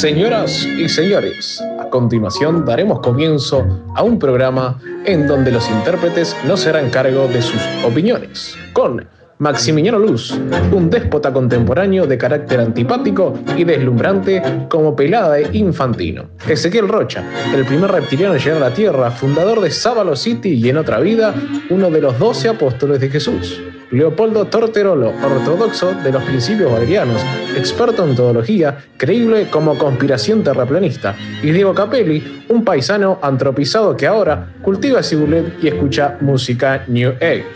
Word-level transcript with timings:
Señoras 0.00 0.64
y 0.64 0.88
señores, 0.88 1.60
a 1.80 1.90
continuación 1.90 2.64
daremos 2.64 3.00
comienzo 3.00 3.66
a 3.96 4.04
un 4.04 4.18
programa 4.18 4.80
en 5.04 5.26
donde 5.26 5.50
los 5.50 5.68
intérpretes 5.68 6.36
no 6.46 6.56
serán 6.56 6.88
cargo 6.90 7.26
de 7.26 7.42
sus 7.42 7.60
opiniones, 7.84 8.56
con 8.72 9.04
Maximiliano 9.38 9.98
Luz, 9.98 10.38
un 10.72 10.88
déspota 10.88 11.32
contemporáneo 11.32 12.06
de 12.06 12.18
carácter 12.18 12.60
antipático 12.60 13.38
y 13.56 13.64
deslumbrante 13.64 14.42
como 14.68 14.94
pelada 14.94 15.38
e 15.38 15.56
infantino. 15.56 16.26
Ezequiel 16.48 16.88
Rocha, 16.88 17.24
el 17.54 17.64
primer 17.64 17.90
reptiliano 17.90 18.34
en 18.34 18.40
llegar 18.40 18.56
a 18.62 18.68
la 18.68 18.74
Tierra, 18.74 19.10
fundador 19.10 19.60
de 19.60 19.70
Sábalo 19.70 20.14
City 20.14 20.54
y 20.54 20.68
en 20.68 20.76
otra 20.76 21.00
vida, 21.00 21.34
uno 21.70 21.90
de 21.90 22.00
los 22.00 22.18
doce 22.18 22.48
apóstoles 22.48 23.00
de 23.00 23.10
Jesús. 23.10 23.60
Leopoldo 23.90 24.46
Torterolo, 24.46 25.12
ortodoxo 25.24 25.94
de 25.94 26.12
los 26.12 26.22
principios 26.24 26.70
valerianos, 26.70 27.22
experto 27.56 28.06
en 28.06 28.14
teología, 28.14 28.78
creíble 28.96 29.48
como 29.50 29.78
conspiración 29.78 30.42
terraplanista. 30.42 31.16
Y 31.42 31.50
Diego 31.50 31.74
Capelli, 31.74 32.44
un 32.48 32.64
paisano 32.64 33.18
antropizado 33.22 33.96
que 33.96 34.06
ahora 34.06 34.54
cultiva 34.62 35.02
cibulet 35.02 35.54
y 35.62 35.68
escucha 35.68 36.18
música 36.20 36.84
New 36.86 37.12
Age. 37.16 37.46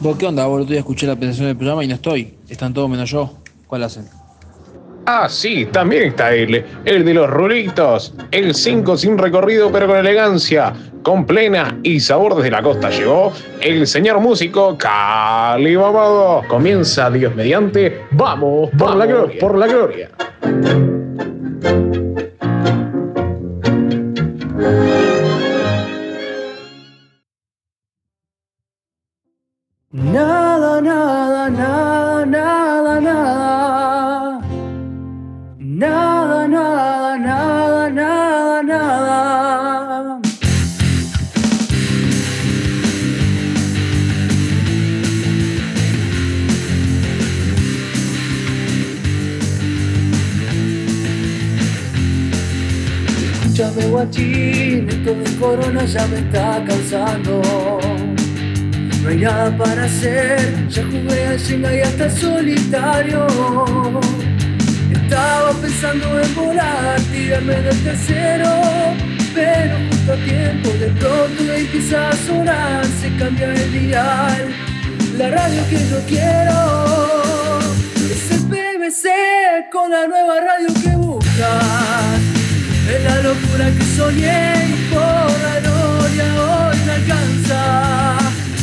¿Vos 0.00 0.16
qué 0.16 0.26
onda, 0.26 0.46
escuché 0.70 1.06
la 1.06 1.16
presentación 1.16 1.48
del 1.48 1.56
programa 1.56 1.84
y 1.84 1.88
no 1.88 1.94
estoy. 1.96 2.34
Están 2.48 2.72
todos 2.72 2.88
menos 2.88 3.10
yo. 3.10 3.38
¿Cuál 3.66 3.82
hacen? 3.82 4.17
Ah, 5.10 5.26
sí, 5.26 5.64
también 5.64 6.08
está 6.08 6.34
él, 6.34 6.66
el 6.84 7.02
de 7.02 7.14
los 7.14 7.30
rulitos, 7.30 8.12
el 8.30 8.54
5 8.54 8.98
sin 8.98 9.16
recorrido 9.16 9.72
pero 9.72 9.86
con 9.86 9.96
elegancia, 9.96 10.74
con 11.02 11.24
plena 11.24 11.78
y 11.82 11.98
sabor 11.98 12.34
desde 12.34 12.50
la 12.50 12.62
costa 12.62 12.90
llegó 12.90 13.32
el 13.62 13.86
señor 13.86 14.20
músico 14.20 14.76
Cali 14.76 15.78
Mamado. 15.78 16.42
Comienza 16.46 17.08
Dios 17.08 17.34
mediante, 17.34 18.02
vamos, 18.10 18.68
por 18.76 18.96
la 18.96 19.06
gloria, 19.06 19.40
por 19.40 19.56
la 19.56 19.66
gloria. 19.66 20.10
Nada, 29.90 30.37
Esto 54.00 55.12
de 55.12 55.36
corona 55.40 55.84
ya 55.84 56.06
me 56.06 56.20
está 56.20 56.64
cansando. 56.64 57.42
No 59.02 59.08
hay 59.08 59.16
nada 59.16 59.56
para 59.56 59.86
hacer, 59.86 60.68
ya 60.68 60.84
jugué 60.84 61.26
al 61.26 61.40
Jenga 61.40 61.74
y 61.74 61.80
hasta 61.80 62.08
solitario. 62.08 63.26
Estaba 64.92 65.50
pensando 65.60 66.20
en 66.20 66.34
volar, 66.36 67.00
tirarme 67.12 67.54
del 67.54 67.82
tercero, 67.82 68.48
pero 69.34 69.76
justo 69.90 70.12
a 70.12 70.16
tiempo 70.16 70.68
de 70.78 70.86
pronto 71.00 71.52
empieza 71.52 72.10
a 72.10 72.12
sonar, 72.12 72.86
se 73.00 73.16
cambia 73.16 73.52
el 73.52 73.72
dial, 73.72 74.54
la 75.16 75.28
radio 75.28 75.60
que 75.68 75.78
yo 75.90 75.98
quiero 76.06 77.58
es 77.96 78.30
el 78.30 78.44
BBC 78.44 79.08
con 79.72 79.90
la 79.90 80.06
nueva 80.06 80.40
radio 80.40 80.68
que 80.84 80.90
buscas. 80.90 82.07
Es 82.88 83.04
la 83.04 83.20
locura 83.20 83.70
que 83.76 83.84
soñé 83.96 84.68
y 84.70 84.94
por 84.94 85.00
la 85.02 85.60
gloria 85.60 86.24
hoy 86.48 86.78
me 86.86 86.92
alcanza. 86.92 88.16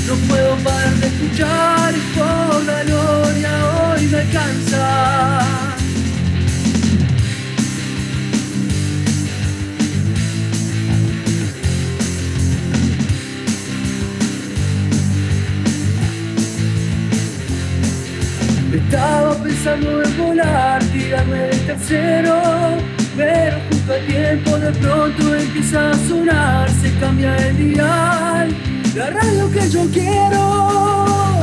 No 0.08 0.16
puedo 0.28 0.56
parar 0.64 0.94
de 0.96 1.08
escuchar 1.08 1.94
y 1.94 2.18
por 2.18 2.66
la 2.66 2.84
gloria 2.84 3.52
hoy 3.94 4.08
me 4.08 4.18
alcanza. 4.18 5.46
Estaba 18.74 19.36
pensando 19.36 20.04
en 20.04 20.18
volar, 20.18 20.84
tirarme 20.86 21.38
del 21.38 21.66
tercero, 21.68 22.42
pero 23.16 23.75
a 23.90 24.00
tiempo 24.08 24.58
de 24.58 24.72
pronto 24.72 25.36
empieza 25.36 25.92
a 25.92 25.94
sonar, 26.08 26.70
se 26.70 26.92
cambia 26.98 27.36
el 27.38 27.58
dial. 27.58 28.56
La 28.96 29.10
radio 29.12 29.52
que 29.52 29.70
yo 29.70 29.86
quiero 29.92 31.42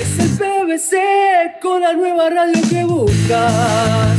es 0.00 0.18
el 0.18 0.30
PBC 0.30 1.60
con 1.60 1.82
la 1.82 1.92
nueva 1.92 2.30
radio 2.30 2.62
que 2.68 2.84
buscas. 2.84 4.16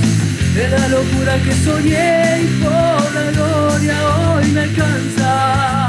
Es 0.55 0.71
la 0.71 0.87
locura 0.87 1.35
que 1.43 1.53
soñé 1.65 2.43
y 2.43 2.63
por 2.63 3.13
la 3.15 3.31
gloria 3.31 3.95
hoy 4.35 4.47
me 4.51 4.61
alcanza. 4.61 5.87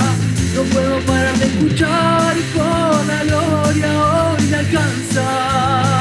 No 0.54 0.62
puedo 0.62 1.00
parar 1.00 1.36
de 1.36 1.44
escuchar 1.46 2.34
y 2.38 2.56
por 2.56 3.06
la 3.06 3.24
gloria 3.24 4.32
hoy 4.32 4.42
me 4.46 4.56
alcanza. 4.56 5.93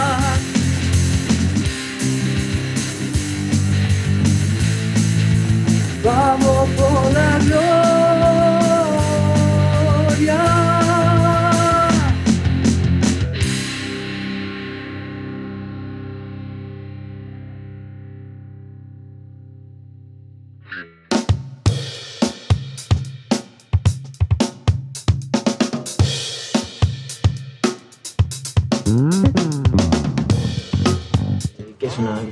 Vamos 6.03 6.69
por 6.75 7.13
la 7.13 7.39
gloria. 7.39 7.92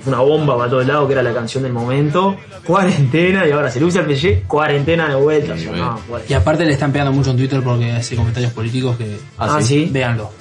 Fue 0.03 0.13
una 0.13 0.21
bomba 0.21 0.57
para 0.57 0.69
todos 0.69 0.85
lados, 0.85 1.07
que 1.07 1.13
era 1.13 1.23
la 1.23 1.33
canción 1.33 1.63
del 1.63 1.73
momento. 1.73 2.35
Cuarentena, 2.65 3.47
y 3.47 3.51
ahora 3.51 3.69
se 3.71 3.79
le 3.79 3.85
usa 3.85 4.01
el 4.01 4.15
PSG, 4.15 4.43
cuarentena 4.47 5.09
de 5.09 5.15
vuelta. 5.15 5.55
no, 5.55 5.99
bueno. 6.09 6.25
Y 6.27 6.33
aparte 6.33 6.65
le 6.65 6.73
están 6.73 6.91
pegando 6.91 7.11
mucho 7.11 7.31
en 7.31 7.37
Twitter 7.37 7.61
porque 7.63 7.91
hace 7.91 8.15
comentarios 8.15 8.53
políticos 8.53 8.97
que. 8.97 9.17
Ah, 9.37 9.59
sí. 9.61 9.89
Véanlo. 9.91 10.31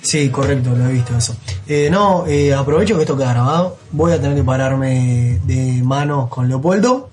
Sí, 0.00 0.28
correcto, 0.30 0.70
lo 0.76 0.88
he 0.88 0.92
visto 0.92 1.16
eso. 1.16 1.36
Eh, 1.66 1.88
no, 1.90 2.24
eh, 2.26 2.54
aprovecho 2.54 2.94
que 2.94 3.02
esto 3.02 3.16
queda 3.16 3.32
grabado. 3.32 3.78
Voy 3.90 4.12
a 4.12 4.20
tener 4.20 4.36
que 4.36 4.44
pararme 4.44 5.40
de 5.44 5.82
manos 5.82 6.28
con 6.28 6.48
Leopoldo. 6.48 7.10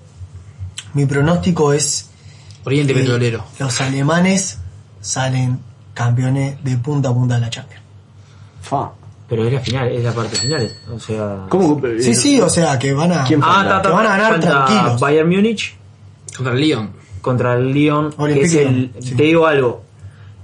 Mi 0.94 1.04
pronóstico 1.04 1.72
es 1.72 2.08
Oriente 2.64 2.94
que 2.94 3.00
Petrolero. 3.00 3.44
los 3.58 3.80
alemanes 3.80 4.58
salen 5.00 5.58
campeones 5.94 6.62
de 6.62 6.76
punta 6.78 7.08
a 7.08 7.12
punta 7.14 7.34
de 7.34 7.40
la 7.42 7.50
Champions. 7.50 7.82
Fa. 8.62 8.90
Pero 9.28 9.44
es 9.44 9.52
la 9.52 9.60
final, 9.60 9.88
es 9.88 10.04
la 10.04 10.12
parte 10.12 10.36
final. 10.36 10.70
O 10.94 11.00
sea. 11.00 11.46
¿Cómo? 11.48 11.80
Sí, 12.00 12.14
sí, 12.14 12.40
o 12.40 12.48
sea 12.48 12.78
que 12.78 12.92
van 12.92 13.12
a, 13.12 13.24
¿Quién 13.24 13.40
Ah, 13.42 13.64
ta, 13.68 13.82
ta, 13.82 13.88
Que 13.88 13.94
van 13.94 14.06
a 14.06 14.10
ganar 14.16 14.40
tranquilos. 14.40 15.00
Bayern 15.00 15.28
Múnich 15.28 15.74
Contra 16.36 16.52
el 16.54 16.60
Lyon. 16.60 16.90
contra 17.20 17.54
el 17.54 17.72
Lyon, 17.72 18.12
que 18.12 18.40
es 18.42 18.54
el. 18.54 18.92
Sí. 19.00 19.14
Te 19.16 19.22
digo 19.24 19.46
algo. 19.46 19.82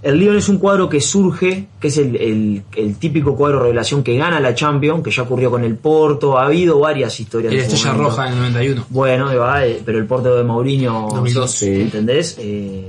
El 0.03 0.19
Lyon 0.19 0.37
es 0.37 0.48
un 0.48 0.59
cuadro 0.59 0.88
que 0.88 1.00
surge, 1.00 1.69
que 1.78 1.87
es 1.87 1.97
el, 1.98 2.16
el- 2.16 2.62
el 2.75 2.97
típico 2.97 3.36
cuadro 3.36 3.60
revelación 3.62 4.03
que 4.03 4.16
gana 4.16 4.41
la 4.41 4.53
Champions, 4.53 5.01
que 5.04 5.12
ya 5.12 5.22
ocurrió 5.22 5.48
con 5.48 5.62
el 5.62 5.77
Porto, 5.77 6.36
ha 6.36 6.47
habido 6.47 6.80
varias 6.80 7.21
historias. 7.21 7.53
Y 7.53 7.57
la 7.59 7.62
Estrella 7.62 7.92
momento. 7.92 8.10
Roja 8.10 8.27
en 8.27 8.33
el 8.33 8.39
91. 8.41 8.86
Bueno, 8.89 9.30
eh, 9.60 9.80
pero 9.84 9.98
el 9.98 10.07
Porto 10.07 10.34
de 10.36 10.42
Mourinho, 10.42 11.07
2002. 11.09 11.51
Sí. 11.53 11.83
¿entendés? 11.83 12.36
Eh, 12.41 12.84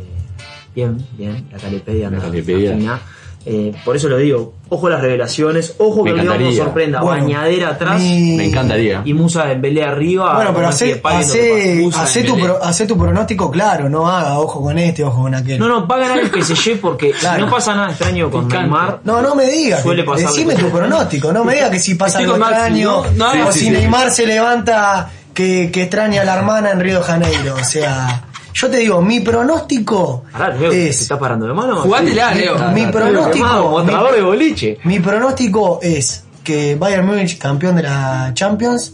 bien, 0.76 1.06
bien, 1.16 1.46
la 1.52 1.60
Calipedia 1.60 2.10
La 2.10 2.20
fina. 2.20 3.00
Eh, 3.46 3.74
por 3.84 3.94
eso 3.96 4.08
lo 4.08 4.16
digo, 4.18 4.54
ojo 4.70 4.88
a 4.88 4.92
las 4.92 5.02
revelaciones, 5.02 5.76
ojo 5.78 6.06
que 6.06 6.12
el 6.12 6.18
León 6.24 6.42
nos 6.44 6.56
sorprenda, 6.56 7.02
Bueno, 7.02 7.24
bañadera 7.24 7.70
atrás 7.72 8.00
Me 8.02 8.46
encantaría. 8.46 9.02
y 9.04 9.14
Musa 9.14 9.52
en 9.52 9.60
pelea 9.62 9.90
arriba. 9.90 10.36
Bueno, 10.36 10.52
pero 10.56 10.68
hace, 10.70 11.02
no 11.04 11.10
hace, 11.10 11.90
hace 11.94 12.24
tu, 12.24 12.38
pro- 12.40 12.64
hace 12.64 12.86
tu 12.88 12.98
pronóstico 12.98 13.52
claro, 13.52 13.90
no 13.90 14.08
haga 14.08 14.40
ojo 14.40 14.62
con 14.62 14.78
este, 14.80 15.04
ojo 15.04 15.24
con 15.24 15.36
aquel. 15.36 15.60
No, 15.60 15.68
no, 15.68 15.86
va 15.86 15.96
a 15.98 16.00
ganar 16.00 16.20
el 16.20 16.30
PSG 16.30 16.80
porque 16.80 17.12
Claro. 17.12 17.36
si 17.40 17.42
no 17.46 17.52
pasa 17.52 17.76
nada 17.76 17.90
extraño 17.90 18.32
con 18.32 18.46
Picante. 18.48 18.70
Neymar. 18.70 19.00
No, 19.04 19.22
no 19.22 19.36
me 19.36 19.46
digas. 19.46 19.84
Suele 19.84 20.04
pasar 20.06 20.28
Decime 20.30 20.56
tu 20.56 20.70
pronóstico. 20.70 21.34
No 21.34 21.44
me 21.44 21.56
digas 21.56 21.70
que 21.70 21.80
si 21.80 21.96
pasa 21.96 22.20
algo 22.20 22.38
extraño. 22.38 23.04
¿no? 23.18 23.34
No 23.36 23.48
o 23.48 23.52
Sí, 23.52 23.60
si 23.60 23.60
sí, 23.60 23.66
sí. 23.66 23.72
Neymar 23.72 24.10
se 24.12 24.26
levanta 24.26 25.10
que, 25.34 25.70
que 25.70 25.82
extraña 25.84 26.22
a 26.22 26.26
la 26.26 26.36
hermana 26.36 26.72
en 26.72 26.80
Río 26.80 27.00
de 27.00 27.04
Janeiro. 27.04 27.56
O 27.60 27.64
sea, 27.66 28.24
yo 28.54 28.70
te 28.70 28.78
digo, 28.78 29.02
mi 29.02 29.20
pronóstico 29.22 30.24
Pará, 30.32 30.50
Leo, 30.56 30.70
¿te 30.70 30.90
es. 30.90 31.02
estás 31.02 31.18
parando 31.20 31.48
de 31.48 31.54
mano? 31.54 31.78
Jugátela, 31.78 32.34
Leo. 32.34 32.58
Mi 32.72 32.86
pronóstico. 32.88 33.46
mi- 33.46 33.70
mostrador 33.70 34.16
de 34.16 34.22
boliche. 34.22 34.78
Mi 34.84 35.00
pronóstico 35.00 35.80
es 35.82 36.24
que 36.44 36.76
Bayern 36.76 37.06
Múnich, 37.08 37.38
campeón 37.38 37.76
de 37.76 37.84
la 37.84 38.32
Champions, 38.34 38.94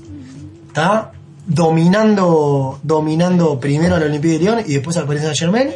está 0.67 1.11
dominando, 1.45 2.79
dominando 2.83 3.59
primero 3.59 3.95
al 3.95 4.03
Olympique 4.03 4.33
de 4.33 4.39
Lyon 4.39 4.59
y 4.65 4.73
después 4.73 4.95
al 4.97 5.05
Paris 5.05 5.23
Saint 5.23 5.37
Germain, 5.37 5.69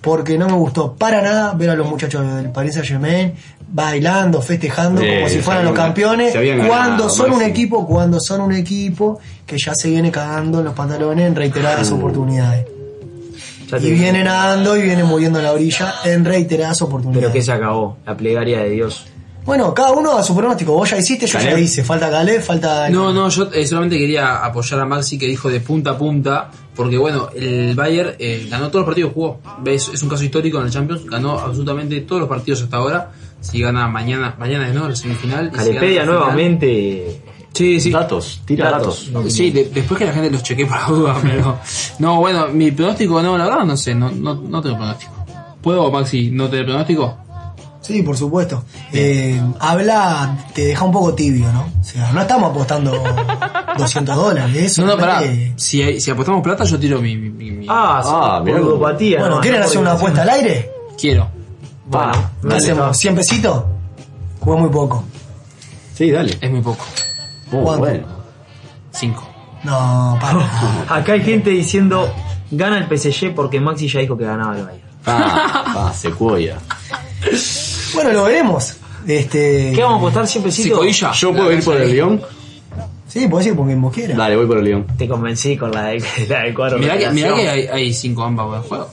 porque 0.00 0.38
no 0.38 0.46
me 0.46 0.54
gustó 0.54 0.94
para 0.94 1.20
nada 1.20 1.52
ver 1.54 1.70
a 1.70 1.74
los 1.74 1.86
muchachos 1.88 2.24
del 2.34 2.50
Paris 2.50 2.74
Saint 2.74 2.88
Germain 2.88 3.34
bailando, 3.70 4.40
festejando 4.40 5.02
Eh, 5.02 5.16
como 5.16 5.28
si 5.28 5.40
fueran 5.40 5.64
los 5.66 5.74
campeones, 5.74 6.32
cuando 6.32 6.64
ganado, 6.64 7.10
son 7.10 7.32
un 7.32 7.42
equipo, 7.42 7.86
cuando 7.86 8.18
son 8.20 8.40
un 8.40 8.54
equipo 8.54 9.18
que 9.46 9.58
ya 9.58 9.74
se 9.74 9.90
viene 9.90 10.10
cagando 10.10 10.60
en 10.60 10.64
los 10.64 10.74
pantalones 10.74 11.26
en 11.26 11.34
reiteradas 11.36 11.90
oportunidades. 11.92 12.64
Ya 13.70 13.76
Y 13.78 13.80
digo. 13.80 13.96
viene 14.02 14.24
nadando 14.24 14.76
y 14.76 14.82
viene 14.82 15.04
muriendo 15.04 15.38
en 15.38 15.44
la 15.44 15.52
orilla 15.52 15.94
en 16.04 16.24
reiteradas 16.24 16.80
oportunidades. 16.82 17.20
Pero 17.28 17.32
que 17.32 17.42
se 17.42 17.52
acabó, 17.52 17.98
la 18.06 18.16
plegaria 18.16 18.60
de 18.60 18.70
Dios. 18.70 19.06
Bueno, 19.44 19.72
cada 19.72 19.92
uno 19.92 20.16
a 20.18 20.22
su 20.22 20.36
pronóstico. 20.36 20.72
Vos 20.74 20.90
ya 20.90 20.98
hiciste, 20.98 21.26
yo 21.26 21.38
ya 21.38 21.58
hice. 21.58 21.82
Falta 21.82 22.10
Caleb, 22.10 22.42
falta. 22.42 22.90
No, 22.90 23.14
no, 23.14 23.30
yo 23.30 23.48
eh, 23.52 23.66
solamente 23.66 23.96
quería 23.98 24.44
apoyar 24.44 24.80
a 24.80 24.84
Maxi 24.84 25.16
que 25.18 25.26
dijo 25.26 25.48
de 25.48 25.60
punta 25.60 25.92
a 25.92 25.96
punta, 25.98 26.50
porque 26.74 26.98
bueno, 26.98 27.30
el 27.34 27.74
Bayern 27.74 28.12
eh, 28.18 28.46
ganó 28.50 28.66
todos 28.68 28.80
los 28.80 28.86
partidos 28.86 29.12
jugó. 29.14 29.40
¿Ves? 29.62 29.90
Es 29.94 30.02
un 30.02 30.10
caso 30.10 30.22
histórico 30.24 30.58
en 30.58 30.66
el 30.66 30.70
Champions, 30.70 31.06
ganó 31.06 31.38
absolutamente 31.38 31.98
todos 32.02 32.20
los 32.20 32.28
partidos 32.28 32.60
hasta 32.62 32.76
ahora. 32.76 33.10
Si 33.40 33.60
gana 33.62 33.88
mañana, 33.88 34.34
mañana 34.38 34.68
es 34.68 34.74
no, 34.74 34.86
la 34.86 34.94
semifinal. 34.96 35.50
si 35.50 35.56
Calepedia 35.56 36.04
nuevamente. 36.04 37.22
Sí, 37.58 37.80
sí. 37.80 37.90
Datos, 37.90 38.40
tira 38.44 38.70
Datos. 38.70 39.06
datos. 39.06 39.24
No, 39.24 39.28
Sí, 39.30 39.50
de- 39.50 39.64
después 39.64 39.98
que 39.98 40.04
la 40.06 40.12
gente 40.12 40.30
los 40.30 40.42
chequee 40.44 40.64
por 40.66 40.76
la 40.80 40.86
duda, 40.86 41.16
pero. 41.22 41.58
No, 41.98 42.16
bueno, 42.20 42.46
mi 42.48 42.70
pronóstico, 42.70 43.20
no, 43.20 43.36
la 43.36 43.44
verdad 43.46 43.64
no 43.64 43.76
sé, 43.76 43.94
no, 43.94 44.10
no, 44.12 44.34
no 44.36 44.62
tengo 44.62 44.76
pronóstico. 44.76 45.12
¿Puedo, 45.60 45.90
Maxi, 45.90 46.30
no 46.30 46.48
tener 46.48 46.66
pronóstico? 46.66 47.16
Sí, 47.80 48.02
por 48.02 48.16
supuesto. 48.16 48.64
Eh, 48.92 49.40
habla, 49.60 50.38
te 50.54 50.66
deja 50.66 50.84
un 50.84 50.92
poco 50.92 51.14
tibio, 51.14 51.50
¿no? 51.52 51.66
O 51.80 51.84
sea, 51.84 52.12
no 52.12 52.20
estamos 52.20 52.50
apostando 52.50 52.92
200 53.78 54.14
dólares. 54.14 54.56
Eso 54.56 54.82
No, 54.82 54.88
no, 54.92 54.98
pará. 54.98 55.22
Si, 55.56 55.82
hay- 55.82 56.00
si 56.00 56.10
apostamos 56.10 56.42
plata, 56.42 56.64
yo 56.64 56.78
tiro 56.78 57.00
mi. 57.00 57.16
mi- 57.16 57.30
mi- 57.30 57.50
mi- 57.50 57.66
Ah, 57.68 58.02
Ah, 58.04 58.42
cómo- 58.44 58.56
ludopatía. 58.58 59.18
Bueno, 59.20 59.36
no, 59.36 59.40
¿quieren 59.40 59.60
no 59.60 59.66
hacer 59.66 59.78
una 59.78 59.92
apuesta 59.92 60.22
al 60.22 60.28
aire? 60.30 60.70
Quiero. 61.00 61.28
Bueno, 61.86 62.12
Ah, 62.14 62.30
me 62.42 62.54
¿Hacemos 62.56 62.88
gusta. 62.88 62.94
100 62.94 63.14
pesitos? 63.16 63.64
Jugué 64.40 64.56
muy 64.60 64.70
poco. 64.70 65.04
Sí, 65.94 66.10
dale. 66.10 66.36
Es 66.40 66.50
muy 66.50 66.60
poco. 66.60 66.84
Muy 67.50 67.62
¿cuánto? 67.62 67.78
bueno. 67.80 68.06
Cinco. 68.92 69.28
No, 69.64 70.18
para. 70.20 70.84
Acá 70.88 71.12
hay 71.12 71.22
gente 71.22 71.50
diciendo 71.50 72.12
gana 72.50 72.78
el 72.78 72.98
PSG 72.98 73.34
porque 73.34 73.60
Maxi 73.60 73.88
ya 73.88 74.00
dijo 74.00 74.16
que 74.16 74.24
ganaba 74.24 74.56
el 74.56 74.64
Bayern. 74.64 74.88
Ah, 75.06 75.64
ah, 75.88 75.92
secuoya. 75.94 76.58
bueno, 77.94 78.12
lo 78.12 78.24
veremos. 78.24 78.76
Este, 79.06 79.72
¿Qué 79.74 79.82
vamos 79.82 79.96
a 79.96 80.00
apostar 80.00 80.26
siempre 80.26 80.52
Psicoilla. 80.52 81.12
¿Yo 81.12 81.32
puedo 81.32 81.52
ir 81.52 81.64
por 81.64 81.76
el 81.76 81.90
León? 81.92 82.20
Sí, 83.06 83.26
podés 83.26 83.46
ir 83.46 83.56
por 83.56 83.64
quien 83.66 83.80
vos 83.80 83.92
quieras. 83.94 84.18
Dale, 84.18 84.36
voy 84.36 84.46
por 84.46 84.58
el 84.58 84.64
León. 84.64 84.86
Te 84.98 85.08
convencí 85.08 85.56
con 85.56 85.70
la, 85.72 85.84
de, 85.84 86.04
la 86.28 86.40
del 86.42 86.54
cuadro. 86.54 86.78
Mirá 86.78 86.98
que, 86.98 87.08
mirá 87.10 87.34
que 87.34 87.48
hay, 87.48 87.66
hay 87.66 87.92
cinco 87.94 88.24
ambas 88.24 88.62
en 88.62 88.68
juego. 88.68 88.90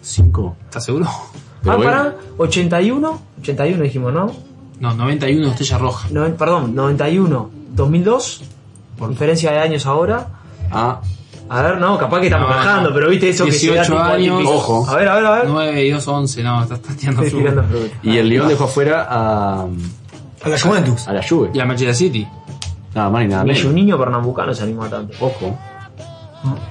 ¿Cinco? 0.00 0.56
¿Estás 0.64 0.84
seguro? 0.86 1.06
Pero 1.62 1.72
Ah, 1.74 1.76
bueno. 1.76 1.90
pará, 1.90 2.16
81, 2.38 3.20
81 3.40 3.82
dijimos, 3.82 4.12
¿no? 4.14 4.32
No, 4.80 4.94
91 4.94 5.48
Estrella 5.48 5.78
Roja. 5.78 6.08
No, 6.10 6.26
perdón, 6.36 6.74
91, 6.74 7.50
2002, 7.74 8.42
por 8.98 9.10
diferencia 9.10 9.50
de 9.52 9.58
años 9.58 9.86
ahora. 9.86 10.26
Ah, 10.70 11.00
A 11.48 11.60
ver, 11.62 11.78
no, 11.78 11.98
capaz 11.98 12.20
que 12.20 12.26
estamos 12.26 12.48
No, 12.48 12.54
bajando, 12.56 12.88
no. 12.88 12.94
pero 12.94 13.10
viste 13.10 13.28
eso 13.28 13.44
que 13.44 13.52
se 13.52 13.66
da 13.68 13.82
18 13.82 13.92
tipo 13.92 14.02
años. 14.02 14.38
típico. 14.38 14.54
Ojo. 14.56 14.86
A 14.90 14.96
ver, 14.96 15.08
a 15.08 15.14
ver, 15.16 15.26
a 15.26 15.30
ver. 15.32 15.44
9 15.48 15.84
y 15.84 15.90
2, 15.90 16.08
11. 16.08 16.42
No, 16.42 16.62
estás, 16.62 16.78
estás 16.80 16.96
tirando 16.96 17.22
fruta. 17.22 17.62
y 18.02 18.16
el 18.16 18.28
León 18.30 18.48
dejó 18.48 18.64
afuera 18.64 19.06
a, 19.10 19.62
A 20.42 20.48
la 20.48 20.58
Juventus. 20.58 21.06
a 21.06 21.12
la 21.12 21.22
Juve. 21.22 21.50
Y 21.52 21.60
a 21.60 21.66
Manchester 21.66 21.94
City. 21.94 22.26
Nada 22.94 23.10
más 23.10 23.22
ni 23.22 23.28
nada 23.28 23.42
Ni 23.44 23.50
menos. 23.50 23.64
un 23.66 23.74
niño 23.74 23.98
pernambucano 23.98 24.54
se 24.54 24.62
anima 24.62 24.88
tanto. 24.88 25.14
Ojo. 25.20 25.58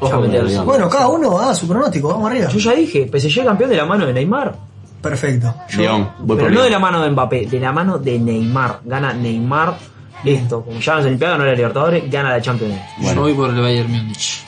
Ya 0.02 0.18
Ojo. 0.18 0.66
Bueno, 0.66 0.90
cada 0.90 1.08
uno 1.08 1.38
haga 1.40 1.54
su 1.56 1.68
pronóstico. 1.68 2.08
Vamos 2.10 2.30
arriba. 2.32 2.48
Yo 2.50 2.60
ya 2.60 2.74
dije, 2.74 3.08
PSG 3.12 3.44
campeón 3.44 3.70
de 3.70 3.78
la 3.78 3.86
mano 3.86 4.06
de 4.06 4.14
Neymar. 4.14 4.56
Perfecto. 5.02 5.54
Yo- 5.70 5.82
León. 5.82 6.10
Voy 6.20 6.38
pero 6.38 6.48
por 6.50 6.56
no 6.58 6.64
de 6.64 6.70
la 6.70 6.80
mano 6.80 7.02
de 7.02 7.10
Mbappé, 7.12 7.46
de 7.48 7.60
la 7.60 7.72
mano 7.72 7.98
de 8.00 8.18
Neymar. 8.20 8.80
Gana 8.86 9.14
Neymar 9.14 9.76
esto. 10.26 10.64
Como 10.64 10.80
ya 10.80 10.96
no 10.96 11.02
se 11.02 11.08
Olimpiada, 11.08 11.38
no 11.38 11.46
la 11.46 11.54
Libertadores, 11.54 12.10
gana 12.10 12.32
la 12.32 12.42
Champions 12.42 12.74
League. 12.74 12.90
Bueno. 12.98 13.16
Yo 13.16 13.22
voy 13.22 13.34
por 13.34 13.50
el 13.50 13.62
Bayern 13.62 13.92
Múnich. 13.92 14.44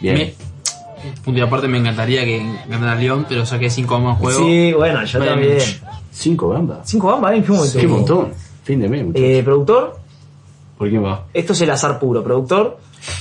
Bien. 0.00 0.14
Me, 0.16 0.34
punto 1.24 1.40
y 1.40 1.42
aparte 1.42 1.68
me 1.68 1.78
encantaría 1.78 2.24
que 2.24 2.44
ganara 2.68 2.94
León, 2.94 3.26
pero 3.28 3.44
saqué 3.46 3.70
5 3.70 3.94
ambas 3.94 4.14
en 4.14 4.18
juego. 4.18 4.38
Sí, 4.44 4.72
bueno, 4.72 5.04
yo 5.04 5.18
Bayern 5.18 5.40
también. 5.40 5.58
Cinco 6.12 6.50
gambas. 6.50 6.78
Cinco 6.84 7.06
bambas, 7.06 7.32
¿eh? 7.32 7.42
¿Qué 7.42 7.52
momento? 7.52 7.78
Qué 7.78 7.86
montón. 7.86 8.32
Fin 8.64 8.80
de 8.80 8.88
mes, 8.88 9.04
muchachos. 9.06 9.26
Eh, 9.26 9.42
productor, 9.42 9.98
¿Por 10.76 10.88
quién 10.90 11.04
va? 11.04 11.24
esto 11.32 11.52
es 11.54 11.60
el 11.62 11.70
azar 11.70 11.98
puro. 11.98 12.22
Productor, 12.22 12.78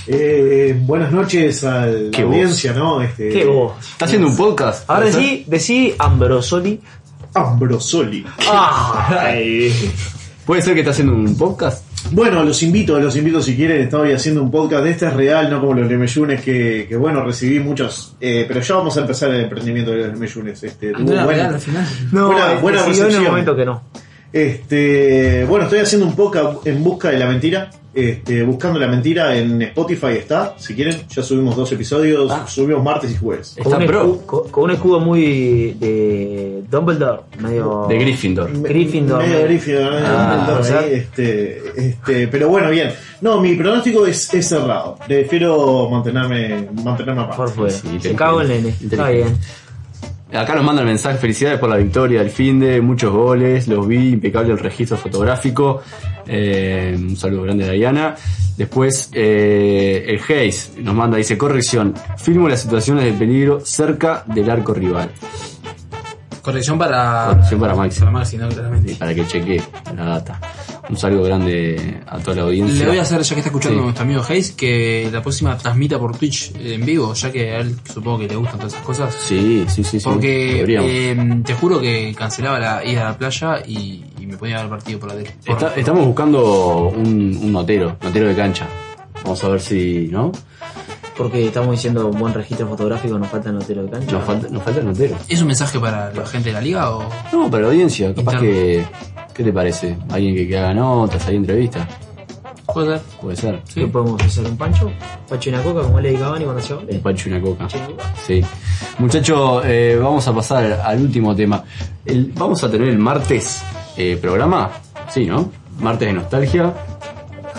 Eh, 0.07 0.77
buenas 0.81 1.11
noches 1.11 1.63
a 1.63 1.85
la 1.85 2.11
Qué 2.11 2.23
audiencia, 2.23 2.73
¿no? 2.73 3.01
Este, 3.01 3.29
qué 3.29 3.45
voz. 3.45 3.73
¿Está 3.79 4.05
haciendo 4.05 4.27
un 4.27 4.35
podcast? 4.35 4.89
Ahora 4.89 5.05
decí, 5.05 5.45
decí 5.47 5.95
Ambrosoli. 5.97 6.81
Ambrosoli. 7.33 8.25
Ay. 8.51 9.71
¿Puede 10.49 10.63
ser 10.63 10.73
que 10.73 10.79
está 10.79 10.89
haciendo 10.89 11.13
un 11.13 11.37
podcast? 11.37 11.85
Bueno, 12.09 12.43
los 12.43 12.63
invito, 12.63 12.99
los 12.99 13.15
invito 13.15 13.39
si 13.39 13.55
quieren. 13.55 13.81
Estoy 13.83 14.13
haciendo 14.13 14.41
un 14.41 14.49
podcast. 14.49 14.83
Este 14.87 15.05
es 15.05 15.13
real, 15.13 15.47
no 15.47 15.59
como 15.61 15.75
los 15.75 15.87
Lemeyunes, 15.87 16.41
que, 16.41 16.87
que 16.89 16.97
bueno, 16.97 17.23
recibí 17.23 17.59
muchos. 17.59 18.15
eh, 18.19 18.45
pero 18.47 18.59
ya 18.59 18.75
vamos 18.77 18.97
a 18.97 19.01
empezar 19.01 19.29
el 19.29 19.41
emprendimiento 19.41 19.91
de 19.91 19.97
los 19.97 20.07
Lemeyunes. 20.07 20.63
Este, 20.63 20.91
tuvo 20.91 21.01
No 21.01 21.05
buena- 21.05 21.27
real 21.27 21.53
al 21.53 21.61
final. 21.61 21.87
No, 22.11 22.31
Buena- 22.31 22.53
buena 22.55 22.77
decidió 22.79 23.01
en 23.03 23.05
el 23.05 23.05
recepción. 23.11 23.23
momento 23.25 23.55
que 23.55 23.65
no. 23.65 23.83
Este, 24.33 25.45
bueno, 25.47 25.65
estoy 25.65 25.79
haciendo 25.81 26.07
un 26.07 26.15
podcast 26.15 26.65
en 26.65 26.83
busca 26.83 27.11
de 27.11 27.19
la 27.19 27.27
mentira. 27.27 27.69
Este, 27.99 28.43
buscando 28.43 28.79
la 28.79 28.87
mentira 28.87 29.35
en 29.35 29.61
Spotify 29.61 30.13
está. 30.17 30.55
Si 30.57 30.73
quieren, 30.75 30.95
ya 31.09 31.21
subimos 31.23 31.55
dos 31.55 31.71
episodios. 31.71 32.31
Ah. 32.31 32.45
Subimos 32.47 32.83
martes 32.83 33.11
y 33.11 33.15
jueves. 33.17 33.55
Está 33.57 33.63
con, 33.63 33.75
un 33.77 33.83
escudo, 33.83 34.21
con- 34.25 34.49
con 34.49 34.63
un 34.65 34.71
escudo 34.71 34.99
muy 34.99 35.73
de 35.79 36.63
Dumbledore, 36.69 37.21
medio 37.39 37.85
De 37.89 37.97
Gryffindor. 37.97 38.61
Gryffindor. 38.61 39.19
Medio 39.23 39.43
Gryffindor, 39.43 39.91
medio 39.93 40.05
Ah, 40.07 40.45
Dumbledore 40.47 40.77
ahí, 40.85 40.93
este, 40.93 41.61
este, 41.77 42.27
pero 42.27 42.49
bueno, 42.49 42.69
bien. 42.69 42.91
No, 43.21 43.41
mi 43.41 43.55
pronóstico 43.55 44.05
es, 44.05 44.33
es 44.33 44.47
cerrado. 44.47 44.95
Prefiero 45.07 45.89
mantenerme, 45.89 46.67
mantenerme 46.83 47.21
aparte. 47.23 47.37
Por 47.43 47.49
fuera. 47.49 47.71
Sí, 47.73 47.79
Se 47.81 47.87
inteligente. 47.87 48.15
cago 48.17 48.41
el 48.41 48.47
nene. 48.47 48.69
Está 48.69 49.09
bien. 49.09 49.37
Acá 50.31 50.53
nos 50.53 50.63
mandan 50.63 50.83
el 50.83 50.89
mensaje, 50.89 51.17
felicidades 51.17 51.59
por 51.59 51.69
la 51.69 51.77
victoria 51.77 52.19
del 52.19 52.29
fin 52.29 52.59
de 52.59 52.81
muchos 52.81 53.11
goles, 53.11 53.67
los 53.67 53.87
vi, 53.87 54.09
impecable 54.13 54.51
el 54.51 54.59
registro 54.59 54.95
fotográfico. 54.95 55.81
Eh, 56.27 56.95
un 56.95 57.15
saludo 57.15 57.43
grande 57.43 57.67
a 57.67 57.71
Diana. 57.71 58.15
Después, 58.55 59.09
eh, 59.13 60.05
el 60.07 60.19
Hayes 60.21 60.73
nos 60.77 60.93
manda, 60.93 61.17
dice, 61.17 61.35
corrección, 61.35 61.95
filmo 62.17 62.47
las 62.47 62.61
situaciones 62.61 63.05
de 63.05 63.13
peligro 63.13 63.59
cerca 63.61 64.23
del 64.27 64.49
arco 64.51 64.73
rival. 64.73 65.09
Corrección 66.43 66.77
para. 66.77 67.27
Corrección 67.29 67.59
para 67.59 67.75
Maxi. 67.75 67.99
Para 67.99 68.11
Maxi, 68.11 68.37
no, 68.37 68.49
claramente. 68.49 68.95
Para 68.95 69.15
que 69.15 69.25
cheque 69.25 69.61
la 69.95 70.05
data. 70.05 70.39
Un 70.89 70.97
saludo 70.97 71.23
grande 71.23 71.99
a 72.07 72.17
toda 72.17 72.37
la 72.37 72.41
audiencia. 72.43 72.79
Le 72.79 72.87
voy 72.87 72.97
a 72.97 73.03
hacer, 73.03 73.21
ya 73.21 73.35
que 73.35 73.41
está 73.41 73.49
escuchando 73.49 73.77
Sí. 73.77 73.83
nuestro 73.83 74.03
amigo 74.05 74.23
Hayes, 74.27 74.51
que 74.53 75.07
la 75.11 75.21
próxima 75.21 75.55
transmita 75.55 75.99
por 75.99 76.17
Twitch 76.17 76.51
en 76.59 76.83
vivo, 76.83 77.13
ya 77.13 77.31
que 77.31 77.51
a 77.51 77.59
él 77.59 77.75
supongo 77.93 78.19
que 78.19 78.27
le 78.27 78.35
gustan 78.35 78.57
todas 78.57 78.73
esas 78.73 78.85
cosas. 78.85 79.13
Sí, 79.13 79.65
sí, 79.67 79.83
sí. 79.83 79.99
sí, 79.99 80.03
Porque 80.09 80.55
podríamos. 80.59 80.89
eh, 80.91 81.41
te 81.45 81.53
juro 81.53 81.79
que 81.79 82.15
cancelaba 82.17 82.59
la 82.59 82.83
ida 82.83 83.01
a 83.01 83.11
la 83.11 83.17
playa 83.19 83.61
y, 83.67 84.03
y 84.19 84.25
me 84.25 84.35
ponía 84.35 84.55
a 84.55 84.63
ver 84.63 84.65
el 84.65 84.69
partido 84.71 84.99
por 84.99 85.09
la 85.09 85.15
tele. 85.15 85.35
Por- 85.45 85.73
estamos 85.77 86.05
buscando 86.07 86.87
un, 86.95 87.37
un 87.39 87.51
notero, 87.51 87.95
notero 88.01 88.27
de 88.27 88.35
cancha. 88.35 88.67
Vamos 89.23 89.43
a 89.43 89.49
ver 89.49 89.61
si, 89.61 90.07
¿no? 90.11 90.31
Porque 91.15 91.45
estamos 91.47 91.71
diciendo 91.71 92.07
un 92.07 92.17
buen 92.17 92.33
registro 92.33 92.67
fotográfico, 92.67 93.19
nos 93.19 93.27
falta 93.29 93.49
el 93.49 93.55
notero 93.55 93.83
de 93.83 93.91
cancha. 93.91 94.11
Nos 94.13 94.23
falta, 94.23 94.47
nos 94.49 94.63
falta 94.63 94.79
el 94.79 94.85
notero. 94.87 95.17
¿Es 95.27 95.39
un 95.41 95.47
mensaje 95.47 95.77
para 95.79 96.11
la 96.13 96.25
gente 96.25 96.49
de 96.49 96.53
la 96.53 96.61
liga 96.61 96.89
o.? 96.89 97.07
No, 97.31 97.51
para 97.51 97.63
la 97.63 97.69
audiencia, 97.69 98.15
capaz 98.15 98.35
Interno. 98.35 98.41
que. 98.49 98.85
¿Qué 99.33 99.43
te 99.43 99.53
parece? 99.53 99.97
¿Alguien 100.11 100.35
que, 100.35 100.47
que 100.47 100.57
haga 100.57 100.73
notas, 100.73 101.25
hay 101.27 101.35
entrevistas? 101.37 101.87
Puede 102.73 102.87
ser. 102.97 103.01
Puede 103.21 103.35
ser. 103.35 103.61
Sí. 103.65 103.79
¿Qué 103.81 103.87
podemos 103.87 104.21
hacer? 104.21 104.45
¿Un 104.45 104.57
pancho? 104.57 104.91
¿Pancho 105.27 105.49
y 105.49 105.53
una 105.53 105.63
coca 105.63 105.81
como 105.81 105.99
le 105.99 106.13
Cavani 106.15 106.43
cuando 106.45 106.61
se 106.61 106.73
Un 106.75 106.85
vale? 106.85 106.99
pancho 106.99 107.29
y 107.29 107.31
una 107.33 107.41
coca. 107.41 107.57
Pancho 107.59 107.77
y 107.77 107.79
una 107.81 107.87
coca. 107.91 108.03
Sí. 108.27 108.41
Muchachos, 108.99 109.63
eh, 109.65 109.97
vamos 110.01 110.27
a 110.27 110.33
pasar 110.35 110.73
al 110.85 111.01
último 111.01 111.35
tema. 111.35 111.63
El- 112.05 112.31
vamos 112.35 112.63
a 112.63 112.69
tener 112.69 112.89
el 112.89 112.97
martes 112.99 113.63
eh, 113.97 114.17
programa. 114.21 114.69
Sí, 115.09 115.25
¿no? 115.25 115.49
Martes 115.79 116.07
de 116.09 116.13
nostalgia. 116.13 116.73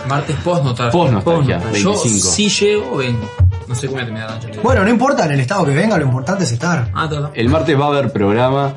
Martes 0.08 0.36
post 0.44 0.64
notar. 0.64 0.90
Post 0.92 1.12
nostalgia, 1.12 1.58
Yo 1.72 1.90
25. 1.92 2.28
si 2.28 2.48
llego, 2.48 2.96
vengo. 2.96 3.28
No 3.66 3.74
sé 3.74 3.86
cómo 3.86 3.96
voy 3.96 4.02
a 4.02 4.04
terminar 4.06 4.30
la 4.30 4.36
noche. 4.36 4.60
Bueno, 4.62 4.84
no 4.84 4.90
importa 4.90 5.24
en 5.26 5.32
el 5.32 5.40
estado 5.40 5.64
que 5.64 5.74
venga, 5.74 5.96
lo 5.98 6.04
importante 6.04 6.44
es 6.44 6.52
estar. 6.52 6.90
Ah, 6.94 7.08
todo. 7.08 7.30
El 7.34 7.48
martes 7.48 7.78
va 7.78 7.84
a 7.86 7.88
haber 7.88 8.12
programa. 8.12 8.74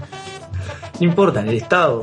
No 1.00 1.07
importa, 1.07 1.39
en 1.41 1.47
el 1.50 1.55
estado 1.55 2.01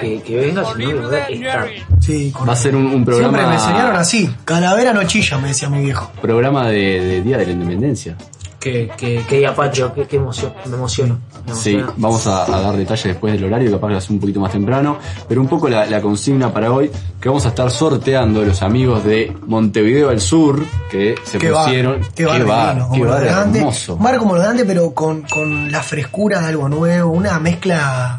que, 0.00 0.22
que 0.22 0.36
venga, 0.36 0.64
sino 0.72 0.88
que 0.90 0.94
poder 0.96 1.32
estar. 1.32 1.66
Sí, 2.00 2.32
Va 2.48 2.52
a 2.52 2.56
ser 2.56 2.76
un, 2.76 2.86
un 2.86 3.04
programa. 3.04 3.36
Siempre 3.36 3.46
me 3.48 3.54
enseñaron 3.62 3.96
así. 3.96 4.30
Calavera 4.44 4.92
no 4.92 5.02
chilla, 5.04 5.38
me 5.38 5.48
decía 5.48 5.68
mi 5.68 5.82
viejo. 5.84 6.10
Programa 6.22 6.68
de, 6.68 7.00
de 7.00 7.22
Día 7.22 7.36
de 7.38 7.46
la 7.46 7.52
Independencia. 7.52 8.16
Qué 8.60 8.88
Que, 8.96 9.18
que, 9.18 9.24
Que 9.26 9.36
diga 9.36 9.54
Pacho, 9.54 9.92
qué, 9.94 10.06
qué 10.06 10.16
emoción, 10.16 10.52
me 10.66 10.74
emociono. 10.76 11.18
me 11.46 11.54
Sí, 11.54 11.70
emociona. 11.74 11.92
vamos 11.96 12.26
a, 12.26 12.44
a 12.56 12.60
dar 12.60 12.76
detalles 12.76 13.04
después 13.04 13.32
del 13.32 13.44
horario, 13.44 13.70
capaz 13.70 13.86
que 13.88 13.92
lo 13.92 13.98
hacemos 13.98 14.14
un 14.16 14.20
poquito 14.20 14.40
más 14.40 14.50
temprano, 14.52 14.98
pero 15.28 15.40
un 15.40 15.46
poco 15.48 15.68
la, 15.68 15.86
la 15.86 16.00
consigna 16.00 16.52
para 16.52 16.72
hoy, 16.72 16.90
que 17.20 17.28
vamos 17.28 17.44
a 17.46 17.50
estar 17.50 17.70
sorteando 17.70 18.42
los 18.44 18.60
amigos 18.62 19.04
de 19.04 19.32
Montevideo 19.46 20.10
al 20.10 20.20
Sur, 20.20 20.64
que 20.90 21.14
se 21.24 21.38
Qué 21.38 21.50
bar, 21.52 21.66
pusieron... 21.66 22.00
qué 22.16 22.24
bar, 22.26 22.88
qué 22.92 22.98
lo 22.98 23.10
bar 23.10 23.22
de 23.22 23.30
antes. 23.30 23.60
hermoso. 23.60 23.96
Bar 23.96 24.18
como 24.18 24.34
lo 24.34 24.42
de 24.42 24.48
antes, 24.48 24.66
pero 24.66 24.92
con, 24.92 25.22
con 25.22 25.70
la 25.70 25.82
frescura 25.82 26.40
de 26.40 26.46
algo 26.48 26.68
nuevo, 26.68 27.12
una 27.12 27.38
mezcla, 27.38 28.18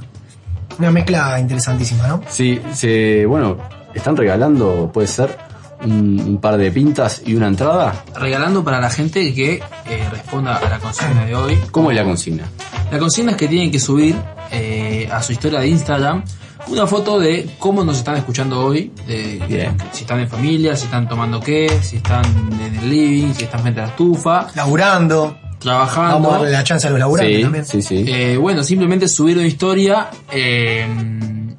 una 0.79 0.91
mezcla 0.91 1.39
interesantísima, 1.39 2.07
¿no? 2.07 2.21
Sí, 2.29 2.59
se, 2.73 3.25
bueno, 3.25 3.57
están 3.93 4.15
regalando, 4.17 4.89
puede 4.91 5.07
ser, 5.07 5.37
un, 5.83 6.19
un 6.19 6.37
par 6.39 6.57
de 6.57 6.71
pintas 6.71 7.21
y 7.25 7.35
una 7.35 7.47
entrada. 7.47 8.03
regalando 8.15 8.63
para 8.63 8.79
la 8.81 8.89
gente 8.89 9.33
que 9.33 9.55
eh, 9.55 10.09
responda 10.11 10.57
a 10.57 10.69
la 10.69 10.79
consigna 10.79 11.25
de 11.25 11.35
hoy. 11.35 11.59
¿Cómo 11.71 11.91
es 11.91 11.97
la 11.97 12.03
consigna? 12.03 12.43
La 12.91 12.99
consigna 12.99 13.31
es 13.31 13.37
que 13.37 13.47
tienen 13.47 13.71
que 13.71 13.79
subir 13.79 14.15
eh, 14.51 15.07
a 15.11 15.21
su 15.21 15.31
historia 15.33 15.59
de 15.59 15.67
Instagram 15.67 16.23
una 16.67 16.85
foto 16.85 17.19
de 17.19 17.49
cómo 17.57 17.83
nos 17.83 17.97
están 17.97 18.15
escuchando 18.17 18.59
hoy, 18.63 18.91
de, 19.07 19.41
Bien. 19.47 19.77
si 19.91 20.01
están 20.01 20.19
en 20.19 20.29
familia, 20.29 20.75
si 20.75 20.85
están 20.85 21.07
tomando 21.07 21.39
qué, 21.39 21.79
si 21.81 21.97
están 21.97 22.23
en 22.61 22.75
el 22.75 22.89
living, 22.89 23.33
si 23.33 23.45
están 23.45 23.61
frente 23.61 23.79
a 23.79 23.83
la 23.83 23.89
estufa, 23.89 24.47
Laburando, 24.55 25.37
trabajando. 25.59 26.13
vamos 26.15 26.29
a 26.31 26.37
darle 26.37 26.51
la 26.51 26.63
chance 26.63 26.87
a 26.87 26.89
los 26.89 26.99
laburantes 26.99 27.35
Sí, 27.37 27.41
también. 27.43 27.65
sí, 27.65 27.81
sí. 27.81 28.05
Eh, 28.07 28.37
bueno, 28.37 28.63
simplemente 28.63 29.07
subir 29.07 29.37
una 29.37 29.47
historia 29.47 30.09
eh, 30.31 30.87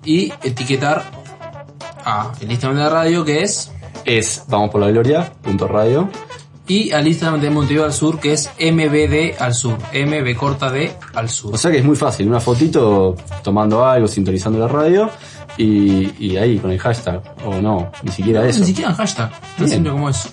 y 0.05 0.33
etiquetar 0.43 1.05
a 2.05 2.33
el 2.41 2.51
Instagram 2.51 2.79
de 2.79 2.85
la 2.85 2.91
radio 2.91 3.25
que 3.25 3.43
es 3.43 3.71
Es 4.05 4.45
vamos 4.49 4.71
por 4.71 4.81
la 4.81 4.89
gloria, 4.91 5.31
punto 5.43 5.69
radio. 5.69 6.09
y 6.67 6.93
al 6.93 7.07
Instagram 7.07 7.41
de 7.41 7.51
Montevideo 7.51 7.85
al 7.85 7.93
Sur 7.93 8.19
que 8.21 8.33
es 8.33 8.49
MBD 8.59 9.41
al 9.41 9.55
Sur, 9.55 9.77
MB 9.93 10.35
corta 10.37 10.71
D 10.71 10.93
al 11.15 11.29
Sur. 11.29 11.55
O 11.55 11.59
sea 11.59 11.71
que 11.71 11.79
es 11.79 11.85
muy 11.85 11.97
fácil, 11.97 12.29
una 12.29 12.41
fotito 12.41 13.17
tomando 13.43 13.85
algo, 13.85 14.07
sintonizando 14.09 14.59
la 14.59 14.69
radio 14.69 15.11
y, 15.59 16.11
y 16.25 16.37
ahí 16.39 16.59
con 16.59 16.71
el 16.71 16.79
hashtag, 16.79 17.21
o 17.45 17.57
no, 17.61 17.91
ni 18.03 18.13
siquiera 18.13 18.47
eso. 18.49 18.61
Ni 18.61 18.67
siquiera 18.67 18.91
en 18.91 18.97
hashtag, 18.97 19.31
tan 19.31 19.41
Bien. 19.59 19.69
simple 19.71 19.91
como 19.93 20.09
eso. 20.09 20.31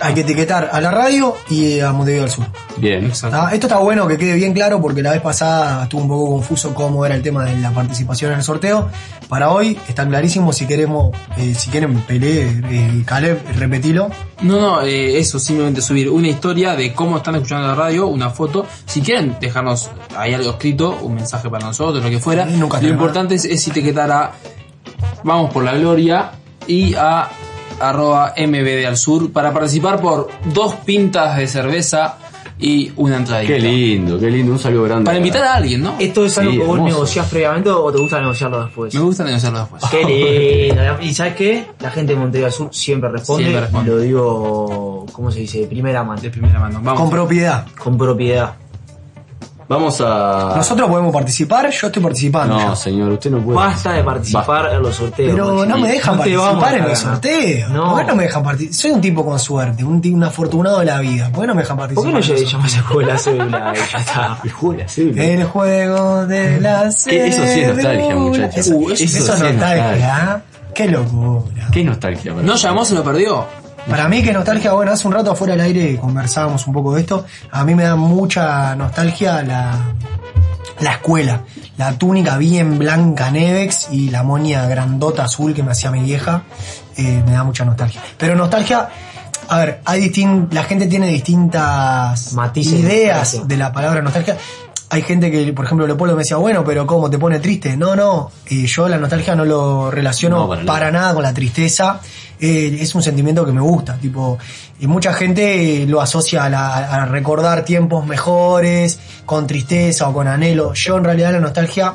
Hay 0.00 0.14
que 0.14 0.20
etiquetar 0.20 0.68
a 0.72 0.80
la 0.80 0.90
radio 0.90 1.34
y 1.48 1.80
a 1.80 1.92
Montevideo 1.92 2.24
del 2.24 2.30
Sur. 2.30 2.46
Bien, 2.76 3.04
Exacto. 3.06 3.36
¿Tá? 3.36 3.54
Esto 3.54 3.66
está 3.66 3.78
bueno 3.78 4.06
que 4.06 4.18
quede 4.18 4.34
bien 4.34 4.52
claro 4.52 4.80
porque 4.80 5.02
la 5.02 5.12
vez 5.12 5.22
pasada 5.22 5.84
estuvo 5.84 6.02
un 6.02 6.08
poco 6.08 6.30
confuso 6.32 6.74
cómo 6.74 7.06
era 7.06 7.14
el 7.14 7.22
tema 7.22 7.44
de 7.44 7.56
la 7.56 7.70
participación 7.70 8.32
en 8.32 8.38
el 8.38 8.44
sorteo. 8.44 8.90
Para 9.28 9.50
hoy 9.50 9.78
está 9.88 10.06
clarísimo 10.06 10.52
si 10.52 10.66
queremos, 10.66 11.16
eh, 11.38 11.54
si 11.54 11.70
quieren 11.70 11.94
Pelé, 12.02 12.42
eh, 12.42 13.02
Caleb, 13.06 13.40
repetilo. 13.56 14.10
No, 14.42 14.60
no, 14.60 14.82
eh, 14.82 15.18
eso, 15.18 15.38
simplemente 15.38 15.80
subir 15.80 16.10
una 16.10 16.28
historia 16.28 16.76
de 16.76 16.92
cómo 16.92 17.16
están 17.16 17.36
escuchando 17.36 17.66
la 17.66 17.74
radio, 17.74 18.06
una 18.06 18.30
foto. 18.30 18.66
Si 18.84 19.00
quieren 19.00 19.36
dejarnos 19.40 19.90
ahí 20.16 20.34
algo 20.34 20.50
escrito, 20.50 20.98
un 21.02 21.14
mensaje 21.14 21.48
para 21.48 21.66
nosotros, 21.66 22.04
lo 22.04 22.10
que 22.10 22.20
fuera. 22.20 22.44
Nunca 22.44 22.80
lo 22.80 22.88
importante 22.88 23.34
es, 23.34 23.44
es 23.44 23.66
etiquetar 23.66 24.10
a 24.10 24.32
Vamos 25.24 25.52
por 25.52 25.64
la 25.64 25.74
Gloria 25.74 26.32
y 26.66 26.94
a 26.94 27.28
arroba 27.80 28.34
MBD 28.36 28.86
al 28.86 28.96
Sur 28.96 29.30
para 29.32 29.52
participar 29.52 30.00
por 30.00 30.28
dos 30.52 30.74
pintas 30.84 31.36
de 31.36 31.46
cerveza 31.46 32.16
y 32.58 32.90
una 32.96 33.16
entradita. 33.18 33.52
qué 33.52 33.60
lindo, 33.60 34.18
qué 34.18 34.30
lindo, 34.30 34.52
un 34.52 34.58
saludo 34.58 34.84
grande. 34.84 35.04
Para 35.04 35.18
invitar 35.18 35.42
a 35.44 35.54
alguien, 35.56 35.82
¿no? 35.82 35.94
¿Esto 35.98 36.24
es 36.24 36.38
algo 36.38 36.52
Sí, 36.52 36.56
que 36.58 36.64
vos 36.64 36.74
hermoso. 36.76 36.94
negociás 36.94 37.26
previamente 37.28 37.68
o 37.68 37.92
te 37.92 37.98
gusta 37.98 38.18
negociarlo 38.20 38.64
después? 38.64 38.94
Me 38.94 39.00
gusta 39.00 39.24
negociarlo 39.24 39.58
después. 39.60 39.82
Qué 39.90 40.04
lindo. 40.70 40.82
Y 41.02 41.12
¿sabes 41.12 41.34
qué? 41.34 41.66
La 41.80 41.90
gente 41.90 42.14
de 42.14 42.18
Montevideo 42.18 42.50
Sur 42.50 42.68
siempre 42.72 43.10
responde. 43.10 43.42
Siempre 43.44 43.60
responde. 43.60 43.90
Lo 43.90 43.98
digo, 43.98 45.06
¿cómo 45.12 45.30
se 45.30 45.40
dice? 45.40 45.60
De 45.60 45.66
primera 45.66 46.02
mano. 46.02 46.18
De 46.22 46.30
primera 46.30 46.58
mano. 46.58 46.80
Vamos. 46.82 46.98
Con 47.00 47.10
propiedad. 47.10 47.66
Con 47.78 47.98
propiedad. 47.98 48.54
Vamos 49.68 50.00
a... 50.00 50.52
Nosotros 50.56 50.88
podemos 50.88 51.12
participar, 51.12 51.68
yo 51.70 51.86
estoy 51.88 52.00
participando. 52.02 52.54
No, 52.54 52.68
ya. 52.70 52.76
señor, 52.76 53.10
usted 53.12 53.30
no 53.32 53.40
puede. 53.40 53.56
Basta 53.56 53.92
de 53.94 54.04
participar 54.04 54.72
en 54.72 54.82
los 54.82 54.94
sorteos. 54.94 55.30
Pero 55.32 55.54
Maxi. 55.54 55.68
no 55.68 55.78
me 55.78 55.88
dejan 55.88 56.14
No 56.14 56.18
participar 56.20 56.74
en 56.76 56.88
los 56.88 56.98
sorteos. 56.98 57.70
No. 57.70 57.90
¿Por 57.90 57.98
qué 58.00 58.06
no 58.06 58.14
me 58.16 58.22
dejan 58.24 58.42
participar? 58.44 58.74
Soy 58.76 58.90
un 58.92 59.00
tipo 59.00 59.24
con 59.24 59.38
suerte, 59.40 59.82
un, 59.82 60.00
un 60.04 60.24
afortunado 60.24 60.78
de 60.78 60.84
la 60.84 61.00
vida. 61.00 61.30
¿Por 61.32 61.40
qué 61.40 61.46
no 61.48 61.54
me 61.56 61.62
dejan 61.62 61.76
¿Por 61.76 61.82
participar? 61.88 62.06
qué 62.06 62.12
no 62.12 62.78
a 62.78 62.82
juego 62.82 63.00
de 63.00 63.06
la 63.06 63.18
cédula 63.18 63.74
ya 63.74 63.98
está? 63.98 64.38
El 65.16 65.44
juego 65.44 66.26
de 66.26 66.60
la 66.60 66.90
cédula. 66.92 67.22
Que 67.24 67.28
eso 67.28 67.42
sí 67.46 67.60
es 67.60 67.74
nostalgia, 67.74 68.14
muchachos. 68.16 68.56
Eso, 68.58 68.74
Uh, 68.76 68.90
eso 68.90 68.92
eso 68.92 69.04
es 69.04 69.10
sí 69.10 69.18
es 69.18 69.26
nostalgia. 69.28 69.52
nostalgia. 69.52 70.36
¿eh? 70.36 70.42
Qué 70.74 70.88
locura. 70.88 71.66
Qué 71.72 71.82
nostalgia. 71.84 72.32
¿No 72.34 72.54
llamó, 72.54 72.84
se 72.84 72.94
lo 72.94 73.02
perdió? 73.02 73.46
Para 73.88 74.08
mí 74.08 74.22
que 74.22 74.32
nostalgia, 74.32 74.72
bueno, 74.72 74.92
hace 74.92 75.06
un 75.06 75.14
rato 75.14 75.30
afuera 75.30 75.54
del 75.54 75.62
aire 75.62 75.98
conversábamos 75.98 76.66
un 76.66 76.72
poco 76.72 76.94
de 76.94 77.02
esto. 77.02 77.24
A 77.52 77.64
mí 77.64 77.74
me 77.74 77.84
da 77.84 77.94
mucha 77.94 78.74
nostalgia 78.74 79.42
la, 79.42 79.94
la 80.80 80.92
escuela. 80.92 81.42
La 81.78 81.92
túnica 81.96 82.36
bien 82.36 82.78
blanca 82.78 83.30
Nevex 83.30 83.88
y 83.92 84.10
la 84.10 84.22
moña 84.22 84.66
grandota 84.66 85.24
azul 85.24 85.54
que 85.54 85.62
me 85.62 85.72
hacía 85.72 85.90
mi 85.90 86.02
vieja. 86.02 86.42
eh, 86.96 87.22
me 87.24 87.32
da 87.32 87.44
mucha 87.44 87.64
nostalgia. 87.64 88.00
Pero 88.18 88.34
nostalgia, 88.34 88.88
a 89.48 89.58
ver, 89.58 89.80
hay 89.84 90.00
distin 90.00 90.48
la 90.50 90.64
gente 90.64 90.86
tiene 90.86 91.08
distintas 91.08 92.32
Matices 92.32 92.72
de 92.72 92.78
ideas 92.80 93.46
de 93.46 93.56
la 93.56 93.72
palabra 93.72 94.02
nostalgia. 94.02 94.36
Hay 94.88 95.02
gente 95.02 95.30
que, 95.32 95.52
por 95.52 95.64
ejemplo, 95.64 95.86
Leopoldo 95.86 96.14
me 96.14 96.20
decía, 96.22 96.36
bueno, 96.36 96.64
pero 96.64 96.86
¿cómo 96.86 97.10
te 97.10 97.18
pone 97.18 97.40
triste? 97.40 97.76
No, 97.76 97.96
no, 97.96 98.30
eh, 98.48 98.66
yo 98.66 98.88
la 98.88 98.98
nostalgia 98.98 99.34
no 99.34 99.44
lo 99.44 99.90
relaciono 99.90 100.36
No, 100.38 100.48
para 100.48 100.64
para, 100.64 100.90
nada. 100.92 101.12
con 101.12 101.22
la 101.24 101.34
tristeza. 101.34 102.00
Eh, 102.38 102.78
es 102.80 102.94
un 102.94 103.02
sentimiento 103.02 103.44
que 103.46 103.52
me 103.52 103.62
gusta, 103.62 103.96
tipo, 103.96 104.38
y 104.78 104.86
mucha 104.86 105.12
gente 105.14 105.86
lo 105.88 106.00
asocia 106.02 106.44
a, 106.44 106.50
la- 106.50 106.76
a 106.76 107.06
recordar 107.06 107.64
tiempos 107.64 108.06
mejores, 108.06 109.00
con 109.24 109.46
tristeza 109.46 110.08
o 110.08 110.12
con 110.12 110.28
anhelo. 110.28 110.72
Yo 110.74 110.98
en 110.98 111.04
realidad 111.04 111.32
la 111.32 111.40
nostalgia 111.40 111.94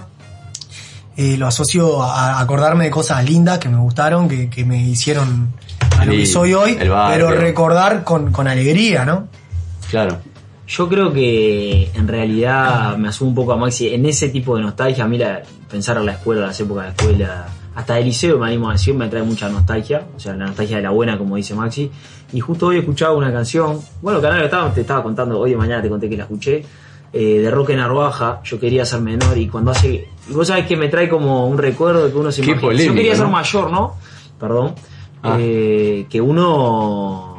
eh, 1.16 1.38
lo 1.38 1.48
asocio 1.48 2.02
a, 2.02 2.40
acordarme 2.40 2.86
de 2.86 2.90
cosas 2.92 3.24
lindas 3.24 3.60
que 3.60 3.70
me 3.70 3.78
gustaron, 3.78 4.28
que, 4.28 4.50
que 4.50 4.66
me 4.66 4.82
hicieron 4.82 5.54
a 6.00 6.06
lo 6.06 6.12
que 6.14 6.26
soy 6.26 6.54
hoy, 6.56 6.76
pero 6.80 7.32
recordar 7.32 8.04
con, 8.04 8.32
con 8.32 8.48
alegría, 8.48 9.06
¿no? 9.06 9.28
Claro. 9.90 10.20
Yo 10.74 10.88
creo 10.88 11.12
que 11.12 11.92
en 11.94 12.08
realidad 12.08 12.96
me 12.98 13.10
asumo 13.10 13.30
un 13.32 13.36
poco 13.36 13.52
a 13.52 13.58
Maxi 13.58 13.90
en 13.94 14.06
ese 14.06 14.30
tipo 14.30 14.56
de 14.56 14.62
nostalgia. 14.62 15.04
A 15.04 15.08
mí 15.08 15.18
la- 15.18 15.42
pensar 15.70 15.98
en 15.98 16.06
la 16.06 16.14
escuela, 16.14 16.42
las 16.48 16.60
épocas 16.62 16.86
de 16.86 16.90
escuela, 16.92 17.46
hasta 17.76 18.00
el 18.00 18.06
liceo 18.06 18.40
me 18.40 18.48
animo 18.48 18.70
a 18.70 18.74
decir, 18.74 18.94
me 18.94 19.10
trae 19.10 19.22
mucha 19.24 19.50
nostalgia. 19.50 20.06
O 20.16 20.20
sea, 20.20 20.34
la 20.34 20.46
nostalgia 20.46 20.78
de 20.78 20.84
la 20.84 20.92
buena, 20.92 21.18
como 21.18 21.36
dice 21.36 21.54
Maxi. 21.56 21.92
Y 22.32 22.40
justo 22.40 22.68
hoy 22.68 22.78
escuchaba 22.78 23.14
una 23.18 23.34
canción, 23.34 23.80
bueno, 24.02 24.22
canal 24.22 24.42
estaba, 24.44 24.74
te 24.74 24.82
estaba 24.82 25.04
contando, 25.04 25.40
hoy 25.40 25.52
de 25.52 25.58
mañana 25.58 25.82
te 25.82 25.90
conté 25.90 26.08
que 26.10 26.16
la 26.16 26.24
escuché, 26.24 26.64
eh, 27.12 27.40
de 27.40 27.52
Roque 27.52 27.76
Narvaja. 27.76 28.40
Yo 28.46 28.58
quería 28.58 28.86
ser 28.86 29.02
menor 29.02 29.38
y 29.38 29.48
cuando 29.50 29.72
hace. 29.72 30.08
Y 30.30 30.34
vos 30.34 30.48
sabés 30.48 30.66
que 30.68 30.78
me 30.78 30.88
trae 30.88 31.10
como 31.10 31.48
un 31.48 31.58
recuerdo 31.58 32.06
de 32.06 32.12
que 32.14 32.18
uno 32.18 32.32
se 32.32 32.42
Qué 32.42 32.52
imagina. 32.52 32.62
polémico, 32.70 32.94
Yo 32.94 32.98
quería 32.98 33.16
ser 33.18 33.28
mayor, 33.28 33.72
¿no? 33.72 33.96
Perdón. 34.40 34.74
Ah. 35.24 35.36
Eh, 35.40 36.08
que 36.10 36.20
uno 36.22 37.31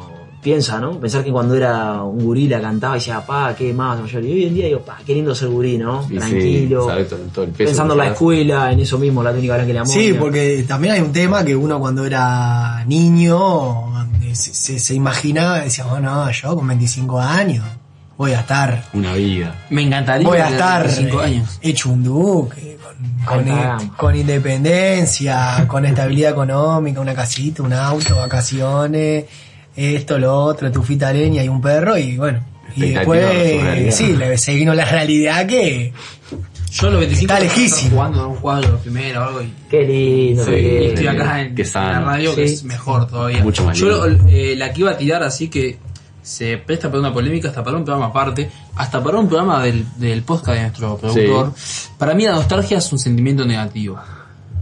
piensa, 0.43 0.81
¿no? 0.81 0.99
Pensar 0.99 1.23
que 1.23 1.31
cuando 1.31 1.55
era 1.55 2.03
un 2.03 2.25
gurí 2.25 2.49
la 2.49 2.61
cantaba 2.61 2.97
y 2.97 2.99
decía, 2.99 3.25
pa, 3.25 3.55
qué 3.57 3.73
más 3.73 4.01
mayor. 4.01 4.25
Y 4.25 4.33
hoy 4.33 4.45
en 4.47 4.55
día 4.55 4.67
digo, 4.67 4.81
pa, 4.81 4.99
qué 5.07 5.15
lindo 5.15 5.35
ser 5.35 5.49
gurí, 5.49 5.79
¿no? 5.79 6.03
Y 6.05 6.15
sí, 6.15 6.17
Tranquilo. 6.19 6.87
sabe 6.87 7.05
todo, 7.05 7.21
todo 7.33 7.45
el 7.45 7.53
peso 7.53 7.69
pensando 7.69 7.95
en 7.95 8.01
que 8.01 8.07
la 8.07 8.13
escuela, 8.13 8.73
en 8.73 8.81
eso 8.81 8.99
mismo, 8.99 9.23
la 9.23 9.33
túnica 9.33 9.55
blanca 9.55 9.71
y 9.71 9.75
la 9.75 9.87
Sí, 9.87 10.15
porque 10.19 10.65
también 10.67 10.95
hay 10.95 11.01
un 11.01 11.13
tema 11.13 11.45
que 11.45 11.55
uno 11.55 11.79
cuando 11.79 12.05
era 12.05 12.85
niño 12.87 13.93
se, 14.35 14.55
se, 14.55 14.79
se 14.79 14.95
imaginaba, 14.95 15.61
decía, 15.61 15.85
bueno, 15.85 16.31
yo 16.31 16.57
con 16.57 16.67
25 16.67 17.21
años 17.21 17.65
voy 18.17 18.33
a 18.33 18.41
estar 18.41 18.85
Una 18.93 19.15
vida. 19.15 19.55
Me 19.71 19.83
encantaría 19.83 20.27
voy 20.27 20.39
a 20.39 20.49
estar 20.49 20.85
25 20.85 21.21
eh, 21.21 21.25
años. 21.25 21.59
hecho 21.63 21.91
un 21.91 22.03
duque, 22.03 22.79
con, 23.25 23.45
con, 23.45 23.89
con 23.97 24.17
independencia, 24.17 25.65
con 25.69 25.85
estabilidad 25.85 26.33
económica, 26.33 27.01
una 27.01 27.15
casita, 27.15 27.63
un 27.63 27.73
auto, 27.73 28.17
vacaciones, 28.17 29.25
esto, 29.77 30.19
lo 30.19 30.35
otro, 30.37 30.71
tufita 30.73 31.09
de 31.13 31.21
leña 31.21 31.43
y 31.45 31.49
un 31.49 31.61
perro 31.61 31.97
y 31.99 32.17
bueno. 32.17 32.45
Y 32.77 32.91
después, 32.91 33.95
sí, 33.95 34.15
le 34.17 34.39
se 34.39 34.55
vino 34.55 34.73
la 34.75 34.85
realidad 34.87 35.47
que 35.47 35.93
Yo 36.71 36.87
a 36.87 36.91
los 36.91 37.01
25 37.01 37.33
Está 37.33 37.45
lejísimo. 37.45 37.91
jugando 37.97 38.21
en 38.25 38.31
un 38.31 38.37
cuadro 38.37 38.79
primero 38.79 39.21
o 39.21 39.25
algo 39.25 39.43
y, 39.43 39.53
Qué 39.69 39.83
lindo, 39.83 40.45
Sí, 40.45 40.51
qué 40.53 40.59
y 40.59 40.63
lindo. 40.79 40.85
estoy 40.89 41.07
acá 41.07 41.41
en, 41.43 41.55
la 41.75 42.01
radio 42.01 42.35
que 42.35 42.49
Sí. 42.49 42.55
es 42.55 42.65
mejor 42.65 43.07
todavía. 43.09 43.43
Mucho 43.43 43.65
más 43.67 43.77
Yo 43.79 44.07
lindo. 44.09 44.25
eh, 44.29 44.55
la 44.57 44.73
que 44.73 44.81
iba 44.81 44.91
a 44.93 44.97
tirar 44.97 45.23
así 45.23 45.49
que 45.49 45.77
se 46.23 46.57
presta 46.57 46.89
para 46.89 47.01
una 47.01 47.13
polémica 47.13 47.49
hasta 47.49 47.63
para 47.63 47.77
un 47.77 47.85
programa 47.85 48.07
aparte, 48.09 48.51
hasta 48.77 49.03
para 49.05 49.19
un 49.19 49.29
programa 49.29 49.63
del, 49.63 49.85
del 49.99 50.23
podcast 50.23 50.57
de 50.57 50.61
nuestro 50.63 50.97
productor. 50.97 51.53
Para 51.99 52.15
mí 52.15 52.25
la 52.25 52.33
nostalgia 52.33 52.79
es 52.79 52.91
un 52.93 52.99
sentimiento 52.99 53.45
negativo. 53.45 53.99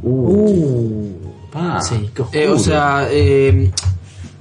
Uh. 0.03 1.13
Ah, 1.55 1.81
Sí. 1.83 2.11
qué 2.15 2.23
oscuro. 2.23 2.41
Eh, 2.43 2.49
o 2.49 2.59
sea, 2.59 3.07
eh, 3.11 3.71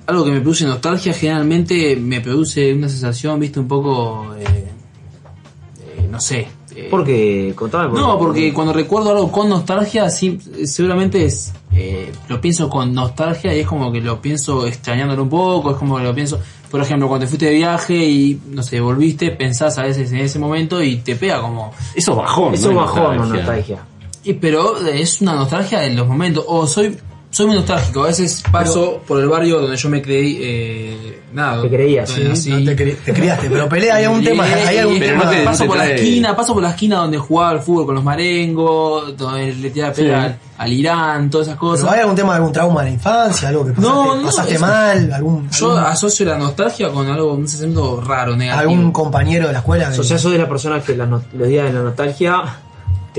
algo 0.10 0.25
que 0.25 0.32
me 0.32 0.42
produce 0.42 0.66
nostalgia 0.66 1.13
generalmente 1.13 1.96
me 1.96 2.20
produce 2.20 2.74
una 2.74 2.89
sensación, 2.89 3.39
viste, 3.39 3.60
un 3.60 3.68
poco, 3.68 4.36
eh, 4.36 4.44
eh, 4.44 6.08
no 6.10 6.20
sé, 6.20 6.48
Porque, 6.89 7.54
contame. 7.56 7.89
por 7.89 8.00
No, 8.00 8.18
porque 8.18 8.51
cuando 8.54 8.74
recuerdo 8.74 9.12
algo 9.12 9.32
con 9.32 9.50
nostalgia, 9.50 10.10
sí, 10.10 10.39
seguramente 10.66 11.25
es, 11.25 11.54
eh, 11.74 12.12
lo 12.28 12.42
pienso 12.42 12.70
con 12.70 12.92
nostalgia 12.94 13.56
y 13.56 13.60
es 13.60 13.68
como 13.68 13.92
que 13.92 14.01
lo 14.01 14.20
pienso 14.20 14.66
extrañándolo 14.66 15.24
un 15.24 15.30
poco, 15.30 15.72
es 15.72 15.78
como 15.78 15.98
que 15.98 16.04
lo 16.04 16.16
pienso, 16.16 16.39
por 16.72 16.82
ejemplo, 16.82 17.08
cuando 17.08 17.25
te 17.25 17.30
fuiste 17.30 17.46
de 17.46 17.54
viaje 17.56 17.96
y, 17.96 18.39
no 18.50 18.63
sé, 18.63 18.80
volviste, 18.80 19.30
pensás 19.32 19.78
a 19.78 19.84
veces 19.84 20.12
en 20.12 20.20
ese 20.20 20.39
momento 20.39 20.82
y 20.82 20.98
te 20.98 21.16
pega 21.16 21.42
como... 21.42 21.72
Eso 21.96 22.12
es 22.12 22.18
bajón. 22.18 22.54
Eso 22.56 22.72
¿no? 22.72 22.78
bajó 22.78 23.13
no 23.13 23.25
Nostalgia. 23.25 23.38
nostalgia. 23.46 23.86
Y, 24.24 24.34
pero 24.34 24.78
es 24.88 25.22
una 25.22 25.36
nostalgia 25.36 25.82
de 25.82 25.92
los 25.92 26.08
momentos, 26.08 26.44
o 26.48 26.66
soy... 26.66 26.98
Soy 27.39 27.46
muy 27.48 27.55
nostálgico, 27.55 28.03
a 28.03 28.08
veces 28.08 28.43
paso 28.51 29.01
por 29.08 29.17
el 29.22 29.29
barrio 29.29 29.62
donde 29.62 29.77
yo 29.77 29.88
me 29.88 30.01
creí, 30.01 30.39
eh, 30.41 31.22
nada. 31.31 31.62
Te 31.62 31.69
creías, 31.69 32.10
sí. 32.10 32.50
No 32.50 32.65
te, 32.65 32.75
cre- 32.75 32.98
te 32.98 33.13
criaste, 33.13 33.50
pero 33.50 33.69
pelea, 33.69 33.96
hay 33.96 34.05
Y- 34.19 34.24
tema, 34.25 34.43
hay 34.43 34.77
algún 34.77 35.00
Pero 35.00 35.12
tema. 35.13 35.24
no 35.24 35.31
te- 35.31 35.43
paso 35.46 35.63
no 35.63 35.69
por 35.69 35.77
la 35.77 35.89
esquina, 35.89 36.36
paso 36.36 36.53
por 36.53 36.63
la 36.63 36.69
esquina 36.72 36.98
donde 36.98 37.17
jugaba 37.17 37.51
al 37.51 37.62
fútbol 37.62 37.86
con 37.86 37.96
los 37.96 38.03
marengos, 38.03 39.15
donde 39.15 39.53
le 39.53 39.69
tiraba 39.69 39.93
Sí. 39.93 40.01
pela 40.01 40.24
al, 40.24 40.38
al 40.58 40.74
Irán, 40.74 41.29
todas 41.29 41.48
esas 41.48 41.58
Pero 41.58 41.72
cosas. 41.72 41.91
hay 41.93 42.00
algún 42.01 42.15
tema, 42.17 42.36
algún 42.36 42.51
trauma 42.51 42.81
de 42.81 42.88
la 42.89 42.93
infancia, 42.96 43.48
algo 43.48 43.65
que 43.65 43.72
pasaste, 43.72 43.89
No, 43.89 44.15
no, 44.15 44.25
pasaste 44.25 44.53
eso- 44.55 44.65
mal, 44.65 45.13
algún, 45.13 45.50
Yo 45.50 45.72
algún, 45.72 45.84
asocio 45.86 46.25
la 46.25 46.38
nostalgia 46.38 46.89
con 46.89 47.08
algo, 47.08 47.36
un 47.36 47.48
sentido 47.48 48.01
raro, 48.01 48.36
negativo. 48.36 48.69
algún 48.69 48.91
compañero 48.91 49.48
de 49.48 49.53
la 49.53 49.60
escuela. 49.60 49.89
que- 49.93 50.00
O 50.01 50.03
sea, 50.03 50.17
sos 50.17 50.34
de 50.34 50.39
las 50.39 50.50
personas 50.50 50.84
que 50.84 50.93
las 50.93 51.08
no- 51.08 51.24
los 51.31 51.48
días 51.48 51.67
de 51.67 51.72
la 51.74 51.84
nostalgia 51.84 52.43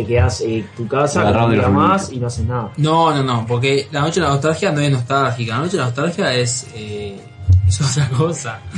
te 0.02 0.07
quedas 0.07 0.40
en 0.40 0.66
tu 0.76 0.87
casa, 0.87 1.30
día 1.30 1.47
los 1.62 1.71
más 1.71 2.12
y 2.12 2.19
no 2.19 2.26
haces 2.26 2.45
nada. 2.47 2.71
No, 2.76 3.14
no, 3.14 3.23
no, 3.23 3.47
porque 3.47 3.88
la 3.92 4.00
noche 4.00 4.21
de 4.21 4.26
la 4.26 4.33
nostalgia 4.33 4.73
no 4.73 4.80
es 4.80 4.90
nostálgica, 4.90 5.54
la 5.54 5.59
noche 5.61 5.73
de 5.73 5.78
la 5.78 5.85
nostalgia 5.87 6.35
es, 6.35 6.66
eh, 6.75 7.21
es 7.69 7.80
otra 7.80 8.09
cosa. 8.11 8.59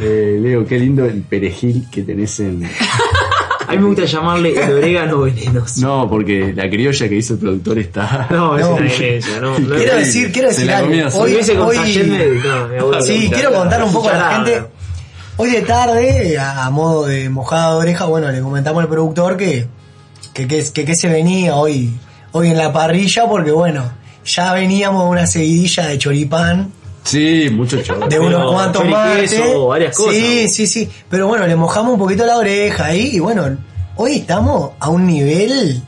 Eh, 0.00 0.38
Leo, 0.40 0.64
qué 0.66 0.78
lindo 0.78 1.04
el 1.06 1.22
perejil 1.22 1.86
que 1.90 2.02
tenés 2.02 2.38
en. 2.40 2.62
A 3.66 3.72
mí 3.72 3.78
me 3.78 3.86
gusta 3.86 4.04
llamarle 4.04 4.54
el 4.62 4.72
orégano 4.74 5.20
venenoso. 5.22 5.80
No, 5.80 6.08
porque 6.08 6.52
la 6.54 6.68
criolla 6.68 7.08
que 7.08 7.16
hizo 7.16 7.34
el 7.34 7.40
productor 7.40 7.78
está. 7.78 8.26
No, 8.30 8.56
es 8.58 8.64
No. 8.64 8.74
una 8.74 8.82
demencia, 8.82 9.40
no. 9.40 9.58
no 9.58 9.74
Quiero 9.76 9.96
decir, 9.96 10.30
quiero 10.30 10.48
decir 10.48 10.70
algo. 10.70 10.90
Hoy, 11.18 11.34
hoy- 11.34 11.78
no, 12.78 13.02
sí, 13.02 13.30
quiero 13.32 13.52
contar 13.52 13.82
un 13.82 13.92
poco 13.92 14.08
a 14.10 14.12
la 14.18 14.34
gente. 14.36 14.64
Hoy 15.38 15.50
de 15.50 15.62
tarde, 15.62 16.38
a 16.38 16.68
modo 16.70 17.06
de 17.06 17.28
mojada 17.30 17.72
de 17.72 17.76
oreja, 17.78 18.04
bueno, 18.04 18.30
le 18.30 18.40
comentamos 18.40 18.82
al 18.82 18.88
productor 18.88 19.36
que 19.36 19.66
que, 20.32 20.46
que, 20.46 20.64
que, 20.72 20.84
que 20.84 20.94
se 20.94 21.08
venía 21.08 21.54
hoy, 21.56 21.94
hoy 22.32 22.48
en 22.50 22.58
la 22.58 22.72
parrilla, 22.72 23.26
porque 23.26 23.50
bueno, 23.50 23.90
ya 24.24 24.52
veníamos 24.52 25.04
de 25.04 25.10
una 25.10 25.26
seguidilla 25.26 25.86
de 25.86 25.98
choripán, 25.98 26.72
Sí, 27.04 27.48
mucho 27.50 27.82
chorro. 27.82 28.06
de 28.06 28.20
unos 28.20 28.52
cuantos 28.52 28.84
mates. 28.88 29.34
varias 29.66 29.96
cosas. 29.96 30.14
Sí, 30.14 30.48
sí, 30.48 30.66
sí. 30.68 30.88
Pero 31.10 31.26
bueno, 31.26 31.46
le 31.48 31.56
mojamos 31.56 31.94
un 31.94 31.98
poquito 31.98 32.24
la 32.24 32.36
oreja 32.36 32.84
ahí 32.86 33.10
y 33.14 33.18
bueno, 33.18 33.56
hoy 33.96 34.18
estamos 34.18 34.70
a 34.78 34.88
un 34.88 35.04
nivel 35.08 35.82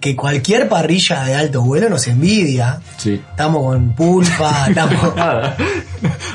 que 0.00 0.16
cualquier 0.16 0.66
parrilla 0.68 1.24
de 1.24 1.34
alto 1.34 1.60
vuelo 1.60 1.90
nos 1.90 2.06
envidia. 2.06 2.80
Sí. 2.96 3.20
Estamos 3.30 3.62
con 3.62 3.92
pulpa, 3.94 4.64
estamos... 4.70 5.14
Nada. 5.14 5.54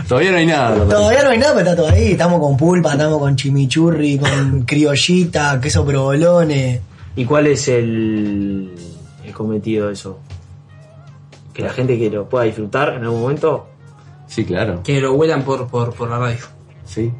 Todavía 0.07 0.31
no 0.31 0.37
hay 0.37 0.45
nada. 0.45 0.85
Todavía 0.87 1.23
no 1.23 1.29
hay 1.31 1.37
nada, 1.39 1.53
pero 1.55 1.69
está 1.71 1.75
todo 1.81 1.89
ahí. 1.91 2.11
Estamos 2.11 2.39
con 2.39 2.55
pulpa, 2.55 2.91
estamos 2.91 3.17
con 3.17 3.35
chimichurri, 3.35 4.19
con 4.19 4.61
criollita, 4.61 5.59
queso 5.59 5.83
provolone. 5.83 6.81
¿Y 7.19 7.25
cuál 7.25 7.47
es 7.47 7.67
el, 7.67 8.73
el 9.25 9.33
cometido 9.33 9.87
de 9.87 9.93
eso? 9.93 10.19
Que 11.53 11.63
la 11.63 11.69
gente 11.73 11.99
que 11.99 12.09
lo 12.09 12.29
pueda 12.29 12.45
disfrutar 12.45 12.93
en 12.93 13.03
algún 13.03 13.21
momento. 13.21 13.67
Sí, 14.27 14.45
claro. 14.45 14.81
Que 14.83 15.01
lo 15.01 15.13
huelan 15.15 15.43
por, 15.43 15.67
por, 15.67 15.93
por 15.93 16.09
la 16.09 16.17
radio. 16.17 16.37
Sí. 16.85 17.11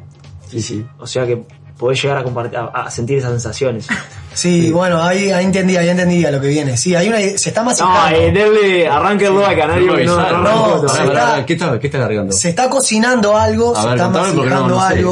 Sí, 0.48 0.62
sí. 0.62 0.86
O 0.98 1.06
sea 1.06 1.26
que 1.26 1.42
podés 1.76 2.00
llegar 2.02 2.16
a, 2.16 2.24
compartir, 2.24 2.56
a, 2.58 2.64
a 2.66 2.90
sentir 2.90 3.18
esas 3.18 3.32
sensaciones. 3.32 3.88
Sí, 4.32 4.70
bueno, 4.72 5.02
ahí, 5.02 5.30
ahí 5.32 5.44
entendí, 5.44 5.76
ahí 5.76 5.88
entendí 5.90 6.24
a 6.24 6.30
lo 6.30 6.40
que 6.40 6.48
viene. 6.48 6.76
Sí, 6.78 6.94
hay 6.94 7.08
una, 7.08 7.18
se 7.18 7.50
está 7.50 7.60
No, 7.60 7.66
masticando. 7.66 8.16
eh, 8.16 8.32
darle 8.32 8.88
arranque 8.88 9.26
el 9.26 9.44
a 9.44 9.54
Canario. 9.56 9.96
No, 10.06 10.16
No, 10.16 10.30
no, 10.30 10.32
no, 10.32 10.42
no, 10.76 10.82
no, 10.82 10.88
se 10.88 11.04
está- 11.04 11.44
¿Qué 11.44 11.52
está, 11.52 11.78
qué 11.78 11.86
está 11.88 11.98
cargando? 11.98 12.32
Se 12.32 12.48
está 12.48 12.70
cocinando 12.70 13.36
algo, 13.36 13.76
A 13.76 13.82
se 13.82 13.88
ver, 13.88 13.96
está 13.96 14.08
no- 14.08 14.68
no 14.68 14.88
sé. 14.88 15.04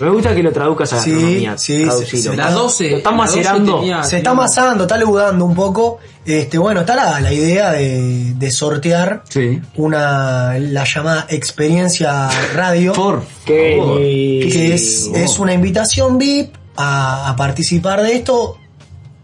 Me 0.00 0.10
gusta 0.10 0.34
que 0.34 0.42
lo 0.42 0.52
traduzcas 0.52 0.92
a 0.92 1.00
Sí, 1.02 1.10
gastronomía. 1.10 1.58
sí, 1.58 1.82
traducilo. 1.82 2.30
se- 2.30 2.36
Las 2.36 2.54
12. 2.54 2.90
Lo 2.90 2.96
12 2.98 3.16
macerando. 3.16 3.80
tenía- 3.80 4.02
Se 4.04 4.16
está 4.18 4.30
amasando, 4.30 4.84
está 4.84 4.96
leudando 4.96 5.44
un 5.44 5.54
poco. 5.54 5.98
Este, 6.24 6.58
bueno, 6.58 6.80
está 6.80 6.94
la, 6.94 7.20
la 7.20 7.32
idea 7.32 7.72
de, 7.72 8.34
de 8.36 8.50
sortear 8.50 9.22
Sí. 9.28 9.60
una 9.76 10.58
la 10.58 10.84
llamada 10.84 11.26
experiencia 11.30 12.28
radio. 12.54 12.92
Por 12.92 13.22
Qué 13.44 13.76
favor. 13.78 14.00
lindo. 14.00 14.52
que 14.54 14.74
es, 14.74 15.10
es 15.14 15.38
una 15.38 15.52
invitación 15.54 16.18
VIP 16.18 16.54
a, 16.76 17.30
a 17.30 17.36
participar 17.36 18.02
de 18.02 18.12
esto 18.14 18.56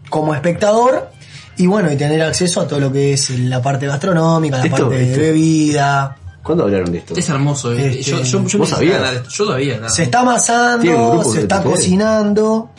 como 0.09 0.33
espectador 0.35 1.09
y 1.57 1.67
bueno, 1.67 1.91
y 1.91 1.95
tener 1.95 2.21
acceso 2.21 2.59
a 2.61 2.67
todo 2.67 2.79
lo 2.81 2.91
que 2.91 3.13
es 3.13 3.29
la 3.29 3.61
parte 3.61 3.87
gastronómica, 3.87 4.57
la 4.57 4.65
Esto- 4.65 4.89
parte 4.89 5.01
esto- 5.09 5.21
de 5.21 5.27
bebida. 5.27 6.17
¿Cuándo 6.45 6.63
hablaron 6.65 6.91
de 6.91 6.99
esto? 6.99 7.15
Es 7.15 7.27
hermoso. 7.27 7.73
eh. 7.73 7.87
Este, 7.99 8.03
yo, 8.03 8.21
yo, 8.21 8.45
yo 8.45 8.59
¿vos 8.59 8.69
me 8.69 8.75
sabías? 8.75 8.99
ganar 8.99 9.15
esto. 9.15 9.29
Yo 9.31 9.45
todavía. 9.45 9.75
nada. 9.77 9.89
Se 9.89 10.03
está 10.03 10.19
amasando, 10.21 11.23
se 11.23 11.41
está 11.41 11.63
cocinando. 11.63 12.69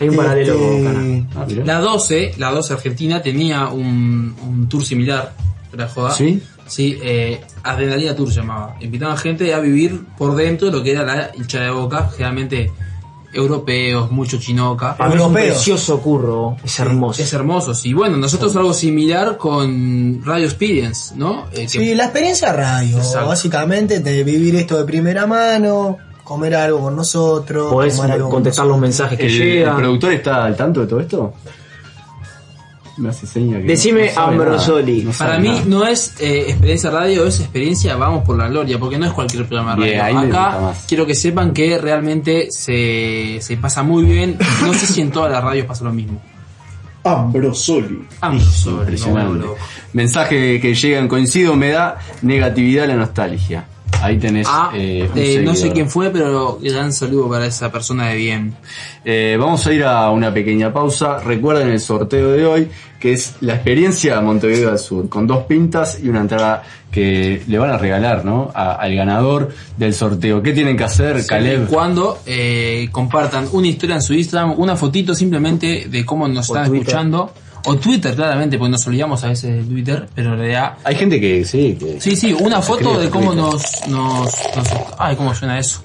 Hay 0.00 0.08
un 0.08 0.16
paralelo 0.16 0.54
Este, 0.54 0.66
con 0.66 0.84
Cana. 0.84 1.28
Ah. 1.36 1.46
La 1.64 1.78
12, 1.80 2.32
la 2.38 2.50
12 2.50 2.72
Argentina 2.72 3.20
tenía 3.22 3.68
un, 3.68 4.34
un 4.46 4.68
tour 4.68 4.84
similar, 4.84 5.32
la 5.72 5.88
joda. 5.88 6.10
¿Sí? 6.12 6.42
Sí, 6.66 6.98
eh, 7.02 7.40
Adrenalina 7.62 8.16
Tour 8.16 8.28
se 8.30 8.40
llamaba. 8.40 8.76
Invitaban 8.80 9.16
gente 9.18 9.52
a 9.54 9.60
vivir 9.60 10.04
por 10.18 10.34
dentro 10.34 10.66
de 10.70 10.72
lo 10.76 10.82
que 10.82 10.92
era 10.92 11.04
la 11.04 11.30
hinchada 11.34 11.66
de 11.66 11.70
boca, 11.70 12.08
generalmente 12.10 12.72
europeos, 13.36 14.10
mucho 14.10 14.38
chinoca. 14.38 14.96
Mí 14.98 15.04
es 15.06 15.12
un 15.14 15.18
Europeos. 15.20 15.46
precioso 15.54 16.00
curro. 16.00 16.56
Es 16.64 16.78
hermoso. 16.80 17.22
Es 17.22 17.32
hermoso, 17.32 17.74
sí. 17.74 17.92
Bueno, 17.92 18.16
nosotros 18.16 18.54
algo 18.56 18.74
similar 18.74 19.36
con 19.36 20.20
Radio 20.24 20.46
Experience, 20.46 21.14
¿no? 21.16 21.44
Eh, 21.52 21.62
que- 21.62 21.68
Sí, 21.68 21.94
la 21.94 22.04
experiencia 22.04 22.52
radio, 22.52 22.96
Exacto. 22.98 23.28
básicamente, 23.28 24.00
de 24.00 24.24
vivir 24.24 24.56
esto 24.56 24.76
de 24.78 24.84
primera 24.84 25.26
mano, 25.26 25.98
comer 26.24 26.56
algo 26.56 26.80
con 26.80 26.96
nosotros. 26.96 27.72
Podés 27.72 28.00
contestar 28.28 28.66
los 28.66 28.78
mensajes 28.78 29.18
que 29.18 29.26
¿El, 29.26 29.32
el 29.32 29.38
llegan. 29.58 29.76
productor 29.76 30.12
está 30.12 30.44
al 30.44 30.56
tanto 30.56 30.80
de 30.80 30.86
todo 30.86 31.00
esto? 31.00 31.34
Me 32.98 33.10
hace 33.10 33.26
seña 33.26 33.58
que 33.58 33.64
Decime 33.64 34.06
no 34.06 34.12
sabe 34.14 34.32
Ambrosoli. 34.32 34.92
nada, 34.98 35.04
no 35.04 35.12
sabe 35.12 35.30
Para 35.30 35.42
mí 35.42 35.48
nada. 35.48 35.62
no 35.66 35.86
es 35.86 36.14
eh, 36.18 36.44
experiencia 36.48 36.90
radio, 36.90 37.26
es 37.26 37.40
experiencia 37.40 37.96
vamos 37.96 38.24
por 38.24 38.38
la 38.38 38.48
gloria, 38.48 38.78
porque 38.78 38.98
no 38.98 39.06
es 39.06 39.12
cualquier 39.12 39.46
programa 39.46 39.76
de 39.76 39.82
Bien, 39.84 39.98
radio. 40.00 40.04
ahí 40.06 40.14
me 40.14 40.26
gusta 40.32 40.48
Acá 40.48 40.60
más. 40.60 40.84
quiero 40.88 41.06
que 41.06 41.14
sepan 41.14 41.52
que 41.52 41.76
realmente 41.78 42.48
se, 42.50 43.38
se 43.40 43.56
pasa 43.58 43.82
muy 43.82 44.04
bien. 44.04 44.38
No 44.62 44.72
sé 44.72 44.86
si 44.86 45.00
en 45.02 45.10
todas 45.10 45.30
las 45.30 45.44
radios 45.44 45.66
pasa 45.66 45.84
lo 45.84 45.92
mismo. 45.92 46.22
Ambrosoli. 47.04 48.04
Vamos, 48.20 48.66
Impresionante. 48.66 49.46
Mensaje 49.92 50.60
que 50.60 50.74
llegan, 50.74 51.06
coincido, 51.06 51.54
me 51.54 51.70
da 51.70 51.98
negatividad 52.22 52.88
la 52.88 52.96
nostalgia. 52.96 53.66
Ahí 54.02 54.18
tenés 54.18 54.46
Ah, 54.48 54.70
eh, 54.74 55.08
un 55.12 55.18
eh, 55.18 55.40
no 55.44 55.54
sé 55.54 55.72
quién 55.72 55.88
fue, 55.90 56.10
pero 56.10 56.58
gran 56.62 56.92
saludo 56.92 57.28
para 57.28 57.46
esa 57.46 57.72
persona 57.72 58.08
de 58.08 58.16
bien. 58.16 58.54
Eh, 59.04 59.36
vamos 59.38 59.66
a 59.66 59.72
ir 59.72 59.84
a 59.84 60.10
una 60.10 60.32
pequeña 60.32 60.72
pausa. 60.72 61.18
Recuerden 61.20 61.68
el 61.70 61.80
sorteo 61.80 62.30
de 62.32 62.46
hoy, 62.46 62.68
que 63.00 63.12
es 63.12 63.34
la 63.40 63.54
experiencia 63.54 64.20
Montevideo 64.20 64.70
al 64.70 64.78
Sur, 64.78 65.08
con 65.08 65.26
dos 65.26 65.44
pintas 65.44 65.98
y 66.02 66.08
una 66.08 66.20
entrada 66.20 66.62
que 66.90 67.42
le 67.48 67.58
van 67.58 67.70
a 67.70 67.78
regalar 67.78 68.24
¿no? 68.24 68.50
A- 68.54 68.74
al 68.74 68.94
ganador 68.94 69.50
del 69.76 69.92
sorteo. 69.92 70.42
¿Qué 70.42 70.52
tienen 70.52 70.76
que 70.76 70.84
hacer, 70.84 71.26
Caleb? 71.26 71.66
Cuando 71.68 72.20
eh, 72.26 72.88
compartan 72.92 73.48
una 73.52 73.66
historia 73.66 73.96
en 73.96 74.02
su 74.02 74.14
Instagram, 74.14 74.54
una 74.58 74.76
fotito 74.76 75.14
simplemente 75.14 75.86
de 75.90 76.04
cómo 76.04 76.28
nos 76.28 76.46
están 76.48 76.68
Twitter. 76.68 76.86
escuchando, 76.88 77.32
o 77.66 77.76
Twitter 77.76 78.14
claramente, 78.14 78.56
porque 78.58 78.70
nos 78.72 78.86
olvidamos 78.86 79.22
a 79.24 79.28
veces 79.28 79.56
de 79.56 79.62
Twitter, 79.64 80.08
pero 80.14 80.32
en 80.32 80.38
realidad 80.38 80.74
Hay 80.84 80.94
gente 80.96 81.20
que 81.20 81.44
sí, 81.44 81.76
que 81.78 82.00
Sí, 82.00 82.16
sí, 82.16 82.32
una 82.32 82.62
foto 82.62 82.98
de 82.98 83.10
cómo 83.10 83.34
nos, 83.34 83.62
nos, 83.88 84.32
nos- 84.56 84.68
Ay, 84.98 85.16
cómo 85.16 85.34
suena 85.34 85.58
eso. 85.58 85.80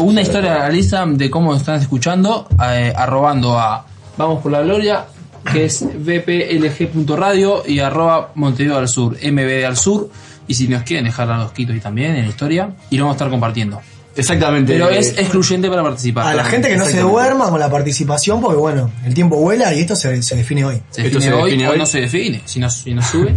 Una 0.00 0.20
historia 0.22 0.66
al 0.66 0.76
Instagram 0.76 1.16
de 1.16 1.30
cómo 1.30 1.52
nos 1.52 1.60
están 1.60 1.80
escuchando, 1.80 2.46
eh, 2.70 2.92
arrobando 2.94 3.58
a 3.58 3.86
Vamos 4.16 4.42
por 4.42 4.50
la 4.52 4.60
Gloria, 4.62 5.06
que 5.52 5.64
es 5.66 5.82
vplg.radio 5.82 7.62
y 7.66 7.78
arroba 7.80 8.32
Montevideo 8.34 8.78
al 8.78 8.88
Sur, 8.88 9.16
MB 9.22 9.64
al 9.66 9.76
Sur. 9.76 10.10
Y 10.46 10.54
si 10.54 10.66
nos 10.66 10.82
quieren 10.82 11.04
dejar 11.04 11.30
a 11.30 11.36
los 11.38 11.52
quitos 11.52 11.74
ahí 11.74 11.80
también 11.80 12.16
en 12.16 12.22
la 12.22 12.28
historia, 12.28 12.70
y 12.90 12.96
lo 12.96 13.04
vamos 13.04 13.14
a 13.14 13.16
estar 13.18 13.30
compartiendo. 13.30 13.80
Exactamente. 14.18 14.72
Pero 14.72 14.90
Eh, 14.90 14.98
es 14.98 15.16
excluyente 15.16 15.68
para 15.68 15.82
participar. 15.82 16.26
A 16.26 16.34
la 16.34 16.44
gente 16.44 16.68
que 16.68 16.76
no 16.76 16.84
se 16.84 17.00
duerma 17.00 17.48
con 17.50 17.60
la 17.60 17.70
participación, 17.70 18.40
porque 18.40 18.56
bueno, 18.56 18.90
el 19.04 19.14
tiempo 19.14 19.36
vuela 19.36 19.72
y 19.72 19.80
esto 19.80 19.94
se, 19.94 20.20
se 20.22 20.36
define 20.36 20.64
hoy. 20.64 20.82
Se 20.90 21.06
Esto 21.06 21.20
se 21.20 21.32
hoy 21.32 21.52
define 21.52 21.68
hoy. 21.68 21.78
no 21.78 21.86
se 21.86 22.00
define. 22.00 22.42
Si 22.44 22.58
nos, 22.58 22.74
si 22.74 22.96
sube, 23.00 23.34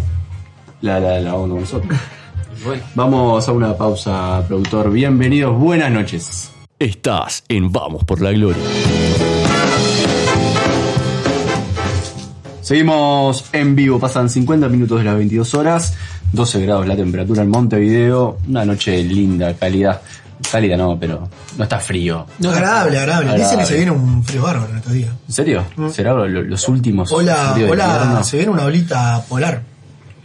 La, 0.82 1.00
la, 1.00 1.20
la 1.20 1.34
vamos 1.34 1.62
nosotros. 1.62 1.98
bueno. 2.66 2.84
Vamos 2.96 3.48
a 3.48 3.52
una 3.52 3.78
pausa, 3.78 4.44
productor. 4.48 4.92
Bienvenidos, 4.92 5.58
buenas 5.58 5.92
noches. 5.92 6.52
Estás 6.80 7.44
en 7.48 7.72
Vamos 7.72 8.04
por 8.04 8.20
la 8.22 8.32
Gloria. 8.32 8.64
Seguimos 12.62 13.46
en 13.54 13.76
vivo, 13.76 14.00
pasan 14.00 14.30
50 14.30 14.68
minutos 14.70 14.98
de 15.00 15.04
las 15.04 15.16
22 15.16 15.54
horas, 15.56 15.96
12 16.32 16.62
grados 16.62 16.88
la 16.88 16.96
temperatura 16.96 17.42
en 17.44 17.50
Montevideo, 17.50 18.38
una 18.48 18.66
noche 18.66 19.04
linda, 19.04 19.54
calidad 19.56 20.02
Cálida 20.50 20.78
no, 20.78 20.98
pero 21.00 21.28
no 21.58 21.64
está 21.64 21.80
frío. 21.80 22.26
No, 22.40 22.50
agradable, 22.50 23.00
agradable. 23.00 23.28
Dicen 23.34 23.38
que 23.38 23.44
Agradable. 23.64 23.66
se 23.68 23.76
viene 23.76 23.92
un 23.92 24.24
frío 24.24 24.44
bárbaro 24.44 24.70
en 24.72 24.78
estos 24.78 24.94
días. 24.94 25.12
¿En 25.28 25.34
serio? 25.34 25.64
¿Será 25.92 26.14
lo- 26.14 26.28
lo- 26.28 26.42
los 26.44 26.68
últimos 26.68 27.12
Hola, 27.12 27.56
hola, 27.70 28.22
se 28.24 28.38
viene 28.38 28.52
una 28.52 28.66
olita 28.66 29.24
polar 29.30 29.62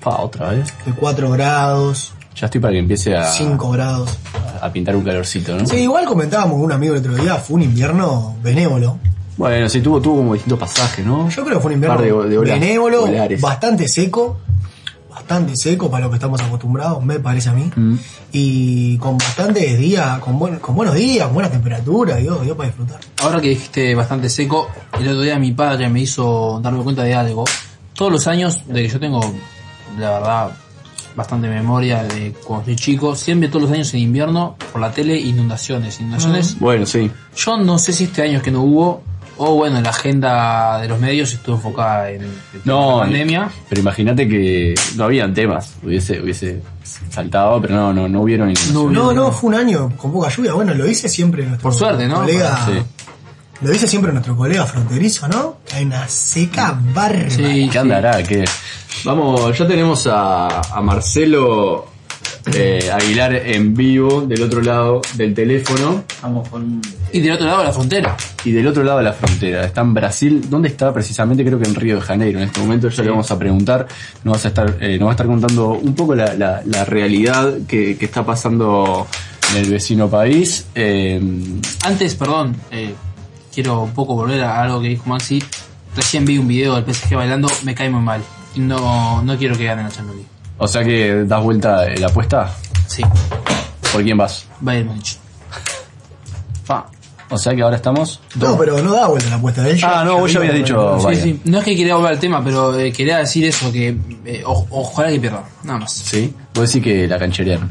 Pa, 0.01 0.19
otra 0.23 0.51
vez. 0.51 0.73
de 0.85 0.93
4 0.93 1.31
grados, 1.31 2.13
Ya 2.35 2.47
estoy 2.47 2.61
para 2.61 2.73
que 2.73 2.79
empiece 2.81 3.17
a, 3.17 3.25
5 3.25 3.71
grados. 3.71 4.17
a 4.61 4.71
pintar 4.73 4.95
un 4.97 5.03
calorcito, 5.05 5.57
¿no? 5.57 5.67
Sí, 5.67 5.77
igual 5.79 6.05
comentábamos 6.07 6.57
con 6.57 6.63
un 6.67 6.73
amigo 6.73 6.95
el 6.95 7.01
otro 7.01 7.15
día, 7.15 7.37
fue 7.37 7.57
un 7.57 7.63
invierno 7.63 8.37
benévolo. 8.43 8.99
Bueno, 9.37 9.69
sí, 9.69 9.81
tuvo, 9.83 10.01
tuvo 10.01 10.17
como 10.19 10.33
distintos 10.35 10.59
pasajes, 10.59 11.05
¿no? 11.05 11.29
Yo 11.29 11.45
creo 11.45 11.57
que 11.59 11.63
fue 11.63 11.69
un 11.71 11.75
invierno 11.75 11.97
Par 11.99 12.05
de- 12.07 12.29
de 12.31 12.39
olas 12.39 12.59
benévolo, 12.61 13.01
polares. 13.03 13.41
bastante 13.41 13.87
seco, 13.87 14.39
bastante 15.27 15.57
seco 15.57 15.91
para 15.91 16.05
lo 16.05 16.11
que 16.11 16.17
estamos 16.17 16.41
acostumbrados, 16.41 17.05
me 17.05 17.19
parece 17.19 17.49
a 17.49 17.53
mí. 17.53 17.69
Mm. 17.75 17.97
Y 18.33 18.97
con 18.99 19.19
bastantes 19.19 19.77
días, 19.77 20.21
con, 20.21 20.39
buen- 20.39 20.59
con 20.61 20.77
buenos 20.77 20.95
días, 20.95 21.25
con 21.27 21.35
buenas 21.35 21.51
temperaturas, 21.51 22.19
Dios, 22.19 22.43
Dios 22.43 22.57
para 22.57 22.69
disfrutar. 22.69 23.01
Ahora 23.23 23.41
que 23.41 23.49
dijiste 23.49 23.95
bastante 23.97 24.29
seco, 24.31 24.69
el 24.99 25.09
otro 25.09 25.23
día 25.23 25.37
mi 25.39 25.51
padre 25.53 25.89
me 25.89 26.01
hizo 26.01 26.61
darme 26.63 26.83
cuenta 26.85 27.03
de 27.03 27.15
algo. 27.15 27.45
Todos 27.93 28.13
los 28.13 28.27
años, 28.29 28.63
de 28.69 28.83
que 28.85 28.89
yo 28.89 29.01
tengo, 29.01 29.21
la 29.99 30.11
verdad, 30.13 30.51
bastante 31.17 31.49
memoria 31.49 32.05
de 32.05 32.33
cuando 32.47 32.67
soy 32.67 32.77
chico, 32.77 33.17
siempre 33.17 33.49
todos 33.49 33.63
los 33.63 33.73
años 33.73 33.93
en 33.95 34.01
invierno, 34.01 34.55
por 34.71 34.81
la 34.81 34.93
tele, 34.93 35.19
inundaciones. 35.19 35.99
Inundaciones. 35.99 36.57
Bueno, 36.61 36.87
sí. 36.87 37.11
Yo 37.37 37.57
no 37.57 37.79
sé 37.81 37.93
si 37.93 38.05
este 38.05 38.23
año 38.23 38.37
es 38.39 38.43
que 38.45 38.53
no 38.53 38.61
hubo, 38.63 39.03
o 39.39 39.55
bueno, 39.55 39.81
la 39.81 39.91
agenda 39.91 40.79
de 40.81 40.89
los 40.89 40.99
medios 40.99 41.33
estuvo 41.33 41.57
enfocada 41.57 42.11
en, 42.11 42.23
en 42.23 42.31
No, 42.65 42.99
la 42.99 43.03
pandemia. 43.05 43.51
Pero 43.69 43.81
imagínate 43.81 44.29
que 44.29 44.75
no 44.97 45.05
habían 45.05 45.35
temas. 45.35 45.75
Hubiese, 45.83 46.21
hubiese 46.21 46.63
saltado, 47.11 47.61
pero 47.61 47.75
no, 47.75 47.93
no, 47.93 48.09
no 48.09 48.21
hubieron 48.23 48.49
ningún. 48.49 48.73
No. 48.73 48.91
No, 48.91 49.13
no, 49.13 49.33
fue 49.33 49.49
un 49.49 49.55
año 49.57 49.93
con 49.97 50.13
poca 50.13 50.29
lluvia. 50.29 50.55
Bueno, 50.55 50.75
lo 50.75 50.85
dice 50.85 51.09
siempre 51.09 51.45
nuestro 51.45 51.63
Por 51.71 51.75
suerte, 51.75 52.07
¿no? 52.07 52.17
colega. 52.21 52.65
Sí. 52.67 52.73
Lo 53.63 53.71
dice 53.71 53.87
siempre 53.89 54.13
nuestro 54.13 54.37
colega 54.37 54.67
fronterizo, 54.67 55.29
¿no? 55.29 55.59
Hay 55.75 55.85
una 55.85 56.07
seca 56.09 56.79
bárbara. 56.95 57.31
Sí, 57.31 57.69
¿Qué 57.73 57.79
andará? 57.79 58.23
¿Qué? 58.23 58.45
Vamos, 59.05 59.57
ya 59.59 59.67
tenemos 59.67 60.07
a, 60.07 60.61
a 60.61 60.81
Marcelo 60.83 61.87
eh, 62.55 62.91
Aguilar 62.93 63.35
en 63.35 63.75
vivo 63.75 64.23
del 64.23 64.43
otro 64.43 64.61
lado 64.63 65.03
del 65.15 65.35
teléfono 65.35 66.05
Vamos 66.23 66.49
con. 66.49 66.81
Y 67.13 67.21
del 67.21 67.33
otro 67.33 67.47
lado 67.47 67.59
de 67.59 67.65
la 67.65 67.73
frontera. 67.73 68.17
y 68.45 68.53
del 68.53 68.67
otro 68.67 68.85
lado 68.85 68.99
de 68.99 69.05
la 69.05 69.13
frontera. 69.13 69.65
Está 69.65 69.81
en 69.81 69.95
Brasil. 69.95 70.47
¿Dónde 70.49 70.69
está 70.69 70.93
precisamente? 70.93 71.45
Creo 71.45 71.59
que 71.59 71.69
en 71.69 71.75
Río 71.75 71.97
de 71.97 72.01
Janeiro. 72.03 72.39
En 72.39 72.45
este 72.47 72.61
momento 72.61 72.89
ya 72.89 73.03
le 73.03 73.11
vamos 73.11 73.31
a 73.31 73.39
preguntar. 73.39 73.87
Nos, 74.25 74.33
vas 74.35 74.45
a 74.45 74.49
estar, 74.49 74.77
eh, 74.81 74.99
nos 74.99 75.07
va 75.07 75.11
a 75.11 75.15
estar 75.15 75.27
contando 75.27 75.69
un 75.71 75.95
poco 75.95 76.15
la, 76.15 76.35
la- 76.35 76.63
la 76.65 76.85
realidad 76.85 77.55
que, 77.67 77.97
que 77.97 78.05
está 78.05 78.25
pasando 78.25 79.07
en 79.53 79.57
el 79.65 79.71
vecino 79.71 80.09
país. 80.09 80.67
Eh, 80.75 81.21
Antes, 81.85 82.15
perdón, 82.17 82.57
eh, 82.71 82.95
quiero 83.55 83.83
un 83.83 83.93
poco 83.93 84.15
volver 84.15 84.43
a 84.45 84.63
algo 84.63 84.81
que 84.81 84.89
dijo 84.89 85.09
Maxi. 85.09 85.43
Recién 85.97 86.25
vi 86.27 86.37
un 86.39 86.47
video 86.49 86.75
del 86.79 86.85
PSG 86.95 87.15
bailando, 87.15 87.49
me 87.65 87.75
cae 87.75 87.89
muy 87.89 88.03
mal. 88.03 88.21
No, 88.57 89.23
no 89.23 89.37
quiero 89.39 89.57
que 89.57 89.65
ganen 89.65 89.85
la 89.87 89.91
Champions 89.91 90.17
League. 90.17 90.31
O 90.59 90.69
sea 90.69 90.83
que 90.85 91.25
das 91.25 91.43
vuelta 91.43 91.87
eh, 91.87 91.99
la 91.99 92.07
apuesta. 92.09 92.53
Sí, 92.87 93.03
¿Por 93.93 94.03
quién 94.03 94.17
vas? 94.17 94.47
Bayern 94.61 94.89
Múnich. 94.89 95.19
Fa. 96.65 96.87
O 97.29 97.37
sea 97.39 97.55
que 97.57 97.63
ahora 97.63 97.77
estamos. 97.77 98.21
No, 98.37 98.57
pero 98.57 98.81
no 98.83 98.93
da 98.93 99.09
vuelta 99.09 99.29
la 99.31 99.37
apuesta 99.37 99.63
de 99.63 99.73
ella. 99.73 100.01
Ah, 100.01 100.05
no, 100.05 100.19
vos 100.19 100.33
ya 100.33 100.39
habías 100.39 100.55
dicho- 100.55 100.99
Sí, 101.01 101.05
Bayern. 101.07 101.23
sí. 101.25 101.41
No 101.45 101.59
es 101.59 101.65
que 101.65 101.77
quería 101.77 101.97
volver 101.97 102.13
al 102.13 102.21
tema, 102.21 102.43
pero 102.45 102.79
eh, 102.79 102.93
quería 102.93 103.19
decir 103.19 103.45
eso, 103.45 103.73
que 103.73 103.97
eh, 104.25 104.43
o- 104.47 104.67
ojalá 104.71 105.09
que 105.11 105.19
pierdan, 105.19 105.43
nada 105.65 105.81
más. 105.81 105.93
Sí. 105.93 106.33
Vos 106.55 106.73
decís 106.73 106.85
que 106.85 107.09
la 107.09 107.19
cancherearon. 107.19 107.69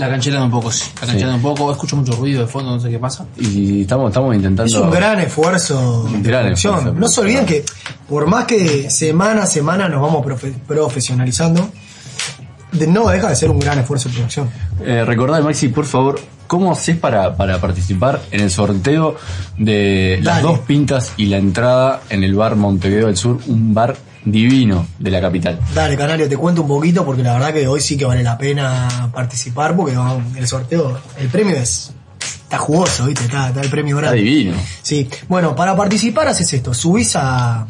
La 0.00 0.08
canchelan 0.08 0.42
un 0.44 0.50
poco, 0.50 0.72
sí. 0.72 0.90
La 1.00 1.06
canchelan 1.08 1.34
un 1.34 1.42
poco, 1.42 1.70
escucho 1.70 1.94
mucho 1.96 2.12
ruido 2.12 2.40
de 2.40 2.46
fondo, 2.46 2.70
no 2.70 2.80
sé 2.80 2.88
qué 2.90 2.98
pasa. 2.98 3.26
Y 3.38 3.82
estamos, 3.82 4.08
estamos 4.10 4.34
intentando. 4.34 4.64
Es 4.64 4.74
un 4.74 4.90
gran 4.90 5.20
esfuerzo 5.20 6.04
de 6.10 6.20
Gran 6.22 6.42
producción. 6.44 6.74
esfuerzo 6.76 6.94
de 6.94 7.00
No 7.00 7.08
se 7.08 7.20
olviden 7.20 7.44
que 7.46 7.64
por 8.08 8.26
más 8.26 8.46
que 8.46 8.88
semana 8.90 9.42
a 9.42 9.46
semana 9.46 9.88
nos 9.88 10.00
vamos 10.00 10.24
profe- 10.24 10.54
profesionalizando, 10.66 11.68
de- 12.72 12.86
no 12.86 13.08
deja 13.08 13.28
de 13.28 13.36
ser 13.36 13.50
un 13.50 13.58
gran 13.60 13.78
esfuerzo 13.78 14.08
de 14.08 14.14
producción. 14.14 14.48
Eh, 14.84 15.04
recordad, 15.04 15.42
Maxi, 15.42 15.68
por 15.68 15.84
favor, 15.84 16.18
¿cómo 16.46 16.72
haces 16.72 16.96
para, 16.96 17.36
para 17.36 17.60
participar 17.60 18.20
en 18.30 18.40
el 18.40 18.50
sorteo 18.50 19.16
de 19.58 20.18
las 20.22 20.42
dos 20.42 20.60
pintas 20.60 21.12
y 21.16 21.26
la 21.26 21.36
entrada 21.36 22.00
en 22.08 22.24
el 22.24 22.34
bar 22.34 22.56
Montevideo 22.56 23.06
del 23.08 23.16
Sur, 23.16 23.38
un 23.48 23.74
bar 23.74 23.96
divino 24.24 24.86
de 24.98 25.10
la 25.10 25.20
capital? 25.20 25.58
Dale, 25.74 25.96
Canario, 25.96 26.28
te 26.28 26.36
cuento 26.36 26.62
un 26.62 26.68
poquito 26.68 27.04
porque 27.04 27.22
la 27.22 27.34
verdad 27.34 27.52
que 27.52 27.66
hoy 27.66 27.80
sí 27.80 27.96
que 27.96 28.04
vale 28.04 28.22
la 28.22 28.36
pena 28.38 29.10
participar 29.12 29.74
porque 29.76 29.96
vamos, 29.96 30.36
el 30.36 30.46
sorteo, 30.46 30.98
el 31.18 31.28
premio 31.28 31.56
es... 31.56 31.92
Está 32.42 32.58
jugoso, 32.58 33.06
¿viste? 33.06 33.24
Está, 33.26 33.48
está 33.48 33.60
el 33.60 33.70
premio 33.70 33.96
Está 33.96 34.10
grande. 34.10 34.22
divino. 34.28 34.56
Sí, 34.82 35.08
bueno, 35.28 35.54
para 35.54 35.76
participar 35.76 36.26
haces 36.26 36.52
esto, 36.52 36.74
subís 36.74 37.14
a, 37.14 37.64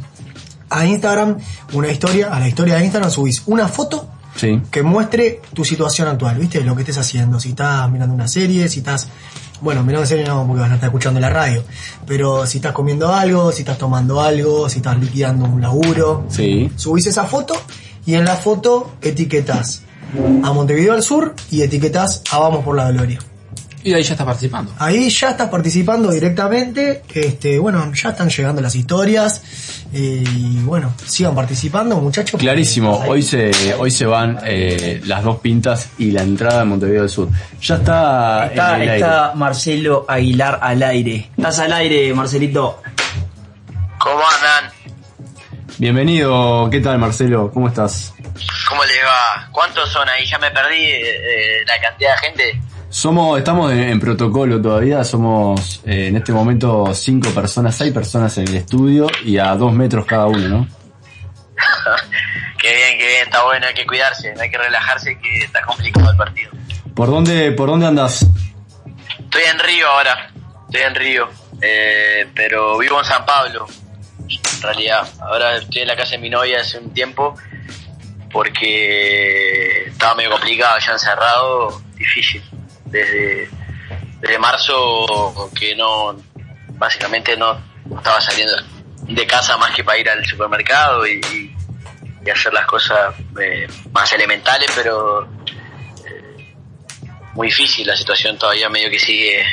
a 0.70 0.86
Instagram 0.86 1.36
una 1.74 1.88
historia, 1.88 2.32
a 2.32 2.40
la 2.40 2.48
historia 2.48 2.76
de 2.76 2.84
Instagram 2.84 3.10
subís 3.10 3.42
una 3.46 3.68
foto 3.68 4.08
Sí. 4.36 4.62
que 4.70 4.82
muestre 4.82 5.42
tu 5.52 5.64
situación 5.66 6.08
actual, 6.08 6.38
¿viste? 6.38 6.62
Lo 6.62 6.74
que 6.74 6.82
estés 6.82 6.96
haciendo, 6.96 7.38
si 7.40 7.50
estás 7.50 7.90
mirando 7.90 8.14
una 8.14 8.26
serie, 8.28 8.68
si 8.70 8.78
estás, 8.78 9.08
bueno, 9.60 9.82
mirando 9.84 10.06
serie 10.06 10.24
no, 10.24 10.46
porque 10.46 10.62
vas 10.62 10.70
a 10.70 10.74
estar 10.74 10.88
escuchando 10.88 11.20
la 11.20 11.30
radio, 11.30 11.62
pero 12.06 12.46
si 12.46 12.58
estás 12.58 12.72
comiendo 12.72 13.12
algo, 13.12 13.52
si 13.52 13.60
estás 13.62 13.78
tomando 13.78 14.20
algo, 14.20 14.68
si 14.68 14.78
estás 14.78 14.98
liquidando 14.98 15.44
un 15.46 15.60
laburo, 15.60 16.24
Sí. 16.28 16.70
subís 16.76 17.06
esa 17.06 17.24
foto 17.24 17.54
y 18.06 18.14
en 18.14 18.24
la 18.24 18.36
foto 18.36 18.92
etiquetas 19.02 19.82
a 20.42 20.52
Montevideo 20.52 20.92
al 20.94 21.02
Sur 21.02 21.34
y 21.50 21.62
etiquetas 21.62 22.22
a 22.32 22.38
Vamos 22.38 22.64
por 22.64 22.76
la 22.76 22.90
Gloria. 22.90 23.18
Y 23.82 23.94
ahí 23.94 24.02
ya 24.02 24.12
estás 24.12 24.26
participando. 24.26 24.74
Ahí 24.78 25.08
ya 25.08 25.30
estás 25.30 25.48
participando 25.48 26.10
directamente. 26.10 27.02
Este, 27.14 27.58
bueno, 27.58 27.90
ya 27.94 28.10
están 28.10 28.28
llegando 28.28 28.60
las 28.60 28.74
historias. 28.74 29.42
eh, 29.92 30.22
y 30.26 30.58
bueno, 30.62 30.92
sigan 31.06 31.34
participando, 31.34 31.96
muchachos. 31.96 32.38
Clarísimo, 32.38 32.98
hoy 33.08 33.22
se, 33.22 33.50
hoy 33.78 33.90
se 33.90 34.04
van 34.06 34.38
eh, 34.44 35.00
las 35.04 35.22
dos 35.24 35.38
pintas 35.40 35.88
y 35.98 36.10
la 36.10 36.22
entrada 36.22 36.58
de 36.60 36.64
Montevideo 36.66 37.00
del 37.02 37.10
Sur. 37.10 37.28
Ya 37.62 37.76
está, 37.76 38.46
Está, 38.48 38.68
en 38.68 38.74
el 38.74 38.80
aire. 38.82 38.94
está 38.96 39.32
Marcelo 39.34 40.04
Aguilar 40.06 40.58
al 40.62 40.82
aire. 40.82 41.30
Estás 41.36 41.58
al 41.60 41.72
aire, 41.72 42.12
Marcelito. 42.12 42.82
¿Cómo 43.98 44.20
andan? 44.36 44.72
Bienvenido, 45.78 46.68
¿qué 46.70 46.80
tal 46.80 46.98
Marcelo? 46.98 47.50
¿Cómo 47.52 47.68
estás? 47.68 48.12
¿Cómo 48.68 48.84
les 48.84 48.98
va? 48.98 49.48
¿Cuántos 49.50 49.90
son 49.90 50.06
ahí? 50.08 50.26
Ya 50.26 50.38
me 50.38 50.50
perdí 50.50 50.76
eh, 50.84 51.64
la 51.66 51.80
cantidad 51.80 52.10
de 52.20 52.26
gente. 52.28 52.60
Somos, 52.90 53.38
estamos 53.38 53.70
en, 53.72 53.88
en 53.88 54.00
protocolo 54.00 54.60
todavía, 54.60 55.04
somos 55.04 55.80
eh, 55.86 56.08
en 56.08 56.16
este 56.16 56.32
momento 56.32 56.92
cinco 56.92 57.30
personas, 57.30 57.76
seis 57.76 57.92
personas 57.92 58.36
en 58.38 58.48
el 58.48 58.56
estudio 58.56 59.06
y 59.24 59.38
a 59.38 59.54
dos 59.54 59.72
metros 59.72 60.04
cada 60.04 60.26
uno, 60.26 60.48
¿no? 60.48 60.68
Qué 62.58 62.74
bien, 62.74 62.98
qué 62.98 63.06
bien, 63.06 63.22
está 63.22 63.44
bueno, 63.44 63.66
hay 63.66 63.74
que 63.74 63.86
cuidarse, 63.86 64.34
no 64.34 64.42
hay 64.42 64.50
que 64.50 64.58
relajarse 64.58 65.18
que 65.18 65.38
está 65.38 65.62
complicado 65.62 66.10
el 66.10 66.16
partido. 66.16 66.50
¿Por 66.94 67.08
dónde, 67.08 67.52
por 67.52 67.70
dónde 67.70 67.86
andas? 67.86 68.26
Estoy 69.18 69.42
en 69.50 69.58
Río 69.60 69.88
ahora, 69.88 70.30
estoy 70.66 70.82
en 70.82 70.94
Río, 70.94 71.30
eh, 71.62 72.28
pero 72.34 72.76
vivo 72.76 72.98
en 72.98 73.06
San 73.06 73.24
Pablo, 73.24 73.66
en 74.28 74.62
realidad. 74.62 75.08
Ahora 75.20 75.56
estoy 75.56 75.82
en 75.82 75.88
la 75.88 75.96
casa 75.96 76.12
de 76.12 76.18
mi 76.18 76.28
novia 76.28 76.60
hace 76.60 76.76
un 76.78 76.92
tiempo 76.92 77.34
porque 78.30 79.84
estaba 79.86 80.16
medio 80.16 80.30
complicado, 80.32 80.78
ya 80.80 80.92
encerrado, 80.92 81.80
difícil. 81.94 82.42
Desde, 82.90 83.48
desde 84.20 84.38
marzo 84.38 85.50
que 85.58 85.74
no, 85.76 86.16
básicamente 86.72 87.36
no 87.36 87.60
estaba 87.96 88.20
saliendo 88.20 88.54
de 89.02 89.26
casa 89.26 89.56
más 89.56 89.74
que 89.74 89.84
para 89.84 89.98
ir 89.98 90.08
al 90.08 90.24
supermercado 90.24 91.06
y, 91.06 91.54
hacer 92.32 92.52
las 92.52 92.66
cosas 92.66 93.12
eh, 93.42 93.66
más 93.90 94.12
elementales, 94.12 94.70
pero 94.76 95.24
eh, 95.24 96.54
muy 97.32 97.48
difícil. 97.48 97.84
La 97.84 97.96
situación 97.96 98.38
todavía 98.38 98.68
medio 98.68 98.88
que 98.88 99.00
sigue 99.00 99.44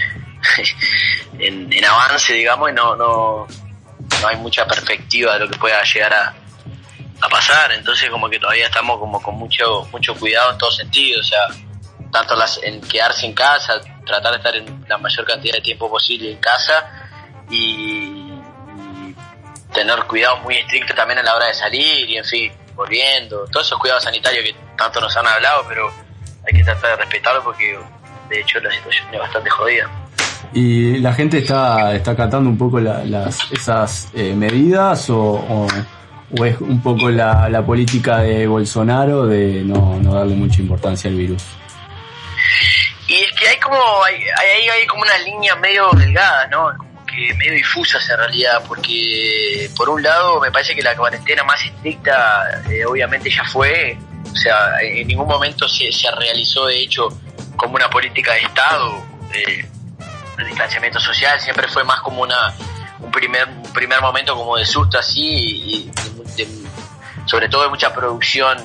en, 1.39 1.73
en 1.73 1.85
avance, 1.85 2.33
digamos, 2.33 2.69
y 2.69 2.73
no, 2.73 2.95
no, 2.95 3.47
no 4.21 4.27
hay 4.27 4.35
mucha 4.35 4.67
perspectiva 4.67 5.33
de 5.33 5.39
lo 5.39 5.49
que 5.49 5.57
pueda 5.57 5.81
llegar 5.83 6.13
a, 6.13 6.35
a 7.21 7.29
pasar, 7.29 7.71
entonces 7.71 8.09
como 8.09 8.29
que 8.29 8.39
todavía 8.39 8.65
estamos 8.65 8.99
como 8.99 9.21
con 9.21 9.35
mucho, 9.35 9.85
mucho 9.91 10.13
cuidado 10.15 10.51
en 10.51 10.57
todos 10.57 10.77
sentidos, 10.77 11.25
o 11.25 11.29
sea, 11.29 11.66
tanto 12.11 12.35
las, 12.35 12.59
en 12.63 12.81
quedarse 12.81 13.25
en 13.25 13.33
casa, 13.33 13.79
tratar 14.05 14.31
de 14.31 14.37
estar 14.37 14.55
en 14.55 14.85
la 14.87 14.97
mayor 14.97 15.25
cantidad 15.25 15.55
de 15.55 15.61
tiempo 15.61 15.89
posible 15.89 16.31
en 16.31 16.37
casa 16.37 16.89
y, 17.49 18.33
tener 19.73 19.99
cuidado 20.05 20.37
muy 20.37 20.55
estricto 20.55 20.93
también 20.95 21.19
a 21.19 21.23
la 21.23 21.35
hora 21.35 21.47
de 21.47 21.53
salir 21.53 22.09
y 22.09 22.17
en 22.17 22.25
fin, 22.25 22.51
volviendo, 22.75 23.45
todos 23.51 23.67
esos 23.67 23.77
cuidados 23.79 24.03
sanitarios 24.03 24.43
que 24.43 24.55
tanto 24.77 24.99
nos 24.99 25.15
han 25.15 25.27
hablado, 25.27 25.65
pero 25.67 25.91
hay 26.47 26.57
que 26.57 26.63
tratar 26.63 26.91
de 26.91 26.95
respetarlo 27.03 27.43
porque 27.43 27.77
de 28.29 28.39
hecho 28.41 28.59
la 28.59 28.71
situación 28.71 29.05
es 29.13 29.19
bastante 29.19 29.49
jodida. 29.49 29.89
¿Y 30.53 30.97
la 30.99 31.13
gente 31.13 31.39
está, 31.39 31.93
está 31.93 32.11
acatando 32.11 32.49
un 32.49 32.57
poco 32.57 32.79
la- 32.79 33.03
las, 33.03 33.51
esas 33.51 34.09
eh, 34.15 34.33
medidas 34.33 35.09
o, 35.09 35.67
es 36.43 36.59
un 36.59 36.81
poco 36.81 37.09
la, 37.09 37.49
la 37.49 37.65
política 37.65 38.19
de 38.19 38.47
Bolsonaro 38.47 39.27
de 39.27 39.63
no 39.63 39.99
darle 40.13 40.35
mucha 40.35 40.61
importancia 40.61 41.09
al 41.09 41.17
virus? 41.17 41.43
Que 43.39 43.47
hay 43.47 43.57
como, 43.59 44.03
hay, 44.03 44.15
hay, 44.39 44.69
hay 44.69 44.87
como 44.87 45.03
unas 45.03 45.21
líneas 45.23 45.59
medio 45.59 45.89
delgadas, 45.91 46.49
¿no? 46.49 46.73
Como 46.77 47.05
que 47.05 47.33
medio 47.35 47.53
difusas 47.53 48.07
en 48.09 48.17
realidad, 48.17 48.61
porque 48.67 49.69
por 49.75 49.89
un 49.89 50.01
lado 50.03 50.39
me 50.39 50.51
parece 50.51 50.75
que 50.75 50.81
la 50.81 50.95
cuarentena 50.95 51.43
más 51.43 51.63
estricta 51.63 52.61
eh, 52.69 52.85
obviamente 52.85 53.29
ya 53.29 53.43
fue, 53.45 53.97
o 54.31 54.35
sea, 54.35 54.79
en 54.81 55.07
ningún 55.07 55.27
momento 55.27 55.67
se, 55.69 55.91
se 55.91 56.09
realizó 56.11 56.65
de 56.65 56.79
hecho 56.79 57.07
como 57.55 57.75
una 57.75 57.89
política 57.89 58.33
de 58.33 58.39
Estado, 58.41 59.03
eh, 59.33 59.69
el 60.37 60.45
distanciamiento 60.47 60.99
social, 60.99 61.39
siempre 61.39 61.67
fue 61.67 61.83
más 61.83 62.01
como 62.01 62.21
una 62.21 62.53
un 62.99 63.11
primer, 63.11 63.47
un 63.47 63.73
primer 63.73 64.01
momento 64.01 64.35
como 64.35 64.57
de 64.57 64.65
susto 64.65 64.97
así, 64.99 65.21
y, 65.21 65.73
y 65.75 65.91
de- 66.35 66.67
sobre 67.25 67.47
todo 67.49 67.63
de 67.63 67.69
mucha 67.69 67.93
producción 67.93 68.57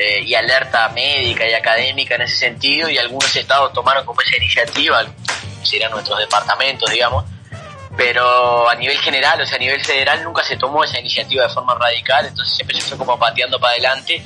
eh, 0.00 0.22
y 0.24 0.34
alerta 0.34 0.88
médica 0.90 1.46
y 1.46 1.52
académica 1.52 2.14
en 2.14 2.22
ese 2.22 2.36
sentido, 2.36 2.88
y 2.88 2.96
algunos 2.96 3.36
estados 3.36 3.70
tomaron 3.74 4.06
como 4.06 4.20
esa 4.22 4.36
iniciativa, 4.38 5.04
serían 5.62 5.90
nuestros 5.90 6.18
departamentos, 6.18 6.90
digamos, 6.90 7.24
pero 7.96 8.68
a 8.70 8.74
nivel 8.76 8.96
general, 8.98 9.38
o 9.42 9.44
sea, 9.44 9.56
a 9.56 9.58
nivel 9.58 9.84
federal 9.84 10.24
nunca 10.24 10.42
se 10.42 10.56
tomó 10.56 10.84
esa 10.84 10.98
iniciativa 10.98 11.46
de 11.46 11.52
forma 11.52 11.74
radical, 11.74 12.24
entonces 12.26 12.54
siempre 12.56 12.80
se 12.80 12.88
fue 12.88 12.96
como 12.96 13.18
pateando 13.18 13.60
para 13.60 13.72
adelante, 13.72 14.22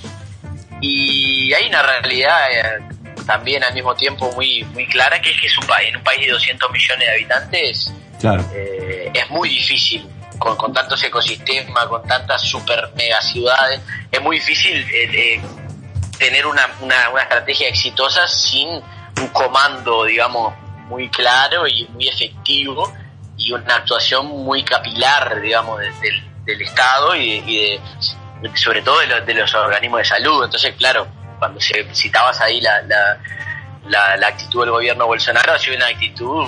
y 0.81 1.53
hay 1.53 1.67
una 1.67 1.83
realidad 1.83 2.39
eh, 2.53 2.83
también 3.27 3.65
al 3.65 3.75
mismo 3.75 3.95
tiempo 3.97 4.31
muy, 4.33 4.63
muy 4.75 4.87
clara, 4.87 5.21
que 5.21 5.31
es 5.31 5.41
que 5.41 5.47
es 5.49 5.59
un 5.59 5.67
país, 5.67 5.89
en 5.89 5.97
un 5.97 6.05
país 6.05 6.25
de 6.27 6.33
200 6.33 6.71
millones 6.71 7.07
de 7.09 7.13
habitantes, 7.15 7.91
Claro. 8.21 8.45
eh, 8.55 9.11
es 9.13 9.29
muy 9.31 9.49
difícil 9.49 10.07
con, 10.39 10.57
con 10.57 10.73
tantos 10.73 11.03
ecosistemas, 11.03 11.87
con 11.87 12.07
tantas 12.07 12.43
super 12.43 12.91
mega 12.97 13.21
ciudades, 13.23 13.81
es 14.11 14.21
muy 14.21 14.37
difícil 14.37 14.77
eh, 14.93 15.11
eh, 15.35 15.41
tener 16.25 16.47
una, 16.47 16.67
una, 16.81 17.11
una 17.11 17.23
estrategia 17.23 17.69
exitosa 17.69 18.27
sin 18.29 18.69
un 18.69 19.29
comando, 19.33 20.05
digamos, 20.05 20.55
muy 20.89 21.09
claro 21.11 21.67
y 21.69 21.87
muy 21.89 22.09
efectivo 22.09 22.93
y 23.37 23.53
una 23.53 23.77
actuación 23.77 24.27
muy 24.27 24.63
capilar, 24.65 25.41
digamos, 25.41 25.79
de- 25.81 25.91
del, 26.01 26.45
del 26.45 26.63
Estado 26.63 27.15
y, 27.17 27.41
de, 27.41 27.81
y 28.43 28.57
sobre 28.57 28.81
todo 28.83 29.01
de, 29.01 29.07
los- 29.07 29.27
de 29.27 29.35
los 29.35 29.55
organismos 29.55 29.99
de 29.99 30.05
salud. 30.07 30.45
Entonces, 30.45 30.75
claro, 30.77 31.07
cuando 31.39 31.61
se 31.61 31.87
citabas 31.95 32.41
ahí 32.41 32.61
la, 32.61 32.81
la, 32.83 33.19
la, 33.87 34.17
la 34.17 34.27
actitud 34.29 34.61
del 34.63 34.71
gobierno 34.71 35.07
Bolsonaro, 35.07 35.53
ha 35.53 35.59
sido 35.59 35.77
una 35.77 35.89
actitud 35.89 36.47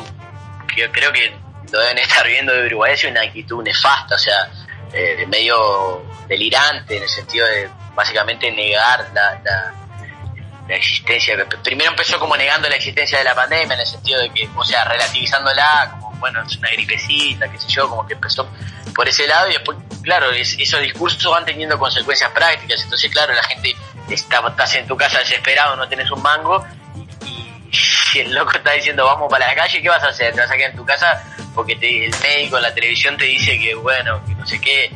que 0.74 0.80
yo 0.82 0.90
creo 0.92 1.12
que 1.12 1.34
lo 1.72 1.80
deben 1.80 1.98
estar 1.98 2.26
viendo 2.26 2.52
de 2.54 2.66
Uruguay, 2.66 2.92
ha 2.94 2.96
sido 2.96 3.10
una 3.10 3.22
actitud 3.22 3.62
nefasta, 3.62 4.14
o 4.14 4.18
sea, 4.18 4.48
eh, 4.92 5.26
medio 5.28 6.02
delirante 6.28 6.96
en 6.96 7.02
el 7.02 7.08
sentido 7.08 7.46
de 7.46 7.68
básicamente 7.96 8.50
negar 8.52 9.10
la, 9.12 9.40
la, 9.44 10.74
existencia. 10.76 11.36
Primero 11.62 11.90
empezó 11.90 12.18
como 12.18 12.36
negando 12.36 12.68
la 12.68 12.76
existencia 12.76 13.18
de 13.18 13.24
la 13.24 13.34
pandemia, 13.34 13.74
en 13.74 13.80
el 13.80 13.86
sentido 13.86 14.20
de 14.20 14.30
que, 14.30 14.48
o 14.54 14.64
sea, 14.64 14.84
relativizándola, 14.84 15.90
como, 15.92 16.10
bueno, 16.18 16.42
es 16.42 16.56
una 16.56 16.70
gripecita, 16.70 17.48
qué 17.50 17.58
sé 17.58 17.68
yo, 17.68 17.88
como 17.88 18.06
que 18.06 18.14
empezó 18.14 18.48
por 18.94 19.08
ese 19.08 19.26
lado, 19.26 19.48
y 19.48 19.52
después, 19.52 19.78
claro, 20.02 20.30
es- 20.32 20.56
esos 20.58 20.80
discursos 20.80 21.30
van 21.30 21.44
teniendo 21.44 21.78
consecuencias 21.78 22.30
prácticas, 22.32 22.82
entonces, 22.82 23.10
claro, 23.12 23.32
la 23.34 23.42
gente 23.44 23.76
está, 24.10 24.40
estás 24.48 24.74
en 24.74 24.86
tu 24.86 24.96
casa 24.96 25.18
desesperado, 25.20 25.76
no 25.76 25.88
tenés 25.88 26.10
un 26.10 26.20
mango, 26.22 26.64
y 27.24 27.76
si 27.76 28.20
el 28.20 28.34
loco 28.34 28.52
está 28.56 28.72
diciendo 28.72 29.04
vamos 29.04 29.30
para 29.30 29.46
la 29.48 29.54
calle, 29.54 29.80
¿qué 29.82 29.88
vas 29.88 30.02
a 30.02 30.08
hacer? 30.08 30.34
¿Te 30.34 30.40
vas 30.40 30.50
a 30.50 30.56
quedar 30.56 30.70
en 30.70 30.76
tu 30.76 30.84
casa? 30.84 31.22
Porque 31.54 31.76
te- 31.76 32.06
el 32.06 32.14
médico 32.20 32.58
la 32.58 32.72
televisión 32.74 33.16
te 33.16 33.24
dice 33.24 33.58
que, 33.58 33.74
bueno, 33.74 34.24
que 34.26 34.34
no 34.34 34.46
sé 34.46 34.60
qué. 34.60 34.90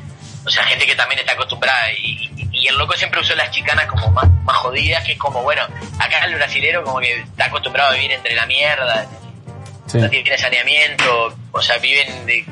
O 0.45 0.51
sea, 0.51 0.65
gente 0.65 0.87
que 0.87 0.95
también 0.97 1.21
está 1.21 1.33
acostumbrada. 1.33 1.93
Y- 1.93 2.31
y 2.61 2.69
el 2.69 2.77
loco 2.77 2.95
siempre 2.95 3.21
usó 3.21 3.35
las 3.35 3.51
chicanas 3.51 3.87
como 3.87 4.11
más, 4.11 4.29
más 4.45 4.57
jodidas, 4.57 5.05
que 5.05 5.13
es 5.13 5.19
como, 5.19 5.43
bueno, 5.43 5.63
acá 5.99 6.25
el 6.25 6.35
brasilero 6.35 6.83
como 6.85 7.01
que 7.01 7.21
está 7.21 7.47
acostumbrado 7.47 7.91
a 7.91 7.95
vivir 7.95 8.13
entre 8.13 8.35
la 8.35 8.47
mierda, 8.47 9.07
Sí. 9.87 9.99
no 9.99 10.09
tiene 10.09 10.39
saneamiento, 10.39 11.35
o 11.51 11.61
sea, 11.63 11.79
viven 11.79 12.25
de- 12.27 12.45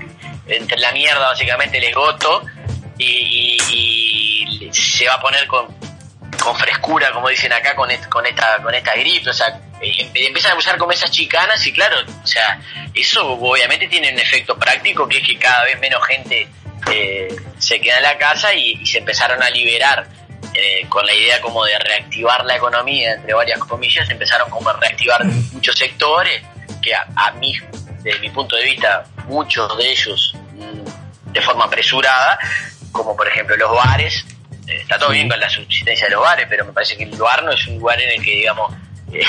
entre 0.48 0.78
la 0.78 0.90
mierda 0.92 1.28
básicamente, 1.28 1.78
el 1.78 1.84
esgoto, 1.84 2.42
y, 2.96 3.58
y- 3.70 4.64
y 4.66 4.74
se 4.74 5.06
va 5.06 5.14
a 5.14 5.20
poner 5.20 5.46
con, 5.46 5.66
con 6.42 6.56
frescura, 6.56 7.12
como 7.12 7.28
dicen 7.28 7.52
acá, 7.52 7.74
con, 7.76 7.88
con 8.08 8.26
esta 8.26 8.58
con 8.62 8.74
esta 8.74 8.94
gripe, 8.94 9.30
o 9.30 9.32
sea, 9.32 9.60
eh, 9.80 10.10
empiezan 10.14 10.52
a 10.52 10.54
usar 10.56 10.76
como 10.78 10.90
esas 10.92 11.10
chicanas 11.10 11.64
y 11.66 11.72
claro, 11.72 11.96
o 12.22 12.26
sea, 12.26 12.60
eso 12.94 13.26
obviamente 13.34 13.86
tiene 13.88 14.12
un 14.12 14.18
efecto 14.18 14.56
práctico 14.58 15.08
que 15.08 15.18
es 15.18 15.26
que 15.26 15.38
cada 15.38 15.64
vez 15.64 15.78
menos 15.78 16.04
gente 16.06 16.48
eh, 16.92 17.36
se 17.58 17.80
queda 17.80 17.98
en 17.98 18.02
la 18.02 18.18
casa 18.18 18.54
y, 18.54 18.72
y 18.80 18.86
se 18.86 18.98
empezaron 18.98 19.42
a 19.42 19.50
liberar 19.50 20.08
eh, 20.54 20.86
con 20.88 21.04
la 21.04 21.14
idea 21.14 21.40
como 21.40 21.64
de 21.64 21.78
reactivar 21.78 22.44
la 22.44 22.56
economía, 22.56 23.12
entre 23.12 23.34
varias 23.34 23.58
comillas, 23.60 24.08
empezaron 24.08 24.48
como 24.50 24.70
a 24.70 24.72
reactivar 24.74 25.24
muchos 25.24 25.76
sectores 25.76 26.42
que 26.82 26.94
a, 26.94 27.06
a 27.16 27.32
mí, 27.32 27.54
desde 28.02 28.18
mi 28.20 28.30
punto 28.30 28.56
de 28.56 28.64
vista, 28.64 29.04
muchos 29.26 29.76
de 29.76 29.90
ellos 29.90 30.34
mm, 30.54 31.32
de 31.32 31.40
forma 31.42 31.64
apresurada, 31.66 32.38
como 32.92 33.14
por 33.16 33.28
ejemplo 33.28 33.56
los 33.56 33.70
bares, 33.72 34.24
eh, 34.66 34.78
está 34.80 34.98
todo 34.98 35.10
bien 35.10 35.28
con 35.28 35.38
la 35.38 35.48
subsistencia 35.48 36.06
de 36.06 36.14
los 36.14 36.22
bares, 36.22 36.46
pero 36.48 36.64
me 36.64 36.72
parece 36.72 36.96
que 36.96 37.04
el 37.04 37.16
bar 37.16 37.42
no 37.44 37.52
es 37.52 37.66
un 37.66 37.78
lugar 37.78 38.00
en 38.00 38.18
el 38.18 38.24
que, 38.24 38.30
digamos, 38.32 38.74
eh, 39.12 39.24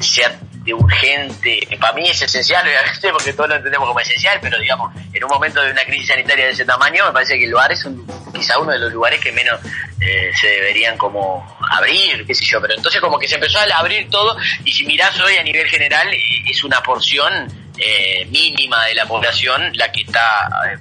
sea 0.00 0.38
de 0.68 0.74
urgente, 0.74 1.66
para 1.80 1.92
mí 1.94 2.08
es 2.08 2.20
esencial, 2.22 2.64
obviamente, 2.68 3.10
porque 3.10 3.32
todos 3.32 3.48
lo 3.48 3.56
entendemos 3.56 3.88
como 3.88 4.00
esencial, 4.00 4.38
pero 4.40 4.58
digamos, 4.58 4.94
en 5.12 5.24
un 5.24 5.30
momento 5.30 5.60
de 5.62 5.70
una 5.72 5.84
crisis 5.84 6.08
sanitaria 6.08 6.46
de 6.46 6.52
ese 6.52 6.64
tamaño, 6.64 7.06
me 7.06 7.12
parece 7.12 7.38
que 7.38 7.44
el 7.44 7.54
bar 7.54 7.72
es 7.72 7.84
un- 7.84 8.06
quizá 8.34 8.58
uno 8.58 8.72
de 8.72 8.78
los 8.78 8.92
lugares 8.92 9.20
que 9.20 9.32
menos 9.32 9.58
eh, 10.00 10.30
se 10.40 10.46
deberían 10.46 10.96
como 10.96 11.44
abrir, 11.72 12.24
qué 12.26 12.34
sé 12.34 12.44
yo, 12.44 12.60
pero 12.60 12.74
entonces 12.74 13.00
como 13.00 13.18
que 13.18 13.26
se 13.26 13.34
empezó 13.34 13.58
a 13.58 13.64
abrir 13.78 14.08
todo, 14.10 14.36
y 14.64 14.70
si 14.72 14.84
mirás 14.86 15.18
hoy 15.20 15.36
a 15.36 15.42
nivel 15.42 15.66
general, 15.68 16.12
eh, 16.12 16.20
es 16.48 16.62
una 16.64 16.80
porción 16.82 17.48
eh, 17.78 18.24
mínima 18.26 18.84
de 18.86 18.94
la 18.94 19.06
población 19.06 19.70
la 19.74 19.90
que 19.92 20.02
está 20.02 20.48
eh, 20.72 20.78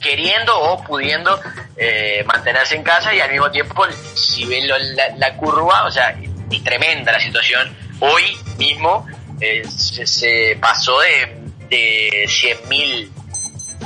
queriendo 0.00 0.56
o 0.58 0.82
pudiendo 0.84 1.40
eh, 1.76 2.22
mantenerse 2.26 2.76
en 2.76 2.82
casa 2.82 3.12
y 3.14 3.20
al 3.20 3.30
mismo 3.30 3.50
tiempo 3.50 3.84
si 4.14 4.44
ven 4.44 4.68
lo- 4.68 4.78
la, 4.78 5.08
la 5.16 5.34
curva, 5.36 5.84
o 5.84 5.90
sea, 5.90 6.10
es 6.50 6.62
tremenda 6.64 7.12
la 7.12 7.20
situación. 7.20 7.74
Hoy 8.00 8.36
mismo 8.58 9.06
eh, 9.40 9.62
se, 9.68 10.06
se 10.06 10.58
pasó 10.60 10.98
de, 11.00 11.36
de 11.68 12.24
100.000, 12.26 13.10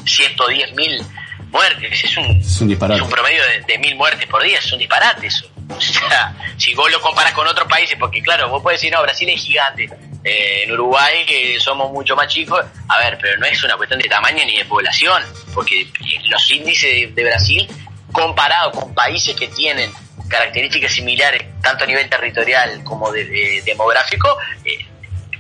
110.000 0.05 1.07
muertes. 1.51 2.05
Es 2.05 2.17
un, 2.17 2.41
Es 2.41 2.61
un 2.61 2.69
disparate. 2.69 2.99
es 2.99 3.03
un 3.05 3.11
promedio 3.11 3.43
de, 3.67 3.79
mil 3.79 3.97
muertes 3.97 4.27
por 4.27 4.43
día, 4.43 4.59
es 4.59 4.73
un 4.73 4.79
disparate 4.79 5.27
eso. 5.27 5.47
O 5.71 5.81
sea, 5.81 6.35
si 6.57 6.75
vos 6.75 6.91
lo 6.91 7.01
comparas 7.01 7.33
con 7.33 7.47
otros 7.47 7.69
países, 7.69 7.97
porque 7.99 8.21
claro, 8.21 8.49
vos 8.49 8.61
podés 8.61 8.81
decir, 8.81 8.93
no, 8.93 9.01
Brasil 9.03 9.29
es 9.29 9.41
gigante, 9.41 9.89
eh, 10.25 10.65
en 10.65 10.73
Uruguay 10.73 11.25
eh, 11.29 11.57
somos 11.61 11.93
mucho 11.93 12.17
más 12.17 12.27
chicos, 12.27 12.61
a 12.89 12.99
ver, 12.99 13.17
pero 13.21 13.39
no 13.39 13.47
es 13.47 13.63
una 13.63 13.77
cuestión 13.77 14.01
de 14.01 14.09
tamaño 14.09 14.45
ni 14.45 14.59
de 14.59 14.65
población, 14.65 15.23
porque 15.55 15.83
eh, 15.83 15.89
los 16.29 16.51
índices 16.51 16.91
de, 16.91 17.13
de 17.15 17.25
Brasil, 17.25 17.69
comparado 18.11 18.73
con 18.73 18.93
países 18.95 19.37
que 19.37 19.47
tienen 19.47 19.93
características 20.31 20.93
similares, 20.93 21.43
tanto 21.61 21.85
a 21.85 21.87
nivel 21.87 22.09
territorial 22.09 22.83
como 22.85 23.13
de, 23.13 23.25
de- 23.27 23.63
demográfico, 23.67 24.39
eh, 24.65 24.87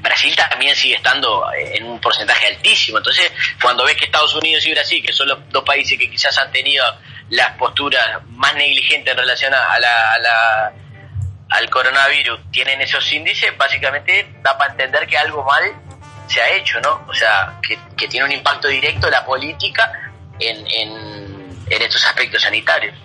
Brasil 0.00 0.34
también 0.34 0.74
sigue 0.74 0.96
estando 0.96 1.50
eh, 1.52 1.76
en 1.76 1.84
un 1.86 2.00
porcentaje 2.00 2.46
altísimo. 2.48 2.98
Entonces, 2.98 3.30
cuando 3.62 3.84
ves 3.84 3.96
que 3.96 4.06
Estados 4.06 4.34
Unidos 4.34 4.66
y 4.66 4.72
Brasil, 4.72 5.02
que 5.04 5.12
son 5.12 5.28
los 5.28 5.38
dos 5.50 5.62
países 5.64 5.98
que 5.98 6.10
quizás 6.10 6.36
han 6.38 6.50
tenido 6.52 6.84
las 7.30 7.50
posturas 7.56 8.18
más 8.30 8.54
negligentes 8.54 9.12
en 9.12 9.18
relación 9.18 9.54
a, 9.54 9.78
la, 9.78 10.12
a 10.14 10.18
la- 10.18 10.72
al 11.50 11.68
coronavirus, 11.68 12.40
tienen 12.50 12.80
esos 12.80 13.10
índices, 13.12 13.56
básicamente 13.58 14.26
da 14.42 14.56
para 14.56 14.70
entender 14.72 15.06
que 15.06 15.18
algo 15.18 15.42
mal 15.44 15.64
se 16.28 16.40
ha 16.40 16.48
hecho, 16.56 16.80
¿no? 16.80 17.04
O 17.08 17.12
sea, 17.14 17.58
que, 17.62 17.76
tiene 18.08 18.24
un 18.24 18.32
impacto 18.32 18.68
directo 18.68 19.10
la 19.10 19.24
política 19.24 19.92
en, 20.38 20.64
en 20.70 21.82
estos 21.82 22.04
aspectos 22.06 22.42
sanitarios. 22.42 22.96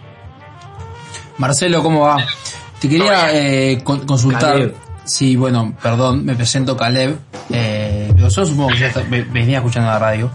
Marcelo, 1.38 1.84
¿cómo 1.84 2.02
va? 2.02 2.18
Te 2.80 2.90
quería 2.90 3.30
eh, 3.34 3.80
con- 3.84 4.06
consultar. 4.06 4.54
Caleb. 4.54 4.76
Sí, 5.06 5.36
bueno, 5.36 5.74
perdón, 5.84 6.26
me 6.26 6.34
presento 6.36 6.76
Caleb. 6.76 7.18
Eh, 7.52 8.12
pero 8.16 8.28
yo 8.28 8.46
supongo 8.46 8.70
que 8.70 8.80
ya 8.80 8.88
está- 8.88 9.04
ve- 9.08 9.24
venía 9.32 9.58
escuchando 9.58 9.90
la 9.90 10.00
radio. 10.00 10.32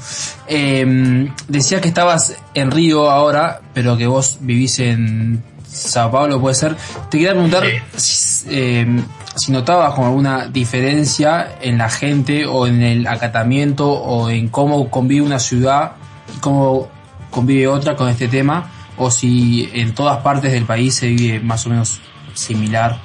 Eh, 0.46 1.28
decía 1.48 1.80
que 1.80 1.88
estabas 1.88 2.36
en 2.54 2.70
Río 2.70 3.10
ahora, 3.10 3.60
pero 3.74 3.96
que 3.96 4.06
vos 4.06 4.38
vivís 4.40 4.78
en 4.78 5.42
Sao 5.66 6.10
Paulo, 6.10 6.40
puede 6.40 6.54
ser. 6.54 6.76
Te 7.10 7.18
quería 7.18 7.32
preguntar 7.32 7.64
si, 7.96 8.46
eh, 8.50 9.02
si 9.34 9.50
notabas 9.52 9.94
como 9.94 10.06
alguna 10.06 10.46
diferencia 10.46 11.56
en 11.60 11.78
la 11.78 11.88
gente 11.90 12.46
o 12.46 12.66
en 12.68 12.82
el 12.82 13.06
acatamiento 13.08 13.90
o 13.90 14.30
en 14.30 14.48
cómo 14.48 14.88
convive 14.90 15.22
una 15.26 15.38
ciudad 15.40 15.92
y 16.36 16.38
cómo 16.40 16.88
convive 17.30 17.66
otra 17.66 17.96
con 17.96 18.08
este 18.08 18.28
tema, 18.28 18.70
o 19.02 19.10
si 19.10 19.70
en 19.72 19.94
todas 19.94 20.18
partes 20.22 20.52
del 20.52 20.66
país 20.66 20.94
se 20.94 21.06
vive 21.06 21.40
más 21.40 21.64
o 21.66 21.70
menos 21.70 22.00
similar. 22.34 22.98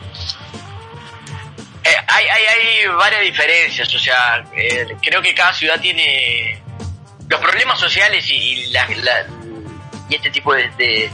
Eh, 1.83 1.89
hay, 2.07 2.25
hay, 2.25 2.43
hay 2.45 2.87
varias 2.97 3.21
diferencias, 3.21 3.93
o 3.95 3.99
sea, 3.99 4.43
eh, 4.57 4.87
creo 5.01 5.21
que 5.21 5.33
cada 5.33 5.53
ciudad 5.53 5.79
tiene 5.79 6.59
los 7.29 7.39
problemas 7.39 7.79
sociales 7.79 8.27
y, 8.29 8.33
y 8.35 8.65
la- 8.71 8.87
la- 9.03 9.25
y 10.09 10.15
este 10.15 10.29
tipo 10.31 10.53
de, 10.53 10.69
de- 10.77 11.09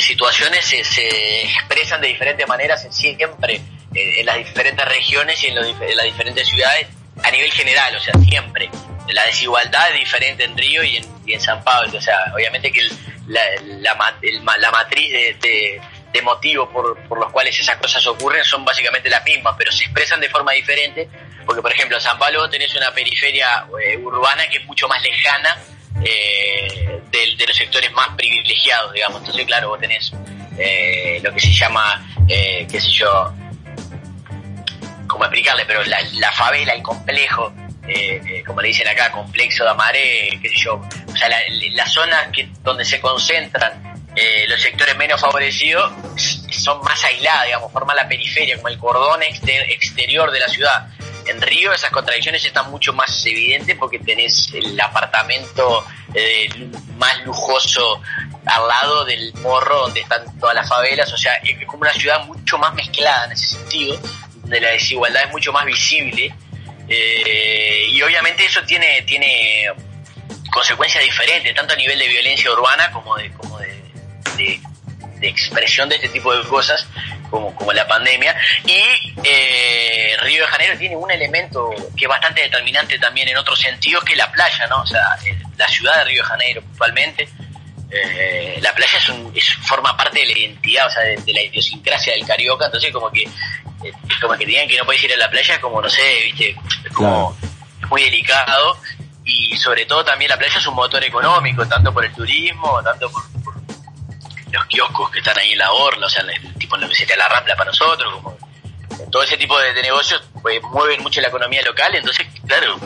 situaciones 0.00 0.64
se, 0.64 0.82
se 0.82 1.42
expresan 1.44 2.00
de 2.00 2.08
diferentes 2.08 2.48
maneras 2.48 2.86
siempre 2.90 3.60
en, 3.94 4.24
las 4.26 4.36
diferentes 4.38 4.84
regiones 4.86 5.42
y 5.44 5.48
en, 5.48 5.54
los 5.56 5.66
en 5.66 5.96
las 5.96 6.06
diferentes 6.06 6.48
ciudades 6.48 6.86
a 7.22 7.30
nivel 7.30 7.52
general, 7.52 7.94
o 7.96 8.00
sea, 8.00 8.14
siempre. 8.24 8.70
La 9.08 9.24
desigualdad 9.26 9.90
es 9.92 9.98
diferente 10.00 10.44
en 10.44 10.56
Río 10.56 10.82
y 10.84 10.96
en, 11.26 11.40
San 11.40 11.62
Pablo, 11.64 11.98
o 11.98 12.00
sea, 12.00 12.16
obviamente 12.34 12.70
que 12.72 12.80
el- 12.80 12.92
la, 13.26 13.40
la, 13.80 14.16
el 14.22 14.44
la 14.58 14.70
matriz 14.70 15.10
de, 15.12 15.34
de- 15.40 15.80
de 16.12 16.22
motivos 16.22 16.68
por, 16.70 16.98
por 17.08 17.18
los 17.18 17.30
cuales 17.32 17.58
esas 17.58 17.76
cosas 17.76 18.06
ocurren 18.06 18.44
son 18.44 18.64
básicamente 18.64 19.08
las 19.08 19.24
mismas, 19.24 19.54
pero 19.56 19.72
se 19.72 19.84
expresan 19.84 20.20
de 20.20 20.28
forma 20.28 20.52
diferente, 20.52 21.08
porque 21.46 21.62
por 21.62 21.72
ejemplo 21.72 21.96
en 21.96 22.02
San 22.02 22.18
Pablo 22.18 22.48
tenés 22.50 22.74
una 22.74 22.90
periferia 22.92 23.64
eh, 23.82 23.96
urbana 23.96 24.46
que 24.48 24.58
es 24.58 24.64
mucho 24.66 24.86
más 24.88 25.02
lejana 25.02 25.56
eh, 26.04 27.00
del- 27.10 27.36
de, 27.38 27.46
los 27.46 27.56
sectores 27.56 27.90
más 27.92 28.08
privilegiados, 28.16 28.92
digamos. 28.92 29.20
Entonces, 29.20 29.46
claro, 29.46 29.68
vos 29.70 29.80
tenés 29.80 30.12
eh, 30.58 31.20
lo 31.22 31.32
que 31.32 31.40
se 31.40 31.52
llama, 31.52 32.04
eh, 32.28 32.66
qué 32.70 32.80
sé 32.80 32.90
yo, 32.90 33.32
cómo 35.08 35.24
explicarle, 35.24 35.64
pero 35.66 35.82
la 35.84 36.32
favela, 36.32 36.72
el 36.74 36.82
complejo, 36.82 37.52
eh, 37.88 38.20
eh, 38.26 38.42
como 38.46 38.60
le 38.60 38.68
dicen 38.68 38.88
acá, 38.88 39.10
complexo 39.10 39.64
de 39.64 39.70
Amaré, 39.70 40.38
qué 40.40 40.48
sé 40.48 40.56
yo, 40.56 40.74
o 40.76 41.16
sea, 41.16 41.28
la, 41.28 41.38
la 41.72 41.86
zona 41.86 42.30
que, 42.32 42.48
donde 42.62 42.84
se 42.84 43.00
concentran 43.00 43.94
eh, 44.14 44.44
los 44.48 44.60
sectores 44.60 44.96
menos 44.96 45.20
favorecidos 45.20 45.90
son 46.50 46.80
más 46.82 47.02
aisladas, 47.04 47.46
digamos, 47.46 47.72
forman 47.72 47.96
la 47.96 48.06
periferia, 48.06 48.56
como 48.56 48.68
el 48.68 48.78
cordón 48.78 49.22
exter- 49.22 49.70
exterior 49.70 50.30
de 50.30 50.40
la 50.40 50.48
ciudad. 50.48 50.88
En 51.26 51.40
Río 51.40 51.72
esas 51.72 51.90
contradicciones 51.90 52.44
están 52.44 52.70
mucho 52.70 52.92
más 52.92 53.24
evidentes 53.24 53.76
porque 53.78 54.00
tenés 54.00 54.52
el 54.52 54.78
apartamento 54.80 55.84
eh, 56.14 56.48
más 56.96 57.24
lujoso 57.24 58.02
al 58.44 58.68
lado 58.68 59.04
del 59.04 59.32
morro 59.34 59.82
donde 59.82 60.00
están 60.00 60.22
todas 60.40 60.54
las 60.54 60.68
favelas, 60.68 61.12
o 61.12 61.16
sea, 61.16 61.34
es 61.36 61.64
como 61.66 61.82
una 61.82 61.92
ciudad 61.92 62.24
mucho 62.26 62.58
más 62.58 62.74
mezclada 62.74 63.26
en 63.26 63.32
ese 63.32 63.54
sentido, 63.56 63.98
donde 64.40 64.60
la 64.60 64.70
desigualdad 64.70 65.22
es 65.24 65.30
mucho 65.30 65.52
más 65.52 65.64
visible 65.64 66.34
eh, 66.94 67.86
y 67.88 68.02
obviamente 68.02 68.44
eso 68.44 68.62
tiene, 68.64 69.02
tiene 69.02 69.66
consecuencias 70.52 71.02
diferentes, 71.02 71.54
tanto 71.54 71.72
a 71.74 71.76
nivel 71.76 71.98
de 71.98 72.08
violencia 72.08 72.50
urbana 72.50 72.90
como 72.92 73.16
de, 73.16 73.30
como 73.32 73.58
de, 73.58 73.82
de- 74.36 74.60
expresión 75.24 75.88
de 75.88 75.94
este 75.94 76.08
tipo 76.08 76.34
de 76.36 76.42
cosas, 76.48 76.84
como, 77.30 77.54
como 77.54 77.72
la 77.72 77.86
pandemia. 77.86 78.34
Y 78.66 79.14
eh, 79.22 80.16
Río 80.20 80.42
de 80.44 80.48
Janeiro 80.50 80.76
tiene 80.76 80.96
un 80.96 81.08
elemento 81.12 81.70
que 81.96 82.06
es 82.06 82.08
bastante 82.08 82.40
determinante 82.42 82.98
también 82.98 83.28
en 83.28 83.36
otros 83.36 83.60
sentidos, 83.60 84.02
que 84.02 84.14
es 84.14 84.18
la 84.18 84.32
playa, 84.32 84.66
¿no? 84.66 84.82
O 84.82 84.86
sea, 84.86 85.00
la 85.56 85.68
ciudad 85.68 85.98
de 85.98 86.04
Río 86.06 86.22
de 86.22 86.28
Janeiro 86.28 86.62
puntualmente. 86.62 87.28
eh, 87.92 88.58
la 88.62 88.74
playa 88.74 88.98
es 88.98 89.08
un, 89.10 89.32
es- 89.36 89.54
forma 89.64 89.96
parte 89.96 90.18
de 90.18 90.26
la 90.26 90.32
identidad, 90.38 90.86
o 90.88 90.90
sea, 90.90 91.02
de, 91.02 91.32
la 91.32 91.42
idiosincrasia 91.42 92.14
del 92.14 92.26
carioca, 92.26 92.64
entonces 92.66 92.90
como 92.92 93.08
que 93.12 93.24
como 94.20 94.36
que 94.36 94.46
digan 94.46 94.68
que 94.68 94.78
no 94.78 94.84
puedes 94.84 95.02
ir 95.02 95.12
a 95.12 95.16
la 95.16 95.30
playa, 95.30 95.54
es 95.54 95.60
como, 95.60 95.80
no 95.82 95.88
sé, 95.88 96.02
viste, 96.24 96.56
es 96.84 96.92
como 96.92 97.36
es 97.82 97.88
muy 97.88 98.02
delicado. 98.02 98.76
Y 99.24 99.56
sobre 99.56 99.86
todo 99.86 100.04
también 100.04 100.28
la 100.30 100.36
playa 100.36 100.58
es 100.58 100.66
un 100.66 100.74
motor 100.74 101.02
económico, 101.04 101.66
tanto 101.68 101.92
por 101.92 102.04
el 102.04 102.12
turismo, 102.12 102.80
tanto 102.82 103.10
por, 103.10 103.22
por 103.44 103.54
los 104.50 104.66
kioscos 104.66 105.10
que 105.10 105.18
están 105.20 105.38
ahí 105.38 105.52
en 105.52 105.58
la 105.58 105.70
orla, 105.72 106.06
o 106.06 106.10
sea, 106.10 106.22
el 106.24 106.54
tipo 106.54 106.74
en 106.76 106.82
lo 106.82 106.88
que 106.88 106.94
sería 106.96 107.16
la 107.16 107.28
rampla 107.28 107.54
para 107.56 107.70
nosotros, 107.70 108.12
como 108.14 108.36
todo 109.10 109.22
ese 109.22 109.36
tipo 109.36 109.58
de, 109.60 109.72
de 109.74 109.82
negocios 109.82 110.22
pues, 110.42 110.60
mueven 110.64 111.02
mucho 111.02 111.20
la 111.20 111.28
economía 111.28 111.62
local, 111.62 111.94
entonces, 111.94 112.26
claro, 112.46 112.78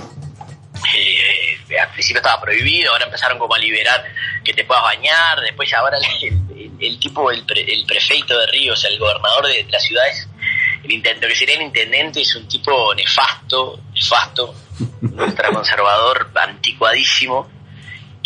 eh, 0.95 1.59
eh, 1.69 1.79
al 1.81 1.91
principio 1.93 2.21
estaba 2.21 2.41
prohibido, 2.41 2.93
ahora 2.93 3.07
empezaron 3.07 3.39
como 3.39 3.55
a 3.55 3.59
liberar 3.59 4.05
que 4.45 4.53
te 4.53 4.65
puedas 4.65 4.83
bañar, 4.85 5.41
después 5.41 5.73
ahora 5.75 5.97
el, 5.99 6.29
el- 6.29 6.71
el 6.79 6.99
tipo, 7.01 7.31
el, 7.31 7.43
pre- 7.47 7.73
el 7.73 7.87
prefeito 7.87 8.39
de 8.39 8.47
Río, 8.49 8.75
o 8.75 8.77
sea, 8.77 8.91
el 8.91 8.99
gobernador 8.99 9.47
de, 9.47 9.65
la 9.71 9.81
ciudad 9.81 10.07
es 10.09 10.29
el 10.87 10.93
intendente, 10.93 11.29
que 11.29 11.35
sería 11.35 11.57
el 11.57 11.63
intendente 11.63 12.21
es 12.23 12.35
un 12.35 12.49
tipo 12.49 12.95
nefasto, 12.95 13.81
nefasto, 13.93 14.55
ultraconservador, 15.03 16.31
anticuadísimo, 16.35 17.49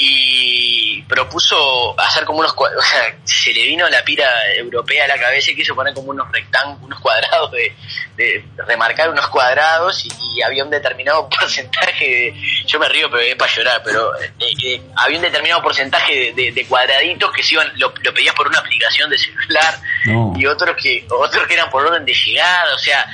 y 0.02 1.02
propuso 1.02 1.98
hacer 2.00 2.24
como 2.24 2.38
unos 2.38 2.54
cuadrados, 2.54 2.84
o 2.86 2.88
sea, 2.88 3.14
se 3.24 3.52
le 3.52 3.64
vino 3.64 3.88
la 3.88 4.02
pira 4.02 4.26
europea 4.54 5.04
a 5.04 5.08
la 5.08 5.18
cabeza 5.18 5.50
y 5.50 5.56
quiso 5.56 5.74
poner 5.74 5.92
como 5.92 6.10
unos 6.10 6.30
rectángulos, 6.32 6.82
unos 6.82 7.00
cuadrados, 7.00 7.50
de, 7.52 7.74
de 8.16 8.44
remarcar 8.66 9.10
unos 9.10 9.26
cuadrados 9.28 10.04
y, 10.04 10.10
y 10.34 10.42
había 10.42 10.64
un 10.64 10.70
determinado 10.70 11.28
porcentaje 11.40 12.04
de, 12.04 12.34
yo 12.66 12.78
me 12.78 12.88
río 12.88 13.10
pero 13.10 13.22
es 13.22 13.34
para 13.36 13.52
llorar, 13.52 13.82
pero 13.84 14.18
eh, 14.20 14.32
eh, 14.64 14.82
había 14.96 15.18
un 15.18 15.22
determinado 15.22 15.62
porcentaje 15.62 16.32
de, 16.32 16.66
cuadraditos 16.68 17.32
que 17.32 17.42
se 17.42 17.54
iban, 17.54 17.70
lo, 17.76 17.92
lo 18.00 18.14
pedías 18.14 18.34
por 18.34 18.46
una 18.46 18.58
aplicación 18.58 19.10
de 19.10 19.18
celular 19.18 19.80
No. 20.06 20.32
y 20.36 20.46
otros 20.46 20.76
que 20.76 21.06
otros 21.10 21.46
que 21.46 21.54
eran 21.54 21.68
por 21.70 21.84
orden 21.84 22.04
de 22.04 22.14
llegada, 22.14 22.74
o 22.74 22.78
sea, 22.78 23.06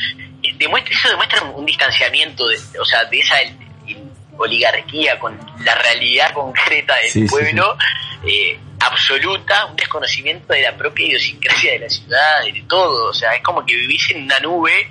eh, 0.42 0.54
demuestra, 0.58 0.94
eso 0.94 1.08
demuestra 1.08 1.42
un 1.42 1.64
distanciamiento, 1.66 2.46
de, 2.46 2.58
o 2.78 2.84
sea, 2.84 3.04
de 3.06 3.18
esa 3.18 3.36
oligarquía 4.38 5.18
con 5.18 5.38
la 5.64 5.74
realidad 5.74 6.32
concreta 6.32 6.96
del 6.96 7.10
Sí, 7.10 7.22
sí, 7.22 7.28
pueblo 7.28 7.76
eh, 8.24 8.58
absoluta, 8.80 9.66
un 9.66 9.76
desconocimiento 9.76 10.52
de 10.52 10.62
la 10.62 10.76
propia 10.76 11.06
idiosincrasia 11.06 11.72
de 11.72 11.78
la 11.80 11.88
ciudad, 11.88 12.44
de 12.44 12.64
todo, 12.68 13.10
o 13.10 13.14
sea, 13.14 13.32
es 13.34 13.42
como 13.42 13.64
que 13.64 13.74
vivís 13.74 14.10
en 14.10 14.24
una 14.24 14.38
nube, 14.40 14.88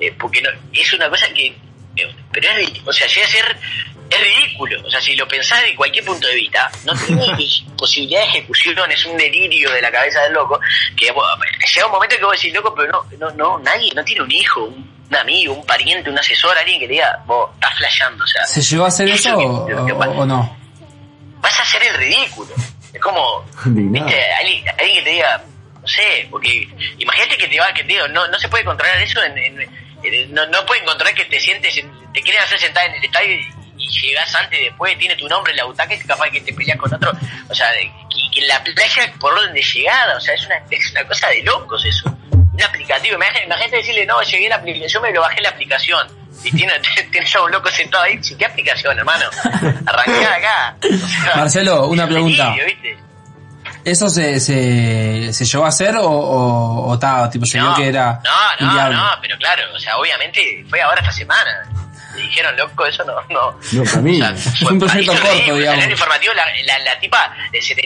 eh, 0.00 0.12
porque 0.18 0.42
no, 0.42 0.50
es 0.72 0.92
una 0.92 1.08
cosa 1.08 1.26
que, 1.32 1.46
eh, 1.46 2.14
pero 2.32 2.48
es, 2.50 2.70
o 2.84 2.92
sea, 2.92 3.06
llega 3.06 3.26
a 3.26 3.30
ser, 3.30 3.56
es 4.10 4.20
ridículo, 4.20 4.80
o 4.84 4.90
sea, 4.90 5.00
si 5.00 5.16
lo 5.16 5.26
pensás 5.26 5.62
de 5.62 5.74
cualquier 5.74 6.04
punto 6.04 6.26
de 6.28 6.34
vista, 6.34 6.70
no 6.84 6.92
tiene 6.94 7.26
posibilidad 7.78 8.20
de 8.20 8.26
ejecución, 8.26 8.90
es 8.90 9.04
un 9.06 9.16
delirio 9.16 9.70
de 9.70 9.82
la 9.82 9.90
cabeza 9.90 10.22
del 10.22 10.34
loco, 10.34 10.60
que 10.96 11.10
bueno, 11.10 11.28
llega 11.74 11.86
un 11.86 11.92
momento 11.92 12.16
que 12.16 12.24
vos 12.24 12.36
decís, 12.36 12.54
loco, 12.54 12.74
pero 12.74 12.92
no, 12.92 13.06
no, 13.18 13.30
no, 13.32 13.58
nadie, 13.58 13.92
no 13.94 14.04
tiene 14.04 14.22
un 14.22 14.30
hijo, 14.30 14.64
un, 14.64 14.93
un 15.10 15.16
amigo, 15.16 15.54
un 15.54 15.66
pariente, 15.66 16.10
un 16.10 16.18
asesor, 16.18 16.56
alguien 16.56 16.80
que 16.80 16.86
le 16.86 16.94
diga, 16.94 17.22
vos 17.26 17.50
estás 17.54 17.76
flasheando, 17.76 18.24
o 18.24 18.26
sea, 18.26 18.44
¿Se 18.46 18.60
llegó 18.62 18.84
a 18.84 18.88
hacer 18.88 19.08
eso 19.08 19.36
o, 19.36 19.68
lo 19.70 19.86
que 19.86 19.92
o- 19.92 19.98
pasa- 19.98 20.10
o 20.12 20.26
no? 20.26 20.56
vas 21.40 21.58
a 21.58 21.62
hacer 21.62 21.82
el 21.82 21.94
ridículo. 21.94 22.54
Es 22.92 23.00
como, 23.00 23.44
viste, 23.66 24.32
alguien, 24.40 24.64
alguien 24.78 24.94
que 24.98 25.02
te 25.02 25.10
diga, 25.10 25.42
no 25.82 25.88
sé, 25.88 26.26
porque 26.30 26.68
imagínate 26.98 27.36
que 27.36 27.48
te 27.48 27.60
va, 27.60 27.72
que 27.74 27.82
te 27.82 27.88
digo, 27.92 28.08
no, 28.08 28.26
no 28.28 28.38
se 28.38 28.48
puede 28.48 28.64
controlar 28.64 28.98
eso, 29.02 29.22
en, 29.22 29.36
en- 29.36 29.60
en- 30.02 30.32
no, 30.34 30.46
no 30.46 30.64
pueden 30.66 30.84
controlar 30.84 31.14
que 31.14 31.24
te 31.26 31.38
sientes, 31.40 31.76
en- 31.76 31.92
te 32.12 32.22
quieren 32.22 32.42
hacer 32.42 32.58
sentar 32.58 32.86
en 32.86 32.94
el 32.94 33.04
estadio 33.04 33.34
y, 33.36 33.46
y 33.76 33.88
llegas 34.00 34.34
antes 34.36 34.58
y 34.60 34.64
después, 34.64 34.96
tiene 34.98 35.16
tu 35.16 35.28
nombre 35.28 35.50
en 35.52 35.58
la 35.58 35.64
butaca 35.64 35.92
y 35.94 35.98
es 35.98 36.06
capaz 36.06 36.30
que 36.30 36.40
te 36.40 36.52
peleas 36.54 36.78
con 36.78 36.92
otro, 36.94 37.12
o 37.50 37.54
sea, 37.54 37.70
que, 37.72 38.40
la 38.48 38.62
playa 38.64 39.12
por 39.20 39.32
orden 39.32 39.52
de 39.54 39.62
llegada, 39.62 40.16
o 40.16 40.20
sea, 40.20 40.34
es 40.34 40.44
una, 40.46 40.56
es 40.70 40.90
una 40.90 41.04
cosa 41.06 41.28
de 41.28 41.42
locos 41.42 41.84
eso. 41.84 42.16
Un 42.54 42.62
aplicativo, 42.62 43.16
imagínate, 43.16 43.44
imagínate 43.44 43.76
decirle, 43.76 44.06
no, 44.06 44.22
llegué 44.22 44.46
a 44.46 44.50
la 44.50 44.56
aplicación, 44.56 44.88
yo 44.88 45.00
me 45.00 45.12
lo 45.12 45.20
bajé 45.20 45.40
la 45.42 45.48
aplicación. 45.50 46.06
Y 46.44 46.52
tiene, 46.52 46.72
tienes 47.12 47.34
a 47.34 47.42
un 47.42 47.50
loco 47.50 47.68
sentado 47.70 48.04
ahí, 48.04 48.18
¿qué 48.38 48.44
aplicación, 48.46 48.98
hermano? 48.98 49.24
Arrancá 49.86 50.34
acá. 50.36 50.76
O 50.82 51.08
sea, 51.08 51.36
Marcelo, 51.36 51.86
una 51.88 52.06
pregunta. 52.06 52.54
¿viste? 52.64 52.98
¿Eso 53.84 54.08
se, 54.08 54.40
se, 54.40 55.32
se 55.32 55.44
llegó 55.44 55.64
a 55.64 55.68
hacer 55.68 55.94
o, 55.96 56.08
o, 56.08 56.88
o 56.88 56.98
ta, 56.98 57.28
tipo, 57.28 57.44
se 57.44 57.58
vio 57.58 57.68
No, 57.68 57.76
que 57.76 57.88
era 57.88 58.20
no, 58.24 58.66
no, 58.66 58.66
inviable? 58.66 58.96
no, 58.96 59.10
pero 59.20 59.36
claro, 59.36 59.62
o 59.74 59.78
sea, 59.78 59.98
obviamente 59.98 60.64
fue 60.70 60.80
ahora 60.80 61.00
esta 61.00 61.12
semana. 61.12 61.68
Le 62.16 62.22
dijeron, 62.22 62.56
loco, 62.56 62.86
eso 62.86 63.04
no, 63.04 63.14
no. 63.30 63.58
No, 63.72 63.84
para 63.84 64.00
mí. 64.00 64.20
O 64.22 64.24
sea, 64.24 64.30
Es 64.34 64.62
un 64.62 64.78
proyecto 64.78 65.12
corto, 65.12 65.26
digamos. 65.34 65.46
salió 65.48 65.72
en 65.72 65.80
el 65.80 65.90
informativo, 65.90 66.32
la, 66.34 66.44
la, 66.66 66.78
la 66.84 67.00
tipa, 67.00 67.34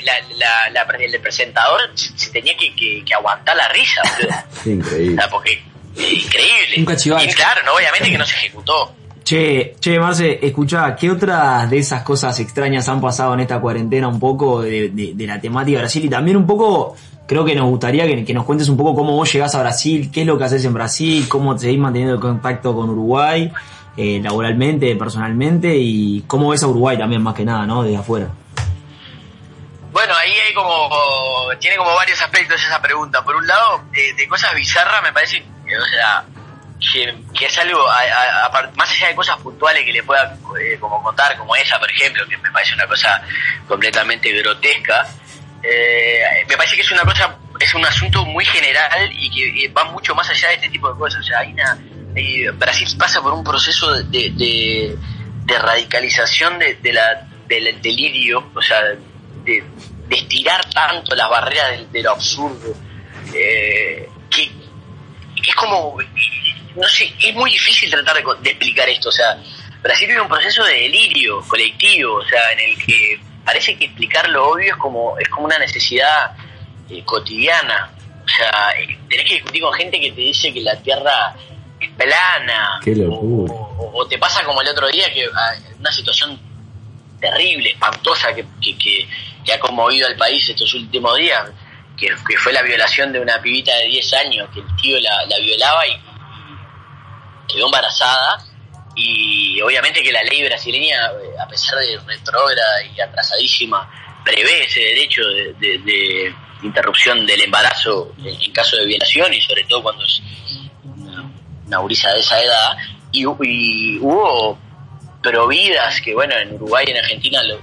la, 0.04 0.12
la, 0.36 0.70
la- 0.70 0.96
el 0.98 1.20
presentador 1.20 1.80
se 1.94 2.30
tenía 2.30 2.56
que, 2.56 2.74
que, 2.74 3.02
que 3.04 3.14
aguantar 3.14 3.56
la 3.56 3.68
risa, 3.68 4.00
boludo. 4.16 4.36
O 4.66 4.68
Increíble. 4.70 5.14
sea, 5.16 5.30
porque 5.30 5.52
eh, 5.52 6.12
increíble. 6.24 6.74
Un 6.78 6.84
cachivache. 6.84 7.30
Y 7.30 7.32
claro, 7.34 7.60
no, 7.64 7.72
obviamente 7.74 8.10
que 8.10 8.18
no 8.18 8.26
se 8.26 8.34
ejecutó. 8.36 8.94
Che, 9.24 9.74
che, 9.80 9.98
Marce, 9.98 10.38
escuchá, 10.42 10.96
¿qué 10.96 11.10
otras 11.10 11.68
de 11.68 11.78
esas 11.78 12.02
cosas 12.02 12.38
extrañas 12.40 12.88
han 12.88 13.00
pasado 13.00 13.34
en 13.34 13.40
esta 13.40 13.60
cuarentena 13.60 14.08
un 14.08 14.18
poco 14.18 14.62
de, 14.62 14.88
de- 14.88 15.12
de 15.14 15.26
la 15.26 15.38
temática 15.40 15.76
de 15.76 15.82
Brasil? 15.82 16.04
Y 16.04 16.08
también 16.08 16.36
un 16.38 16.46
poco, 16.46 16.96
creo 17.26 17.44
que 17.44 17.54
nos 17.54 17.66
gustaría 17.68 18.06
que, 18.06 18.24
que 18.24 18.32
nos 18.32 18.44
cuentes 18.46 18.68
un 18.70 18.76
poco 18.78 18.94
cómo 18.94 19.12
vos 19.14 19.30
llegás 19.30 19.54
a 19.54 19.60
Brasil, 19.60 20.10
qué 20.12 20.22
es 20.22 20.26
lo 20.26 20.38
que 20.38 20.44
haces 20.44 20.64
en 20.64 20.72
Brasil, 20.72 21.26
cómo 21.28 21.58
seguís 21.58 21.78
manteniendo 21.78 22.14
el 22.14 22.20
contacto 22.20 22.74
con 22.74 22.88
Uruguay, 22.88 23.52
eh, 23.98 24.20
laboralmente, 24.22 24.94
personalmente, 24.96 25.74
y 25.76 26.22
cómo 26.26 26.50
ves 26.50 26.62
a 26.62 26.68
Uruguay 26.68 26.96
también, 26.96 27.20
más 27.20 27.34
que 27.34 27.44
nada, 27.44 27.66
¿no? 27.66 27.82
Desde 27.82 27.98
afuera. 27.98 28.28
Bueno, 29.92 30.14
ahí 30.14 30.32
hay 30.32 30.54
como. 30.54 30.90
Tiene 31.58 31.76
como 31.76 31.94
varios 31.94 32.20
aspectos 32.22 32.62
esa 32.64 32.80
pregunta. 32.80 33.22
Por 33.24 33.34
un 33.36 33.46
lado, 33.46 33.82
de, 33.90 34.28
cosas 34.28 34.54
bizarras, 34.54 35.02
me 35.02 35.12
parece 35.12 35.42
que, 35.66 35.76
o 35.76 35.84
sea, 35.86 36.24
que, 37.34 37.44
es 37.46 37.58
algo. 37.58 37.84
a- 37.90 38.46
a- 38.46 38.70
más 38.76 38.90
allá 38.90 39.08
de 39.08 39.14
cosas 39.16 39.36
puntuales 39.38 39.84
que 39.84 39.92
le 39.92 40.02
pueda 40.04 40.36
eh, 40.62 40.76
como 40.78 41.02
contar, 41.02 41.36
como 41.36 41.56
esa, 41.56 41.78
por 41.80 41.90
ejemplo, 41.90 42.24
que 42.28 42.36
me 42.36 42.50
parece 42.52 42.74
una 42.74 42.86
cosa 42.86 43.20
completamente 43.66 44.30
grotesca. 44.32 45.06
eh, 45.62 46.20
me 46.48 46.56
parece 46.56 46.76
que 46.76 46.82
es 46.82 46.92
una 46.92 47.02
cosa. 47.02 47.36
Es 47.58 47.74
un 47.74 47.84
asunto 47.84 48.24
muy 48.24 48.44
general 48.44 49.10
y 49.12 49.28
que 49.30 49.68
va 49.72 49.82
mucho 49.86 50.14
más 50.14 50.28
allá 50.30 50.48
de 50.50 50.54
este 50.54 50.68
tipo 50.68 50.92
de 50.92 50.98
cosas. 50.98 51.20
O 51.20 51.24
sea, 51.24 51.40
hay 51.40 51.52
una. 51.54 51.76
Eh, 52.14 52.50
Brasil 52.50 52.88
pasa 52.98 53.20
por 53.22 53.32
un 53.32 53.44
proceso 53.44 53.92
de, 54.04 54.96
radicalización 55.46 56.58
de, 56.58 56.92
la, 56.92 57.28
del 57.46 57.80
delirio, 57.80 58.50
o 58.54 58.62
sea, 58.62 58.80
de, 59.44 59.64
estirar 60.10 60.64
tanto 60.70 61.14
las 61.14 61.28
barreras 61.28 61.70
de, 61.70 61.86
de 61.86 62.02
lo 62.02 62.12
absurdo, 62.12 62.74
eh, 63.34 64.08
que, 64.30 64.50
es 65.46 65.54
como, 65.54 65.98
no 66.76 66.88
sé, 66.88 67.12
es 67.20 67.34
muy 67.34 67.50
difícil 67.50 67.90
tratar 67.90 68.16
de, 68.16 68.24
de 68.42 68.50
explicar 68.50 68.88
esto. 68.88 69.08
O 69.10 69.12
sea, 69.12 69.38
Brasil 69.82 70.08
vive 70.08 70.20
un 70.20 70.28
proceso 70.28 70.64
de 70.64 70.74
delirio 70.74 71.40
colectivo, 71.46 72.16
o 72.16 72.24
sea, 72.24 72.52
en 72.52 72.70
el 72.70 72.84
que 72.84 73.20
parece 73.44 73.76
que 73.76 73.86
explicar 73.86 74.28
lo 74.28 74.50
obvio 74.50 74.74
es 74.74 74.78
como, 74.78 75.18
es 75.18 75.28
como 75.28 75.46
una 75.46 75.58
necesidad 75.58 76.32
eh, 76.90 77.02
cotidiana. 77.04 77.90
O 78.24 78.28
sea, 78.28 78.72
eh, 78.78 78.98
tenés 79.08 79.26
que 79.26 79.34
discutir 79.34 79.62
con 79.62 79.72
gente 79.72 80.00
que 80.00 80.12
te 80.12 80.20
dice 80.20 80.52
que 80.52 80.60
la 80.60 80.76
Tierra 80.82 81.34
plana. 81.96 82.80
Qué 82.82 82.94
locura. 82.94 83.52
O, 83.52 83.90
o 83.94 84.06
te 84.06 84.18
pasa 84.18 84.42
como 84.44 84.60
el 84.62 84.68
otro 84.68 84.88
día, 84.88 85.12
que 85.12 85.24
ah, 85.26 85.52
una 85.78 85.92
situación 85.92 86.38
terrible, 87.20 87.70
espantosa, 87.70 88.34
que, 88.34 88.44
que, 88.60 88.76
que- 88.78 89.08
que 89.44 89.52
ha 89.54 89.58
conmovido 89.60 90.06
al 90.06 90.16
país 90.16 90.46
estos 90.48 90.74
últimos 90.74 91.16
días, 91.16 91.42
que, 91.96 92.08
que 92.28 92.36
fue 92.36 92.52
la 92.52 92.60
violación 92.62 93.12
de 93.12 93.20
una 93.20 93.40
pibita 93.40 93.74
de 93.76 93.86
10 93.86 94.12
años, 94.14 94.48
que 94.52 94.60
el 94.60 94.66
tío 94.76 94.98
la, 95.00 95.24
la 95.26 95.38
violaba 95.38 95.86
y 95.86 95.92
quedó 97.48 97.66
embarazada. 97.66 98.44
Y 98.94 99.60
obviamente 99.62 100.02
que 100.02 100.12
la 100.12 100.22
ley 100.24 100.42
brasileña, 100.44 100.96
eh, 101.06 101.40
a 101.40 101.46
pesar 101.48 101.78
de 101.78 101.98
retrógrada 102.06 102.82
y 102.94 103.00
atrasadísima, 103.00 103.88
prevé 104.24 104.64
ese 104.64 104.80
derecho 104.80 105.22
de, 105.28 105.54
de- 105.54 105.78
de 105.78 106.34
interrupción 106.62 107.24
del 107.24 107.40
embarazo 107.42 108.12
en 108.24 108.52
caso 108.52 108.76
de 108.76 108.84
violación 108.86 109.32
y 109.32 109.40
sobre 109.40 109.62
todo 109.64 109.80
cuando 109.82 110.04
es 110.04 110.20
una, 111.68 111.78
gurisa 111.78 112.10
de 112.12 112.20
esa 112.20 112.40
edad. 112.42 112.76
Y, 113.12 113.24
hu- 113.24 113.38
y 113.44 113.98
hubo 114.00 114.58
providas 115.22 116.00
que, 116.00 116.14
bueno, 116.14 116.34
en 116.36 116.54
Uruguay 116.54 116.84
y 116.88 116.90
en 116.90 116.98
Argentina 116.98 117.42
lo 117.44 117.60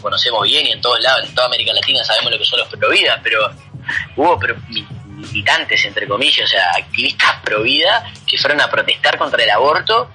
conocemos 0.00 0.42
bien 0.44 0.66
y 0.66 0.72
en 0.72 0.80
todos 0.80 1.00
lados, 1.00 1.24
en 1.28 1.34
toda 1.34 1.46
América 1.48 1.72
Latina 1.72 2.02
sabemos 2.04 2.30
lo 2.32 2.38
que 2.38 2.44
son 2.44 2.58
los 2.60 2.68
providas, 2.68 3.18
pero 3.22 3.38
hubo 4.16 4.38
pro- 4.38 4.56
mi- 4.68 4.86
militantes, 5.06 5.84
entre 5.84 6.06
comillas, 6.06 6.44
o 6.44 6.48
sea, 6.48 6.70
activistas 6.76 7.36
pro 7.42 7.62
vida 7.62 8.04
que 8.26 8.38
fueron 8.38 8.60
a 8.60 8.70
protestar 8.70 9.18
contra 9.18 9.42
el 9.42 9.50
aborto, 9.50 10.10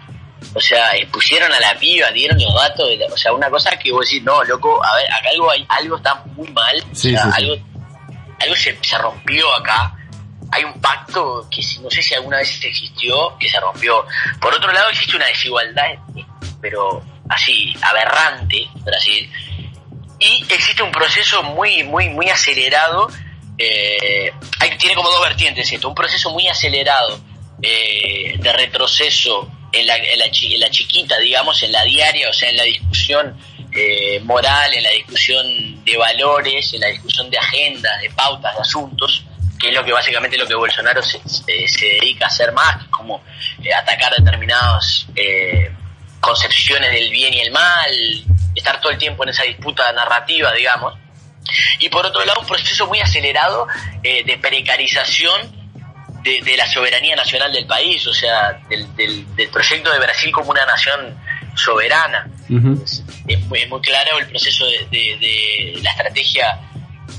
o 0.53 0.59
sea, 0.61 0.91
expusieron 0.95 1.51
a 1.51 1.59
la 1.59 1.77
piba, 1.79 2.11
dieron 2.11 2.37
los 2.41 2.53
datos, 2.53 2.87
de 2.87 2.97
la- 2.97 3.07
o 3.07 3.17
sea, 3.17 3.33
una 3.33 3.49
cosa 3.49 3.71
que 3.77 3.91
vos 3.91 4.05
decís, 4.05 4.23
no, 4.23 4.43
loco, 4.43 4.83
a 4.85 4.95
ver, 4.95 5.11
acá 5.11 5.29
algo, 5.33 5.49
hay, 5.51 5.65
algo 5.69 5.97
está 5.97 6.23
muy 6.35 6.47
mal, 6.49 6.83
Sí, 6.93 7.15
o 7.15 7.19
sea, 7.19 7.31
sí. 7.31 7.43
algo, 7.43 7.55
algo 8.39 8.55
se, 8.55 8.77
se 8.81 8.97
rompió 8.97 9.53
acá, 9.55 9.93
hay 10.53 10.63
un 10.63 10.79
pacto 10.79 11.47
que 11.49 11.61
no 11.81 11.89
sé 11.89 12.01
si 12.03 12.13
alguna 12.13 12.37
vez 12.37 12.63
existió, 12.63 13.35
que 13.39 13.49
se 13.49 13.59
rompió. 13.59 14.05
Por 14.39 14.53
otro 14.53 14.71
lado, 14.71 14.89
existe 14.89 15.15
una 15.15 15.25
desigualdad, 15.25 15.87
pero 16.61 17.03
así, 17.29 17.75
aberrante, 17.81 18.67
Brasil, 18.85 19.29
y 20.19 20.45
existe 20.49 20.83
un 20.83 20.91
proceso 20.91 21.41
muy, 21.43 21.83
muy, 21.83 22.09
muy 22.09 22.29
acelerado. 22.29 23.09
eh, 23.57 24.31
hay, 24.59 24.77
tiene 24.77 24.95
como 24.95 25.09
dos 25.09 25.21
vertientes 25.21 25.71
esto: 25.71 25.89
un 25.89 25.95
proceso 25.95 26.29
muy 26.29 26.47
acelerado 26.47 27.19
eh, 27.61 28.35
de 28.37 28.53
retroceso 28.53 29.49
en 29.71 29.87
la, 29.87 29.95
en, 29.97 30.19
la, 30.19 30.25
en 30.25 30.59
la 30.59 30.69
chiquita, 30.69 31.17
digamos, 31.17 31.63
en 31.63 31.71
la 31.71 31.83
diaria, 31.83 32.29
o 32.29 32.33
sea, 32.33 32.49
en 32.49 32.57
la 32.57 32.63
discusión 32.63 33.35
eh, 33.73 34.19
moral, 34.23 34.73
en 34.73 34.83
la 34.83 34.91
discusión 34.91 35.83
de 35.83 35.97
valores, 35.97 36.73
en 36.73 36.81
la 36.81 36.87
discusión 36.87 37.29
de 37.29 37.37
agendas, 37.39 38.01
de 38.01 38.09
pautas, 38.11 38.55
de 38.55 38.61
asuntos, 38.61 39.25
que 39.63 39.69
es 39.69 39.75
lo 39.75 39.83
que 39.85 39.93
básicamente 39.93 40.37
lo 40.37 40.45
que 40.45 40.55
Bolsonaro 40.55 41.01
se, 41.01 41.19
se- 41.27 41.67
se 41.67 41.85
dedica 41.85 42.25
a 42.25 42.27
hacer 42.27 42.51
más, 42.51 42.77
que 42.77 42.83
es 42.83 42.89
como 42.89 43.23
eh, 43.63 43.73
atacar 43.73 44.13
determinadas 44.15 45.07
eh, 45.15 45.71
concepciones 46.19 46.91
del 46.91 47.09
bien 47.09 47.33
y 47.33 47.39
el 47.41 47.51
mal, 47.51 47.91
estar 48.55 48.79
todo 48.81 48.91
el 48.91 48.97
tiempo 48.97 49.23
en 49.23 49.29
esa 49.29 49.43
disputa 49.43 49.91
narrativa, 49.93 50.51
digamos. 50.53 50.93
Y 51.79 51.89
por 51.89 52.05
otro 52.05 52.23
lado, 52.25 52.39
un 52.41 52.47
proceso 52.47 52.87
muy 52.87 52.99
acelerado 52.99 53.67
eh, 54.03 54.23
de 54.25 54.37
precarización 54.37 55.63
de, 56.23 56.41
de 56.41 56.55
la 56.57 56.65
soberanía 56.71 57.15
nacional 57.15 57.51
del 57.51 57.65
país, 57.65 58.05
o 58.07 58.13
sea, 58.13 58.53
del, 58.69 58.95
del- 58.95 59.35
del 59.35 59.49
proyecto 59.49 59.91
de 59.91 59.99
Brasil 59.99 60.31
como 60.31 60.51
una 60.51 60.65
nación 60.65 61.17
soberana. 61.55 62.27
Es 63.27 63.39
muy, 63.47 63.59
es 63.61 63.69
muy 63.69 63.81
claro 63.81 64.17
el 64.19 64.27
proceso 64.27 64.65
de, 64.65 64.87
de- 64.91 65.17
de 65.19 65.79
la 65.81 65.91
estrategia 65.91 66.59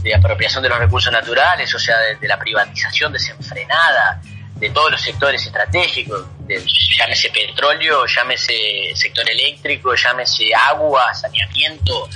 de 0.05 0.15
apropiación 0.15 0.63
de 0.63 0.69
los 0.69 0.79
recursos 0.79 1.11
naturales, 1.11 1.75
o 1.75 1.79
sea, 1.79 1.97
de, 1.99 2.29
la 2.29 2.39
privatización 2.39 3.11
desenfrenada 3.11 4.21
de 4.57 4.69
todos 4.69 4.91
los 4.93 5.01
sectores 5.01 5.45
estratégicos, 5.45 6.27
de- 6.47 6.63
llámese 6.99 7.31
petróleo, 7.31 8.05
llámese 8.07 8.93
sector 8.95 9.29
eléctrico, 9.29 9.95
llámese 9.95 10.55
agua, 10.55 11.13
saneamiento, 11.15 12.09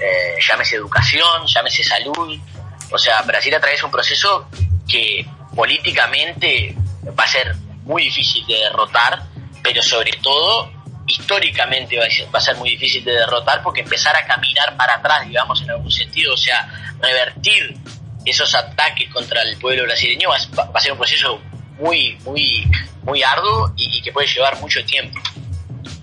eh, 0.00 0.36
llámese 0.40 0.76
educación, 0.76 1.44
llámese 1.46 1.82
salud. 1.82 2.38
O 2.92 2.98
sea, 2.98 3.20
Brasil 3.22 3.52
atraviesa 3.52 3.86
un 3.86 3.92
proceso 3.92 4.48
que 4.88 5.26
políticamente 5.56 6.76
va 7.18 7.24
a 7.24 7.28
ser 7.28 7.56
muy 7.82 8.04
difícil 8.04 8.46
de 8.46 8.54
derrotar, 8.54 9.24
pero 9.62 9.82
sobre 9.82 10.12
todo 10.22 10.70
históricamente 11.06 11.98
va 11.98 12.38
a 12.38 12.40
ser 12.40 12.56
muy 12.56 12.70
difícil 12.70 13.04
de 13.04 13.12
derrotar 13.12 13.62
porque 13.62 13.80
empezar 13.80 14.16
a 14.16 14.24
caminar 14.24 14.76
para 14.76 14.94
atrás, 14.94 15.26
digamos, 15.26 15.60
en 15.62 15.70
algún 15.70 15.90
sentido, 15.90 16.32
o 16.32 16.36
sea, 16.36 16.66
revertir 17.04 17.76
esos 18.24 18.54
ataques 18.54 19.08
contra 19.10 19.42
el 19.42 19.56
pueblo 19.58 19.84
brasileño 19.84 20.30
va, 20.30 20.36
a- 20.74 20.80
ser 20.80 20.92
un 20.92 20.98
proceso 20.98 21.40
muy, 21.78 22.16
muy, 22.24 22.64
muy 23.02 23.22
arduo 23.22 23.72
y, 23.76 24.00
que 24.02 24.12
puede 24.12 24.26
llevar 24.26 24.58
mucho 24.60 24.84
tiempo. 24.84 25.18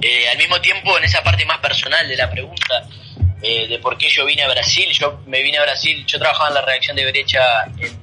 Eh, 0.02 0.30
al 0.30 0.38
mismo 0.38 0.60
tiempo, 0.62 0.97
en 0.97 1.04
esa 1.04 1.24
parte 1.24 1.45
más 1.45 1.60
personal 1.60 2.08
de 2.08 2.16
la 2.16 2.30
pregunta 2.30 2.88
eh, 3.41 3.68
de 3.68 3.80
por 3.80 3.97
qué 3.97 4.10
yo 4.10 4.26
vine 4.26 4.43
a 4.43 4.49
Brasil, 4.49 4.88
yo 4.91 5.22
me 5.26 5.41
vine 5.41 5.58
a 5.58 5.64
Brasil, 5.64 6.06
yo 6.06 6.20
trabajaba 6.20 6.49
en 6.49 6.56
la 6.56 6.62
redacción 6.62 6.95
de 6.95 7.10
Brecha 7.12 7.41
en, 7.78 7.99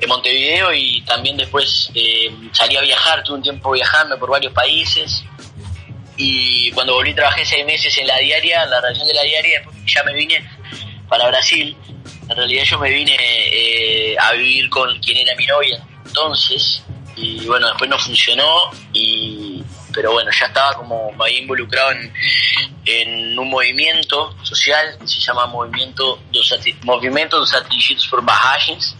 en 0.00 0.08
Montevideo 0.08 0.72
y 0.72 1.02
también 1.02 1.36
después 1.36 1.90
eh, 1.94 2.30
salí 2.52 2.76
a 2.76 2.80
viajar, 2.80 3.22
tuve 3.24 3.36
un 3.36 3.42
tiempo 3.42 3.72
viajando 3.72 4.18
por 4.18 4.30
varios 4.30 4.52
países 4.52 5.24
y 6.16 6.70
cuando 6.72 6.94
volví 6.94 7.14
trabajé 7.14 7.44
seis 7.46 7.64
meses 7.64 7.96
en 7.98 8.06
la 8.06 8.18
diaria, 8.18 8.62
en 8.64 8.70
la 8.70 8.80
redacción 8.80 9.08
de 9.08 9.14
la 9.14 9.22
diaria, 9.22 9.58
después 9.60 9.76
ya 9.86 10.02
me 10.04 10.12
vine 10.12 10.44
para 11.10 11.26
Brasil. 11.28 11.76
En 12.30 12.36
realidad 12.36 12.64
yo 12.64 12.78
me 12.78 12.88
vine 12.90 13.16
eh, 13.18 14.16
a 14.18 14.32
vivir 14.32 14.70
con 14.70 14.98
quien 15.00 15.18
era 15.18 15.34
mi 15.36 15.44
novia 15.46 15.82
entonces 16.06 16.82
y 17.16 17.44
bueno, 17.46 17.66
después 17.68 17.90
no 17.90 17.98
funcionó 17.98 18.70
y 18.94 19.62
pero 19.92 20.12
bueno, 20.12 20.30
ya 20.38 20.46
estaba 20.46 20.72
como 20.74 21.12
ahí 21.22 21.38
involucrado 21.38 21.90
en, 21.92 22.12
en 22.86 23.38
un 23.38 23.50
movimiento 23.50 24.34
social 24.44 24.96
que 25.00 25.06
se 25.08 25.20
llama 25.20 25.46
Movimiento 25.46 26.20
dos 26.32 26.54
Movimiento 26.82 27.38
dos 27.38 27.52
Atingidos 27.54 28.06
por 28.06 28.24
Barragens 28.24 28.94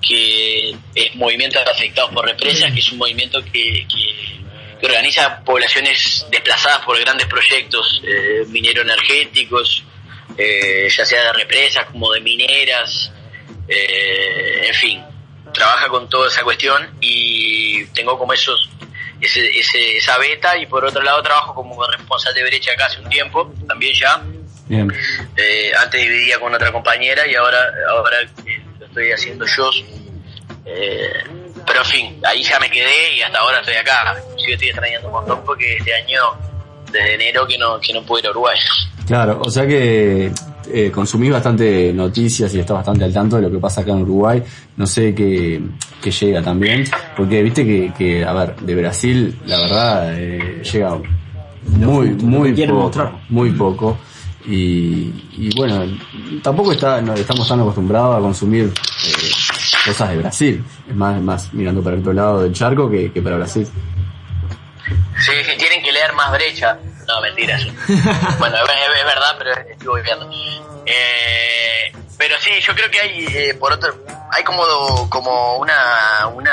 que 0.00 0.74
es 0.94 1.14
Movimiento 1.14 1.60
Afectados 1.60 2.10
por 2.12 2.26
Represas, 2.26 2.72
que 2.72 2.80
es 2.80 2.90
un 2.90 2.98
movimiento 2.98 3.40
que, 3.44 3.86
que- 3.88 4.32
que 4.80 4.86
organiza 4.86 5.44
poblaciones 5.44 6.26
desplazadas 6.32 6.80
por 6.84 6.98
grandes 6.98 7.28
proyectos 7.28 8.02
eh, 8.04 8.44
minero-energéticos, 8.48 9.84
eh, 10.38 10.88
ya 10.88 11.04
sea 11.04 11.22
de 11.24 11.32
represas 11.34 11.86
como 11.86 12.12
de 12.12 12.20
mineras, 12.20 13.10
eh, 13.68 14.66
en 14.68 14.74
fin, 14.74 15.02
trabaja 15.54 15.88
con 15.88 16.08
toda 16.08 16.28
esa 16.28 16.42
cuestión 16.42 16.90
y 17.00 17.84
tengo 17.86 18.18
como 18.18 18.32
esos 18.32 18.70
ese, 19.20 19.46
ese- 19.58 19.96
esa 19.98 20.18
beta 20.18 20.56
y 20.56 20.66
por 20.66 20.84
otro 20.84 21.00
lado 21.00 21.22
trabajo 21.22 21.54
como 21.54 21.76
corresponsal 21.76 22.34
de 22.34 22.42
brecha 22.42 22.72
acá 22.72 22.86
hace 22.86 22.98
un 23.00 23.08
tiempo, 23.08 23.54
también 23.68 23.94
ya, 23.94 24.20
Bien. 24.66 24.92
eh, 25.36 25.70
antes 25.78 26.00
dividía 26.02 26.40
con 26.40 26.52
otra 26.52 26.72
compañera 26.72 27.24
y 27.28 27.34
ahora, 27.36 27.58
ahora 27.90 28.16
lo 28.80 28.86
estoy 28.86 29.12
haciendo 29.12 29.46
yo. 29.46 29.70
Eh, 30.66 31.12
pero 31.66 31.80
en 31.80 31.86
fin, 31.86 32.20
ahí 32.24 32.42
ya 32.42 32.58
me 32.58 32.68
quedé 32.70 33.14
y 33.14 33.22
hasta 33.22 33.38
ahora 33.38 33.60
estoy 33.60 33.74
acá. 33.74 34.16
Inclusive 34.30 34.54
estoy 34.54 34.68
extrañando 34.70 35.06
un 35.08 35.14
montón 35.14 35.44
porque 35.44 35.76
este 35.76 35.94
año, 35.94 36.20
desde 36.90 37.14
enero, 37.14 37.46
que 37.46 37.58
no, 37.58 37.78
que 37.80 37.92
no 37.92 38.02
pude 38.04 38.22
ir 38.22 38.26
a 38.26 38.30
Uruguay. 38.30 38.58
Claro, 39.06 39.40
o 39.44 39.50
sea 39.50 39.66
que 39.66 40.32
eh, 40.72 40.90
consumís 40.90 41.30
bastante 41.32 41.92
noticias 41.92 42.54
y 42.54 42.60
estás 42.60 42.76
bastante 42.76 43.04
al 43.04 43.12
tanto 43.12 43.36
de 43.36 43.42
lo 43.42 43.50
que 43.50 43.58
pasa 43.58 43.80
acá 43.80 43.92
en 43.92 44.02
Uruguay. 44.02 44.42
No 44.76 44.86
sé 44.86 45.14
qué, 45.14 45.60
qué 46.00 46.10
llega 46.10 46.42
también, 46.42 46.84
porque 47.16 47.42
viste 47.42 47.64
que, 47.66 47.92
que, 47.96 48.24
a 48.24 48.32
ver, 48.32 48.56
de 48.56 48.74
Brasil, 48.74 49.38
la 49.46 49.58
verdad, 49.58 50.18
eh, 50.18 50.62
llega 50.72 50.98
muy, 51.66 52.10
muy 52.10 52.52
poco, 52.66 53.12
muy 53.28 53.50
poco. 53.52 53.98
Y, 54.44 55.12
y 55.36 55.50
bueno, 55.56 55.84
tampoco 56.42 56.72
está, 56.72 57.00
no 57.00 57.14
estamos 57.14 57.46
tan 57.46 57.60
acostumbrados 57.60 58.16
a 58.16 58.20
consumir 58.20 58.64
eh, 58.64 59.30
cosas 59.86 60.10
de 60.10 60.16
Brasil. 60.16 60.64
Es 60.88 60.96
más, 60.96 61.20
más 61.22 61.54
mirando 61.54 61.82
para 61.82 61.96
el 61.96 62.02
otro 62.02 62.12
lado 62.12 62.42
del 62.42 62.52
charco 62.52 62.90
que, 62.90 63.12
que 63.12 63.22
para 63.22 63.36
Brasil. 63.36 63.66
Sí, 65.18 65.32
sí, 65.44 65.52
tienen 65.58 65.82
que 65.82 65.92
leer 65.92 66.12
más 66.14 66.32
brecha. 66.32 66.78
No, 67.06 67.20
mentiras. 67.20 67.64
bueno, 68.38 68.56
es, 68.56 69.04
verdad, 69.04 69.34
pero 69.38 69.52
estoy 69.52 69.88
volviendo. 69.88 70.30
Eh, 70.86 71.92
pero 72.18 72.36
sí, 72.40 72.50
yo 72.60 72.74
creo 72.74 72.90
que 72.90 73.00
hay, 73.00 73.26
eh, 73.26 73.54
por 73.54 73.72
otro, 73.72 73.94
hay 74.30 74.44
como, 74.44 74.62
como 75.10 75.56
una, 75.56 76.28
una, 76.34 76.52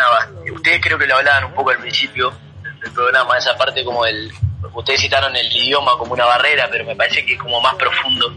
ustedes 0.53 0.81
creo 0.81 0.97
que 0.97 1.05
lo 1.05 1.17
hablaban 1.17 1.45
un 1.45 1.53
poco 1.53 1.71
al 1.71 1.77
principio 1.77 2.33
del 2.81 2.91
programa, 2.91 3.37
esa 3.37 3.55
parte 3.57 3.83
como 3.83 4.05
el, 4.05 4.31
ustedes 4.73 5.01
citaron 5.01 5.35
el 5.35 5.55
idioma 5.55 5.97
como 5.97 6.13
una 6.13 6.25
barrera, 6.25 6.67
pero 6.71 6.85
me 6.85 6.95
parece 6.95 7.25
que 7.25 7.33
es 7.33 7.39
como 7.39 7.61
más 7.61 7.75
profundo 7.75 8.33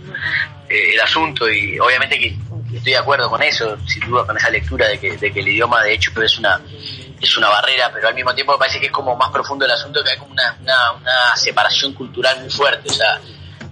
eh, 0.68 0.94
el 0.94 1.00
asunto 1.00 1.48
y 1.48 1.78
obviamente 1.78 2.18
que 2.18 2.36
estoy 2.74 2.92
de 2.92 2.98
acuerdo 2.98 3.28
con 3.28 3.42
eso, 3.42 3.76
sin 3.86 4.08
duda 4.08 4.26
con 4.26 4.36
esa 4.36 4.50
lectura 4.50 4.88
de 4.88 4.98
que, 4.98 5.16
de 5.16 5.32
que 5.32 5.40
el 5.40 5.48
idioma 5.48 5.82
de 5.82 5.94
hecho 5.94 6.10
es 6.22 6.38
una 6.38 6.60
es 7.22 7.36
una 7.36 7.48
barrera, 7.48 7.90
pero 7.92 8.08
al 8.08 8.14
mismo 8.14 8.34
tiempo 8.34 8.52
me 8.52 8.58
parece 8.58 8.80
que 8.80 8.86
es 8.86 8.92
como 8.92 9.16
más 9.16 9.30
profundo 9.30 9.64
el 9.64 9.70
asunto, 9.70 10.02
que 10.02 10.10
hay 10.10 10.16
como 10.18 10.32
una, 10.32 10.56
una, 10.60 10.92
una 10.92 11.36
separación 11.36 11.94
cultural 11.94 12.40
muy 12.40 12.50
fuerte, 12.50 12.88
o 12.90 12.92
sea, 12.92 13.20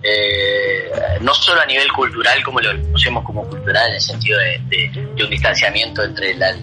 eh, 0.02 0.90
no 1.20 1.34
solo 1.34 1.60
a 1.60 1.66
nivel 1.66 1.90
cultural 1.92 2.42
como 2.42 2.60
lo 2.60 2.70
conocemos 2.82 3.24
como 3.24 3.46
cultural 3.48 3.88
en 3.88 3.94
el 3.94 4.00
sentido 4.00 4.38
de, 4.38 4.90
un 5.22 5.30
distanciamiento 5.30 6.02
entre 6.02 6.34
la- 6.34 6.56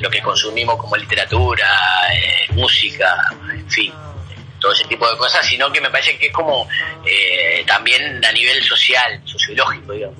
lo 0.00 0.10
que 0.10 0.20
consumimos 0.22 0.76
como 0.76 0.96
literatura, 0.96 1.66
eh, 2.14 2.52
música, 2.52 3.16
en 3.52 3.68
fin, 3.70 3.92
todo 4.60 4.72
ese 4.72 4.84
tipo 4.84 5.08
de 5.10 5.16
cosas, 5.16 5.44
sino 5.46 5.70
que 5.72 5.80
me 5.80 5.90
parece 5.90 6.18
que 6.18 6.26
es 6.26 6.32
como 6.32 6.68
eh, 7.04 7.64
también 7.66 8.24
a 8.24 8.32
nivel 8.32 8.62
social, 8.62 9.20
sociológico, 9.24 9.92
digamos. 9.92 10.18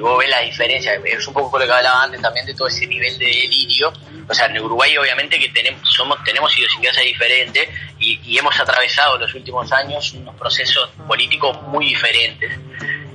Y 0.00 0.02
vos 0.02 0.18
ves 0.18 0.30
la 0.30 0.40
diferencia, 0.40 0.94
es 1.04 1.28
un 1.28 1.34
poco 1.34 1.58
lo 1.58 1.66
que 1.66 1.72
hablaba 1.72 2.04
antes 2.04 2.22
también 2.22 2.46
de 2.46 2.54
todo 2.54 2.68
ese 2.68 2.86
nivel 2.86 3.18
de 3.18 3.26
delirio. 3.26 3.92
O 4.26 4.32
sea, 4.32 4.46
en 4.46 4.58
Uruguay 4.58 4.96
obviamente 4.96 5.38
que 5.38 5.50
tenemos, 5.50 5.82
somos, 5.94 6.16
tenemos 6.24 6.56
idiosincrasia 6.56 7.02
diferente 7.02 7.70
y, 7.98 8.18
y 8.24 8.38
hemos 8.38 8.58
atravesado 8.58 9.18
los 9.18 9.34
últimos 9.34 9.70
años 9.72 10.14
unos 10.14 10.34
procesos 10.36 10.88
políticos 11.06 11.60
muy 11.64 11.84
diferentes, 11.88 12.50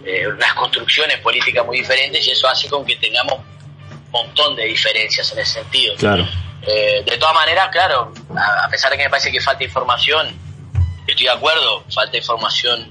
eh, 0.05 0.27
unas 0.27 0.53
construcciones 0.53 1.17
políticas 1.21 1.65
muy 1.65 1.79
diferentes 1.79 2.27
y 2.27 2.29
eso 2.29 2.47
hace 2.47 2.69
con 2.69 2.85
que 2.85 2.97
tengamos 2.97 3.39
un 3.39 4.11
montón 4.11 4.55
de 4.55 4.65
diferencias 4.65 5.31
en 5.31 5.39
ese 5.39 5.53
sentido. 5.53 5.95
Claro. 5.95 6.23
Eh, 6.67 7.01
de 7.03 7.17
todas 7.17 7.33
maneras, 7.33 7.69
claro, 7.71 8.13
a, 8.37 8.65
a 8.65 8.69
pesar 8.69 8.91
de 8.91 8.97
que 8.97 9.05
me 9.05 9.09
parece 9.09 9.31
que 9.31 9.41
falta 9.41 9.63
información, 9.63 10.39
estoy 11.07 11.25
de 11.25 11.31
acuerdo, 11.31 11.83
falta 11.89 12.15
información, 12.15 12.87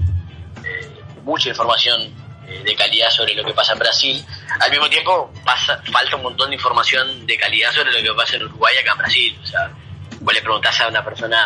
eh, 0.65 0.91
mucha 1.23 1.49
información 1.51 2.24
de 2.47 2.75
calidad 2.77 3.11
sobre 3.11 3.35
lo 3.35 3.45
que 3.45 3.53
pasa 3.53 3.73
en 3.73 3.79
Brasil. 3.79 4.25
Al 4.61 4.71
mismo 4.71 4.89
tiempo, 4.89 5.33
pasa, 5.45 5.81
falta 5.93 6.17
un 6.17 6.23
montón 6.23 6.51
de 6.51 6.57
información 6.57 7.27
de 7.27 7.37
calidad 7.37 7.73
sobre 7.73 7.93
lo 7.93 8.03
que 8.03 8.15
pasa 8.17 8.37
en 8.37 8.45
Uruguay 8.45 8.75
acá 8.81 8.93
en 8.93 8.99
Brasil. 8.99 9.39
O 9.43 9.47
sea, 9.47 9.71
vos 10.21 10.35
le 10.35 10.41
preguntás 10.43 10.81
a 10.81 10.89
una 10.89 11.05
persona 11.05 11.45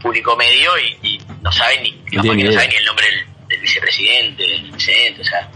público 0.00 0.36
medio 0.36 0.76
y, 0.78 0.98
y 1.02 1.20
no 1.42 1.52
sabe 1.52 1.80
ni, 1.80 1.92
capaz 2.04 2.22
tiene 2.22 2.42
que 2.42 2.48
no 2.48 2.52
sabe 2.54 2.68
ni 2.68 2.74
el 2.76 2.84
nombre 2.84 3.06
del, 3.06 3.26
del 3.48 3.60
vicepresidente, 3.60 4.42
del 4.42 4.70
presidente, 4.70 5.20
o 5.22 5.24
sea, 5.24 5.48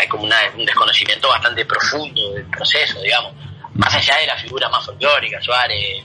hay 0.00 0.08
como 0.08 0.24
una- 0.24 0.50
un 0.56 0.64
desconocimiento 0.64 1.28
bastante 1.28 1.64
profundo 1.66 2.32
del 2.32 2.44
proceso, 2.46 3.00
digamos. 3.02 3.32
Más 3.74 3.94
allá 3.94 4.16
de 4.16 4.26
la 4.26 4.36
figura 4.38 4.68
más 4.70 4.84
folclórica, 4.86 5.40
Suárez, 5.42 6.04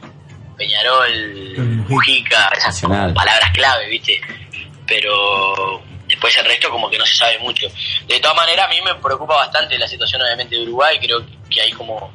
Peñarol, 0.57 1.57
Mujica, 1.87 2.49
esas 2.57 2.81
palabras 3.13 3.51
clave, 3.53 3.87
¿viste? 3.89 4.19
Pero 4.85 5.81
después 6.17 6.35
el 6.37 6.45
resto 6.45 6.69
como 6.71 6.89
que 6.89 6.97
no 6.97 7.05
se 7.05 7.15
sabe 7.15 7.37
mucho. 7.39 7.67
De 8.07 8.19
todas 8.19 8.35
maneras, 8.35 8.65
a 8.65 8.69
mí 8.69 8.81
me 8.81 8.95
preocupa 8.95 9.35
bastante 9.35 9.77
la 9.77 9.87
situación 9.87 10.21
obviamente 10.21 10.55
de 10.55 10.63
Uruguay, 10.63 10.97
creo 10.99 11.23
que 11.49 11.61
hay 11.61 11.71
como 11.71 12.11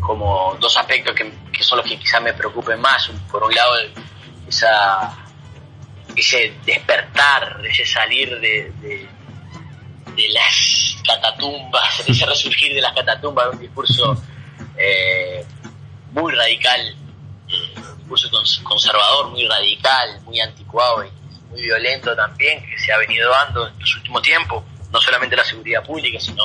como 0.00 0.56
dos 0.60 0.76
aspectos 0.76 1.14
que, 1.14 1.62
son 1.62 1.78
los 1.78 1.86
que 1.86 1.98
quizás 1.98 2.22
me 2.22 2.32
preocupen 2.32 2.80
más. 2.80 3.10
Por 3.30 3.42
un 3.44 3.54
lado, 3.54 3.74
esa 4.48 5.16
ese 6.16 6.54
despertar, 6.64 7.60
ese 7.64 7.84
salir 7.86 8.30
de, 8.40 8.72
de, 8.80 9.08
de 10.16 10.28
las 10.30 10.96
catatumbas, 11.06 12.00
ese 12.08 12.26
resurgir 12.26 12.74
de 12.74 12.80
las 12.80 12.92
catatumbas 12.94 13.48
un 13.52 13.58
discurso 13.60 14.20
eh, 14.76 15.44
muy 16.12 16.32
radical, 16.34 16.80
eh, 17.48 17.74
un 17.76 17.98
discurso 17.98 18.28
cons- 18.30 18.62
conservador, 18.64 19.30
muy 19.30 19.46
radical, 19.46 20.20
muy 20.22 20.40
anticuado 20.40 21.04
y 21.04 21.10
muy 21.50 21.62
violento 21.62 22.14
también, 22.16 22.64
que 22.64 22.78
se 22.78 22.92
ha 22.92 22.98
venido 22.98 23.30
dando 23.30 23.68
en 23.68 23.78
los 23.78 23.96
últimos 23.96 24.22
tiempos, 24.22 24.64
no 24.90 25.00
solamente 25.00 25.34
en 25.34 25.38
la 25.40 25.44
seguridad 25.44 25.84
pública, 25.84 26.18
sino 26.20 26.44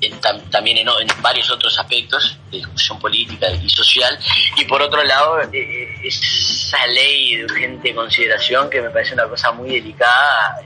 en 0.00 0.20
tam- 0.20 0.48
también 0.50 0.78
en, 0.78 0.88
en 0.88 1.22
varios 1.22 1.50
otros 1.50 1.76
aspectos 1.78 2.38
de 2.50 2.58
discusión 2.58 2.98
política 3.00 3.50
y 3.50 3.68
social. 3.68 4.16
Y 4.56 4.64
por 4.64 4.80
otro 4.80 5.02
lado, 5.02 5.40
eh, 5.40 5.48
eh, 5.52 5.94
esa 6.04 6.86
ley 6.86 7.36
de 7.36 7.44
urgente 7.44 7.94
consideración 7.94 8.70
que 8.70 8.80
me 8.80 8.90
parece 8.90 9.14
una 9.14 9.26
cosa 9.26 9.50
muy 9.52 9.70
delicada, 9.70 10.60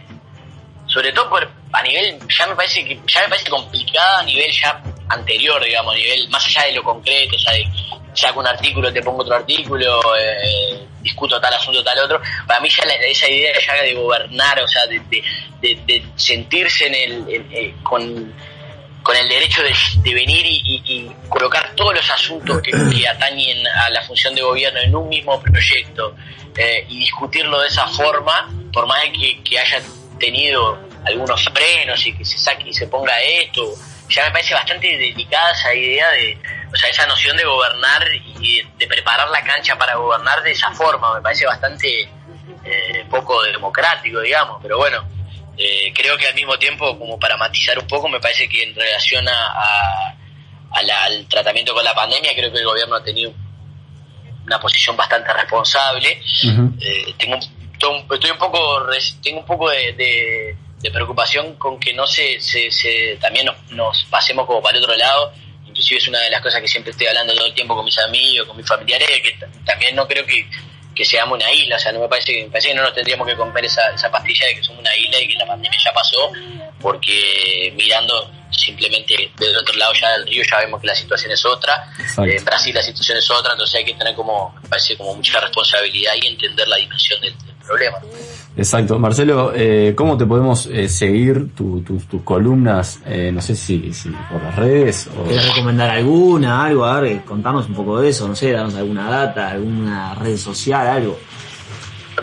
sobre 0.86 1.12
todo 1.12 1.30
por, 1.30 1.50
a 1.72 1.82
nivel, 1.82 2.18
ya 2.28 2.46
me 2.46 2.54
parece 2.54 2.84
que 2.84 3.00
ya 3.06 3.22
me 3.22 3.28
parece 3.30 3.48
complicada 3.48 4.20
a 4.20 4.22
nivel 4.24 4.52
ya 4.52 4.82
anterior, 5.08 5.64
digamos, 5.64 5.94
a 5.94 5.96
nivel 5.96 6.28
más 6.28 6.44
allá 6.46 6.64
de 6.66 6.72
lo 6.72 6.82
concreto, 6.82 7.38
sea, 7.38 7.52
de 7.54 7.66
saco 8.14 8.40
un 8.40 8.46
artículo, 8.46 8.92
te 8.92 9.02
pongo 9.02 9.22
otro 9.22 9.34
artículo, 9.36 10.00
eh, 10.18 10.71
discuto 11.02 11.40
tal 11.40 11.54
asunto, 11.54 11.82
tal 11.82 11.98
otro. 11.98 12.20
Para 12.46 12.60
mí 12.60 12.68
ya 12.68 12.84
esa 12.84 13.28
idea 13.28 13.52
de 13.82 13.94
gobernar, 13.94 14.60
o 14.60 14.68
sea, 14.68 14.82
de, 14.86 16.04
sentirse 16.16 16.86
en 16.86 16.94
el, 16.94 17.24
eh, 17.52 17.74
con, 17.82 18.02
el 19.16 19.28
derecho 19.28 19.62
de, 19.62 20.14
venir 20.14 20.46
y, 20.46 20.82
y- 20.84 21.12
colocar 21.28 21.74
todos 21.74 21.94
los 21.94 22.10
asuntos 22.10 22.62
que, 22.62 22.72
atañen 23.08 23.66
a 23.66 23.90
la 23.90 24.02
función 24.02 24.34
de 24.34 24.42
gobierno 24.42 24.80
en 24.80 24.94
un 24.94 25.08
mismo 25.08 25.40
proyecto 25.40 26.14
eh, 26.56 26.86
y 26.88 27.00
discutirlo 27.00 27.60
de 27.60 27.68
esa 27.68 27.86
forma, 27.88 28.48
por 28.72 28.86
más 28.86 29.00
que, 29.12 29.42
que 29.42 29.58
haya 29.58 29.80
tenido 30.18 30.78
algunos 31.04 31.44
frenos 31.44 32.06
y 32.06 32.12
que 32.12 32.24
se 32.24 32.38
saque 32.38 32.68
y 32.68 32.72
se 32.72 32.86
ponga 32.86 33.20
esto, 33.22 33.74
ya 34.08 34.24
me 34.26 34.30
parece 34.30 34.54
bastante 34.54 34.86
delicada 34.86 35.52
esa 35.52 35.74
idea 35.74 36.10
de, 36.10 36.38
o 36.72 36.76
sea, 36.76 36.88
esa 36.88 37.06
noción 37.06 37.36
de 37.36 37.44
gobernar 37.44 38.02
y 38.40 38.62
de, 38.78 38.86
preparar 38.86 39.28
la 39.28 39.42
cancha 39.44 39.76
para 39.76 39.94
gobernar 39.96 40.42
de 40.42 40.52
esa 40.52 40.70
forma, 40.72 41.14
me 41.14 41.20
parece 41.20 41.44
bastante 41.46 42.08
eh, 42.64 43.04
poco 43.10 43.42
democrático, 43.42 44.20
digamos, 44.20 44.58
pero 44.62 44.78
bueno, 44.78 45.04
eh, 45.58 45.92
creo 45.94 46.16
que 46.16 46.26
al 46.26 46.34
mismo 46.34 46.58
tiempo, 46.58 46.98
como 46.98 47.18
para 47.18 47.36
matizar 47.36 47.78
un 47.78 47.86
poco, 47.86 48.08
me 48.08 48.20
parece 48.20 48.48
que 48.48 48.62
en 48.62 48.74
relación 48.74 49.28
a, 49.28 49.32
a- 49.52 50.14
a 50.74 50.82
la- 50.82 51.04
al 51.04 51.26
tratamiento 51.26 51.74
con 51.74 51.84
la 51.84 51.94
pandemia, 51.94 52.34
creo 52.34 52.50
que 52.50 52.58
el 52.58 52.64
gobierno 52.64 52.96
ha 52.96 53.04
tenido 53.04 53.32
una 54.46 54.58
posición 54.60 54.96
bastante 54.96 55.32
responsable. 55.32 56.20
Eh, 56.80 57.14
tengo, 57.18 57.38
to- 57.78 58.14
estoy 58.14 58.30
un 58.30 58.38
poco, 58.38 58.86
tengo 59.22 59.40
un 59.40 59.46
poco 59.46 59.70
de, 59.70 59.92
de- 59.92 60.56
de 60.80 60.90
preocupación 60.90 61.54
con 61.56 61.78
que 61.78 61.92
no 61.92 62.06
se, 62.06 62.40
se, 62.40 62.70
se- 62.72 63.16
también 63.20 63.46
nos, 63.46 63.56
nos 63.70 64.04
pasemos 64.04 64.46
como 64.46 64.60
para 64.62 64.78
el 64.78 64.82
otro 64.84 64.96
lado. 64.96 65.32
Inclusive 65.82 65.98
es 65.98 66.08
una 66.08 66.20
de 66.20 66.30
las 66.30 66.40
cosas 66.40 66.60
que 66.60 66.68
siempre 66.68 66.92
estoy 66.92 67.08
hablando 67.08 67.34
todo 67.34 67.46
el 67.46 67.54
tiempo 67.54 67.74
con 67.74 67.84
mis 67.84 67.98
amigos, 67.98 68.46
con 68.46 68.56
mis 68.56 68.66
familiares, 68.66 69.08
que 69.20 69.36
también 69.66 69.96
no 69.96 70.06
creo 70.06 70.24
que, 70.24 70.48
que 70.94 71.04
seamos 71.04 71.36
una 71.36 71.52
isla, 71.52 71.74
o 71.74 71.78
sea, 71.80 71.90
no 71.90 71.98
me 71.98 72.08
parece, 72.08 72.44
me 72.44 72.50
parece 72.50 72.68
que 72.68 72.74
no 72.74 72.82
nos 72.82 72.94
tendríamos 72.94 73.26
que 73.26 73.34
comer 73.34 73.64
esa, 73.64 73.92
esa 73.92 74.08
pastilla 74.08 74.46
de 74.46 74.54
que 74.54 74.62
somos 74.62 74.80
una 74.80 74.96
isla 74.96 75.20
y 75.20 75.26
que 75.26 75.34
la 75.34 75.46
pandemia 75.46 75.76
ya 75.84 75.92
pasó, 75.92 76.30
porque 76.80 77.72
mirando 77.74 78.30
simplemente 78.52 79.32
del 79.38 79.56
otro 79.56 79.74
lado 79.74 79.92
ya 79.94 80.12
del 80.18 80.26
río 80.28 80.44
ya 80.48 80.58
vemos 80.58 80.80
que 80.80 80.86
la 80.86 80.94
situación 80.94 81.32
es 81.32 81.44
otra. 81.44 81.92
Eh, 81.98 82.36
en 82.36 82.44
Brasil 82.44 82.72
la 82.72 82.82
situación 82.82 83.18
es 83.18 83.28
otra, 83.28 83.52
entonces 83.52 83.74
hay 83.74 83.84
que 83.84 83.94
tener 83.94 84.14
como, 84.14 84.54
me 84.62 84.68
parece 84.68 84.96
como 84.96 85.16
mucha 85.16 85.40
responsabilidad 85.40 86.12
y 86.22 86.28
entender 86.28 86.68
la 86.68 86.76
dimensión 86.76 87.20
del, 87.20 87.36
del 87.38 87.56
problema. 87.56 87.98
Exacto. 88.56 88.98
Marcelo, 88.98 89.52
eh, 89.54 89.94
¿cómo 89.96 90.18
te 90.18 90.26
podemos 90.26 90.66
eh, 90.66 90.88
seguir 90.88 91.54
tu- 91.54 91.80
tus- 91.82 92.06
tus 92.06 92.22
columnas? 92.22 93.00
Eh, 93.06 93.30
no 93.32 93.40
sé 93.40 93.56
si, 93.56 93.92
si 93.94 94.10
por 94.30 94.42
las 94.42 94.54
redes 94.56 95.08
o... 95.16 95.24
¿Querés 95.24 95.48
recomendar 95.48 95.88
alguna, 95.90 96.64
algo? 96.66 96.84
A 96.84 97.00
ver, 97.00 97.22
contanos 97.24 97.66
un 97.68 97.74
poco 97.74 98.00
de 98.00 98.10
eso, 98.10 98.28
no 98.28 98.36
sé, 98.36 98.52
darnos 98.52 98.74
alguna 98.74 99.08
data, 99.08 99.50
alguna 99.50 100.14
red 100.16 100.36
social, 100.36 100.86
algo. 100.86 101.18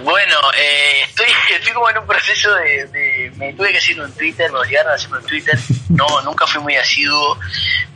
Bueno, 0.03 0.35
eh, 0.55 1.01
estoy, 1.09 1.25
estoy 1.57 1.73
como 1.73 1.89
en 1.89 1.97
un 1.97 2.05
proceso 2.05 2.53
de, 2.55 2.85
de- 2.85 3.31
Me 3.37 3.51
tuve 3.53 3.71
que 3.71 3.79
hacer 3.79 3.99
un 3.99 4.11
Twitter, 4.11 4.51
me 4.51 4.59
obligaron 4.59 4.91
a 4.91 4.95
hacerme 4.95 5.17
un 5.17 5.25
Twitter. 5.25 5.57
No, 5.89 6.05
nunca 6.23 6.45
fui 6.45 6.61
muy 6.61 6.75
asiduo 6.75 7.39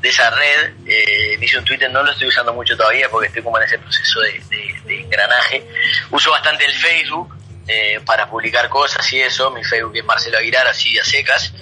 de 0.02 0.10
esa 0.10 0.32
red. 0.32 0.74
Eh, 0.88 1.38
me 1.40 1.46
hice 1.46 1.60
un 1.60 1.66
Twitter, 1.66 1.92
no 1.92 2.02
lo 2.02 2.12
estoy 2.12 2.30
usando 2.30 2.52
mucho 2.52 2.76
todavía 2.76 3.08
porque 3.12 3.28
estoy 3.28 3.44
como 3.44 3.60
en 3.60 3.66
ese 3.66 3.78
proceso 3.78 4.20
de, 4.22 4.32
de- 4.50 4.76
de 4.88 5.02
engranaje. 5.02 5.68
Uso 6.10 6.32
bastante 6.32 6.66
el 6.66 6.74
Facebook 6.74 7.36
eh, 7.68 8.00
para 8.06 8.30
publicar 8.30 8.70
cosas 8.70 9.12
y 9.14 9.22
eso. 9.22 9.52
Mi 9.52 9.64
Facebook 9.64 9.96
es 9.96 10.06
Marcelo 10.06 10.38
Aguilar, 10.38 10.68
así 10.68 10.98
a 10.98 11.04
secas. 11.04 11.54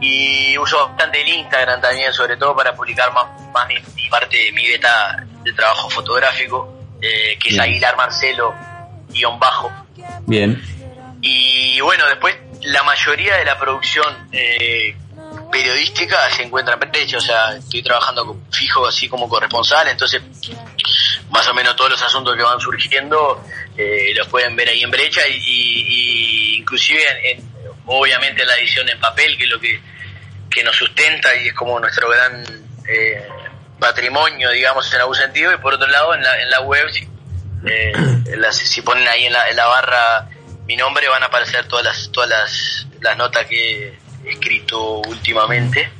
Y 0.00 0.56
uso 0.56 0.88
bastante 0.88 1.20
el 1.20 1.28
Instagram 1.28 1.80
también, 1.80 2.12
sobre 2.12 2.36
todo 2.36 2.56
para 2.56 2.74
publicar 2.74 3.12
más, 3.12 3.26
más 3.52 3.68
mi, 3.68 3.74
mi 3.94 4.08
parte 4.08 4.36
de 4.36 4.52
mi 4.52 4.66
beta 4.66 5.26
de 5.42 5.52
trabajo 5.52 5.90
fotográfico, 5.90 6.72
eh, 7.02 7.38
que 7.38 7.50
es. 7.50 7.58
Aguilar 7.58 7.96
Marcelo 7.96 8.54
guion 9.08 9.38
bajo. 9.38 9.70
Bien. 10.26 10.62
Y 11.20 11.80
bueno, 11.80 12.06
después 12.06 12.36
la 12.62 12.82
mayoría 12.82 13.36
de 13.36 13.44
la 13.44 13.58
producción 13.58 14.28
eh, 14.32 14.96
periodística 15.50 16.16
se 16.30 16.42
encuentra 16.42 16.74
en 16.74 16.80
brecha, 16.80 17.18
o 17.18 17.20
sea, 17.20 17.56
estoy 17.56 17.82
trabajando 17.82 18.38
fijo 18.50 18.86
así 18.86 19.08
como 19.08 19.28
corresponsal, 19.28 19.88
entonces 19.88 20.22
más 21.30 21.46
o 21.48 21.54
menos 21.54 21.76
todos 21.76 21.90
los 21.90 22.02
asuntos 22.02 22.36
que 22.36 22.42
van 22.42 22.60
surgiendo 22.60 23.44
eh, 23.76 24.12
los 24.14 24.26
pueden 24.28 24.56
ver 24.56 24.68
ahí 24.68 24.82
en 24.82 24.90
brecha 24.90 25.26
y, 25.28 25.34
y- 25.34 26.54
y 26.54 26.56
inclusive 26.58 27.02
en, 27.30 27.38
en- 27.38 27.50
obviamente 27.86 28.44
la 28.44 28.56
edición 28.56 28.88
en 28.88 28.98
papel, 29.00 29.36
que 29.36 29.44
es 29.44 29.50
lo 29.50 29.58
que, 29.60 29.80
que 30.50 30.62
nos 30.64 30.76
sustenta 30.76 31.34
y 31.36 31.48
es 31.48 31.54
como 31.54 31.78
nuestro 31.80 32.08
gran 32.08 32.44
eh, 32.88 33.26
patrimonio, 33.78 34.50
digamos, 34.50 34.92
en 34.92 35.00
algún 35.00 35.14
sentido, 35.16 35.52
y 35.52 35.56
por 35.58 35.74
otro 35.74 35.86
lado 35.88 36.14
en 36.14 36.22
la, 36.22 36.42
en 36.42 36.50
la 36.50 36.60
web, 36.60 36.88
si, 36.90 37.08
eh, 37.66 37.92
en 37.94 38.40
la- 38.40 38.52
si 38.52 38.82
ponen 38.82 39.06
ahí 39.08 39.26
en 39.26 39.32
la, 39.32 39.48
en 39.48 39.56
la 39.56 39.66
barra 39.66 40.28
mi 40.66 40.76
nombre 40.76 41.08
van 41.08 41.22
a 41.22 41.26
aparecer 41.26 41.66
todas 41.66 41.84
las, 41.84 42.10
todas 42.12 42.28
las, 42.30 42.86
las 43.00 43.16
notas 43.16 43.46
que 43.46 43.98
he 44.24 44.30
escrito 44.30 45.00
últimamente. 45.00 45.90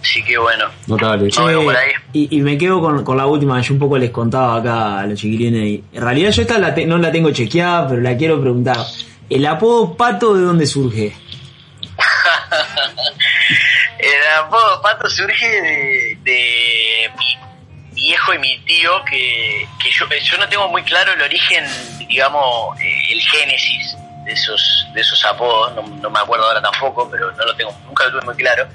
Así 0.00 0.22
que 0.22 0.38
bueno, 0.38 0.66
Notable. 0.86 1.28
Vemos 1.36 1.64
por 1.64 1.76
ahí. 1.76 1.90
Y, 2.12 2.38
y 2.38 2.40
me 2.40 2.56
quedo 2.56 2.80
con, 2.80 3.04
con 3.04 3.16
la 3.16 3.26
última, 3.26 3.60
yo 3.60 3.74
un 3.74 3.80
poco 3.80 3.98
les 3.98 4.10
contaba 4.10 4.56
acá 4.56 5.00
a 5.00 5.06
los 5.06 5.18
chiquilines. 5.18 5.62
y 5.64 5.84
en 5.92 6.02
realidad 6.02 6.30
yo 6.30 6.42
esta 6.42 6.58
la 6.58 6.74
te- 6.74 6.86
no 6.86 6.98
la 6.98 7.10
tengo 7.12 7.30
chequeada, 7.32 7.88
pero 7.88 8.00
la 8.00 8.16
quiero 8.16 8.40
preguntar. 8.40 8.76
¿El 9.28 9.44
apodo 9.46 9.94
Pato 9.96 10.34
de 10.34 10.42
dónde 10.42 10.66
surge? 10.66 11.14
El 13.98 14.28
apodo 14.44 14.80
Pato 14.82 15.08
surge 15.10 15.46
de, 15.48 16.18
de 16.22 17.10
mi 17.18 17.38
viejo 17.94 18.34
y 18.34 18.38
mi 18.38 18.58
tío, 18.60 18.92
que, 19.10 19.66
que 19.82 19.90
yo, 19.90 20.06
yo 20.08 20.38
no 20.38 20.48
tengo 20.48 20.68
muy 20.68 20.82
claro 20.84 21.12
el 21.12 21.22
origen, 21.22 21.64
digamos, 22.08 22.78
eh, 22.80 23.12
el 23.12 23.20
génesis 23.20 23.96
de 24.24 24.32
esos, 24.32 24.86
de 24.94 25.00
esos 25.00 25.24
apodos, 25.24 25.74
no, 25.74 25.82
no 25.82 26.10
me 26.10 26.18
acuerdo 26.20 26.46
ahora 26.46 26.62
tampoco, 26.62 27.08
pero 27.10 27.32
no 27.32 27.44
lo 27.44 27.56
tengo, 27.56 27.76
nunca 27.86 28.04
lo 28.04 28.12
tuve 28.12 28.20
muy 28.26 28.36
claro. 28.36 28.68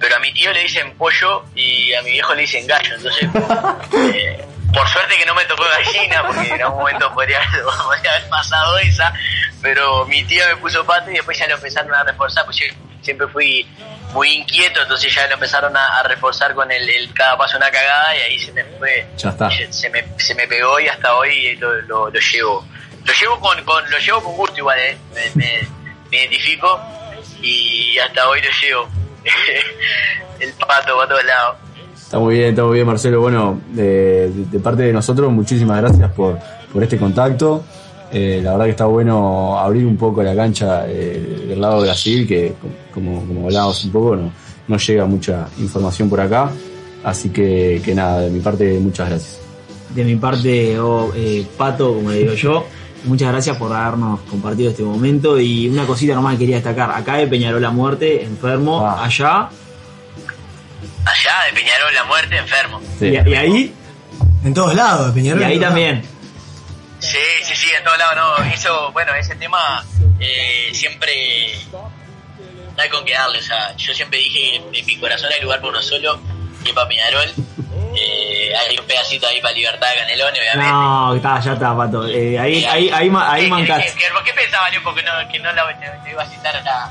Pero 0.00 0.16
a 0.16 0.18
mi 0.20 0.32
tío 0.32 0.52
le 0.52 0.60
dicen 0.62 0.96
pollo 0.96 1.44
y 1.54 1.92
a 1.94 2.02
mi 2.02 2.12
viejo 2.12 2.34
le 2.34 2.42
dicen 2.42 2.66
gallo, 2.66 2.94
entonces, 2.94 3.28
eh, 4.14 4.44
por 4.72 4.86
suerte 4.88 5.16
que 5.16 5.26
no 5.26 5.34
me 5.34 5.44
tocó 5.46 5.64
gallina, 5.64 6.24
porque 6.26 6.48
en 6.54 6.62
algún 6.62 6.78
momento 6.78 7.12
podría, 7.14 7.40
podría 7.84 8.10
haber 8.16 8.28
pasado 8.28 8.78
esa, 8.78 9.12
pero 9.62 10.04
mi 10.06 10.22
tío 10.24 10.44
me 10.48 10.56
puso 10.56 10.84
pato 10.84 11.10
y 11.10 11.14
después 11.14 11.36
ya 11.38 11.46
lo 11.48 11.54
empezaron 11.56 11.92
a 11.94 12.04
reforzar, 12.04 12.44
pues 12.44 12.58
yo 12.58 12.66
siempre 13.02 13.26
fui 13.28 13.66
muy 14.12 14.30
inquieto, 14.30 14.80
entonces 14.82 15.12
ya 15.14 15.26
lo 15.26 15.34
empezaron 15.34 15.76
a, 15.76 15.98
a 15.98 16.02
reforzar 16.04 16.54
con 16.54 16.70
el, 16.70 16.88
el 16.88 17.12
cada 17.12 17.36
paso 17.36 17.56
una 17.56 17.70
cagada 17.70 18.16
y 18.16 18.20
ahí 18.20 18.38
se 18.38 18.52
me 18.52 18.64
fue, 18.64 19.06
Ya 19.16 19.30
está. 19.30 19.50
se, 19.50 19.72
se 19.72 19.90
me, 19.90 20.04
se 20.18 20.34
me 20.34 20.46
pegó 20.46 20.78
y 20.80 20.88
hasta 20.88 21.14
hoy 21.16 21.56
lo, 21.56 21.72
lo, 21.82 22.10
lo 22.10 22.20
llevo. 22.20 22.66
Lo 23.04 23.12
llevo 23.14 23.40
con, 23.40 23.64
con, 23.64 23.90
lo 23.90 23.98
llevo 23.98 24.22
con 24.22 24.36
gusto 24.36 24.56
igual, 24.58 24.78
¿eh? 24.78 24.96
me, 25.14 25.30
me- 25.34 25.68
me 26.10 26.16
identifico 26.18 26.80
y 27.42 27.98
hasta 27.98 28.28
hoy 28.28 28.40
lo 28.42 28.50
llevo. 28.62 28.90
el 30.40 30.52
pato 30.54 30.96
va 30.96 31.04
a 31.04 31.08
todos 31.08 31.24
lados. 31.24 31.56
Está 31.96 32.18
muy 32.18 32.36
bien, 32.36 32.50
está 32.50 32.64
muy 32.64 32.74
bien, 32.74 32.86
Marcelo. 32.86 33.20
Bueno, 33.20 33.60
de, 33.72 34.30
de- 34.30 34.44
de 34.50 34.58
parte 34.60 34.82
de 34.84 34.92
nosotros, 34.92 35.30
muchísimas 35.30 35.80
gracias 35.82 36.10
por, 36.12 36.38
por 36.72 36.82
este 36.82 36.96
contacto. 36.98 37.62
Eh, 38.10 38.40
la 38.42 38.52
verdad 38.52 38.64
que 38.64 38.70
está 38.70 38.86
bueno 38.86 39.58
abrir 39.58 39.84
un 39.84 39.96
poco 39.98 40.22
la 40.22 40.34
cancha 40.34 40.84
eh, 40.88 41.44
del 41.48 41.60
lado 41.60 41.82
de 41.82 41.88
Brasil, 41.88 42.26
que 42.26 42.54
como, 42.94 43.20
como 43.26 43.46
hablábamos 43.46 43.84
un 43.84 43.92
poco, 43.92 44.16
no, 44.16 44.32
no 44.66 44.76
llega 44.78 45.04
mucha 45.04 45.46
información 45.58 46.08
por 46.08 46.20
acá. 46.20 46.50
Así 47.04 47.28
que, 47.30 47.82
que 47.84 47.94
nada, 47.94 48.20
de 48.20 48.30
mi 48.30 48.40
parte, 48.40 48.78
muchas 48.80 49.10
gracias. 49.10 49.38
De 49.94 50.04
mi 50.04 50.16
parte, 50.16 50.78
oh, 50.80 51.12
eh, 51.14 51.46
Pato, 51.56 51.94
como 51.94 52.10
le 52.10 52.18
digo 52.20 52.32
yo, 52.34 52.64
muchas 53.04 53.32
gracias 53.32 53.56
por 53.56 53.72
habernos 53.72 54.20
compartido 54.22 54.70
este 54.70 54.82
momento. 54.82 55.38
Y 55.40 55.68
una 55.68 55.86
cosita 55.86 56.14
nomás 56.14 56.34
que 56.34 56.40
quería 56.40 56.56
destacar: 56.56 56.90
acá 56.90 57.16
de 57.16 57.26
Peñarol 57.26 57.60
la 57.62 57.70
muerte, 57.70 58.22
enfermo, 58.24 58.86
Ah. 58.86 59.04
allá. 59.04 59.48
Allá 61.04 61.34
de 61.48 61.52
Peñarol 61.54 61.94
la 61.94 62.04
muerte 62.04 62.36
enfermo. 62.36 62.80
Sí. 62.98 63.06
Y, 63.06 63.30
y 63.30 63.34
ahí, 63.34 63.74
En 64.44 64.54
todos 64.54 64.74
lados, 64.74 65.06
de 65.08 65.12
Peñarol. 65.12 65.42
y 65.42 65.44
ahí 65.44 65.58
también. 65.60 66.02
Sí, 67.00 67.16
sí, 67.44 67.54
sí, 67.54 67.68
en 67.76 67.84
todos 67.84 67.96
lados, 67.98 68.16
no. 68.16 68.44
Eso, 68.52 68.90
bueno, 68.92 69.14
ese 69.14 69.34
tema 69.36 69.84
eh, 70.20 70.70
siempre 70.72 71.52
no 71.72 72.82
hay 72.82 72.88
con 72.90 73.04
qué 73.04 73.12
darle. 73.14 73.38
O 73.38 73.42
sea, 73.42 73.74
yo 73.76 73.94
siempre 73.94 74.18
dije 74.18 74.60
que 74.70 74.78
en 74.80 74.86
mi 74.86 74.96
corazón 74.98 75.30
hay 75.34 75.42
lugar 75.42 75.60
para 75.60 75.70
uno 75.70 75.82
solo, 75.82 76.18
y 76.64 76.72
para 76.72 76.88
Peñarol. 76.88 77.28
Eh, 78.30 78.52
hay 78.54 78.78
un 78.78 78.84
pedacito 78.86 79.26
ahí 79.26 79.40
para 79.40 79.54
Libertad 79.54 79.88
de 79.90 79.96
Canelones, 80.00 80.40
obviamente. 80.40 80.70
No, 80.72 81.14
está, 81.14 81.40
ya 81.40 81.52
está, 81.54 81.76
Pato. 81.76 82.06
Eh, 82.08 82.38
ahí, 82.38 82.64
ahí, 82.64 82.90
ahí, 82.92 83.08
ma- 83.10 83.32
ahí 83.32 83.44
¿Qué- 83.44 83.48
mancaste. 83.48 83.84
qué- 83.86 83.92
qué- 83.98 84.12
¿Por 84.12 84.24
qué 84.24 84.32
pensaba, 84.34 84.70
que 84.70 84.78
no, 84.80 85.32
que 85.32 85.38
no 85.38 85.52
la, 85.52 85.78
te 86.04 86.10
iba 86.10 86.22
a 86.22 86.26
citar 86.28 86.56
a, 86.56 86.90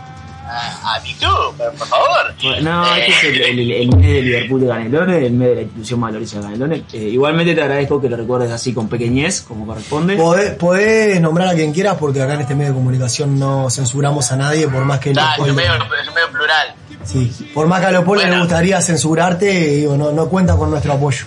a, 0.49 0.95
a 0.95 0.99
mi 1.01 1.13
club, 1.15 1.55
por, 1.77 1.88
favor? 1.88 2.33
No, 2.61 2.95
Eh, 2.95 3.05
este 3.07 3.11
es 3.11 3.23
el, 3.49 3.59
el, 3.59 3.71
el 3.71 3.88
mes 3.95 4.07
de 4.07 4.21
Liverpool 4.21 4.61
de 4.61 4.67
Canelones, 4.67 5.23
el 5.23 5.33
mes 5.33 5.47
de 5.49 5.55
la 5.55 5.61
institución 5.61 6.01
valoriza 6.01 6.38
de 6.38 6.43
Canelones. 6.43 6.81
Eh, 6.93 6.97
igualmente 6.97 7.53
te 7.53 7.61
agradezco 7.61 8.01
que 8.01 8.09
lo 8.09 8.17
recuerdes 8.17 8.51
así 8.51 8.73
con 8.73 8.88
pequeñez, 8.89 9.41
como 9.41 9.67
corresponde. 9.67 10.15
Podés, 10.15 10.51
podés 10.55 11.19
nombrar 11.21 11.49
a 11.49 11.53
quien 11.53 11.73
quieras 11.73 11.97
porque 11.99 12.21
acá 12.21 12.33
en 12.35 12.41
este 12.41 12.55
medio 12.55 12.71
de 12.71 12.75
comunicación 12.77 13.38
no 13.38 13.69
censuramos 13.69 14.31
a 14.31 14.38
nadie 14.38 14.67
por 14.67 14.83
más 14.85 14.99
que 14.99 15.11
es 15.11 15.17
un 15.17 15.55
medio, 15.55 15.73
es 15.75 16.07
un 16.07 16.13
medio 16.15 16.31
plural. 16.31 16.73
Sí, 17.08 17.51
por 17.53 17.68
más 17.68 17.80
que 17.80 17.88
a 17.88 17.91
Leopoldo 17.91 18.22
Bueno. 18.22 18.36
le 18.36 18.41
gustaría 18.41 18.82
censurarte, 18.82 19.45
digo, 19.45 19.97
no, 19.97 20.12
no 20.12 20.30
cuenta 20.30 20.55
con 20.55 20.70
nuestro 20.70 20.93
apoyo. 20.93 21.26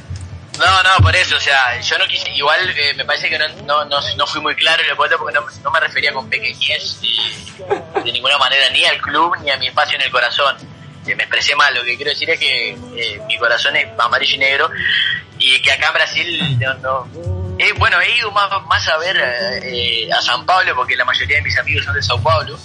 No, 0.58 0.82
no, 0.82 1.02
por 1.02 1.16
eso, 1.16 1.36
o 1.36 1.40
sea, 1.40 1.80
yo 1.80 1.96
no 1.98 2.06
quise, 2.06 2.30
igual 2.34 2.58
eh, 2.76 2.92
me 2.94 3.04
parece 3.04 3.30
que 3.30 3.38
no, 3.38 3.48
no, 3.64 3.84
no, 3.86 3.98
no 4.16 4.26
fui 4.26 4.42
muy 4.42 4.54
claro 4.54 4.82
en 4.82 4.90
el 4.90 4.96
porque 4.96 5.34
no, 5.34 5.46
no 5.64 5.70
me 5.70 5.80
refería 5.80 6.12
con 6.12 6.28
pequeñez 6.28 7.00
eh, 7.02 8.02
de 8.04 8.12
ninguna 8.12 8.36
manera 8.36 8.68
ni 8.70 8.84
al 8.84 8.98
club 8.98 9.36
ni 9.42 9.50
a 9.50 9.56
mi 9.56 9.68
espacio 9.68 9.96
en 9.96 10.02
el 10.02 10.10
corazón. 10.10 10.56
Eh, 11.06 11.14
me 11.14 11.22
expresé 11.22 11.54
mal, 11.56 11.74
lo 11.74 11.82
que 11.82 11.96
quiero 11.96 12.10
decir 12.10 12.28
es 12.28 12.38
que 12.38 12.70
eh, 12.70 13.22
mi 13.26 13.38
corazón 13.38 13.74
es 13.76 13.86
amarillo 13.98 14.34
y 14.34 14.38
negro 14.38 14.70
y 15.38 15.62
que 15.62 15.72
acá 15.72 15.86
en 15.88 15.94
Brasil 15.94 16.58
no... 16.60 16.74
no 16.74 17.40
eh, 17.60 17.74
bueno, 17.78 18.00
he 18.00 18.16
ido 18.16 18.30
más, 18.30 18.50
más 18.68 18.88
a 18.88 18.96
ver 18.96 19.16
eh, 19.62 20.08
a 20.10 20.22
San 20.22 20.46
Pablo 20.46 20.74
porque 20.74 20.96
la 20.96 21.04
mayoría 21.04 21.36
de 21.36 21.42
mis 21.42 21.58
amigos 21.58 21.84
son 21.84 21.94
de 21.94 22.02
Sao 22.02 22.18
Paulo. 22.22 22.58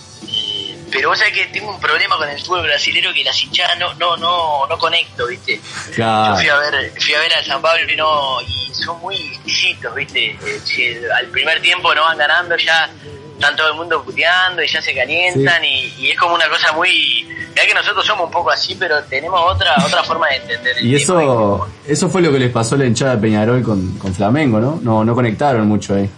Pero 0.96 1.10
vos 1.10 1.20
sabés 1.20 1.34
que 1.34 1.46
tengo 1.48 1.72
un 1.72 1.80
problema 1.80 2.16
con 2.16 2.30
el 2.30 2.40
fútbol 2.40 2.64
brasilero 2.64 3.12
que 3.14 3.24
las 3.24 3.44
hinchadas 3.44 3.78
no, 3.78 3.94
no, 3.96 4.16
no, 4.16 4.66
no 4.66 4.78
conecto, 4.78 5.28
¿viste? 5.28 5.60
Yo 5.98 6.36
fui 6.38 6.48
a 6.48 6.58
ver, 6.58 6.94
fui 6.98 7.14
a 7.14 7.20
ver 7.20 7.34
al 7.34 7.44
San 7.44 7.62
Pablo 7.62 7.92
y 7.92 7.96
no, 7.98 8.42
y 8.42 8.74
son 8.74 9.00
muy 9.02 9.16
exquisitos, 9.16 9.94
viste. 9.94 10.32
Eh, 10.32 10.62
si 10.64 10.96
al 11.20 11.28
primer 11.28 11.62
tiempo 11.62 11.94
no 11.94 12.04
van 12.04 12.18
ganando, 12.18 12.56
ya 12.56 12.90
están 13.34 13.56
todo 13.58 13.68
el 13.68 13.74
mundo 13.74 14.02
puteando 14.04 14.64
y 14.64 14.68
ya 14.68 14.82
se 14.82 14.96
calientan 14.96 15.66
y, 15.66 15.94
y 15.98 16.12
es 16.12 16.18
como 16.18 16.36
una 16.36 16.48
cosa 16.48 16.72
muy. 16.72 17.28
Ya 17.54 17.66
que 17.66 17.74
nosotros 17.74 18.06
somos 18.06 18.26
un 18.26 18.32
poco 18.32 18.52
así, 18.52 18.76
pero 18.76 19.04
tenemos 19.04 19.40
otra 19.44 19.76
otra 19.86 20.02
forma 20.04 20.28
de 20.30 20.36
entender. 20.38 20.78
el 20.78 20.86
Y 20.86 20.96
eso, 20.96 21.68
eso 21.86 22.10
fue 22.10 22.22
lo 22.22 22.32
que 22.32 22.40
les 22.40 22.52
pasó 22.52 22.76
a 22.76 22.78
la 22.78 22.86
hinchada 22.86 23.16
de 23.16 23.22
Peñarol 23.22 23.62
con, 23.64 23.98
con 23.98 24.14
Flamengo, 24.14 24.60
¿no? 24.60 24.80
No, 24.82 25.04
no 25.04 25.14
conectaron 25.14 25.68
mucho 25.68 25.96
ahí. 25.96 26.10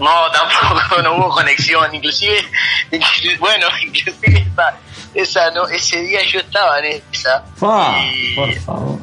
No, 0.00 0.30
tampoco, 0.30 1.02
no 1.02 1.14
hubo 1.14 1.28
conexión. 1.28 1.94
Inclusive, 1.94 2.42
bueno, 3.38 3.66
inclusive 3.82 4.46
esa, 4.50 4.78
esa 5.14 5.50
no, 5.50 5.68
ese 5.68 6.00
día 6.00 6.22
yo 6.24 6.40
estaba 6.40 6.78
en 6.80 7.02
esa. 7.12 7.44
Fa, 7.56 7.98
y, 8.02 8.34
por 8.34 8.54
favor. 8.60 9.00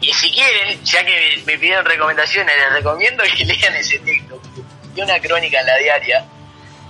y 0.00 0.12
si 0.14 0.32
quieren, 0.32 0.82
ya 0.82 1.04
que 1.04 1.42
me 1.46 1.58
pidieron 1.58 1.84
recomendaciones, 1.84 2.54
les 2.56 2.72
recomiendo 2.72 3.22
que 3.24 3.44
lean 3.44 3.74
ese 3.76 3.98
texto. 3.98 4.40
Y 4.96 5.02
una 5.02 5.20
crónica 5.20 5.60
en 5.60 5.66
la 5.66 5.76
diaria 5.76 6.24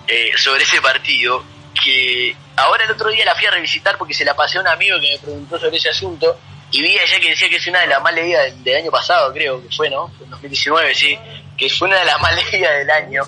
eh, 0.06 0.30
sobre 0.36 0.62
ese 0.62 0.80
partido. 0.80 1.44
Que 1.84 2.34
ahora 2.56 2.84
el 2.84 2.90
otro 2.90 3.10
día 3.10 3.24
la 3.24 3.34
fui 3.34 3.46
a 3.46 3.50
revisitar 3.50 3.96
porque 3.98 4.14
se 4.14 4.24
la 4.24 4.34
pasé 4.34 4.58
a 4.58 4.62
un 4.62 4.68
amigo 4.68 4.98
que 5.00 5.12
me 5.12 5.18
preguntó 5.18 5.58
sobre 5.58 5.76
ese 5.76 5.90
asunto. 5.90 6.38
Y 6.70 6.82
vi 6.82 6.98
allá 6.98 7.18
que 7.18 7.30
decía 7.30 7.48
que 7.48 7.56
es 7.56 7.66
una 7.66 7.80
de 7.80 7.86
las 7.86 8.02
más 8.02 8.12
leídas 8.14 8.62
del, 8.62 8.76
año 8.76 8.90
pasado, 8.90 9.32
creo 9.32 9.62
que 9.62 9.74
fue, 9.74 9.88
¿no? 9.88 10.12
En 10.22 10.30
2019, 10.30 10.94
sí. 10.94 11.18
Que 11.56 11.70
fue 11.70 11.88
una 11.88 11.98
de 11.98 12.04
las 12.04 12.20
más 12.20 12.34
leídas 12.52 12.78
del 12.78 12.90
año. 12.90 13.22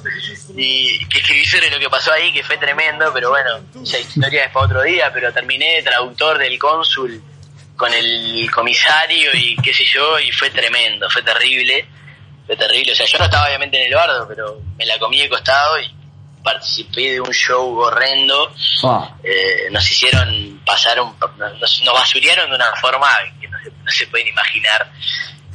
Y 0.54 1.06
que 1.06 1.20
escribí 1.20 1.44
sobre 1.46 1.70
lo 1.70 1.78
que 1.78 1.88
pasó 1.88 2.12
ahí, 2.12 2.32
que 2.32 2.42
fue 2.42 2.58
tremendo, 2.58 3.10
pero 3.14 3.30
bueno, 3.30 3.60
esa 3.82 3.98
historia 3.98 4.44
es 4.44 4.52
para 4.52 4.66
otro 4.66 4.82
día. 4.82 5.10
Pero 5.12 5.32
terminé 5.32 5.76
de 5.76 5.82
traductor 5.82 6.38
del 6.38 6.58
cónsul 6.58 7.22
con 7.76 7.92
el 7.94 8.50
comisario 8.50 9.30
y 9.32 9.56
qué 9.56 9.72
sé 9.72 9.84
yo, 9.86 10.20
y 10.20 10.30
fue 10.32 10.50
tremendo, 10.50 11.08
fue 11.08 11.22
terrible, 11.22 11.86
fue 12.46 12.54
terrible. 12.54 12.92
O 12.92 12.94
sea, 12.94 13.06
yo 13.06 13.18
no 13.18 13.24
estaba 13.24 13.46
obviamente 13.46 13.80
en 13.80 13.86
el 13.86 13.94
bardo, 13.94 14.28
pero 14.28 14.60
me 14.76 14.84
la 14.84 14.98
comí 14.98 15.18
de 15.18 15.30
costado 15.30 15.80
y 15.80 15.99
participé 16.42 17.12
de 17.12 17.20
un 17.20 17.32
show 17.32 17.78
horrendo. 17.78 18.52
Fa. 18.80 19.16
Eh, 19.22 19.68
nos 19.70 19.88
hicieron 19.90 20.60
pasar, 20.64 21.00
un, 21.00 21.14
nos, 21.38 21.82
nos 21.84 21.94
basurearon 21.94 22.50
de 22.50 22.56
una 22.56 22.72
forma 22.80 23.08
que 23.40 23.48
no 23.48 23.58
se, 23.58 23.70
no 23.70 23.90
se 23.90 24.06
pueden 24.06 24.28
imaginar. 24.28 24.90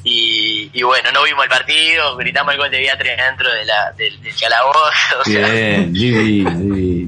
Y, 0.07 0.69
y 0.71 0.83
bueno, 0.83 1.11
no 1.11 1.23
vimos 1.23 1.43
el 1.45 1.49
partido, 1.49 2.15
gritamos 2.15 2.53
el 2.53 2.59
gol 2.59 2.69
de 2.69 2.77
Beatriz 2.77 3.17
dentro 3.17 3.51
de 3.51 3.65
la, 3.65 3.91
del, 3.93 4.21
del 4.21 4.35
calabozo. 4.39 5.19
O 5.19 5.23
sea, 5.23 5.47
Bien, 5.49 5.91
divino. 5.91 6.51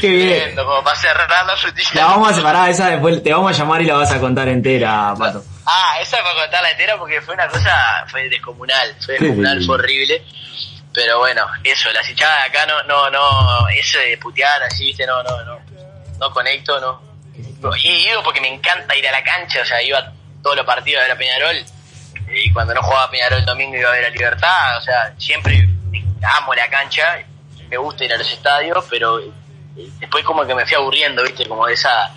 Qué 0.00 0.08
bien. 0.08 0.56
como 0.56 0.82
para 0.82 0.96
cerrar 0.96 1.46
la 1.46 1.54
frutilla. 1.58 1.90
La 1.92 2.06
vamos 2.06 2.30
a 2.30 2.34
separar 2.34 2.70
esa 2.70 2.88
después, 2.88 3.22
te 3.22 3.30
vamos 3.30 3.50
a 3.50 3.58
llamar 3.58 3.82
y 3.82 3.84
la 3.84 3.96
vas 3.96 4.10
a 4.12 4.18
contar 4.18 4.48
entera, 4.48 5.14
Pato. 5.18 5.44
Ah, 5.66 5.98
esa 6.00 6.16
para 6.22 6.40
contarla 6.40 6.70
entera 6.70 6.96
porque 6.96 7.20
fue 7.20 7.34
una 7.34 7.48
cosa, 7.48 8.06
fue 8.08 8.30
descomunal, 8.30 8.96
fue 9.04 9.18
descomunal, 9.18 9.62
fue 9.62 9.74
horrible. 9.74 10.22
Pero 10.96 11.18
bueno, 11.18 11.46
eso, 11.62 11.92
las 11.92 12.08
hinchadas 12.08 12.38
de 12.38 12.58
acá 12.58 12.64
no, 12.64 12.82
no, 12.84 13.10
no, 13.10 13.68
eso 13.68 13.98
de 13.98 14.16
putear 14.16 14.62
así, 14.62 14.86
viste, 14.86 15.04
no, 15.06 15.22
no, 15.22 15.44
no, 15.44 15.60
no 16.18 16.30
conecto, 16.32 16.80
no. 16.80 17.02
He 17.84 17.88
ido 18.08 18.22
porque 18.22 18.40
me 18.40 18.48
encanta 18.48 18.96
ir 18.96 19.06
a 19.06 19.12
la 19.12 19.22
cancha, 19.22 19.60
o 19.60 19.64
sea, 19.66 19.82
iba 19.82 19.98
a 19.98 20.10
todos 20.42 20.56
los 20.56 20.64
partidos 20.64 21.02
de 21.02 21.08
la 21.10 21.18
Peñarol, 21.18 21.56
eh, 21.56 22.44
y 22.46 22.50
cuando 22.50 22.72
no 22.72 22.82
jugaba 22.82 23.10
Peñarol 23.10 23.40
el 23.40 23.44
domingo 23.44 23.76
iba 23.76 23.90
a 23.90 23.92
ver 23.92 24.06
a 24.06 24.08
Libertad, 24.08 24.78
o 24.78 24.80
sea, 24.80 25.12
siempre 25.18 25.68
amo 26.22 26.54
la 26.54 26.66
cancha, 26.70 27.22
me 27.68 27.76
gusta 27.76 28.06
ir 28.06 28.14
a 28.14 28.16
los 28.16 28.32
estadios, 28.32 28.82
pero 28.88 29.20
eh, 29.20 29.30
después 30.00 30.24
como 30.24 30.46
que 30.46 30.54
me 30.54 30.64
fui 30.64 30.76
aburriendo, 30.76 31.22
viste, 31.24 31.46
como 31.46 31.66
de 31.66 31.74
esa, 31.74 32.10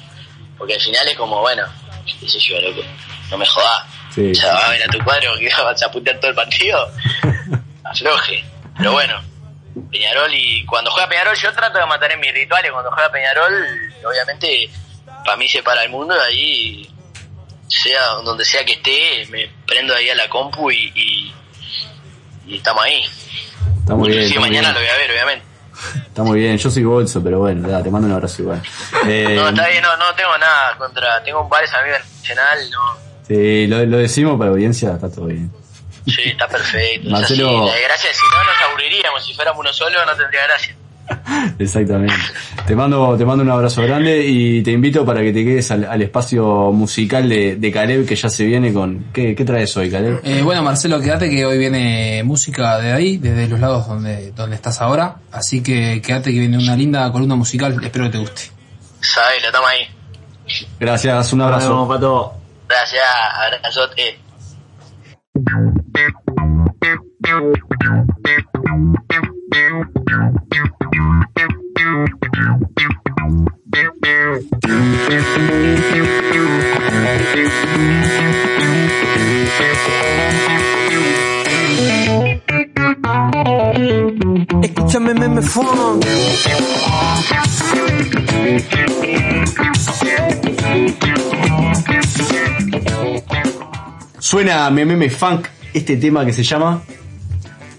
porque 0.57 0.75
al 0.75 0.81
final 0.81 1.05
es 1.05 1.17
como, 1.17 1.41
bueno, 1.41 1.65
qué 2.05 2.29
sé 2.29 2.39
yo, 2.39 2.61
loco, 2.61 2.81
no 3.29 3.37
me 3.39 3.45
jodas. 3.45 3.87
Sí. 4.15 4.31
O 4.31 4.35
sea, 4.35 4.53
vas 4.53 4.63
a 4.63 4.69
ver 4.69 4.83
a 4.83 4.87
tu 4.87 5.03
cuadro 5.03 5.37
que 5.37 5.49
vas 5.63 5.83
a 5.83 5.91
putear 5.91 6.17
todo 6.21 6.29
el 6.29 6.35
partido. 6.35 6.89
Afloje. 7.83 8.45
Pero 8.79 8.93
bueno, 8.93 9.21
Peñarol 9.91 10.33
y 10.33 10.65
cuando 10.65 10.89
juega 10.89 11.07
Peñarol 11.07 11.35
yo 11.35 11.53
trato 11.53 11.77
de 11.77 11.85
matar 11.85 12.11
en 12.11 12.19
mis 12.19 12.33
rituales. 12.33 12.71
Cuando 12.71 12.89
juega 12.91 13.11
Peñarol, 13.11 13.53
obviamente, 14.03 14.69
para 15.23 15.37
mí 15.37 15.47
se 15.47 15.61
para 15.61 15.83
el 15.83 15.89
mundo 15.89 16.15
y 16.15 16.19
ahí 16.33 16.95
sea 17.67 18.01
donde 18.23 18.43
sea 18.43 18.65
que 18.65 18.73
esté, 18.73 19.27
me 19.29 19.47
prendo 19.67 19.93
ahí 19.93 20.09
a 20.09 20.15
la 20.15 20.27
compu 20.27 20.71
y, 20.71 20.91
y, 20.95 21.33
y 22.47 22.57
estamos 22.57 22.83
ahí. 22.83 23.03
Está 23.81 23.93
muy 23.95 24.09
bien. 24.09 24.23
Está 24.23 24.39
muy 24.39 24.49
mañana 24.49 24.69
bien. 24.71 24.73
lo 24.73 24.79
voy 24.79 24.89
a 24.89 24.97
ver, 24.97 25.11
obviamente. 25.11 25.45
Está 26.07 26.23
muy 26.23 26.39
bien, 26.39 26.57
yo 26.57 26.69
soy 26.71 26.83
bolso, 26.83 27.23
pero 27.23 27.39
bueno, 27.39 27.81
te 27.81 27.89
mando 27.89 28.07
un 28.07 28.13
abrazo 28.13 28.41
igual. 28.41 28.61
Eh, 29.07 29.35
No, 29.35 29.49
está 29.49 29.67
bien, 29.69 29.81
no, 29.83 29.95
no 29.97 30.13
tengo 30.15 30.37
nada 30.37 30.75
contra. 30.77 31.23
Tengo 31.23 31.47
varios 31.47 31.73
amigos 31.73 31.99
en 32.01 32.17
Nacional, 32.19 32.71
no. 32.71 32.97
sí, 33.27 33.67
lo, 33.67 33.85
lo 33.85 33.97
decimos 33.97 34.37
para 34.37 34.49
la 34.49 34.55
audiencia, 34.55 34.91
está 34.93 35.09
todo 35.11 35.25
bien. 35.27 35.51
Sí, 36.09 36.21
está 36.25 36.47
perfecto. 36.47 37.09
Marcelo- 37.09 37.49
Es 37.49 37.55
así. 37.55 37.65
La 37.67 37.73
desgracia, 37.75 38.09
si 38.13 38.21
no 38.35 38.43
nos 38.43 38.69
aburriríamos, 38.69 39.25
si 39.25 39.33
fuéramos 39.33 39.59
uno 39.59 39.73
solo, 39.73 40.05
no 40.05 40.15
tendría 40.15 40.43
gracia. 40.47 40.75
Exactamente. 41.59 42.13
Te 42.67 42.75
mando, 42.75 43.15
te 43.17 43.25
mando 43.25 43.43
un 43.43 43.49
abrazo 43.49 43.81
grande 43.81 44.23
y 44.27 44.61
te 44.61 44.71
invito 44.71 45.03
para 45.05 45.21
que 45.21 45.33
te 45.33 45.43
quedes 45.43 45.71
al, 45.71 45.85
al 45.85 46.01
espacio 46.03 46.71
musical 46.71 47.27
de, 47.27 47.55
de 47.55 47.71
Caleb 47.71 48.05
que 48.05 48.15
ya 48.15 48.29
se 48.29 48.45
viene 48.45 48.71
con. 48.71 49.05
¿Qué, 49.11 49.33
qué 49.35 49.43
traes 49.43 49.75
hoy, 49.77 49.89
Caleb? 49.89 50.21
Eh, 50.23 50.41
bueno, 50.43 50.61
Marcelo, 50.61 51.01
quédate 51.01 51.29
que 51.29 51.45
hoy 51.45 51.57
viene 51.57 52.21
música 52.23 52.77
de 52.79 52.91
ahí, 52.91 53.17
desde 53.17 53.47
los 53.47 53.59
lados 53.59 53.87
donde, 53.87 54.31
donde 54.33 54.55
estás 54.55 54.81
ahora. 54.81 55.15
Así 55.31 55.63
que 55.63 55.99
quédate 56.01 56.31
que 56.31 56.39
viene 56.39 56.57
una 56.57 56.75
linda 56.75 57.11
columna 57.11 57.35
musical. 57.35 57.75
Espero 57.83 58.05
que 58.05 58.11
te 58.11 58.17
guste. 58.19 58.41
Sabes, 59.01 59.41
lo 59.41 59.47
estamos 59.47 59.69
ahí. 59.69 59.87
Gracias, 60.79 61.33
un 61.33 61.39
Nos 61.39 61.45
abrazo. 61.47 61.69
vemos, 61.69 61.87
Pato. 61.87 62.33
Gracias, 62.67 63.03
abrazote. 63.55 64.19
Thank 65.45 65.75
me 85.05 85.13
me. 92.53 92.68
Suena 94.33 94.69
Mememe 94.69 95.09
Funk 95.09 95.47
este 95.73 95.97
tema 95.97 96.23
que 96.23 96.31
se 96.31 96.43
llama. 96.43 96.83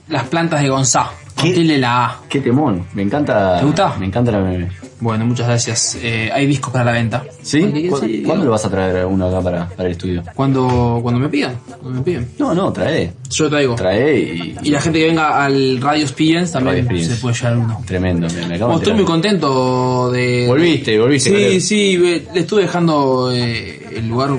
Las 0.08 0.24
plantas 0.24 0.60
de 0.60 0.68
Gonzá. 0.68 1.08
Tilde 1.40 1.78
la 1.78 2.06
A. 2.06 2.20
Qué 2.28 2.40
temón, 2.40 2.86
me 2.92 3.02
encanta. 3.02 3.60
¿Te 3.60 3.66
gusta? 3.66 3.94
Me 4.00 4.06
encanta 4.06 4.32
la 4.32 4.40
meme. 4.40 4.68
Bueno, 4.98 5.24
muchas 5.26 5.46
gracias. 5.46 5.96
Eh, 6.02 6.28
hay 6.34 6.48
discos 6.48 6.72
para 6.72 6.86
la 6.86 6.90
venta. 6.92 7.22
¿Sí? 7.40 7.60
Porque- 7.60 7.88
¿Cu- 7.88 7.98
sí, 8.00 8.22
¿Cuándo 8.26 8.46
lo 8.46 8.50
vas 8.50 8.64
a 8.64 8.68
traer 8.68 9.06
uno 9.06 9.28
acá 9.28 9.40
para, 9.40 9.68
para 9.68 9.84
el 9.86 9.92
estudio? 9.92 10.24
Cuando, 10.34 10.98
cuando 11.00 11.20
me 11.20 11.28
pidan. 11.28 11.54
Cuando 11.80 12.00
me 12.00 12.04
piden. 12.04 12.28
No, 12.40 12.52
no, 12.52 12.72
trae. 12.72 13.12
Yo 13.30 13.44
lo 13.44 13.50
traigo. 13.50 13.74
Trae 13.76 14.20
y. 14.20 14.56
Y 14.64 14.70
la 14.70 14.80
gente 14.80 14.98
que 14.98 15.06
venga 15.06 15.44
al 15.44 15.80
Radio 15.80 16.02
Experience 16.02 16.52
también 16.52 16.72
Radio 16.78 16.80
Experience. 16.82 17.14
se 17.14 17.20
puede 17.20 17.36
llevar 17.36 17.56
uno. 17.58 17.82
Tremendo, 17.86 18.26
me, 18.34 18.46
me 18.48 18.54
acabo 18.56 18.72
de 18.72 18.78
estoy 18.78 18.94
muy 18.94 19.04
contento 19.04 20.10
de. 20.10 20.46
Volviste, 20.48 20.98
volviste. 20.98 21.60
Sí, 21.60 21.60
sí, 21.60 21.96
le 21.96 22.40
estuve 22.40 22.62
dejando 22.62 23.30
eh, 23.32 23.86
el 23.92 24.08
lugar 24.08 24.30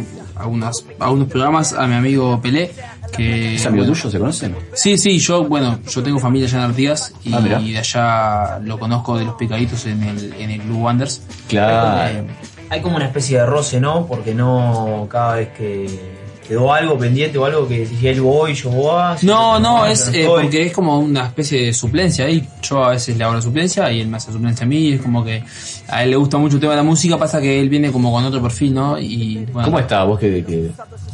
a, 0.41 0.47
unas, 0.47 0.85
a 0.99 1.09
unos 1.11 1.27
programas 1.27 1.73
a 1.73 1.87
mi 1.87 1.95
amigo 1.95 2.39
Pelé. 2.41 2.71
Que, 3.11 3.55
¿Es 3.55 3.65
amigo 3.65 3.83
bueno, 3.83 3.93
tuyo? 3.97 4.09
¿Se 4.09 4.17
conocen? 4.19 4.55
Sí, 4.73 4.97
sí, 4.97 5.19
yo, 5.19 5.43
bueno, 5.43 5.79
yo 5.89 6.01
tengo 6.01 6.17
familia 6.19 6.47
allá 6.47 6.59
en 6.59 6.63
Artigas 6.63 7.13
y, 7.25 7.33
Ah, 7.33 7.41
de 7.41 7.77
allá 7.77 8.59
lo 8.63 8.79
conozco 8.79 9.17
de 9.17 9.25
los 9.25 9.35
picaditos 9.35 9.85
en 9.85 10.01
el, 10.03 10.33
en 10.33 10.49
el 10.51 10.61
Blue 10.61 10.77
Wonders. 10.79 11.21
Claro. 11.49 12.09
Eh, 12.09 12.23
Hay 12.69 12.81
como 12.81 12.95
una 12.95 13.05
especie 13.05 13.39
de 13.39 13.45
roce, 13.45 13.81
¿no? 13.81 14.05
Porque 14.05 14.33
no 14.33 15.07
cada 15.11 15.35
vez 15.35 15.49
que 15.49 16.20
quedó 16.47 16.73
algo 16.73 16.97
pendiente 16.97 17.37
o 17.37 17.45
algo 17.45 17.67
que 17.67 17.85
si 17.85 18.07
él 18.07 18.21
voy, 18.21 18.53
yo 18.53 18.69
voy. 18.69 19.17
si 19.17 19.25
No, 19.25 19.53
yo 19.55 19.59
no, 19.59 19.77
voy, 19.79 19.91
es 19.91 20.09
eh, 20.13 20.25
porque 20.27 20.65
es 20.67 20.73
como 20.73 20.99
una 20.99 21.27
especie 21.27 21.65
de 21.67 21.73
suplencia 21.73 22.25
ahí. 22.25 22.45
Yo 22.61 22.83
a 22.83 22.89
veces 22.91 23.17
le 23.17 23.23
hago 23.23 23.33
la 23.35 23.41
suplencia 23.41 23.91
y 23.91 24.01
él 24.01 24.07
me 24.07 24.17
hace 24.17 24.31
suplencia 24.31 24.65
a 24.65 24.67
mí. 24.69 24.93
Es 24.93 25.01
como 25.01 25.23
que 25.23 25.43
a 25.87 26.03
él 26.03 26.09
le 26.11 26.15
gusta 26.15 26.37
mucho 26.37 26.55
el 26.55 26.61
tema 26.61 26.73
de 26.73 26.77
la 26.77 26.83
música, 26.83 27.17
pasa 27.17 27.39
que 27.41 27.59
él 27.59 27.69
viene 27.69 27.91
como 27.91 28.11
con 28.11 28.23
otro 28.25 28.41
perfil, 28.41 28.73
¿no? 28.73 28.99
Y 28.99 29.45
bueno, 29.53 29.65
¿Cómo 29.67 29.79
está 29.79 30.03
vos 30.03 30.19
que, 30.19 30.43
que 30.43 30.69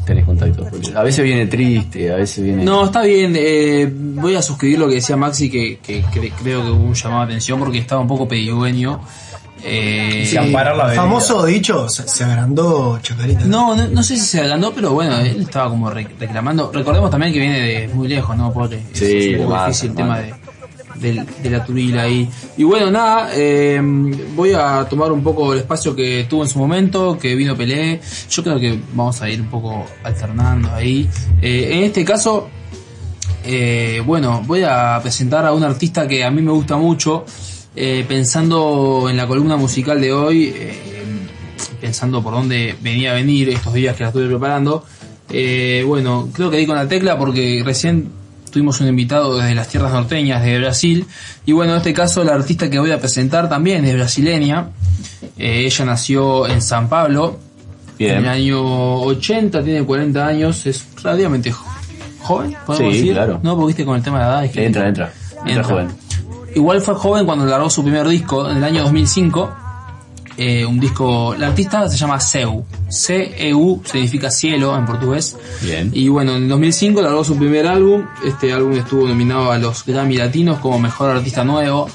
tenés 0.06 0.26
contacto? 0.26 0.66
Porque 0.70 0.92
a 0.96 1.04
veces 1.04 1.24
viene 1.24 1.46
triste, 1.48 2.12
a 2.12 2.16
veces 2.16 2.44
viene. 2.44 2.64
No, 2.64 2.86
está 2.86 3.02
bien. 3.04 3.34
eh, 3.38 3.92
voy 3.92 4.36
a 4.36 4.42
suscribir 4.42 4.80
lo 4.80 4.88
que 4.88 4.96
decía 4.96 5.16
Maxi, 5.18 5.50
que, 5.50 5.78
que 5.80 6.04
cre- 6.06 6.32
creo 6.42 6.64
que 6.64 6.70
hubo 6.72 6.84
un 6.84 6.94
llamado 6.94 7.22
de 7.22 7.26
atención 7.34 7.60
porque 7.60 7.78
estaba 7.80 8.02
un 8.02 8.08
poco 8.08 8.28
pedigüeño. 8.28 9.02
Eh, 9.64 10.26
Sí, 10.30 10.38
la. 10.38 10.96
Famoso 10.96 11.46
dicho, 11.46 11.90
se, 11.90 12.08
se 12.08 12.24
agrandó 12.24 13.00
Chacarita. 13.02 13.46
no, 13.46 13.76
no, 13.76 13.88
no 13.88 14.04
sé 14.04 14.16
si 14.16 14.26
se 14.26 14.40
agrandó, 14.42 14.74
pero 14.74 14.92
bueno, 14.94 15.18
él 15.20 15.42
estaba 15.42 15.70
como 15.70 15.90
re- 15.90 16.08
reclamando. 16.20 16.72
Recordemos 16.74 17.10
también 17.10 17.34
que 17.34 17.40
viene 17.40 17.60
de 17.60 17.88
muy 17.90 18.08
lejos, 18.08 18.36
¿no? 18.38 18.52
Es- 18.72 18.80
Sí, 18.94 19.06
es 19.18 19.28
un 19.36 19.38
poco 19.44 19.50
más, 19.56 19.68
difícil 19.68 19.90
el 19.90 19.96
tema 19.96 20.20
de 21.44 21.50
la 21.50 21.64
turila 21.64 22.02
ahí. 22.04 22.28
Y 22.58 22.64
bueno, 22.64 22.90
nada, 22.90 23.30
eh, 23.36 23.80
voy 24.36 24.54
a 24.54 24.86
tomar 24.90 25.12
un 25.12 25.22
poco 25.24 25.54
el 25.54 25.60
espacio 25.60 25.96
que 25.96 26.26
tuvo 26.30 26.44
en 26.44 26.50
su 26.50 26.58
momento, 26.60 27.18
que 27.20 27.36
vino 27.36 27.56
Pelé. 27.56 28.00
Yo 28.30 28.44
creo 28.44 28.60
que 28.60 28.80
vamos 28.94 29.22
a 29.22 29.30
ir 29.30 29.42
un 29.42 29.48
poco 29.48 29.86
alternando 30.04 30.72
ahí. 30.74 31.08
Eh, 31.42 31.70
en 31.74 31.84
este 31.84 32.04
caso, 32.04 32.50
eh, 33.46 34.02
bueno, 34.06 34.42
voy 34.46 34.64
a 34.64 35.00
presentar 35.02 35.46
a 35.46 35.54
un 35.54 35.64
artista 35.64 36.08
que 36.08 36.24
a 36.24 36.32
mí 36.32 36.42
me 36.42 36.52
gusta 36.52 36.76
mucho, 36.78 37.26
eh, 37.78 38.04
pensando 38.08 39.08
en 39.10 39.16
la 39.18 39.28
columna 39.28 39.56
musical 39.56 40.02
de 40.02 40.12
hoy, 40.12 40.52
eh, 40.56 40.74
pensando 41.80 42.24
por 42.24 42.34
dónde 42.34 42.76
venía 42.82 43.12
a 43.12 43.14
venir 43.14 43.50
estos 43.50 43.74
días 43.74 43.96
que 43.96 44.04
la 44.04 44.10
estuve 44.10 44.28
preparando. 44.28 44.84
Eh, 45.30 45.84
bueno, 45.86 46.30
creo 46.34 46.50
que 46.50 46.58
di 46.58 46.66
con 46.66 46.76
la 46.76 46.88
tecla 46.88 47.18
porque 47.18 47.62
recién 47.64 48.10
tuvimos 48.52 48.80
un 48.82 48.88
invitado 48.88 49.38
desde 49.38 49.54
las 49.54 49.68
tierras 49.68 49.92
norteñas 49.92 50.42
de 50.44 50.58
Brasil 50.58 51.06
y 51.46 51.52
bueno, 51.52 51.74
en 51.74 51.78
este 51.78 51.94
caso 51.94 52.24
la 52.24 52.34
artista 52.34 52.70
que 52.70 52.80
voy 52.80 52.92
a 52.92 53.00
presentar 53.00 53.48
también 53.50 53.86
es 53.86 53.94
brasileña. 53.94 54.70
Eh, 55.38 55.64
ella 55.66 55.86
nació 55.86 56.48
en 56.48 56.62
San 56.62 56.88
Pablo, 56.90 57.40
en 58.00 58.18
el 58.20 58.28
año 58.28 59.02
80, 59.02 59.64
tiene 59.64 59.84
40 59.84 60.26
años, 60.26 60.66
es 60.66 60.86
relativamente 61.04 61.52
jo- 61.52 61.66
joven, 62.22 62.56
podemos 62.66 62.92
Sí, 62.94 62.98
decir. 63.00 63.14
claro. 63.14 63.40
No, 63.44 63.56
porque 63.56 63.68
viste 63.68 63.86
con 63.86 63.98
el 63.98 64.04
tema 64.04 64.20
de 64.20 64.24
la 64.26 64.30
edad. 64.32 64.46
es 64.46 64.52
que- 64.52 64.66
Entra, 64.66 64.88
entra. 64.88 65.14
Entra, 65.46 65.52
Entra. 65.52 65.64
joven. 65.64 65.88
Igual 66.58 66.82
fue 66.82 66.96
joven 66.96 67.26
cuando 67.26 67.46
largó 67.46 67.70
su 67.70 67.84
primer 67.84 68.08
disco 68.08 68.50
en 68.50 68.58
el 68.58 68.64
año 68.64 68.82
2005. 68.84 69.52
eh, 70.40 70.64
un 70.66 70.80
disco, 70.80 71.34
la 71.38 71.48
artista 71.48 71.90
se 71.90 71.98
llama 71.98 72.20
Seu. 72.20 72.64
C-E-U 72.90 73.82
significa 73.86 74.30
cielo 74.30 74.76
en 74.78 74.86
portugués. 74.86 75.36
Bien. 75.62 75.90
Y 75.94 76.08
bueno, 76.10 76.36
en 76.36 76.44
el 76.44 76.50
2005 76.50 77.02
largó 77.02 77.24
su 77.24 77.36
primer 77.38 77.68
álbum. 77.68 78.06
Este 78.26 78.54
álbum 78.54 78.74
estuvo 78.74 79.08
nominado 79.08 79.52
a 79.52 79.58
los 79.58 79.84
Grammy 79.86 80.16
Latinos 80.18 80.60
como 80.60 80.78
Mejor 80.80 81.10
Artista 81.12 81.44
Nuevo. 81.44 81.90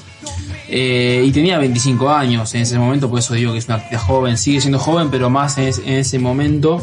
Eh, 0.67 1.23
y 1.25 1.31
tenía 1.31 1.57
25 1.59 2.09
años 2.09 2.53
en 2.55 2.61
ese 2.61 2.77
momento, 2.79 3.09
por 3.09 3.19
eso 3.19 3.33
digo 3.33 3.51
que 3.53 3.59
es 3.59 3.65
una 3.65 3.75
artista 3.75 3.99
joven. 3.99 4.37
Sigue 4.37 4.59
siendo 4.59 4.79
joven, 4.79 5.09
pero 5.11 5.29
más 5.29 5.57
en, 5.57 5.65
es- 5.67 5.79
en 5.79 5.93
ese 5.93 6.19
momento. 6.19 6.81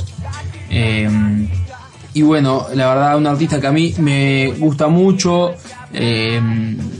Eh, 0.71 1.09
y 2.15 2.23
bueno, 2.23 2.67
la 2.75 2.89
verdad, 2.95 3.17
un 3.19 3.27
artista 3.27 3.61
que 3.61 3.67
a 3.67 3.73
mí 3.73 3.95
me 3.99 4.53
gusta 4.59 4.89
mucho. 4.89 5.53
Eh, 5.93 6.41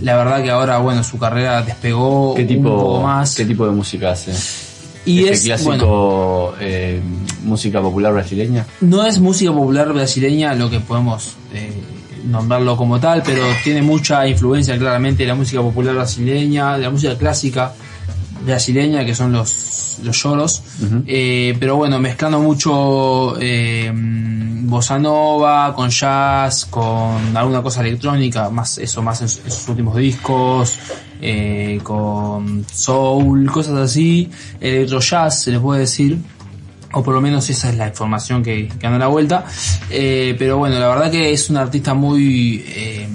la 0.03 0.17
verdad 0.17 0.43
que 0.43 0.51
ahora, 0.51 0.79
bueno, 0.79 1.05
su 1.05 1.19
carrera 1.19 1.63
despegó 1.63 2.35
¿Qué 2.35 2.43
un 2.43 2.63
poco 2.63 2.79
tipo, 2.79 3.03
más. 3.03 3.35
¿Qué 3.35 3.45
tipo 3.45 3.65
de 3.67 3.73
música 3.73 4.11
hace? 4.13 4.33
y 5.05 5.21
Este 5.21 5.33
es, 5.33 5.43
clásico 5.45 5.71
bueno, 5.77 6.53
eh, 6.61 7.01
música 7.43 7.81
popular 7.81 8.13
brasileña. 8.13 8.67
no 8.83 9.07
es 9.07 9.19
música 9.19 9.51
popular 9.53 9.93
brasileña 9.93 10.55
lo 10.55 10.69
que 10.69 10.81
podemos 10.81 11.37
eh, 11.55 11.73
nombrarlo 12.27 12.77
como 12.77 13.01
tal, 13.01 13.23
pero 13.25 13.43
tiene 13.65 13.81
mucha 13.81 14.27
influencia 14.27 14.77
claramente 14.79 15.23
de 15.23 15.29
la 15.29 15.35
música 15.35 15.63
popular 15.63 15.95
brasileña, 15.95 16.77
de 16.77 16.83
la 16.85 16.91
música 16.91 17.17
clásica 17.17 17.73
brasileña, 18.45 19.05
que 19.05 19.15
son 19.15 19.33
los, 19.33 19.90
los 20.03 20.23
lloros. 20.23 20.63
Eh, 21.07 21.57
pero 21.61 21.77
bueno, 21.77 21.99
mezclando 21.99 22.41
mucho 22.41 23.35
eh, 23.41 23.91
bossa 23.95 24.99
nova 24.99 25.75
con 25.75 25.91
jazz, 25.91 26.65
con 26.67 27.37
alguna 27.37 27.63
cosa 27.63 27.81
electrónica, 27.83 28.51
más 28.51 28.79
eso 28.79 29.03
más 29.03 29.21
en, 29.23 29.29
su- 29.29 29.41
en 29.45 29.51
sus 29.51 29.69
últimos 29.69 29.97
discos, 29.97 30.79
eh, 31.21 31.81
con 31.83 32.65
soul, 32.73 33.51
cosas 33.51 33.75
así, 33.75 34.31
electro 34.61 35.01
jazz 35.01 35.43
se 35.43 35.51
le 35.53 35.61
puede 35.61 35.81
decir 35.81 36.19
o 36.93 37.05
por 37.05 37.15
lo 37.15 37.21
menos 37.21 37.49
esa 37.49 37.69
es 37.71 37.77
la 37.77 37.87
información 37.87 38.43
que, 38.43 38.67
que 38.67 38.85
anda 38.87 38.97
a 38.97 39.01
la 39.01 39.07
vuelta. 39.07 39.45
Eh, 39.91 40.35
pero 40.39 40.59
bueno, 40.59 40.77
la 40.81 40.89
verdad 40.89 41.09
que 41.11 41.33
es 41.33 41.49
un 41.49 41.57
artista 41.57 41.95
muy, 41.95 42.65
eh, 42.67 43.09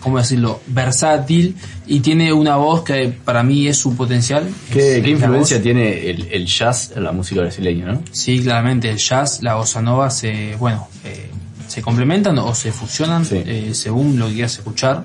¿cómo 0.00 0.18
decirlo?, 0.18 0.60
versátil 0.68 1.56
y 1.86 2.00
tiene 2.00 2.32
una 2.32 2.56
voz 2.56 2.82
que 2.82 3.08
para 3.24 3.42
mí 3.42 3.66
es 3.68 3.76
su 3.78 3.94
potencial. 3.96 4.48
¿Qué, 4.72 4.78
Es 4.78 4.94
qué 4.96 5.02
la 5.02 5.08
influencia 5.08 5.56
voz. 5.58 5.62
tiene 5.62 6.10
el, 6.10 6.28
el 6.30 6.46
jazz 6.46 6.92
en 6.96 7.04
la 7.04 7.12
música 7.12 7.40
brasileña, 7.42 7.86
no? 7.92 8.02
Sí, 8.12 8.40
claramente, 8.40 8.88
el 8.90 8.98
jazz, 8.98 9.42
la 9.42 9.54
bossa 9.54 9.80
nova 9.82 10.10
se, 10.10 10.56
bueno, 10.56 10.88
eh, 11.04 11.30
se 11.66 11.82
complementan 11.82 12.38
o 12.38 12.54
se 12.54 12.72
fusionan 12.72 13.24
Sí. 13.24 13.42
eh, 13.44 13.70
según 13.74 14.18
lo 14.18 14.28
que 14.28 14.34
quieras 14.34 14.52
escuchar. 14.58 15.04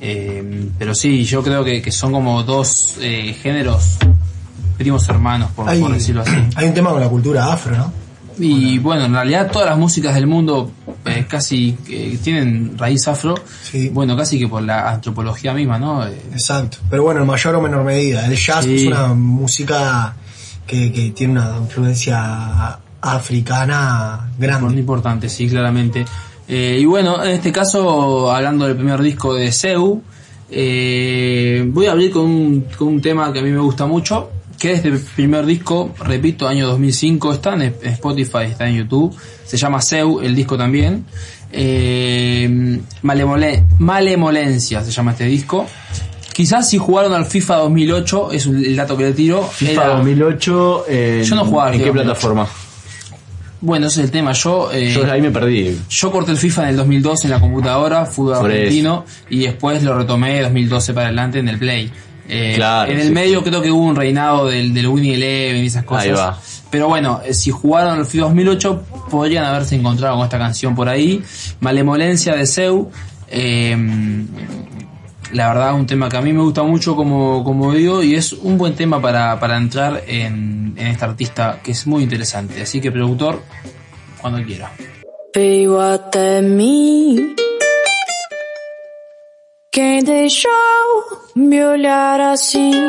Eh, 0.00 0.68
pero 0.78 0.94
sí, 0.94 1.24
yo 1.24 1.42
creo 1.42 1.64
que, 1.64 1.80
que 1.80 1.90
son 1.90 2.12
como 2.12 2.42
dos 2.42 2.96
eh, 3.00 3.34
géneros 3.42 3.96
primos 4.76 5.08
hermanos, 5.08 5.50
por, 5.52 5.68
Hay, 5.68 5.80
por 5.80 5.92
decirlo 5.92 6.20
así. 6.20 6.32
hay 6.54 6.68
un 6.68 6.74
tema 6.74 6.90
con 6.90 7.00
la 7.00 7.08
cultura 7.08 7.50
afro, 7.52 7.76
¿no? 7.76 7.92
Y 8.38 8.78
bueno, 8.78 9.04
en 9.06 9.12
realidad 9.14 9.50
todas 9.50 9.68
las 9.70 9.78
músicas 9.78 10.14
del 10.14 10.26
mundo 10.26 10.70
eh, 11.06 11.24
casi 11.28 11.76
eh, 11.88 12.18
tienen 12.22 12.76
raíz 12.76 13.08
afro. 13.08 13.34
Sí. 13.62 13.88
Bueno, 13.88 14.16
casi 14.16 14.38
que 14.38 14.46
por 14.48 14.62
la 14.62 14.90
antropología 14.90 15.54
misma, 15.54 15.78
¿no? 15.78 16.06
Eh, 16.06 16.20
Exacto. 16.32 16.78
Pero 16.90 17.02
bueno, 17.04 17.20
en 17.22 17.26
mayor 17.26 17.54
o 17.54 17.62
menor 17.62 17.84
medida. 17.84 18.26
El 18.26 18.36
jazz 18.36 18.64
Sí. 18.64 18.76
es 18.76 18.84
una 18.84 19.14
música 19.14 20.14
que, 20.66 20.92
que 20.92 21.10
tiene 21.10 21.34
una 21.40 21.56
influencia 21.58 22.78
africana 23.00 24.28
Muy 24.38 24.46
grande. 24.46 24.80
importante, 24.80 25.28
sí, 25.28 25.48
claramente. 25.48 26.04
Eh, 26.48 26.78
y 26.80 26.84
bueno, 26.84 27.22
en 27.24 27.30
este 27.32 27.50
caso, 27.52 28.30
hablando 28.30 28.66
del 28.66 28.76
primer 28.76 29.00
disco 29.00 29.34
de 29.34 29.50
Seu, 29.52 30.02
eh, 30.50 31.64
voy 31.68 31.86
a 31.86 31.92
abrir 31.92 32.10
con 32.12 32.22
un, 32.24 32.66
con 32.78 32.88
un 32.88 33.00
tema 33.00 33.32
que 33.32 33.40
a 33.40 33.42
mí 33.42 33.50
me 33.50 33.60
gusta 33.60 33.86
mucho, 33.86 34.30
que 34.58 34.72
es 34.72 34.82
del 34.82 34.98
primer 34.98 35.44
disco, 35.46 35.94
repito, 35.98 36.48
año 36.48 36.66
2005, 36.68 37.32
está 37.32 37.54
en 37.54 37.62
Spotify, 37.82 38.44
está 38.50 38.68
en 38.68 38.76
YouTube, 38.76 39.14
se 39.44 39.56
llama 39.56 39.80
Seu, 39.80 40.20
el 40.20 40.34
disco 40.34 40.56
también. 40.56 41.04
Eh, 41.52 42.78
Malemole- 43.02 43.64
Malemolencia 43.78 44.82
se 44.82 44.90
llama 44.90 45.12
este 45.12 45.24
disco. 45.24 45.66
Quizás 46.32 46.68
si 46.68 46.76
jugaron 46.78 47.14
al 47.14 47.24
FIFA 47.24 47.56
2008, 47.56 48.32
es 48.32 48.46
el 48.46 48.76
dato 48.76 48.96
que 48.96 49.04
le 49.04 49.12
tiro. 49.12 49.42
FIFA 49.42 49.72
era- 49.84 49.94
2008. 49.96 50.84
en- 50.88 51.22
Yo 51.24 51.34
no 51.34 51.44
jugaba 51.46 51.68
al 51.68 51.74
¿En 51.74 51.80
qué 51.80 51.84
FIFA 51.86 51.96
2008. 52.04 52.04
plataforma? 52.20 52.48
Bueno, 53.62 53.86
ese 53.86 54.00
es 54.00 54.04
el 54.06 54.10
tema. 54.10 54.32
Yo, 54.32 54.70
eh, 54.70 54.92
Yo 54.92 55.10
ahí 55.10 55.22
me 55.22 55.30
perdí. 55.30 55.78
Yo 55.88 56.10
corté 56.12 56.30
el 56.32 56.36
FIFA 56.36 56.64
en 56.64 56.68
el 56.68 56.76
2002 56.76 57.24
en 57.24 57.30
la 57.30 57.40
computadora, 57.40 58.04
fútbol 58.04 58.38
Por 58.38 58.50
argentino, 58.50 59.04
y 59.30 59.40
después 59.46 59.82
lo 59.82 59.96
retomé 59.96 60.34
de 60.34 60.42
2012 60.42 60.92
para 60.92 61.06
adelante 61.06 61.38
en 61.38 61.48
el 61.48 61.58
Play. 61.58 61.90
Eh, 62.28 62.54
Claro, 62.56 62.90
en 62.90 62.98
el 62.98 63.08
sí, 63.08 63.12
medio 63.12 63.38
sí. 63.40 63.48
creo 63.50 63.62
que 63.62 63.70
hubo 63.70 63.84
un 63.84 63.96
reinado 63.96 64.46
del, 64.48 64.72
del 64.74 64.86
Winnie 64.88 65.14
Eleven 65.14 65.62
y 65.62 65.66
esas 65.66 65.84
cosas. 65.84 66.04
Ahí 66.06 66.12
va. 66.12 66.38
Pero 66.70 66.88
bueno, 66.88 67.20
eh, 67.24 67.32
si 67.34 67.50
jugaron 67.50 67.98
el 68.00 68.06
FIFA 68.06 68.24
2008, 68.24 68.82
podrían 69.10 69.44
haberse 69.44 69.76
encontrado 69.76 70.16
con 70.16 70.24
esta 70.24 70.38
canción 70.38 70.74
por 70.74 70.88
ahí. 70.88 71.22
Malemolencia 71.60 72.34
de 72.34 72.46
Seu. 72.46 72.90
eh, 73.28 73.76
la 75.32 75.48
verdad, 75.48 75.74
un 75.74 75.86
tema 75.86 76.08
que 76.08 76.16
a 76.16 76.20
mí 76.20 76.32
me 76.32 76.40
gusta 76.40 76.62
mucho, 76.62 76.94
como, 76.94 77.42
como 77.42 77.72
digo, 77.74 78.02
y 78.02 78.14
es 78.14 78.32
un 78.32 78.56
buen 78.58 78.74
tema 78.74 79.02
para, 79.02 79.38
para 79.40 79.56
entrar 79.56 80.02
en, 80.06 80.74
en 80.76 80.86
esta 80.86 81.06
artista 81.06 81.58
que 81.62 81.72
es 81.72 81.86
muy 81.86 82.04
interesante. 82.04 82.62
Así 82.62 82.80
que, 82.80 82.92
productor, 82.92 83.42
cuando 84.20 84.42
quiera. 84.44 84.70
Me 91.36 91.64
olhar 91.64 92.20
assim. 92.20 92.86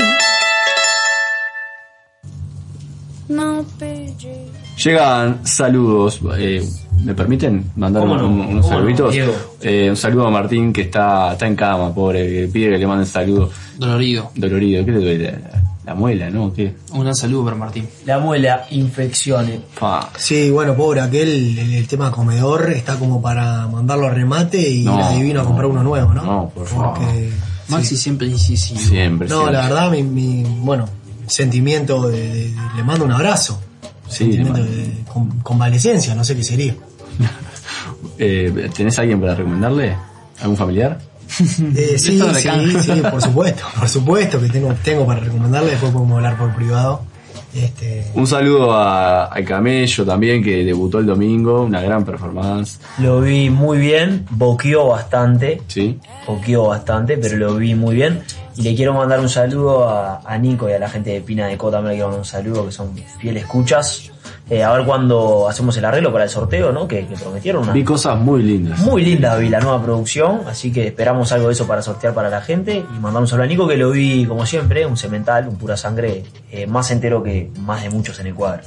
Não 3.30 3.64
pedi. 3.78 4.48
Llegan 4.78 5.40
saludos. 5.46 6.20
eh, 6.38 6.64
¿Me 7.04 7.14
permiten 7.14 7.64
mandar 7.76 8.02
¿Cómo 8.02 8.14
un- 8.14 8.20
no? 8.22 8.28
un- 8.28 8.40
unos 8.40 8.66
¿Cómo 8.66 8.80
no, 8.80 8.88
saluditos? 8.90 9.16
Eh, 9.62 9.88
un 9.90 9.96
saludo 9.96 10.28
a 10.28 10.32
Martín 10.32 10.74
que 10.74 10.82
está, 10.82 11.34
está 11.34 11.46
en 11.46 11.56
cama, 11.56 11.94
pobre, 11.94 12.28
que 12.28 12.48
pide 12.48 12.72
que 12.72 12.78
le 12.80 12.88
manden 12.88 13.06
saludo. 13.06 13.50
Dolorido. 13.78 14.32
Dolorido, 14.36 14.84
¿qué 14.84 14.92
le 14.92 15.00
duele? 15.00 15.32
La, 15.32 15.62
la 15.86 15.94
muela, 15.96 16.30
¿no? 16.32 16.52
¿Qué? 16.54 16.74
Un 16.94 17.14
saludo 17.16 17.46
para 17.46 17.56
Martín. 17.56 17.88
La 18.06 18.18
muela, 18.18 18.66
infecciones. 18.72 19.60
Fa. 19.74 20.10
Sí, 20.18 20.50
bueno, 20.50 20.74
pobre, 20.76 21.02
aquel, 21.02 21.60
el, 21.60 21.74
el 21.76 21.88
tema 21.88 22.12
comedor 22.12 22.72
está 22.72 22.96
como 22.98 23.22
para 23.22 23.68
mandarlo 23.68 24.08
a 24.08 24.10
remate 24.12 24.68
y 24.68 24.84
No, 24.84 24.96
ir 24.98 25.04
a 25.04 25.10
Divino 25.12 25.42
a 25.42 25.46
comprar 25.46 25.68
uno 25.68 25.84
nuevo, 25.84 26.14
¿no? 26.16 26.24
No, 26.24 26.50
por 26.50 26.66
favor. 26.66 26.98
Porque, 26.98 27.30
Maxi 27.70 27.98
siempre 27.98 28.28
incisivo. 28.28 28.80
Siempre, 28.80 29.28
no, 29.28 29.36
siempre. 29.36 29.54
la 29.54 29.62
verdad, 29.64 29.92
mi, 29.92 30.04
mi, 30.04 30.44
bueno, 30.62 30.88
sentimiento 31.28 32.08
de, 32.10 32.20
de- 32.22 32.34
de- 32.52 32.56
le 32.76 32.84
mando 32.84 33.06
un 33.06 33.12
abrazo. 33.12 33.62
Sí, 34.08 34.20
sentimiento 34.20 34.54
de, 34.64 34.70
de 34.70 35.04
con- 35.12 35.40
convalecencia, 35.42 36.16
no 36.16 36.24
sé 36.24 36.36
qué 36.36 36.44
sería. 36.44 36.76
Eh, 38.20 38.70
¿Tenés 38.76 38.98
alguien 39.00 39.20
para 39.22 39.36
recomendarle? 39.36 39.96
¿Algún 40.42 40.58
familiar? 40.58 41.00
Eh, 41.76 41.96
sí, 42.00 42.20
sí, 42.20 42.78
sí, 42.84 43.02
por 43.12 43.22
supuesto, 43.22 43.64
por 43.78 43.90
supuesto 43.90 44.40
que 44.42 44.50
tengo, 44.50 44.74
tengo 44.84 45.06
para 45.06 45.20
recomendarle, 45.20 45.72
después 45.72 45.92
podemos 45.92 46.16
hablar 46.18 46.38
por 46.38 46.56
privado. 46.56 47.04
Este, 47.54 48.06
Un 48.14 48.28
saludo 48.28 48.72
a, 48.74 49.26
al 49.26 49.44
Camello 49.46 50.06
también, 50.06 50.44
que 50.44 50.64
debutó 50.64 51.00
el 51.00 51.06
domingo, 51.06 51.64
una 51.64 51.82
gran 51.82 52.04
performance. 52.06 52.80
Lo 53.00 53.22
vi 53.22 53.50
muy 53.50 53.78
bien, 53.78 54.26
boqueó 54.30 54.88
bastante, 54.90 55.62
Sí. 55.68 56.00
boqueó 56.28 56.68
bastante, 56.68 57.18
pero 57.18 57.38
lo 57.38 57.56
vi 57.56 57.74
muy 57.74 57.96
bien. 57.96 58.22
Y 58.56 58.64
le 58.64 58.76
quiero 58.76 58.94
mandar 58.94 59.20
un 59.20 59.30
saludo 59.30 59.88
a, 59.88 60.22
a 60.26 60.38
Nico 60.38 60.68
y 60.70 60.74
a 60.74 60.80
la 60.80 60.90
gente 60.90 61.12
de 61.12 61.22
Pina 61.22 61.48
de 61.48 61.58
Co 61.58 61.70
también 61.72 61.92
le 61.92 61.96
quiero 61.96 62.08
mandar 62.08 62.20
un 62.22 62.26
saludo, 62.26 62.66
que 62.66 62.72
son 62.72 62.92
fieles 63.20 63.44
escuchas. 63.44 64.12
Eh, 64.50 64.64
a 64.64 64.72
ver 64.72 64.86
cuándo 64.86 65.50
hacemos 65.50 65.76
el 65.76 65.84
arreglo 65.84 66.12
para 66.14 66.24
el 66.24 66.30
sorteo, 66.30 66.72
¿no? 66.72 66.88
Que, 66.88 67.06
que 67.06 67.16
prometieron 67.16 67.64
una, 67.64 67.74
Vi 67.74 67.84
cosas 67.84 68.18
muy 68.18 68.42
lindas. 68.44 68.80
Muy 68.80 69.04
linda 69.04 69.36
vi 69.36 69.50
la 69.50 69.60
nueva 69.60 69.84
producción, 69.84 70.42
así 70.48 70.72
que 70.72 70.88
esperamos 70.88 71.34
algo 71.34 71.48
de 71.48 71.54
eso 71.54 71.68
para 71.68 71.82
sortear 71.82 72.14
para 72.14 72.30
la 72.30 72.40
gente. 72.42 72.78
Y 72.96 73.00
mandamos 73.00 73.34
a 73.34 73.46
Nico 73.46 73.68
que 73.68 73.76
lo 73.76 73.92
vi 73.92 74.26
como 74.26 74.46
siempre, 74.46 74.86
un 74.86 74.96
cemental, 74.96 75.50
un 75.50 75.58
pura 75.58 75.76
sangre, 75.76 76.24
eh, 76.50 76.66
más 76.66 76.90
entero 76.92 77.22
que 77.22 77.52
más 77.60 77.84
de 77.84 77.90
muchos 77.90 78.20
en 78.22 78.28
el 78.28 78.36
cuadro. 78.36 78.64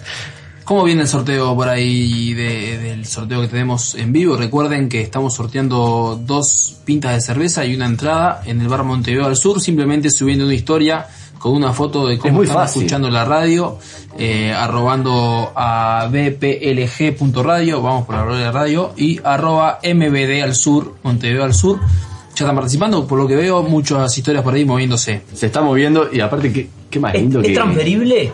¿Cómo 0.64 0.84
viene 0.84 1.02
el 1.02 1.08
sorteo 1.08 1.56
por 1.56 1.68
ahí 1.68 2.32
de- 2.34 2.78
del 2.78 3.06
sorteo 3.06 3.40
que 3.40 3.48
tenemos 3.48 3.94
en 3.94 4.12
vivo? 4.12 4.36
Recuerden 4.36 4.88
que 4.88 5.00
estamos 5.00 5.34
sorteando 5.34 6.20
dos 6.24 6.76
pintas 6.84 7.14
de 7.14 7.20
cerveza 7.22 7.64
y 7.64 7.74
una 7.74 7.86
entrada 7.86 8.42
en 8.44 8.60
el 8.60 8.68
bar 8.68 8.84
Montevideo 8.84 9.26
al 9.26 9.36
Sur, 9.36 9.60
simplemente 9.60 10.10
subiendo 10.10 10.44
una 10.44 10.54
historia 10.54 11.06
con 11.40 11.52
una 11.54 11.72
foto 11.72 12.06
de 12.06 12.18
cómo 12.18 12.42
están 12.42 12.58
fácil. 12.58 12.82
escuchando 12.82 13.10
la 13.10 13.24
radio, 13.24 13.78
eh, 14.18 14.52
arrobando 14.52 15.50
a 15.56 16.06
bplg.radio, 16.10 17.80
vamos 17.82 18.04
por 18.06 18.14
la 18.14 18.24
radio 18.24 18.38
de 18.44 18.52
radio, 18.52 18.92
y 18.96 19.18
arroba 19.24 19.78
mbd 19.82 20.42
al 20.42 20.54
sur, 20.54 20.94
Montevideo 21.02 21.42
al 21.44 21.54
sur. 21.54 21.80
Ya 21.80 22.44
están 22.44 22.54
participando, 22.56 23.06
por 23.06 23.18
lo 23.18 23.26
que 23.26 23.36
veo, 23.36 23.62
muchas 23.62 24.16
historias 24.16 24.44
por 24.44 24.54
ahí 24.54 24.64
moviéndose. 24.64 25.22
Se 25.34 25.46
está 25.46 25.62
moviendo 25.62 26.08
y 26.12 26.20
aparte, 26.20 26.52
¿qué, 26.52 26.68
qué 26.90 27.00
más 27.00 27.14
¿Es, 27.14 27.20
lindo 27.22 27.40
es 27.40 27.48
que... 27.48 27.54
transferible? 27.54 28.32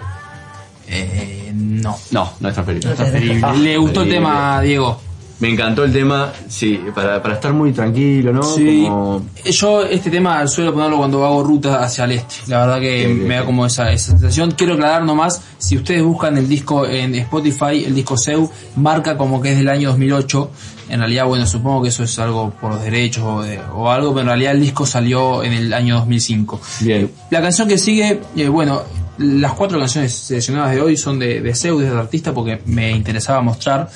Eh, 0.88 1.52
no, 1.54 1.96
No, 2.10 2.32
no 2.40 2.48
es 2.48 2.54
transferible. 2.54 2.94
transferible. 2.94 3.40
Ah, 3.42 3.52
¿Le 3.54 3.76
gustó 3.78 4.02
el 4.02 4.08
transferible. 4.10 4.16
tema, 4.16 4.60
Diego? 4.62 5.00
Me 5.38 5.50
encantó 5.50 5.84
el 5.84 5.92
tema, 5.92 6.32
sí, 6.48 6.80
para, 6.94 7.22
para 7.22 7.34
estar 7.34 7.52
muy 7.52 7.70
tranquilo, 7.72 8.32
¿no? 8.32 8.42
Sí, 8.42 8.84
Como- 8.88 9.22
yo 9.44 9.82
este 9.84 10.10
tema 10.10 10.46
suelo 10.46 10.72
ponerlo 10.72 10.96
cuando 10.96 11.24
hago 11.26 11.42
ruta 11.42 11.82
hacia 11.82 12.04
el 12.04 12.12
este. 12.12 12.36
La 12.46 12.60
verdad 12.60 12.80
que 12.80 13.06
me 13.08 13.34
da 13.34 13.44
como 13.44 13.66
esa, 13.66 13.92
esa 13.92 14.12
sensación. 14.12 14.52
Quiero 14.52 14.74
aclarar 14.74 15.04
nomás, 15.04 15.42
si 15.58 15.76
ustedes 15.76 16.02
buscan 16.02 16.38
el 16.38 16.48
disco 16.48 16.86
en 16.86 17.14
Spotify, 17.16 17.84
el 17.84 17.94
disco 17.94 18.16
Seu, 18.16 18.50
marca 18.76 19.18
como 19.18 19.42
que 19.42 19.52
es 19.52 19.58
del 19.58 19.68
año 19.68 19.90
2008. 19.90 20.50
En 20.88 21.00
realidad, 21.00 21.26
bueno, 21.26 21.44
supongo 21.46 21.82
que 21.82 21.88
eso 21.88 22.04
es 22.04 22.18
algo 22.18 22.50
por 22.60 22.72
los 22.72 22.82
derechos 22.82 23.24
o, 23.24 23.42
de- 23.42 23.60
o 23.74 23.90
algo, 23.90 24.10
pero 24.10 24.20
en 24.22 24.26
realidad 24.28 24.52
el 24.52 24.60
disco 24.60 24.86
salió 24.86 25.42
en 25.42 25.52
el 25.52 25.72
año 25.74 25.96
2005. 25.96 26.60
Bien. 26.80 27.10
La 27.30 27.42
canción 27.42 27.68
que 27.68 27.76
sigue, 27.76 28.20
eh, 28.36 28.48
bueno, 28.48 28.82
las 29.18 29.52
cuatro 29.52 29.78
canciones 29.78 30.14
seleccionadas 30.14 30.72
de 30.74 30.80
hoy 30.80 30.96
son 30.96 31.18
de, 31.18 31.40
de 31.42 31.54
Seu, 31.54 31.78
de 31.78 31.86
este 31.86 31.98
artista, 31.98 32.32
porque 32.32 32.62
me 32.66 32.90
interesaba 32.92 33.42
mostrar. 33.42 33.90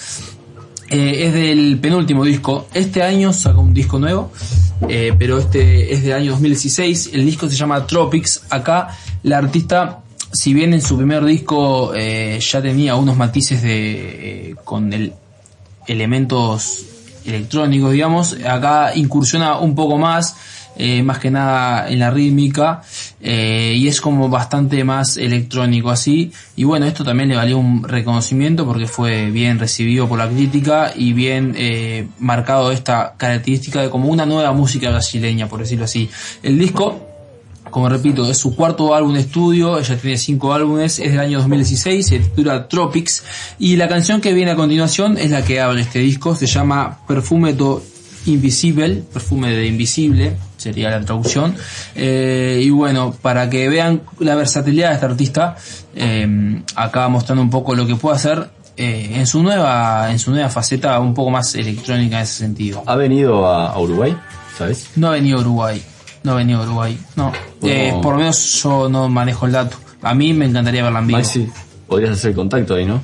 Eh, 0.91 1.27
es 1.27 1.35
del 1.35 1.79
penúltimo 1.79 2.25
disco. 2.25 2.67
Este 2.75 3.03
año 3.03 3.33
sacó 3.33 3.61
un 3.61 3.73
disco 3.73 4.01
nuevo, 4.01 4.33
eh, 4.89 5.15
pero 5.17 5.39
este 5.39 5.93
es 5.93 6.03
del 6.03 6.15
año 6.15 6.33
2016. 6.33 7.11
El 7.13 7.25
disco 7.25 7.49
se 7.49 7.55
llama 7.55 7.87
Tropics. 7.87 8.43
Acá 8.51 8.89
la 9.23 9.39
artista, 9.39 10.01
si 10.33 10.53
bien 10.53 10.75
en 10.75 10.83
su 10.83 10.97
primer 10.97 11.25
disco 11.25 11.93
eh, 11.95 12.41
ya 12.41 12.61
tenía 12.61 12.97
unos 12.97 13.17
matices 13.17 13.63
de 13.63 14.57
con 14.65 14.93
el 14.93 15.13
elementos 15.87 16.85
electrónicos, 17.25 17.93
digamos, 17.93 18.37
acá 18.45 18.93
incursiona 18.95 19.59
un 19.59 19.75
poco 19.75 19.97
más, 19.97 20.37
eh, 20.77 21.03
más 21.03 21.19
que 21.19 21.31
nada 21.31 21.89
en 21.91 21.99
la 21.99 22.11
rítmica, 22.11 22.83
eh, 23.21 23.75
y 23.77 23.89
es 23.89 24.01
como 24.01 24.29
bastante 24.29 24.83
más 24.85 25.17
electrónico 25.17 25.91
así, 25.91 26.33
y 26.57 26.65
bueno, 26.65 26.87
esto 26.87 27.05
también 27.05 27.29
le 27.29 27.37
valió 27.37 27.59
un 27.59 27.83
reconocimiento 27.83 28.65
porque 28.65 28.87
fue 28.87 29.31
bien 29.31 29.59
recibido 29.59 30.09
por 30.09 30.19
la 30.19 30.29
crítica 30.29 30.93
y 30.95 31.13
bien 31.13 31.55
eh, 31.57 32.09
marcado 32.19 32.73
esta 32.73 33.15
característica 33.17 33.83
de 33.83 33.91
como 33.91 34.09
una 34.09 34.27
nueva 34.27 34.53
música 34.53 34.91
brasileña, 34.91 35.49
por 35.49 35.61
decirlo 35.61 35.85
así. 35.85 36.09
El 36.43 36.59
disco 36.59 37.07
como 37.71 37.89
repito, 37.89 38.29
es 38.29 38.39
su 38.39 38.57
cuarto 38.57 38.95
álbum 38.95 39.17
estudio, 39.17 39.79
ella 39.79 39.97
tiene 39.97 40.17
cinco 40.17 40.53
álbumes, 40.53 40.99
es 40.99 41.13
del 41.13 41.21
año 41.21 41.39
2016, 41.39 42.07
se 42.07 42.19
titula 42.19 42.69
Tropics, 42.69 43.23
y 43.59 43.77
la 43.77 43.89
canción 43.89 44.21
que 44.21 44.35
viene 44.35 44.51
a 44.51 44.57
continuación 44.57 45.17
es 45.17 45.31
la 45.31 45.45
que 45.45 45.61
abre 45.61 45.83
este 45.83 46.01
disco, 46.01 46.35
se 46.35 46.47
llama 46.47 46.99
Perfume 47.07 47.53
do 47.53 47.83
Invisible, 48.27 49.03
perfume 49.13 49.53
de 49.53 49.67
invisible, 49.67 50.37
sería 50.61 50.91
la 50.91 51.01
traducción, 51.01 51.55
Eh, 51.95 52.61
y 52.63 52.71
bueno, 52.71 53.15
para 53.23 53.49
que 53.49 53.69
vean 53.69 54.03
la 54.19 54.35
versatilidad 54.35 54.89
de 54.91 54.95
este 54.95 55.07
artista, 55.07 55.57
eh, 55.95 56.63
acá 56.77 57.09
mostrando 57.09 57.43
un 57.43 57.51
poco 57.51 57.75
lo 57.75 57.87
que 57.87 57.97
puede 57.97 58.17
hacer 58.17 58.51
eh, 58.77 59.13
en 59.15 59.27
su 59.27 59.43
nueva, 59.43 60.11
en 60.11 60.19
su 60.19 60.31
nueva 60.31 60.49
faceta 60.49 60.99
un 61.01 61.13
poco 61.15 61.31
más 61.31 61.55
electrónica 61.55 62.17
en 62.19 62.23
ese 62.23 62.35
sentido. 62.35 62.83
¿Ha 62.87 62.97
venido 62.97 63.47
a, 63.47 63.73
a 63.73 63.79
Uruguay? 63.79 64.17
¿Sabes? 64.57 64.89
No 64.97 65.09
ha 65.09 65.13
venido 65.13 65.39
a 65.39 65.41
Uruguay. 65.41 65.83
No 66.23 66.33
ha 66.33 66.35
venido 66.37 66.61
a 66.61 66.65
Uruguay. 66.65 66.99
No. 67.17 67.33
Eh, 67.63 67.91
No. 67.95 68.01
por 68.03 68.13
lo 68.15 68.19
menos 68.21 68.63
yo 68.63 68.89
no 68.89 69.09
manejo 69.09 69.47
el 69.47 69.53
dato. 69.53 69.77
A 70.03 70.15
mí 70.15 70.33
me 70.33 70.45
encantaría 70.47 70.83
verla 70.83 70.99
en 71.01 71.07
vivo. 71.07 71.19
Maxi, 71.19 71.49
podrías 71.87 72.13
hacer 72.13 72.35
contacto 72.35 72.75
ahí, 72.75 72.85
¿no? 72.87 73.03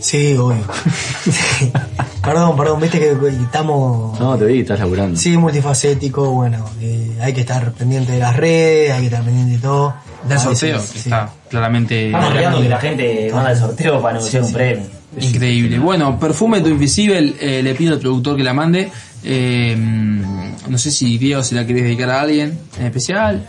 Sí, 0.00 0.36
obvio. 0.36 0.62
perdón, 2.26 2.56
perdón, 2.56 2.80
viste 2.80 2.98
que 2.98 3.16
estamos. 3.42 4.18
No, 4.20 4.36
te 4.36 4.44
vi, 4.44 4.60
estás 4.60 4.80
laburando. 4.80 5.18
Sí, 5.18 5.36
multifacético, 5.36 6.30
bueno, 6.32 6.64
eh, 6.80 7.16
hay 7.22 7.32
que 7.32 7.40
estar 7.40 7.72
pendiente 7.72 8.12
de 8.12 8.18
las 8.18 8.36
redes, 8.36 8.92
hay 8.92 9.00
que 9.00 9.06
estar 9.06 9.22
pendiente 9.24 9.52
de 9.52 9.58
todo. 9.58 9.94
Del 10.28 10.38
sorteo, 10.38 10.74
veces, 10.74 10.90
que 10.90 10.98
sí. 10.98 11.08
está 11.08 11.30
claramente 11.48 12.06
Estamos 12.06 12.28
esperando 12.28 12.60
que 12.60 12.68
la 12.68 12.78
gente 12.80 13.30
manda 13.32 13.52
el 13.52 13.58
sorteo 13.58 14.02
para 14.02 14.14
negociar 14.18 14.42
un 14.42 14.52
premio. 14.52 14.86
increíble. 15.20 15.78
Bueno, 15.78 16.18
Perfume 16.18 16.60
tu 16.60 16.68
Invisible, 16.68 17.34
eh, 17.40 17.62
le 17.62 17.74
pido 17.76 17.94
al 17.94 18.00
productor 18.00 18.36
que 18.36 18.42
la 18.42 18.52
mande. 18.52 18.90
Eh, 19.22 19.76
no 19.76 20.78
sé 20.78 20.90
si 20.90 21.16
Diego 21.18 21.42
se 21.44 21.54
la 21.54 21.64
querés 21.66 21.84
dedicar 21.84 22.10
a 22.10 22.20
alguien 22.22 22.58
en 22.78 22.86
especial. 22.86 23.48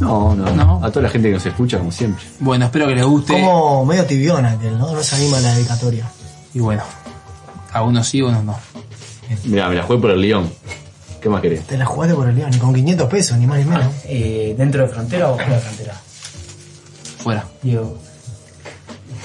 No, 0.00 0.34
no, 0.34 0.50
No. 0.52 0.80
A 0.84 0.90
toda 0.90 1.02
la 1.04 1.08
gente 1.08 1.28
que 1.28 1.34
nos 1.34 1.46
escucha, 1.46 1.78
como 1.78 1.90
siempre. 1.92 2.24
Bueno, 2.40 2.64
espero 2.66 2.86
que 2.86 2.94
les 2.94 3.04
guste. 3.04 3.32
Como 3.32 3.84
medio 3.84 4.04
tibiona 4.04 4.52
aquel, 4.52 4.78
¿no? 4.78 4.92
No 4.92 5.02
se 5.02 5.16
anima 5.16 5.38
a 5.38 5.40
la 5.40 5.54
dedicatoria. 5.54 6.04
Y 6.52 6.60
bueno, 6.60 6.82
a 7.74 7.82
unos 7.82 8.08
sí, 8.08 8.20
a 8.20 8.24
unos 8.26 8.44
no. 8.44 8.58
Mira, 9.44 9.68
me 9.68 9.74
la 9.74 9.82
jugué 9.82 9.98
por 10.00 10.10
el 10.10 10.20
León. 10.20 10.50
¿Qué 11.20 11.28
más 11.28 11.40
querés? 11.40 11.66
Te 11.66 11.76
la 11.78 11.86
jugaste 11.86 12.14
por 12.14 12.28
el 12.28 12.36
León, 12.36 12.50
ni 12.50 12.58
con 12.58 12.74
500 12.74 13.08
pesos, 13.08 13.38
ni 13.38 13.46
más 13.46 13.58
ni 13.58 13.64
menos. 13.64 13.86
Eh, 14.04 14.54
¿Dentro 14.56 14.82
de 14.82 14.88
frontera 14.88 15.30
o 15.30 15.34
fuera 15.36 15.54
de 15.54 15.60
frontera? 15.60 15.94
Fuera. 17.18 17.44
Digo, 17.62 17.96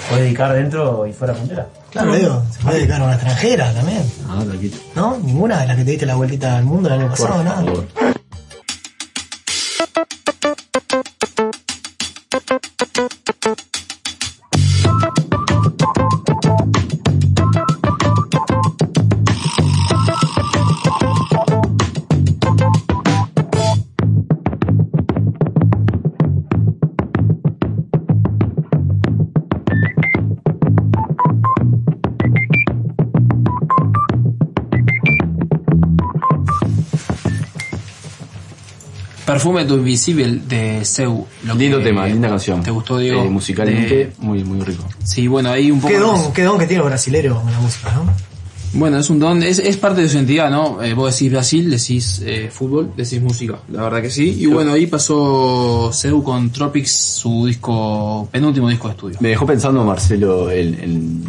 ¿puedes 0.08 0.24
dedicar 0.24 0.54
dentro 0.54 1.06
y 1.06 1.12
fuera 1.12 1.32
de 1.34 1.38
frontera? 1.38 1.68
Claro, 1.90 2.14
digo, 2.14 2.42
se 2.52 2.60
puede 2.62 2.76
dedicar 2.78 3.00
a 3.00 3.04
una 3.04 3.14
extranjera 3.14 3.72
también. 3.74 4.02
Ah, 4.28 4.42
tranquilo. 4.46 4.76
¿No? 4.94 5.18
Ninguna 5.18 5.60
de 5.60 5.66
las 5.66 5.76
que 5.76 5.84
te 5.84 5.90
diste 5.90 6.06
la 6.06 6.14
vueltita 6.14 6.56
al 6.56 6.64
mundo 6.64 6.88
el 6.88 6.94
año 7.00 7.08
Por 7.08 7.18
pasado, 7.18 7.44
nada. 7.44 7.56
favor. 7.64 7.86
Perfume 39.30 39.64
tu 39.64 39.74
Invisible 39.76 40.40
de 40.48 40.84
Seu. 40.84 41.24
Lo 41.44 41.54
Lindo 41.54 41.78
que- 41.78 41.84
tema, 41.84 42.06
linda 42.06 42.28
canción. 42.28 42.62
¿Te 42.64 42.70
gustó, 42.72 42.98
Diego? 42.98 43.22
Eh, 43.22 43.28
musicalmente, 43.28 43.94
De- 43.94 44.12
muy, 44.18 44.42
muy 44.42 44.60
rico. 44.64 44.84
Sí, 45.04 45.28
bueno, 45.28 45.50
ahí 45.50 45.70
un 45.70 45.80
poco. 45.80 45.92
Qué 45.94 46.00
más- 46.00 46.22
don, 46.24 46.32
qué 46.32 46.42
don 46.42 46.58
que 46.58 46.66
tiene 46.66 46.78
los 46.80 46.88
brasileros 46.90 47.40
con 47.40 47.52
la 47.52 47.60
música, 47.60 47.92
¿no? 47.94 48.12
Bueno, 48.72 48.98
es 48.98 49.08
un 49.10 49.18
don, 49.20 49.42
es, 49.42 49.58
es 49.60 49.76
parte 49.76 50.00
de 50.02 50.08
su 50.08 50.16
identidad, 50.16 50.50
¿no? 50.50 50.82
Eh, 50.82 50.94
vos 50.94 51.12
decís 51.12 51.30
Brasil, 51.30 51.70
decís 51.70 52.22
eh, 52.24 52.50
fútbol, 52.52 52.92
decís 52.96 53.20
música, 53.20 53.58
la 53.68 53.82
verdad 53.82 54.02
que 54.02 54.10
sí. 54.10 54.36
Y 54.40 54.46
bueno, 54.46 54.72
ahí 54.72 54.86
pasó 54.86 55.90
Seu 55.92 56.22
con 56.24 56.50
Tropics, 56.50 56.90
su 56.90 57.46
disco, 57.46 58.28
penúltimo 58.32 58.68
disco 58.68 58.88
de 58.88 58.92
estudio. 58.94 59.16
Me 59.20 59.28
dejó 59.30 59.46
pensando, 59.46 59.84
Marcelo, 59.84 60.50
el, 60.50 60.74
el- 60.74 61.24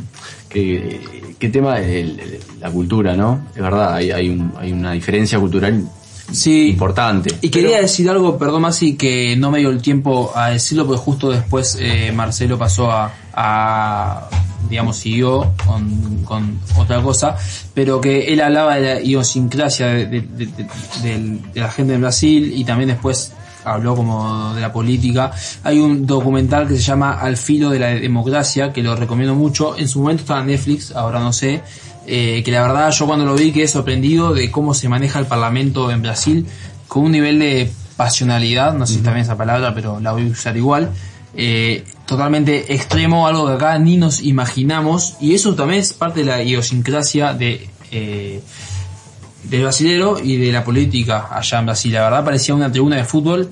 que, 0.50 1.34
qué 1.40 1.50
tema 1.50 1.80
el- 1.80 2.20
el- 2.20 2.40
la 2.60 2.70
cultura, 2.72 3.16
¿no? 3.16 3.48
Es 3.56 3.62
verdad, 3.62 3.94
hay, 3.96 4.12
hay, 4.12 4.30
un- 4.30 4.54
hay 4.60 4.72
una 4.72 4.92
diferencia 4.94 5.40
cultural 5.40 5.84
Sí. 6.32 6.70
importante. 6.70 7.36
Y 7.42 7.50
quería 7.50 7.80
decir 7.82 8.10
algo, 8.10 8.38
perdón 8.38 8.62
Maxi, 8.64 8.96
que 8.96 9.36
no 9.36 9.52
me 9.52 9.60
dio 9.60 9.70
el 9.70 9.82
tiempo 9.82 10.32
a 10.36 10.50
decirlo, 10.50 10.86
porque 10.86 11.02
justo 11.02 11.30
después 11.32 11.78
eh, 11.80 12.12
Marcelo 12.16 12.58
pasó 12.58 12.92
a, 12.92 13.12
a, 13.34 14.30
digamos, 14.70 14.98
siguió 14.98 15.52
con, 15.66 16.24
con 16.24 16.60
otra 16.78 17.02
cosa, 17.02 17.36
pero 17.74 18.00
que 18.02 18.32
él 18.34 18.42
hablaba 18.42 18.76
de 18.76 18.82
la 18.96 19.02
idiosincrasia 19.02 19.88
de, 19.88 20.06
de- 20.08 20.22
de- 20.22 20.66
de 21.04 21.40
la 21.60 21.70
gente 21.70 21.94
de 21.94 22.00
Brasil 22.00 22.54
y 22.56 22.64
también 22.64 22.90
después 22.90 23.32
habló 23.64 23.96
como 23.96 24.56
de 24.56 24.62
la 24.62 24.74
política. 24.74 25.32
Hay 25.64 25.80
un 25.80 26.06
documental 26.08 26.68
que 26.68 26.76
se 26.76 26.82
llama 26.82 27.20
Al 27.20 27.38
filo 27.38 27.70
de 27.70 27.80
la 27.80 27.88
democracia, 27.90 28.74
que 28.74 28.82
lo 28.82 28.96
recomiendo 28.96 29.36
mucho. 29.36 29.78
En 29.78 29.88
su 29.88 30.00
momento 30.00 30.22
estaba 30.22 30.40
en 30.42 30.48
Netflix, 30.48 30.92
ahora 30.96 31.20
no 31.20 31.32
sé. 31.32 31.62
Eh, 32.08 32.42
que 32.44 32.52
la 32.52 32.62
verdad 32.62 32.92
yo 32.92 33.06
cuando 33.06 33.26
lo 33.26 33.36
vi 33.36 33.52
quedé 33.52 33.68
sorprendido 33.68 34.34
de 34.34 34.50
cómo 34.52 34.74
se 34.74 34.90
maneja 34.90 35.20
el 35.20 35.28
parlamento 35.28 35.92
en 35.92 36.02
Brasil 36.02 36.48
con 36.88 37.04
un 37.04 37.12
nivel 37.12 37.40
de 37.40 37.72
pasionalidad, 37.96 38.74
no 38.74 38.88
sé 38.88 38.96
si 38.96 39.02
bien 39.02 39.18
esa 39.18 39.38
palabra, 39.38 39.74
pero 39.74 40.00
la 40.00 40.12
voy 40.12 40.28
a 40.28 40.32
usar 40.32 40.58
igual, 40.58 40.90
eh, 41.36 41.86
totalmente 42.06 42.74
extremo, 42.74 43.28
algo 43.28 43.48
que 43.48 43.54
acá 43.54 43.78
ni 43.80 43.98
nos 43.98 44.22
imaginamos, 44.22 45.16
y 45.22 45.36
eso 45.36 45.56
también 45.56 45.82
es 45.82 45.94
parte 45.94 46.22
de 46.22 46.26
la 46.26 46.42
idiosincrasia 46.42 47.34
de, 47.34 47.70
eh, 47.92 48.42
del 49.44 49.62
brasilero 49.62 50.18
y 50.22 50.38
de 50.38 50.52
la 50.52 50.64
política 50.64 51.28
allá 51.32 51.60
en 51.60 51.66
Brasil. 51.66 51.94
La 51.94 52.02
verdad 52.02 52.26
parecía 52.26 52.56
una 52.56 52.72
tribuna 52.72 52.98
de 52.98 53.06
fútbol, 53.06 53.52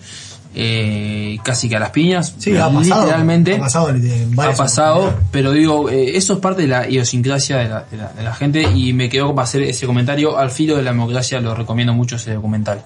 eh, 0.55 1.37
casi 1.43 1.69
que 1.69 1.75
a 1.75 1.79
las 1.79 1.91
piñas, 1.91 2.33
Sí, 2.39 2.57
ha 2.57 2.69
pasado. 2.69 3.01
literalmente. 3.03 3.55
Ha 3.55 3.59
pasado 3.59 3.89
en 3.89 4.31
Ha 4.33 4.35
varias 4.35 4.57
pasado, 4.57 4.93
oportunidades. 4.95 5.27
pero 5.31 5.51
digo, 5.51 5.89
eh, 5.89 6.17
eso 6.17 6.33
es 6.33 6.39
parte 6.39 6.63
de 6.63 6.67
la 6.67 6.87
idiosincrasia 6.89 7.57
de 7.57 7.69
la, 7.69 7.85
de 7.89 7.97
la- 7.97 8.11
de 8.13 8.23
la 8.23 8.33
gente 8.33 8.63
y 8.63 8.93
me 8.93 9.09
quedó 9.09 9.33
para 9.35 9.43
hacer 9.45 9.61
ese 9.63 9.85
comentario. 9.85 10.37
Al 10.37 10.49
filo 10.51 10.75
de 10.75 10.83
la 10.83 10.91
democracia 10.91 11.39
lo 11.39 11.53
recomiendo 11.55 11.93
mucho 11.93 12.15
ese 12.15 12.33
documental. 12.33 12.83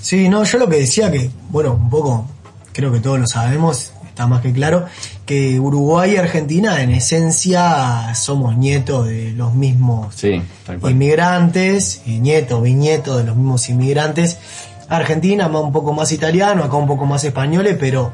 Sí, 0.00 0.28
no, 0.28 0.44
yo 0.44 0.58
lo 0.58 0.68
que 0.68 0.76
decía 0.76 1.10
que, 1.10 1.30
bueno, 1.50 1.74
un 1.74 1.90
poco, 1.90 2.26
creo 2.72 2.92
que 2.92 3.00
todos 3.00 3.18
lo 3.20 3.26
sabemos, 3.26 3.90
está 4.08 4.26
más 4.26 4.40
que 4.42 4.52
claro, 4.52 4.86
que 5.26 5.58
Uruguay 5.58 6.12
y 6.12 6.16
Argentina 6.16 6.82
en 6.82 6.90
esencia 6.90 8.14
somos 8.14 8.56
nietos 8.56 9.06
de 9.06 9.32
los 9.32 9.54
mismos 9.54 10.14
Sí, 10.14 10.42
inmigrantes, 10.88 12.02
y 12.06 12.18
nietos, 12.18 12.62
bisnietos 12.62 13.18
de 13.18 13.24
los 13.24 13.36
mismos 13.36 13.68
inmigrantes. 13.68 14.38
Argentina 14.96 15.48
más 15.48 15.62
un 15.62 15.72
poco 15.72 15.92
más 15.92 16.12
italiano, 16.12 16.64
acá 16.64 16.76
un 16.76 16.86
poco 16.86 17.06
más 17.06 17.24
españoles, 17.24 17.76
pero 17.80 18.12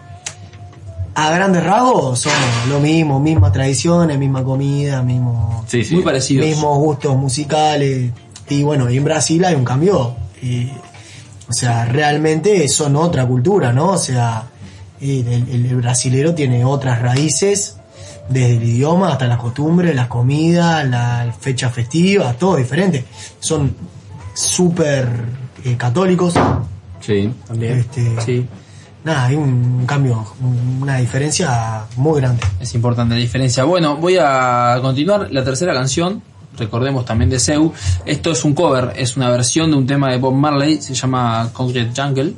a 1.15 1.31
grandes 1.31 1.65
rasgos 1.65 2.21
somos 2.21 2.39
lo 2.69 2.79
mismo, 2.81 3.19
mismas 3.21 3.53
tradiciones, 3.53 4.19
misma 4.19 4.45
comida, 4.45 5.03
mismo, 5.03 5.65
Sí, 5.67 5.85
sí. 5.85 5.95
Muy 5.95 6.05
parecidos. 6.05 6.47
mismos 6.47 6.79
gustos 6.79 7.17
musicales. 7.17 8.13
Y 8.49 8.63
bueno, 8.63 8.89
y 8.89 8.97
en 8.97 9.05
Brasil 9.05 9.45
hay 9.45 9.55
un 9.55 9.65
cambio. 9.65 10.15
y, 10.41 10.71
o 11.49 11.53
sea, 11.53 11.85
realmente 11.87 12.69
son 12.69 12.95
otra 12.97 13.27
cultura, 13.27 13.73
¿no? 13.73 13.89
O 13.93 13.99
sea, 13.99 14.45
el, 15.01 15.27
el- 15.29 15.67
el 15.67 15.77
brasilero 15.77 16.35
tiene 16.35 16.65
otras 16.65 17.01
raíces, 17.03 17.77
desde 18.29 18.57
el 18.59 18.63
idioma 18.63 19.13
hasta 19.13 19.27
las 19.27 19.39
costumbres, 19.39 19.95
las 19.97 20.07
comidas, 20.09 20.87
las 20.87 21.35
fechas 21.39 21.73
festivas, 21.73 22.37
todo 22.39 22.57
diferente. 22.57 23.05
Son 23.41 23.75
súper 24.35 25.09
eh, 25.65 25.77
católicos. 25.77 26.35
Sí. 27.01 27.33
También. 27.47 27.79
Este, 27.79 28.21
Sí, 28.21 28.47
Nada, 29.05 29.27
hay 29.27 29.37
un 29.37 29.87
cambio, 29.87 30.27
un- 30.43 30.81
una 30.83 30.97
diferencia 30.99 31.85
muy 31.97 32.21
grande. 32.21 32.43
es 32.61 32.75
importante 32.75 33.15
la 33.15 33.21
diferencia. 33.21 33.65
Bueno, 33.65 33.97
voy 33.97 34.17
a 34.21 34.79
continuar 34.83 35.29
la 35.31 35.45
tercera 35.45 35.73
canción. 35.73 36.21
Recordemos 36.59 37.05
también 37.05 37.31
de 37.31 37.39
Seu. 37.39 37.73
Esto 38.05 38.33
es 38.33 38.45
un 38.45 38.53
cover, 38.55 38.93
es 38.97 39.17
una 39.17 39.31
versión 39.31 39.71
de 39.71 39.77
un 39.77 39.87
tema 39.87 40.11
de 40.11 40.19
Bob 40.19 40.35
Marley, 40.35 40.83
se 40.83 40.93
llama 40.95 41.49
Concrete 41.53 41.93
Jungle, 41.99 42.33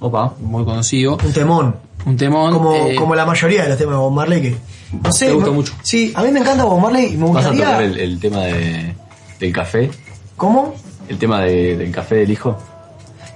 Opa. 0.00 0.34
muy 0.40 0.64
conocido. 0.64 1.16
Un 1.24 1.32
temón. 1.32 1.76
Un 2.04 2.16
temón. 2.18 2.52
Como, 2.52 2.74
eh, 2.74 2.94
como 2.96 3.14
la 3.14 3.24
mayoría 3.24 3.62
de 3.62 3.70
los 3.70 3.78
temas 3.78 3.94
de 3.94 3.98
Bob 3.98 4.12
Marley 4.12 4.42
que... 4.42 4.56
No 5.02 5.10
sé, 5.10 5.26
Te 5.28 5.32
gusta 5.32 5.50
me- 5.50 5.56
mucho. 5.56 5.72
Sí, 5.82 6.12
a 6.14 6.22
mí 6.22 6.30
me 6.30 6.40
encanta 6.40 6.64
Bob 6.64 6.78
Marley 6.80 7.14
y 7.14 7.16
me 7.16 7.28
¿Vas 7.30 7.46
a 7.46 7.48
gustaría... 7.48 7.64
tocar 7.64 7.82
el, 7.82 7.98
el 7.98 8.20
tema 8.20 8.40
de, 8.40 8.94
del 9.40 9.52
café? 9.52 9.90
¿Cómo? 10.36 10.74
¿El 11.08 11.18
tema 11.18 11.40
de- 11.42 11.76
del 11.76 11.90
café 11.90 12.16
del 12.16 12.30
hijo? 12.30 12.58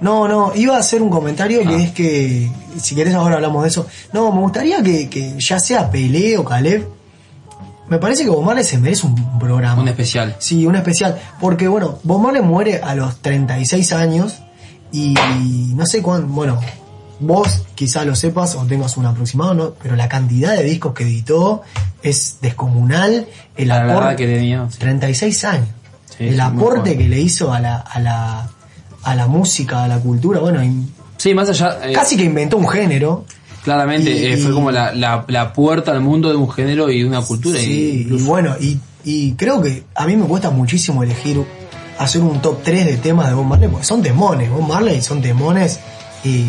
No, 0.01 0.27
no, 0.27 0.53
iba 0.55 0.75
a 0.75 0.79
hacer 0.79 1.01
un 1.01 1.09
comentario 1.09 1.61
Ah. 1.65 1.67
que 1.69 1.75
es 1.83 1.91
que, 1.91 2.51
si 2.79 2.95
querés 2.95 3.13
ahora 3.15 3.35
hablamos 3.35 3.63
de 3.63 3.69
eso. 3.69 3.85
No, 4.13 4.31
me 4.31 4.39
gustaría 4.41 4.81
que, 4.81 5.09
que 5.09 5.35
ya 5.39 5.59
sea 5.59 5.89
Pelé 5.91 6.37
o 6.37 6.45
Caleb, 6.45 6.87
me 7.89 7.97
parece 7.97 8.23
que 8.23 8.29
Bob 8.29 8.43
Marley 8.43 8.63
se 8.63 8.77
merece 8.77 9.07
un 9.07 9.39
programa. 9.39 9.81
un 9.81 9.87
especial. 9.89 10.35
Sí, 10.39 10.65
un 10.65 10.75
especial. 10.75 11.19
Porque 11.41 11.67
bueno, 11.67 11.99
Bob 12.03 12.21
Marley 12.21 12.41
muere 12.41 12.79
a 12.81 12.95
los 12.95 13.17
36 13.21 13.91
años 13.93 14.35
y 14.91 15.13
no 15.75 15.85
sé 15.85 16.01
cuándo, 16.01 16.27
bueno, 16.27 16.59
vos 17.19 17.63
quizá 17.75 18.05
lo 18.05 18.15
sepas 18.15 18.55
o 18.55 18.63
tengas 18.65 18.95
un 18.95 19.05
aproximado, 19.05 19.53
¿no? 19.53 19.73
pero 19.83 19.95
la 19.97 20.07
cantidad 20.07 20.55
de 20.55 20.63
discos 20.63 20.93
que 20.93 21.03
editó 21.03 21.63
es 22.01 22.37
descomunal. 22.41 23.27
El 23.57 23.67
La 23.67 23.79
verdad 23.81 23.97
aporte, 23.97 24.15
que 24.15 24.27
tenía. 24.27 24.67
sí. 24.71 24.79
36 24.79 25.43
años. 25.45 25.67
Sí, 26.19 26.27
el 26.27 26.39
aporte 26.39 26.95
que 26.97 27.09
le 27.09 27.19
hizo 27.19 27.51
a 27.51 27.59
la, 27.59 27.77
a 27.77 27.99
la, 27.99 28.47
a 29.03 29.15
la 29.15 29.25
música, 29.27 29.83
a 29.85 29.87
la 29.87 29.97
cultura, 29.99 30.39
bueno, 30.39 30.61
Sí, 31.17 31.33
más 31.33 31.49
allá. 31.49 31.79
eh, 31.83 31.93
casi 31.93 32.15
que 32.15 32.23
inventó 32.25 32.57
un 32.57 32.67
género. 32.67 33.25
Claramente, 33.63 34.11
Y- 34.11 34.25
eh, 34.33 34.37
fue 34.37 34.53
como 34.53 34.69
la, 34.71 34.93
la, 34.93 35.25
la 35.27 35.51
puerta 35.53 35.91
al 35.91 36.01
mundo 36.01 36.29
de 36.29 36.35
un 36.35 36.49
género 36.51 36.89
y 36.91 36.99
de 37.01 37.07
una 37.07 37.21
cultura. 37.21 37.59
Sí, 37.59 38.07
y 38.09 38.21
bueno, 38.23 38.55
y, 38.59 38.79
y 39.03 39.33
creo 39.33 39.61
que 39.61 39.83
a 39.95 40.05
mí 40.05 40.15
me 40.15 40.25
cuesta 40.25 40.49
muchísimo 40.49 41.01
elegir 41.03 41.43
hacer 41.97 42.21
un 42.21 42.41
top 42.41 42.59
3 42.63 42.85
de 42.85 42.97
temas 42.97 43.27
de 43.27 43.33
Bob 43.33 43.45
Marley, 43.45 43.67
porque 43.69 43.85
son 43.85 44.01
temones, 44.01 44.49
Bob 44.49 44.61
Marley 44.67 45.01
son 45.01 45.21
temones 45.21 45.79
y 46.23 46.45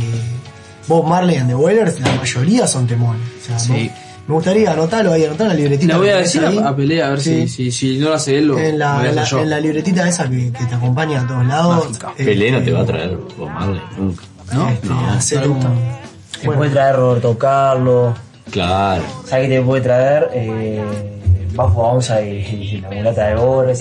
Bob 0.86 1.06
Marley 1.06 1.36
and 1.36 1.48
the 1.48 1.54
Wailers, 1.56 1.98
la 2.00 2.12
mayoría 2.14 2.66
son 2.68 2.86
temones. 2.86 3.22
O 3.42 3.46
sea, 3.46 3.58
Sí. 3.58 3.90
Me 4.28 4.34
gustaría 4.34 4.72
anotarlo 4.72 5.12
ahí, 5.12 5.24
anotar 5.24 5.46
en 5.46 5.48
la 5.48 5.54
libretita. 5.54 5.92
La 5.92 5.98
voy 5.98 6.08
a 6.10 6.16
decir 6.18 6.44
a, 6.44 6.68
a 6.68 6.76
Pelea 6.76 7.06
a 7.08 7.10
ver 7.10 7.20
Sí. 7.20 7.48
si, 7.48 7.70
si, 7.70 7.94
si 7.94 7.98
no 7.98 8.10
lo 8.10 8.14
hace 8.14 8.38
él 8.38 8.46
lo 8.48 8.58
en 8.58 8.72
lo 8.78 8.78
la, 8.78 8.94
voy 8.98 9.06
a 9.06 9.08
en, 9.10 9.16
la, 9.16 9.22
hacer 9.22 9.38
yo. 9.38 9.42
en 9.42 9.50
la 9.50 9.60
libretita 9.60 10.08
esa 10.08 10.28
que, 10.30 10.52
que 10.52 10.64
te 10.66 10.74
acompaña 10.74 11.22
a 11.22 11.26
todos 11.26 11.46
lados. 11.46 11.88
Eh, 12.18 12.24
Pelé 12.24 12.50
no 12.52 12.60
te 12.62 12.70
va 12.72 12.80
a 12.80 12.86
traer 12.86 13.18
Bob 13.36 13.48
Marley, 13.50 13.80
nunca. 13.98 14.22
¿No? 14.52 14.68
este, 14.68 14.88
No, 14.88 15.10
hacer 15.10 15.46
no 15.46 15.52
un-. 15.54 16.00
Te 16.40 16.46
puede 16.50 16.70
traer 16.70 16.96
Roberto 16.96 17.36
Carlos. 17.36 18.14
Claro. 18.50 19.02
¿Sabes 19.26 19.48
qué 19.48 19.56
te 19.56 19.62
puede 19.62 19.82
traer? 19.82 20.30
Eh, 20.32 21.16
Bajo 21.52 21.82
Onza 21.82 22.22
y, 22.22 22.28
y 22.38 22.80
la 22.80 22.90
mulata 22.90 23.26
de 23.26 23.34
oro. 23.34 23.72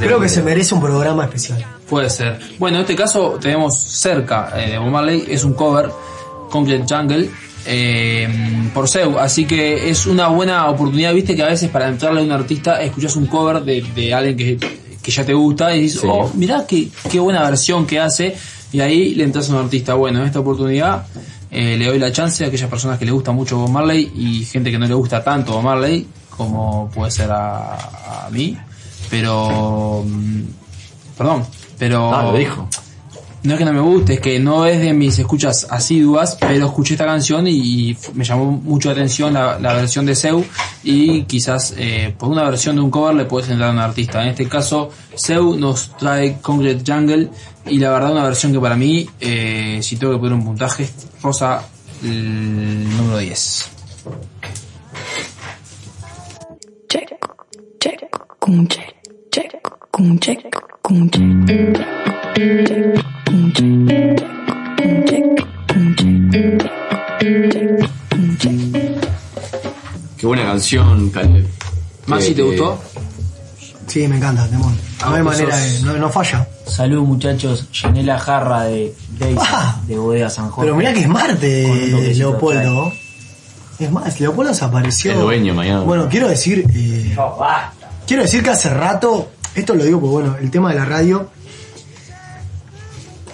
Creo 0.00 0.18
que 0.20 0.28
se 0.30 0.42
merece 0.42 0.74
un 0.74 0.80
programa 0.80 1.24
especial. 1.24 1.62
Puede 1.88 2.08
ser. 2.08 2.38
Bueno, 2.58 2.78
en 2.78 2.82
este 2.82 2.96
caso 2.96 3.38
tenemos 3.40 3.78
cerca 3.78 4.50
eh, 4.56 4.70
de 4.70 4.78
Bob 4.78 4.88
Marley, 4.88 5.24
es 5.28 5.44
un 5.44 5.52
cover, 5.52 5.90
Concrete 6.50 6.84
Jungle, 6.88 7.30
eh, 7.66 8.28
por 8.72 8.88
Seu. 8.88 9.18
Así 9.18 9.44
que 9.46 9.88
es 9.90 10.06
una 10.06 10.28
buena 10.28 10.68
oportunidad, 10.68 11.14
viste, 11.14 11.34
que 11.34 11.42
a 11.42 11.48
veces 11.48 11.70
para 11.70 11.88
entrarle 11.88 12.20
a 12.20 12.24
un 12.24 12.32
artista 12.32 12.82
escuchas 12.82 13.16
un 13.16 13.26
cover 13.26 13.62
de, 13.62 13.82
de 13.94 14.12
alguien 14.14 14.36
que, 14.36 14.58
que 15.02 15.10
ya 15.10 15.24
te 15.24 15.34
gusta 15.34 15.74
y 15.76 15.82
dices, 15.82 16.00
Sí. 16.02 16.08
oh, 16.10 16.30
mirá 16.34 16.66
qué, 16.66 16.88
qué 17.10 17.20
buena 17.20 17.42
versión 17.42 17.86
que 17.86 17.98
hace. 18.00 18.34
Y 18.72 18.80
ahí 18.80 19.14
le 19.14 19.24
entras 19.24 19.48
a 19.50 19.52
un 19.54 19.58
artista. 19.64 19.94
Bueno, 19.94 20.20
en 20.20 20.26
esta 20.26 20.40
oportunidad 20.40 21.06
eh, 21.50 21.76
le 21.78 21.86
doy 21.86 21.98
la 21.98 22.10
chance 22.10 22.44
a 22.44 22.48
aquellas 22.48 22.68
personas 22.68 22.98
que 22.98 23.04
le 23.04 23.12
gusta 23.12 23.30
mucho 23.32 23.56
Bob 23.58 23.70
Marley 23.70 24.10
y 24.16 24.44
gente 24.44 24.70
que 24.70 24.78
no 24.78 24.86
le 24.86 24.94
gusta 24.94 25.22
tanto 25.22 25.52
Bob 25.52 25.62
Marley, 25.62 26.06
como 26.30 26.90
puede 26.92 27.10
ser 27.12 27.30
a, 27.30 27.74
a 28.26 28.28
mí. 28.30 28.56
Pero... 29.10 30.02
mm, 30.06 30.40
Perdón, 31.16 31.44
pero... 31.78 32.12
Ah, 32.12 32.24
lo 32.24 32.36
dijo. 32.36 32.68
No 33.44 33.52
es 33.52 33.58
que 33.58 33.64
no 33.66 33.74
me 33.74 33.80
guste, 33.80 34.14
es 34.14 34.20
que 34.20 34.40
no 34.40 34.64
es 34.64 34.80
de 34.80 34.94
mis 34.94 35.18
escuchas 35.18 35.66
asiduas, 35.68 36.38
pero 36.40 36.64
escuché 36.64 36.94
esta 36.94 37.04
canción 37.04 37.46
y, 37.46 37.94
me 38.14 38.24
llamó 38.24 38.46
mucho 38.52 38.88
la 38.88 38.94
atención 38.94 39.34
la, 39.34 39.58
versión 39.74 40.06
de 40.06 40.14
Seu 40.14 40.42
y 40.82 41.24
quizás 41.24 41.74
eh, 41.76 42.14
por 42.18 42.30
una 42.30 42.44
versión 42.44 42.76
de 42.76 42.80
un 42.80 42.90
cover 42.90 43.14
le 43.14 43.26
puedes 43.26 43.50
entrar 43.50 43.68
a 43.68 43.72
un 43.72 43.80
artista. 43.80 44.22
En 44.22 44.30
este 44.30 44.48
caso, 44.48 44.88
Seu 45.14 45.56
nos 45.56 45.94
trae 45.98 46.38
Concrete 46.40 46.90
Jungle 46.90 47.28
y 47.66 47.78
la 47.78 47.90
verdad 47.90 48.12
una 48.12 48.24
versión 48.24 48.50
que 48.50 48.60
para 48.60 48.76
mí, 48.76 49.06
eh, 49.20 49.78
si 49.82 49.96
tengo 49.96 50.14
que 50.14 50.20
poner 50.20 50.32
un 50.32 50.44
puntaje, 50.44 50.88
rosa 51.22 51.68
el 52.02 52.96
número 52.96 53.18
10. 53.18 53.70
check, 56.88 57.10
check, 57.78 58.00
check, 59.30 59.52
check, 60.20 60.20
check, 60.20 60.50
check, 61.10 61.74
check, 62.64 63.04
canción, 70.54 71.10
Caleb. 71.10 71.46
Maxi, 72.06 72.32
Eh, 72.32 72.34
¿te 72.34 72.42
gustó? 72.42 72.80
Sí, 73.86 74.08
me 74.08 74.16
encanta, 74.16 74.46
Temón. 74.48 74.72
No 74.72 74.78
Ah, 75.06 75.14
hay 75.16 75.22
pues 75.22 75.38
manera 75.38 75.56
sos- 75.58 75.72
de. 75.82 75.86
No, 75.86 75.96
no 75.98 76.10
falla. 76.10 76.48
Salud 76.66 77.02
muchachos, 77.02 77.68
llené 77.82 78.02
la 78.02 78.18
jarra 78.18 78.64
de 78.64 78.94
Daisy 79.18 79.38
Ah. 79.40 79.80
de 79.86 79.98
Bodega 79.98 80.30
San 80.30 80.48
Jorge. 80.50 80.66
Pero 80.66 80.76
mirá 80.76 80.92
que 80.94 81.00
es 81.00 81.08
Marte, 81.08 82.14
Leopoldo. 82.14 82.92
Es 83.78 83.90
más, 83.90 84.20
Leopoldo 84.20 84.52
desapareció. 84.52 85.12
El 85.12 85.20
dueño 85.20 85.54
mañana. 85.54 85.80
Bueno, 85.80 86.08
quiero 86.08 86.28
decir. 86.28 86.64
eh, 86.74 87.12
No, 87.16 87.36
basta. 87.36 87.72
Quiero 88.06 88.22
decir 88.22 88.42
que 88.42 88.50
hace 88.50 88.70
rato, 88.70 89.28
esto 89.54 89.74
lo 89.74 89.84
digo 89.84 90.00
porque 90.00 90.12
bueno, 90.12 90.36
el 90.40 90.50
tema 90.50 90.70
de 90.70 90.76
la 90.76 90.84
radio, 90.84 91.28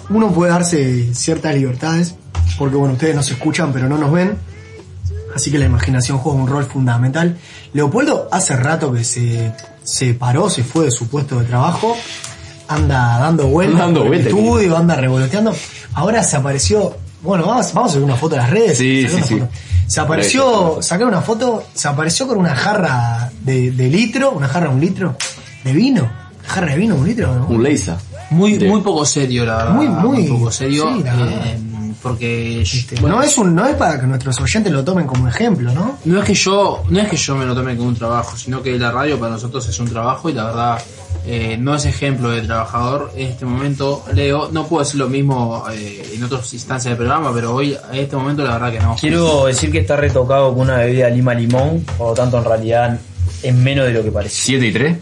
uno 0.09 0.31
puede 0.33 0.51
darse 0.51 1.13
ciertas 1.13 1.55
libertades, 1.55 2.15
porque 2.57 2.75
bueno, 2.75 2.93
ustedes 2.95 3.15
nos 3.15 3.29
escuchan 3.31 3.71
pero 3.71 3.87
no 3.87 3.97
nos 3.97 4.11
ven, 4.11 4.37
así 5.35 5.51
que 5.51 5.57
la 5.59 5.65
imaginación 5.65 6.17
juega 6.17 6.39
un 6.39 6.47
rol 6.47 6.65
fundamental. 6.65 7.37
Leopoldo 7.73 8.27
hace 8.31 8.55
rato 8.55 8.91
que 8.93 9.03
se, 9.03 9.51
se 9.83 10.13
paró, 10.13 10.49
se 10.49 10.63
fue 10.63 10.85
de 10.85 10.91
su 10.91 11.07
puesto 11.07 11.39
de 11.39 11.45
trabajo, 11.45 11.95
anda 12.67 13.19
dando 13.19 13.47
vueltas 13.47 13.81
Anda 13.81 13.99
dando 14.01 14.13
estudio, 14.13 14.77
anda 14.77 14.95
revoloteando, 14.95 15.53
ahora 15.93 16.23
se 16.23 16.37
apareció, 16.37 16.95
bueno, 17.21 17.45
vamos, 17.45 17.73
vamos 17.73 17.91
a 17.91 17.93
subir 17.93 18.05
una 18.05 18.15
foto 18.15 18.35
a 18.35 18.39
las 18.39 18.49
redes. 18.49 18.77
Sí, 18.77 19.07
sí, 19.07 19.21
sí. 19.23 19.41
Se 19.87 19.99
apareció, 19.99 20.77
sacar 20.81 21.05
una 21.07 21.21
foto, 21.21 21.63
se 21.73 21.87
apareció 21.89 22.25
con 22.27 22.37
una 22.37 22.55
jarra 22.55 23.29
de, 23.41 23.71
de 23.71 23.87
litro, 23.89 24.31
una 24.31 24.47
jarra 24.47 24.69
de 24.69 24.75
un 24.75 24.79
litro 24.81 25.15
de 25.65 25.73
vino. 25.73 26.03
Una 26.39 26.47
jarra 26.49 26.71
de 26.71 26.77
vino, 26.77 26.95
un 26.95 27.05
litro, 27.05 27.35
¿no? 27.35 27.47
Un 27.47 27.61
Leisa. 27.61 27.97
Muy, 28.29 28.57
De- 28.57 28.69
muy 28.69 28.79
poco 28.81 29.05
serio, 29.05 29.45
la 29.45 29.57
verdad. 29.57 29.73
Muy, 29.73 29.87
muy- 29.89 30.23
poco 30.29 30.49
serio. 30.51 30.89
sí, 30.95 31.03
la 31.03 31.13
verdad. 31.15 31.45
eh, 31.47 31.59
porque 32.01 32.61
Este, 32.61 32.99
bueno, 32.99 33.17
no 33.17 33.23
es 33.23 33.37
un, 33.37 33.53
no 33.55 33.65
es 33.65 33.75
para 33.75 33.99
que 33.99 34.07
nuestros 34.07 34.39
oyentes 34.39 34.71
lo 34.71 34.83
tomen 34.83 35.05
como 35.05 35.27
ejemplo, 35.27 35.73
¿no? 35.73 35.99
No 36.05 36.19
es 36.19 36.25
que 36.25 36.33
yo, 36.33 36.83
no 36.89 36.99
es 36.99 37.09
que 37.09 37.17
yo 37.17 37.35
me 37.35 37.45
lo 37.45 37.53
tome 37.53 37.75
como 37.75 37.89
un 37.89 37.95
trabajo, 37.95 38.35
sino 38.37 38.61
que 38.61 38.77
la 38.77 38.91
radio 38.91 39.19
para 39.19 39.33
nosotros 39.33 39.67
es 39.67 39.79
un 39.79 39.89
trabajo 39.89 40.29
y 40.29 40.33
la 40.33 40.45
verdad 40.45 40.81
eh, 41.25 41.57
no 41.59 41.75
es 41.75 41.85
ejemplo 41.85 42.29
de 42.29 42.41
trabajador. 42.41 43.11
En 43.15 43.27
este 43.27 43.45
momento, 43.45 44.03
Leo, 44.13 44.49
no 44.51 44.65
puedo 44.65 44.83
decir 44.83 44.99
lo 44.99 45.07
mismo 45.07 45.63
eh, 45.71 46.13
en 46.13 46.23
otras 46.23 46.51
instancias 46.53 46.91
del 46.91 46.97
programa, 46.97 47.31
pero 47.33 47.53
hoy, 47.53 47.77
en 47.91 47.99
este 47.99 48.15
momento, 48.15 48.43
la 48.43 48.53
verdad 48.53 48.71
que 48.71 48.79
no. 48.79 48.95
Quiero 48.99 49.45
decir 49.45 49.71
que 49.71 49.79
está 49.79 49.95
retocado 49.95 50.51
con 50.53 50.61
una 50.61 50.77
bebida 50.77 51.09
lima 51.09 51.33
limón, 51.33 51.85
por 51.97 52.09
lo 52.09 52.13
tanto 52.13 52.37
en 52.37 52.45
realidad 52.45 52.99
es 53.43 53.55
menos 53.55 53.85
de 53.85 53.93
lo 53.93 54.03
que 54.03 54.11
parece. 54.11 54.35
7 54.35 54.65
y 54.65 54.71
3. 54.71 54.97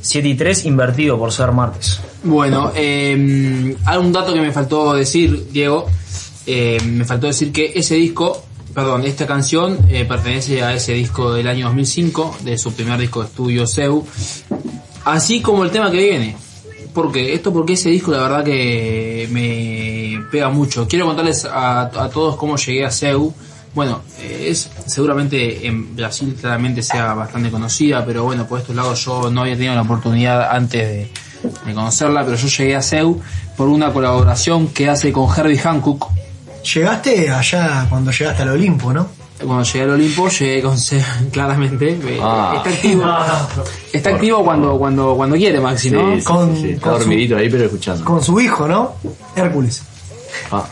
7 0.00 0.28
y 0.28 0.34
3 0.34 0.64
invertido 0.66 1.16
por 1.16 1.32
ser 1.32 1.52
martes. 1.52 2.00
Bueno, 2.24 2.72
eh, 2.74 3.76
hay 3.84 3.98
un 3.98 4.12
dato 4.12 4.34
que 4.34 4.40
me 4.40 4.52
faltó 4.52 4.94
decir, 4.94 5.48
Diego. 5.50 5.86
Eh, 6.46 6.78
me 6.84 7.04
faltó 7.04 7.26
decir 7.26 7.52
que 7.52 7.72
ese 7.74 7.94
disco, 7.94 8.42
perdón, 8.74 9.04
esta 9.04 9.26
canción 9.26 9.78
eh, 9.88 10.04
pertenece 10.04 10.62
a 10.62 10.74
ese 10.74 10.92
disco 10.92 11.32
del 11.32 11.46
año 11.46 11.66
2005, 11.66 12.38
de 12.42 12.58
su 12.58 12.72
primer 12.72 12.98
disco 12.98 13.20
de 13.20 13.26
estudio, 13.26 13.66
Seu. 13.66 14.04
Así 15.04 15.40
como 15.40 15.64
el 15.64 15.70
tema 15.70 15.90
que 15.90 15.98
viene. 15.98 16.36
Porque 16.94 17.32
esto 17.32 17.52
porque 17.52 17.72
ese 17.72 17.88
disco 17.88 18.10
la 18.10 18.18
verdad 18.18 18.44
que 18.44 19.26
me 19.30 20.22
pega 20.30 20.50
mucho. 20.50 20.86
Quiero 20.86 21.06
contarles 21.06 21.46
a, 21.50 21.90
todos 22.12 22.36
cómo 22.36 22.56
llegué 22.56 22.84
a 22.84 22.90
Seu. 22.90 23.32
Bueno, 23.74 24.02
eh, 24.20 24.48
es 24.50 24.70
seguramente 24.86 25.66
en 25.66 25.96
Brasil 25.96 26.36
claramente 26.38 26.82
sea 26.82 27.14
bastante 27.14 27.50
conocida, 27.50 28.04
pero 28.04 28.24
bueno, 28.24 28.46
por 28.46 28.60
estos 28.60 28.76
lados 28.76 29.02
yo 29.04 29.30
no 29.30 29.40
había 29.42 29.54
tenido 29.54 29.74
la 29.74 29.82
oportunidad 29.82 30.54
antes 30.54 30.82
de, 30.82 31.10
de 31.66 31.74
conocerla, 31.74 32.24
pero 32.24 32.36
yo 32.36 32.48
llegué 32.48 32.76
a 32.76 32.82
Seu 32.82 33.20
por 33.56 33.68
una 33.68 33.92
colaboración 33.92 34.68
que 34.68 34.90
hace 34.90 35.12
con 35.12 35.28
Herbie 35.34 35.58
Hancock. 35.58 36.10
Llegaste 36.62 37.30
allá 37.30 37.86
cuando 37.88 38.10
llegaste 38.10 38.42
al 38.42 38.50
Olimpo, 38.50 38.92
¿no? 38.92 39.08
Cuando 39.44 39.64
llegué 39.64 39.82
al 39.82 39.90
Olimpo, 39.90 40.28
llegué 40.28 40.62
con 40.62 40.78
Seu, 40.78 41.02
claramente. 41.32 41.90
eh, 41.90 42.18
Ah. 42.22 42.54
Está 42.58 42.70
activo. 42.70 43.04
Está 43.92 44.10
activo 44.10 44.44
cuando, 44.44 44.78
cuando, 44.78 45.16
cuando 45.16 45.36
quiere, 45.36 45.60
Maxi, 45.60 45.90
¿no? 45.90 46.16
sí, 46.16 46.22
Con- 46.22 46.56
sí, 46.56 46.70
Está 46.70 46.82
con 46.90 46.92
su- 46.94 46.98
dormidito 47.00 47.36
ahí, 47.36 47.48
pero 47.50 47.64
escuchando. 47.64 48.04
Con 48.04 48.22
su 48.22 48.40
hijo, 48.40 48.68
¿no? 48.68 48.92
Hércules. 49.34 49.82
Ah, 50.52 50.64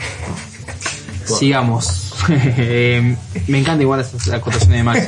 Sigamos. 1.25 2.07
Me 2.29 3.59
encanta 3.59 3.83
igual 3.83 4.01
esas 4.01 4.29
acotaciones 4.31 4.77
de 4.79 4.83
Maxi. 4.85 5.07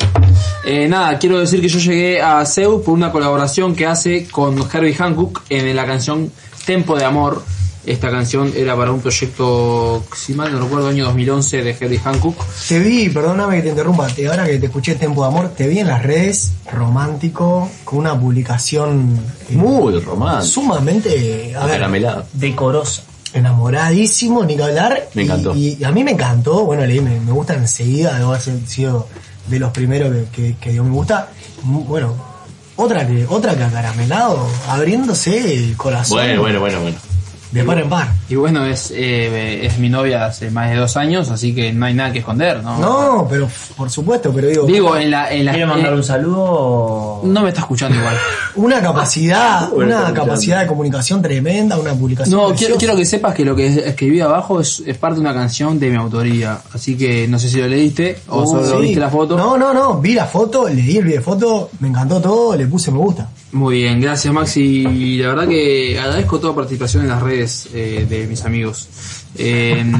Eh, 0.64 0.88
nada, 0.88 1.18
quiero 1.18 1.38
decir 1.38 1.60
que 1.60 1.68
yo 1.68 1.78
llegué 1.78 2.22
a 2.22 2.44
Seu 2.46 2.82
por 2.82 2.94
una 2.94 3.12
colaboración 3.12 3.74
que 3.74 3.86
hace 3.86 4.26
con 4.28 4.56
Herbie 4.72 4.94
Hancock 4.94 5.42
en 5.48 5.74
la 5.76 5.84
canción 5.86 6.32
Tempo 6.64 6.96
de 6.96 7.04
Amor. 7.04 7.42
Esta 7.84 8.10
canción 8.10 8.52
era 8.54 8.76
para 8.76 8.92
un 8.92 9.00
proyecto, 9.00 10.04
si 10.16 10.34
mal 10.34 10.52
no 10.52 10.60
recuerdo, 10.60 10.86
año 10.88 11.04
2011 11.06 11.62
de 11.64 11.70
Herbie 11.80 11.98
Hancock. 11.98 12.36
Te 12.68 12.78
vi, 12.78 13.08
perdóname 13.08 13.56
que 13.56 13.62
te 13.62 13.68
interrumpa, 13.70 14.06
te- 14.06 14.28
ahora 14.28 14.46
que 14.46 14.58
te 14.60 14.66
escuché 14.66 14.94
Tempo 14.94 15.22
de 15.22 15.28
Amor, 15.28 15.48
te 15.48 15.66
vi 15.66 15.80
en 15.80 15.88
las 15.88 16.00
redes, 16.04 16.52
romántico, 16.72 17.68
con 17.84 17.98
una 17.98 18.18
publicación 18.18 19.18
eh, 19.50 19.56
muy 19.56 19.98
romántico. 19.98 20.44
sumamente, 20.54 21.54
a 21.56 21.66
ver, 21.66 21.74
Caramelado. 21.78 22.24
Decorosa. 22.34 23.02
enamoradísimo, 23.34 24.44
ni 24.44 24.56
que 24.56 24.62
hablar. 24.62 25.08
Me 25.14 25.22
y- 25.22 25.24
encantó. 25.24 25.54
Y, 25.56 25.76
y 25.80 25.84
a 25.84 25.90
mí 25.90 26.04
me 26.04 26.12
encantó, 26.12 26.64
bueno, 26.64 26.86
leí, 26.86 27.00
me, 27.00 27.18
me 27.18 27.32
gusta 27.32 27.54
enseguida, 27.54 28.16
debo 28.16 28.30
haber 28.34 28.42
sido 28.66 29.08
de 29.48 29.58
los 29.58 29.72
primeros 29.72 30.10
que, 30.12 30.26
que, 30.52 30.56
que 30.56 30.70
dio 30.70 30.84
me 30.84 30.90
gusta. 30.90 31.30
Mm, 31.64 31.84
Bueno, 31.88 32.14
otra 32.76 33.06
que, 33.06 33.26
otra 33.28 33.56
que 33.56 33.64
acaramelado, 33.64 34.46
abriéndose 34.68 35.54
el 35.54 35.76
corazón 35.76 36.18
Bueno, 36.18 36.40
bueno, 36.42 36.60
bueno, 36.60 36.80
bueno. 36.80 36.96
De 37.52 37.64
par 37.64 37.78
en 37.78 37.88
par. 37.88 38.08
Y 38.28 38.34
bueno, 38.34 38.64
es, 38.66 38.90
eh, 38.94 39.64
es 39.66 39.78
mi 39.78 39.88
novia 39.88 40.26
hace 40.26 40.50
más 40.50 40.70
de 40.70 40.76
dos 40.76 40.96
años, 40.96 41.30
así 41.30 41.54
que 41.54 41.72
no 41.72 41.86
hay 41.86 41.94
nada 41.94 42.12
que 42.12 42.20
esconder, 42.20 42.62
¿no? 42.62 42.78
No, 42.78 43.26
pero 43.28 43.48
por 43.76 43.90
supuesto, 43.90 44.32
pero 44.34 44.48
digo, 44.48 44.66
Digo, 44.66 44.96
en 44.96 45.10
la... 45.10 45.30
En 45.32 45.44
la 45.44 45.52
¿Quiere 45.52 45.66
mandar 45.66 45.92
eh, 45.92 45.96
un 45.96 46.04
saludo? 46.04 47.20
no 47.24 47.42
me 47.42 47.48
está 47.48 47.60
escuchando 47.60 47.96
igual. 47.98 48.16
una 48.56 48.80
capacidad, 48.80 49.72
una 49.72 50.12
capacidad 50.12 50.60
de 50.60 50.66
comunicación 50.66 51.22
tremenda, 51.22 51.78
una 51.78 51.94
publicación. 51.94 52.38
No, 52.38 52.54
quiero, 52.54 52.76
quiero 52.76 52.96
que 52.96 53.04
sepas 53.04 53.34
que 53.34 53.44
lo 53.44 53.54
que 53.54 53.66
escribí 53.66 54.20
abajo 54.20 54.60
es, 54.60 54.82
es 54.86 54.96
parte 54.98 55.16
de 55.16 55.20
una 55.20 55.34
canción 55.34 55.78
de 55.78 55.90
mi 55.90 55.96
autoría. 55.96 56.58
Así 56.72 56.96
que 56.96 57.28
no 57.28 57.38
sé 57.38 57.48
si 57.48 57.58
lo 57.58 57.68
leíste 57.68 58.18
o 58.28 58.42
Uh, 58.42 58.46
solo 58.46 58.76
sí. 58.76 58.82
viste 58.82 59.00
la 59.00 59.08
foto. 59.08 59.36
No, 59.36 59.56
no, 59.56 59.72
no, 59.72 60.00
vi 60.00 60.14
la 60.14 60.26
foto, 60.26 60.68
leí 60.68 60.96
el 60.96 61.04
video 61.04 61.18
de 61.20 61.24
foto, 61.24 61.70
me 61.80 61.88
encantó 61.88 62.20
todo, 62.20 62.56
le 62.56 62.66
puse 62.66 62.90
me 62.90 62.98
gusta. 62.98 63.28
Muy 63.52 63.76
bien, 63.82 64.00
gracias 64.00 64.32
Maxi. 64.32 64.86
Y 64.86 65.18
la 65.18 65.28
verdad 65.28 65.48
que 65.48 65.98
agradezco 65.98 66.40
toda 66.40 66.54
participación 66.54 67.04
en 67.04 67.10
las 67.10 67.22
redes 67.22 67.68
eh, 67.74 68.06
de 68.08 68.26
mis 68.26 68.44
amigos. 68.44 68.88
Eh, 69.36 69.84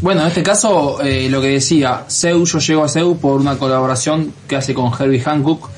Bueno, 0.00 0.20
en 0.20 0.28
este 0.28 0.44
caso, 0.44 1.02
eh, 1.02 1.28
lo 1.28 1.40
que 1.40 1.48
decía, 1.48 2.04
Seu, 2.06 2.44
yo 2.44 2.58
llego 2.60 2.84
a 2.84 2.88
Seu 2.88 3.18
por 3.18 3.40
una 3.40 3.58
colaboración 3.58 4.32
que 4.46 4.54
hace 4.54 4.72
con 4.72 4.92
Herbie 4.96 5.18
Hancock. 5.18 5.70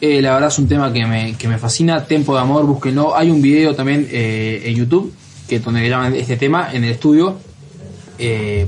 Eh, 0.00 0.22
la 0.22 0.34
verdad 0.34 0.50
es 0.50 0.58
un 0.60 0.68
tema 0.68 0.92
que 0.92 1.04
me, 1.04 1.34
que 1.36 1.48
me 1.48 1.58
fascina. 1.58 2.04
Tempo 2.04 2.36
de 2.36 2.42
amor, 2.42 2.64
búsquenlo. 2.64 3.16
Hay 3.16 3.28
un 3.28 3.42
video 3.42 3.74
también 3.74 4.06
eh, 4.12 4.62
en 4.66 4.76
YouTube 4.76 5.12
que 5.48 5.58
donde 5.58 5.88
llaman 5.88 6.14
este 6.14 6.36
tema 6.36 6.68
en 6.72 6.84
el 6.84 6.90
estudio 6.90 7.38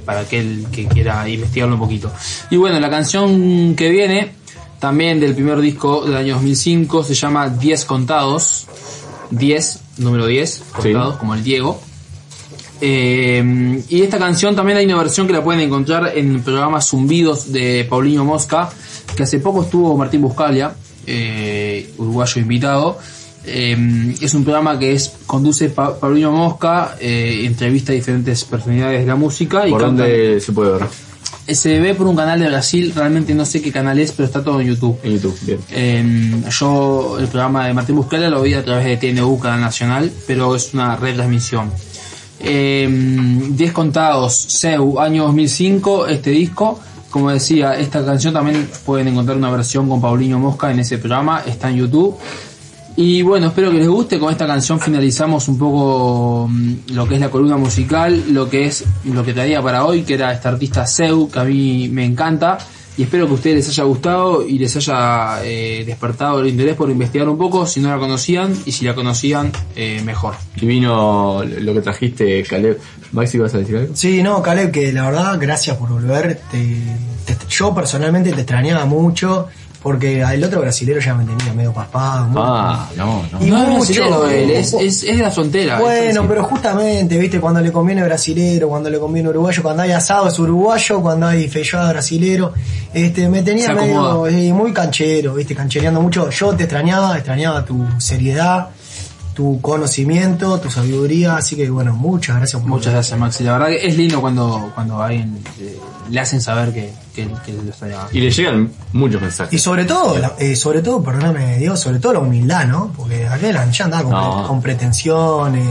para 0.04 0.20
aquel 0.20 0.66
que 0.70 0.86
quiera 0.86 1.26
investigarlo 1.28 1.74
un 1.74 1.80
poquito. 1.80 2.12
Y 2.50 2.56
bueno, 2.56 2.78
la 2.78 2.90
canción 2.90 3.74
que 3.74 3.88
viene, 3.88 4.32
también 4.78 5.20
del 5.20 5.34
primer 5.34 5.60
disco 5.60 6.04
del 6.04 6.16
año 6.16 6.34
2005, 6.34 7.04
se 7.04 7.14
llama 7.14 7.48
10 7.48 7.84
contados. 7.84 8.66
10, 9.30 9.80
número 9.98 10.26
10, 10.26 10.62
contados, 10.74 11.16
como 11.16 11.34
el 11.34 11.42
Diego. 11.44 11.80
Eh, 12.80 13.82
y 13.88 14.02
esta 14.02 14.18
canción 14.18 14.54
también 14.54 14.78
hay 14.78 14.86
una 14.86 14.96
versión 14.98 15.26
que 15.26 15.32
la 15.32 15.42
pueden 15.42 15.60
encontrar 15.62 16.12
en 16.16 16.36
el 16.36 16.40
programa 16.42 16.80
Zumbidos 16.80 17.52
de 17.52 17.84
Paulinho 17.88 18.24
Mosca, 18.24 18.70
que 19.16 19.24
hace 19.24 19.40
poco 19.40 19.62
estuvo 19.64 19.96
Martín 19.96 20.22
Buscalia, 20.22 20.72
eh, 21.06 21.90
uruguayo 21.98 22.40
invitado. 22.40 22.98
Eh, 23.44 24.14
es 24.20 24.34
un 24.34 24.44
programa 24.44 24.78
que 24.78 24.92
es 24.92 25.12
conduce 25.26 25.70
Pa- 25.70 25.98
Paulinho 25.98 26.30
Mosca, 26.32 26.96
eh, 27.00 27.42
entrevista 27.44 27.92
a 27.92 27.94
diferentes 27.94 28.44
personalidades 28.44 29.00
de 29.00 29.06
la 29.06 29.16
música 29.16 29.66
y 29.66 29.70
¿Por 29.70 29.80
canta- 29.80 30.02
dónde 30.04 30.40
se 30.40 30.52
puede 30.52 30.72
ver? 30.72 30.82
Se 31.46 31.78
ve 31.78 31.94
por 31.94 32.06
un 32.06 32.14
canal 32.14 32.38
de 32.40 32.48
Brasil, 32.48 32.92
realmente 32.94 33.34
no 33.34 33.46
sé 33.46 33.62
qué 33.62 33.72
canal 33.72 33.98
es, 33.98 34.12
pero 34.12 34.26
está 34.26 34.44
todo 34.44 34.60
en 34.60 34.68
YouTube. 34.68 34.98
En 35.02 35.14
YouTube, 35.14 35.38
bien. 35.42 35.58
Eh, 35.70 36.42
yo 36.50 37.16
el 37.18 37.26
programa 37.28 37.66
de 37.66 37.72
Martín 37.72 37.96
Buscalia 37.96 38.28
lo 38.28 38.42
vi 38.42 38.52
a 38.52 38.62
través 38.62 38.84
de 38.84 38.96
TNU, 38.96 39.38
Canal 39.38 39.60
Nacional, 39.62 40.12
pero 40.26 40.54
es 40.54 40.74
una 40.74 40.96
retransmisión. 40.96 41.70
Eh, 42.40 42.86
10 43.50 43.72
contados, 43.72 44.34
Seu, 44.34 45.00
año 45.00 45.24
2005, 45.24 46.06
este 46.08 46.30
disco. 46.30 46.80
Como 47.10 47.30
decía, 47.30 47.78
esta 47.78 48.04
canción 48.04 48.34
también 48.34 48.68
pueden 48.84 49.08
encontrar 49.08 49.38
una 49.38 49.50
versión 49.50 49.88
con 49.88 50.00
Paulinho 50.00 50.38
Mosca 50.38 50.70
en 50.70 50.80
ese 50.80 50.98
programa, 50.98 51.42
está 51.46 51.70
en 51.70 51.76
YouTube. 51.76 52.18
Y 53.00 53.22
bueno, 53.22 53.46
espero 53.46 53.70
que 53.70 53.78
les 53.78 53.86
guste. 53.88 54.18
Con 54.18 54.32
esta 54.32 54.44
canción 54.44 54.80
finalizamos 54.80 55.46
un 55.46 55.56
poco 55.56 56.48
mm, 56.50 56.72
lo 56.94 57.06
que 57.06 57.14
es 57.14 57.20
la 57.20 57.30
columna 57.30 57.56
musical, 57.56 58.24
lo 58.32 58.48
que 58.50 58.66
es 58.66 58.84
lo 59.04 59.24
que 59.24 59.32
traía 59.32 59.62
para 59.62 59.84
hoy, 59.84 60.02
que 60.02 60.14
era 60.14 60.32
esta 60.32 60.48
artista 60.48 60.84
Seu, 60.84 61.30
que 61.30 61.38
a 61.38 61.44
mí 61.44 61.88
me 61.92 62.04
encanta. 62.04 62.58
Y 62.96 63.04
espero 63.04 63.26
que 63.26 63.30
a 63.30 63.34
ustedes 63.36 63.56
les 63.58 63.68
haya 63.68 63.84
gustado 63.84 64.44
y 64.44 64.58
les 64.58 64.74
haya 64.74 65.44
eh, 65.44 65.84
despertado 65.86 66.40
el 66.40 66.48
interés 66.48 66.74
por 66.74 66.90
investigar 66.90 67.28
un 67.28 67.38
poco, 67.38 67.64
si 67.64 67.78
no 67.78 67.88
la 67.88 67.98
conocían, 67.98 68.52
y 68.66 68.72
si 68.72 68.84
la 68.84 68.96
conocían, 68.96 69.52
eh, 69.76 70.02
mejor. 70.04 70.34
Divino 70.60 71.44
lo 71.44 71.74
que 71.74 71.80
trajiste, 71.80 72.42
Caleb. 72.42 72.80
Maxi, 73.12 73.38
¿vas 73.38 73.54
a 73.54 73.58
decir 73.58 73.76
algo? 73.76 73.94
Sí, 73.94 74.20
no, 74.24 74.42
Caleb, 74.42 74.72
que 74.72 74.92
la 74.92 75.04
verdad, 75.04 75.38
gracias 75.40 75.76
por 75.76 75.88
volver. 75.90 76.40
Te- 76.50 76.82
te- 77.24 77.36
yo 77.48 77.72
personalmente 77.72 78.32
te 78.32 78.40
extrañaba 78.40 78.84
mucho 78.86 79.46
porque 79.82 80.20
el 80.20 80.42
otro 80.42 80.60
brasilero 80.60 81.00
ya 81.00 81.14
me 81.14 81.24
tenía 81.24 81.52
medio 81.52 81.72
paspado. 81.72 82.28
Ah, 82.36 82.88
no, 82.96 83.22
no. 83.32 83.44
Y 83.44 83.50
no 83.50 83.62
es 83.62 83.74
brasilero 83.74 84.28
él, 84.28 84.50
es, 84.50 84.72
es, 84.74 85.04
es 85.04 85.16
de 85.16 85.22
la 85.22 85.30
frontera. 85.30 85.78
Bueno, 85.78 86.26
pero 86.26 86.44
justamente, 86.44 87.16
viste, 87.18 87.40
cuando 87.40 87.60
le 87.60 87.70
conviene 87.70 88.02
brasilero, 88.02 88.68
cuando 88.68 88.90
le 88.90 88.98
conviene 88.98 89.28
uruguayo, 89.28 89.62
cuando 89.62 89.82
hay 89.82 89.92
asado 89.92 90.28
es 90.28 90.38
uruguayo, 90.38 91.00
cuando 91.00 91.26
hay 91.28 91.48
feijoada 91.48 91.92
brasilero, 91.92 92.52
este, 92.92 93.28
me 93.28 93.42
tenía 93.42 93.72
medio, 93.72 94.26
sí, 94.28 94.52
muy 94.52 94.72
canchero, 94.72 95.34
viste, 95.34 95.54
canchereando 95.54 96.00
mucho. 96.00 96.28
Yo 96.30 96.54
te 96.54 96.64
extrañaba, 96.64 97.16
extrañaba 97.16 97.64
tu 97.64 97.86
seriedad, 97.98 98.70
tu 99.34 99.60
conocimiento, 99.60 100.58
tu 100.58 100.68
sabiduría, 100.68 101.36
así 101.36 101.54
que 101.54 101.70
bueno, 101.70 101.94
muchas 101.94 102.36
gracias 102.36 102.60
por 102.60 102.68
Muchas 102.68 102.92
gracias, 102.92 103.16
Maxi. 103.16 103.44
La 103.44 103.52
verdad 103.52 103.68
que 103.68 103.86
es 103.86 103.96
lindo 103.96 104.20
cuando, 104.20 104.72
cuando 104.74 105.00
alguien 105.00 105.38
eh, 105.60 105.78
le 106.10 106.18
hacen 106.18 106.40
saber 106.40 106.74
que, 106.74 106.92
que, 107.26 107.34
que 107.46 107.52
lo 107.52 107.62
extrañaba. 107.68 108.08
Y 108.12 108.20
le 108.20 108.30
llegan 108.30 108.70
muchos 108.92 109.20
mensajes. 109.20 109.52
Y 109.54 109.58
sobre 109.58 109.84
todo, 109.84 110.18
la- 110.18 110.34
eh, 110.38 110.54
sobre 110.56 110.82
todo, 110.82 111.02
perdóname 111.02 111.58
Dios, 111.58 111.78
sobre 111.80 111.98
todo 111.98 112.14
la 112.14 112.18
humildad, 112.20 112.66
¿no? 112.66 112.92
Porque 112.96 113.26
aquel 113.26 113.56
ya 113.72 113.84
andaba 113.84 114.02
con, 114.04 114.12
No. 114.12 114.36
pre- 114.38 114.46
con 114.48 114.62
pretensiones, 114.62 115.68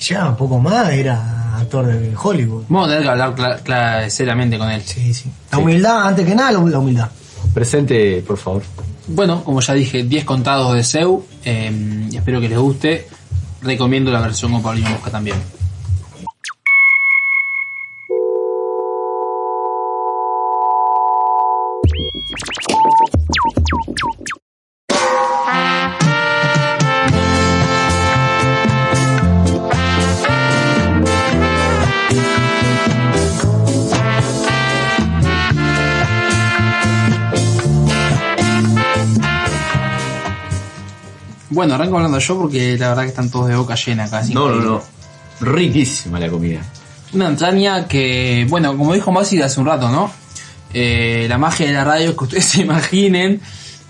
ya 0.00 0.28
un 0.28 0.36
poco 0.36 0.58
más 0.58 0.90
era 0.90 1.56
actor 1.58 1.86
de 1.86 2.14
Hollywood. 2.20 2.64
Vamos 2.68 2.86
a 2.86 2.90
tener 2.90 3.02
que 3.04 3.08
hablar 3.10 3.34
cla- 3.34 3.62
cla- 3.62 4.08
seriamente 4.10 4.58
con 4.58 4.70
él. 4.70 4.82
Sí, 4.84 5.12
sí. 5.14 5.30
La 5.52 5.58
humildad, 5.58 6.06
antes 6.08 6.26
que 6.26 6.34
nada, 6.34 6.52
la 6.52 6.78
humildad. 6.78 7.08
Presente, 7.54 8.22
por 8.26 8.36
favor. 8.38 8.62
Bueno, 9.08 9.42
como 9.42 9.60
ya 9.60 9.74
dije, 9.74 10.04
10 10.04 10.24
contados 10.24 10.74
de 10.74 10.84
Seu. 10.84 11.24
eh, 11.44 12.08
espero 12.12 12.40
que 12.40 12.48
les 12.48 12.58
guste. 12.58 13.08
Recomiendo 13.62 14.10
la 14.10 14.20
versión 14.20 14.52
con 14.52 14.62
Paulinho 14.62 14.88
Mosca 14.90 15.10
también. 15.10 15.36
Bueno, 41.60 41.74
arranco 41.74 41.96
hablando 41.96 42.18
yo 42.18 42.38
porque 42.38 42.78
la 42.78 42.88
verdad 42.88 43.02
que 43.02 43.10
están 43.10 43.30
todos 43.30 43.48
de 43.48 43.54
boca 43.54 43.74
llena 43.74 44.08
casi. 44.08 44.32
No, 44.32 44.48
no, 44.48 44.62
no. 44.62 44.82
Riquísima 45.42 46.18
la 46.18 46.30
comida. 46.30 46.62
Una 47.12 47.28
entraña 47.28 47.86
que, 47.86 48.46
bueno, 48.48 48.74
como 48.78 48.94
dijo 48.94 49.12
Maxi 49.12 49.42
hace 49.42 49.60
un 49.60 49.66
rato, 49.66 49.90
¿no? 49.90 50.10
Eh, 50.72 51.26
la 51.28 51.36
magia 51.36 51.66
de 51.66 51.74
la 51.74 51.84
radio 51.84 52.08
es 52.08 52.16
que 52.16 52.24
ustedes 52.24 52.44
se 52.46 52.62
imaginen. 52.62 53.42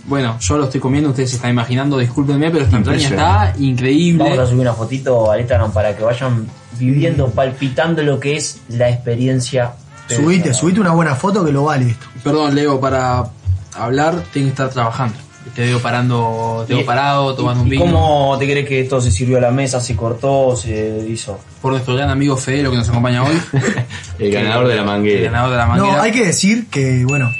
Bueno, 0.06 0.36
yo 0.40 0.58
lo 0.58 0.64
estoy 0.64 0.80
comiendo, 0.80 1.10
ustedes 1.10 1.30
se 1.30 1.36
están 1.36 1.52
imaginando, 1.52 1.96
discúlpenme, 1.96 2.50
pero 2.50 2.64
esta 2.64 2.76
entraña 2.76 3.08
está 3.08 3.54
increíble. 3.60 4.24
Vamos 4.24 4.38
a 4.40 4.46
subir 4.46 4.62
una 4.62 4.72
fotito 4.72 5.30
al 5.30 5.38
Instagram 5.38 5.70
para 5.70 5.96
que 5.96 6.02
vayan 6.02 6.48
viviendo, 6.76 7.30
palpitando 7.30 8.02
lo 8.02 8.18
que 8.18 8.34
es 8.34 8.62
la 8.70 8.90
experiencia. 8.90 9.74
Subite, 10.08 10.52
subite 10.54 10.80
una 10.80 10.90
buena 10.90 11.14
foto 11.14 11.44
que 11.44 11.52
lo 11.52 11.62
vale 11.62 11.90
esto. 11.90 12.06
Perdón, 12.24 12.52
Leo, 12.52 12.80
para 12.80 13.30
hablar 13.74 14.24
tengo 14.32 14.46
que 14.46 14.50
estar 14.50 14.70
trabajando. 14.70 15.29
Te 15.54 15.62
veo 15.62 15.80
parando, 15.80 16.64
te 16.68 16.74
veo 16.74 16.84
parado, 16.84 17.34
tomando 17.34 17.62
un 17.62 17.68
¿Y 17.68 17.70
vino. 17.72 17.84
cómo 17.84 18.36
te 18.38 18.44
crees 18.44 18.68
que 18.68 18.80
esto 18.80 19.00
se 19.00 19.10
sirvió 19.10 19.38
a 19.38 19.40
la 19.40 19.50
mesa, 19.50 19.80
se 19.80 19.96
cortó, 19.96 20.54
se 20.54 21.04
hizo? 21.08 21.40
Por 21.62 21.72
nuestro 21.72 21.94
gran 21.96 22.10
amigo 22.10 22.36
Fedelo 22.36 22.70
que 22.70 22.76
nos 22.76 22.88
acompaña 22.88 23.22
hoy. 23.24 23.36
El 24.18 24.30
ganador 24.32 24.68
de 24.68 24.74
la 24.76 24.82
El 24.82 24.86
manguera. 24.86 25.24
ganador 25.30 25.50
de 25.50 25.56
la 25.56 25.66
manguera. 25.66 25.96
No, 25.96 26.02
hay 26.02 26.12
que 26.12 26.26
decir 26.26 26.66
que, 26.68 27.04
bueno, 27.06 27.30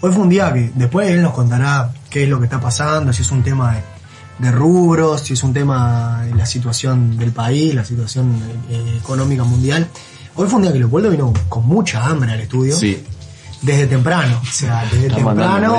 hoy 0.00 0.10
fue 0.12 0.22
un 0.22 0.28
día 0.30 0.52
que 0.52 0.70
después 0.74 1.10
él 1.10 1.20
nos 1.22 1.34
contará 1.34 1.90
qué 2.08 2.24
es 2.24 2.28
lo 2.28 2.38
que 2.38 2.46
está 2.46 2.58
pasando, 2.60 3.12
si 3.12 3.20
es 3.22 3.30
un 3.30 3.42
tema 3.42 3.74
de, 3.74 3.80
de 4.46 4.50
rubros, 4.50 5.20
si 5.20 5.34
es 5.34 5.42
un 5.44 5.52
tema 5.52 6.22
de 6.24 6.34
la 6.34 6.46
situación 6.46 7.16
del 7.18 7.32
país, 7.32 7.74
la 7.74 7.84
situación 7.84 8.34
eh, 8.70 8.98
económica 8.98 9.44
mundial. 9.44 9.86
Hoy 10.36 10.48
fue 10.48 10.56
un 10.56 10.62
día 10.62 10.72
que 10.72 10.78
Leopoldo 10.78 11.10
vino 11.10 11.32
con 11.50 11.66
mucha 11.66 12.04
hambre 12.06 12.32
al 12.32 12.40
estudio. 12.40 12.74
Sí. 12.74 13.04
Desde 13.60 13.86
temprano, 13.86 14.40
o 14.42 14.46
sea, 14.52 14.84
desde 14.90 15.06
Está 15.08 15.16
temprano. 15.16 15.76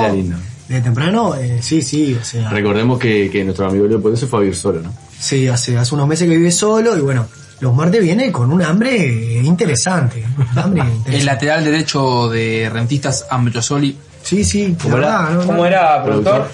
Desde 0.68 0.82
temprano, 0.82 1.34
eh, 1.34 1.58
sí, 1.62 1.82
sí, 1.82 2.16
o 2.20 2.24
sea. 2.24 2.48
Recordemos 2.50 2.98
que, 2.98 3.28
que 3.30 3.44
nuestro 3.44 3.66
amigo 3.68 3.86
Leopoldo 3.86 4.16
se 4.16 4.26
fue 4.26 4.38
a 4.38 4.42
vivir 4.42 4.56
solo, 4.56 4.80
¿no? 4.80 4.92
Sí, 5.18 5.46
hace, 5.48 5.76
hace 5.76 5.94
unos 5.94 6.08
meses 6.08 6.28
que 6.28 6.36
vive 6.36 6.50
solo 6.50 6.96
y 6.96 7.00
bueno, 7.00 7.26
los 7.60 7.74
martes 7.74 8.00
viene 8.02 8.32
con 8.32 8.50
un 8.50 8.62
hambre 8.62 9.40
interesante. 9.42 10.24
un 10.52 10.58
hambre 10.58 10.80
El 10.86 10.88
interesante. 10.88 11.24
lateral 11.24 11.64
derecho 11.64 12.28
de 12.30 12.70
Rentistas 12.72 13.26
Ambrosoli. 13.30 13.96
Sí, 14.22 14.42
sí, 14.42 14.68
de 14.68 14.74
¿Cómo 14.82 14.96
era? 14.96 15.06
verdad, 15.20 15.30
no, 15.34 15.40
no. 15.40 15.46
¿Cómo 15.46 15.66
era, 15.66 16.02
productor? 16.04 16.48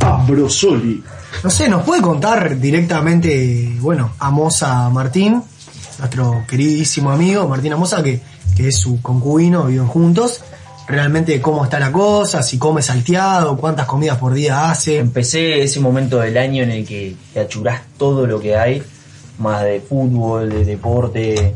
Ambrosoli. 0.00 1.02
No 1.44 1.50
sé, 1.50 1.68
nos 1.68 1.82
puede 1.84 2.02
contar 2.02 2.58
directamente, 2.58 3.76
bueno, 3.80 4.12
a 4.18 4.30
Moza 4.30 4.88
Martín, 4.90 5.42
nuestro 5.98 6.44
queridísimo 6.48 7.10
amigo 7.10 7.46
Martín 7.48 7.72
Amosa, 7.74 8.02
que, 8.02 8.20
que 8.56 8.68
es 8.68 8.76
su 8.78 9.00
concubino, 9.00 9.64
viven 9.64 9.86
juntos, 9.86 10.40
realmente 10.88 11.40
cómo 11.40 11.64
está 11.64 11.78
la 11.78 11.92
cosa, 11.92 12.42
si 12.42 12.58
come 12.58 12.82
salteado, 12.82 13.56
cuántas 13.56 13.86
comidas 13.86 14.18
por 14.18 14.34
día 14.34 14.70
hace. 14.70 14.98
Empecé 14.98 15.62
ese 15.62 15.80
momento 15.80 16.18
del 16.20 16.36
año 16.36 16.62
en 16.62 16.70
el 16.70 16.86
que 16.86 17.14
te 17.32 17.40
achurás 17.40 17.82
todo 17.98 18.26
lo 18.26 18.40
que 18.40 18.56
hay, 18.56 18.82
más 19.38 19.62
de 19.62 19.80
fútbol, 19.80 20.50
de 20.50 20.64
deporte, 20.64 21.54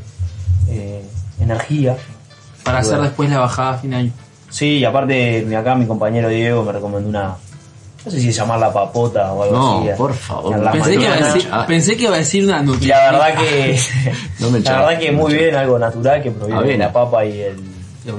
eh, 0.68 1.02
energía. 1.40 1.96
Para 2.62 2.78
hacer 2.78 2.92
Bueno. 2.94 3.04
después 3.04 3.28
la 3.30 3.40
bajada 3.40 3.70
a 3.74 3.78
fin 3.78 3.90
de 3.90 3.96
año. 3.96 4.12
Sí, 4.50 4.78
y 4.78 4.84
aparte 4.84 5.44
mi- 5.46 5.54
acá 5.54 5.74
mi 5.74 5.86
compañero 5.86 6.28
Diego 6.28 6.62
me 6.62 6.70
recomendó 6.72 7.08
una, 7.08 7.34
no 8.04 8.10
sé 8.10 8.20
si 8.20 8.30
llamarla 8.30 8.72
papota 8.72 9.32
o 9.32 9.42
algo 9.42 9.56
No, 9.56 9.78
así. 9.80 9.88
eh, 9.88 9.94
por 9.98 10.14
favor. 10.14 10.70
Pensé 10.70 10.90
que, 10.96 11.02
iba 11.04 11.12
a 11.14 11.16
decir, 11.34 11.50
pensé 11.66 11.96
que 11.96 12.02
iba 12.04 12.14
a 12.14 12.18
decir 12.18 12.44
una 12.44 12.60
Y 12.60 12.64
nutrición. 12.66 12.96
la 12.98 13.10
verdad 13.10 13.34
que, 13.42 13.78
No 14.38 14.50
me 14.50 14.60
la 14.60 14.72
verdad 14.78 14.98
que 15.00 15.12
muy 15.12 15.34
bien, 15.34 15.56
algo 15.56 15.78
natural 15.78 16.22
que 16.22 16.30
proviene 16.30 16.62
de 16.68 16.78
la 16.78 16.92
papa 16.92 17.24
y 17.24 17.40
el, 17.40 17.56
De 18.04 18.12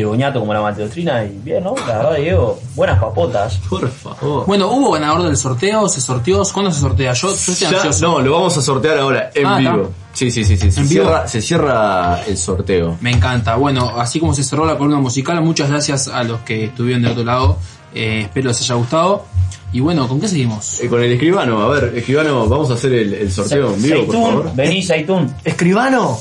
el 0.00 0.06
boñato 0.06 0.40
como 0.40 0.52
la 0.52 0.60
maltodextrina 0.60 1.24
y 1.24 1.38
bien, 1.42 1.62
¿no? 1.64 1.74
La 1.86 1.98
verdad 1.98 2.16
Diego, 2.16 2.58
buenas 2.74 2.98
papotas. 3.00 3.58
Por 3.68 3.88
favor. 3.90 4.46
Bueno, 4.46 4.68
hubo 4.68 4.92
ganador 4.92 5.22
del 5.22 5.36
sorteo, 5.36 5.88
se 5.88 6.00
sorteó. 6.00 6.42
¿Cuándo 6.52 6.72
se 6.72 6.80
sortea? 6.80 7.12
Yo, 7.12 7.28
yo 7.28 7.34
estoy 7.34 7.54
Ya- 7.54 7.68
ansioso. 7.76 8.06
no, 8.08 8.20
lo 8.20 8.32
vamos 8.32 8.56
a 8.56 8.62
sortear 8.62 8.98
ahora 8.98 9.30
en 9.34 9.46
Ah, 9.46 9.58
vivo. 9.58 9.82
está. 9.82 9.88
Sí, 10.14 10.30
sí, 10.30 10.44
sí, 10.44 10.56
sí. 10.56 10.70
Se, 10.70 10.80
¿En 10.80 10.88
vivo? 10.88 11.04
cierra, 11.04 11.28
se 11.28 11.40
cierra 11.42 12.22
el 12.26 12.36
sorteo. 12.36 12.96
Me 13.00 13.10
encanta. 13.10 13.56
Bueno, 13.56 13.90
así 13.98 14.20
como 14.20 14.32
se 14.34 14.44
cerró 14.44 14.64
la 14.64 14.76
columna 14.78 15.00
musical, 15.00 15.40
muchas 15.42 15.68
gracias 15.70 16.08
a 16.08 16.22
los 16.24 16.40
que 16.40 16.64
estuvieron 16.66 17.02
del 17.02 17.12
otro 17.12 17.24
lado. 17.24 17.56
Eh, 17.94 18.22
espero 18.22 18.48
les 18.48 18.60
haya 18.60 18.74
gustado. 18.74 19.24
Y 19.72 19.80
bueno, 19.80 20.06
¿con 20.06 20.20
qué 20.20 20.28
seguimos? 20.28 20.78
Eh, 20.80 20.88
con 20.88 21.02
el 21.02 21.12
escribano, 21.12 21.60
a 21.62 21.68
ver, 21.68 21.92
escribano, 21.96 22.48
vamos 22.48 22.70
a 22.70 22.74
hacer 22.74 22.92
el, 22.92 23.12
el 23.14 23.32
sorteo 23.32 23.74
en 23.74 23.82
vivo, 23.82 24.06
por 24.06 24.14
favor. 24.14 24.52
Vení, 24.54 24.82
Seitún. 24.84 25.34
Escribano, 25.42 26.16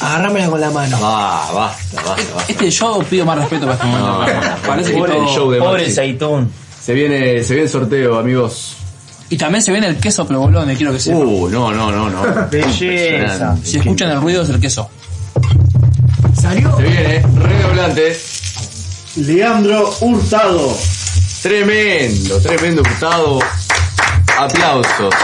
agárramela 0.00 0.50
con 0.50 0.60
la 0.60 0.70
mano. 0.70 0.98
Ah, 1.00 1.48
basta, 1.54 2.02
basta, 2.02 2.34
basta. 2.34 2.52
Este 2.52 2.68
yo 2.68 2.98
pido 3.08 3.24
más 3.24 3.38
respeto 3.38 3.62
para 3.66 3.74
este 3.74 3.86
momento. 3.86 4.08
No, 4.08 4.56
Parece 4.66 4.90
que 4.92 4.96
todo- 4.98 5.22
el 5.22 5.28
show 5.28 5.50
de 5.52 5.58
Pobre 5.60 5.82
Maxi. 5.82 5.94
Seitún. 5.94 6.50
Se 6.82 6.94
viene, 6.94 7.44
se 7.44 7.54
viene 7.54 7.62
el 7.66 7.68
sorteo, 7.70 8.18
amigos. 8.18 8.76
Y 9.30 9.36
también 9.36 9.62
se 9.62 9.70
viene 9.70 9.86
el 9.86 9.98
queso 9.98 10.26
provolone, 10.26 10.74
quiero 10.76 10.92
que 10.92 10.98
sepan. 10.98 11.22
Uh, 11.22 11.48
no, 11.48 11.72
no, 11.72 11.92
no, 11.92 12.10
no. 12.10 12.48
Belleza. 12.50 13.56
si 13.62 13.78
escuchan 13.78 14.10
el 14.10 14.20
ruido 14.20 14.42
es 14.42 14.48
el 14.48 14.58
queso. 14.58 14.88
¿Salió? 16.40 16.76
Se 16.76 16.82
viene, 16.82 17.22
redoblante. 17.36 18.16
Leandro 19.16 19.94
Hurtado. 20.00 20.76
Tremendo, 21.42 22.40
tremendo 22.40 22.82
gustado. 22.82 23.38
Aplausos. 24.38 25.14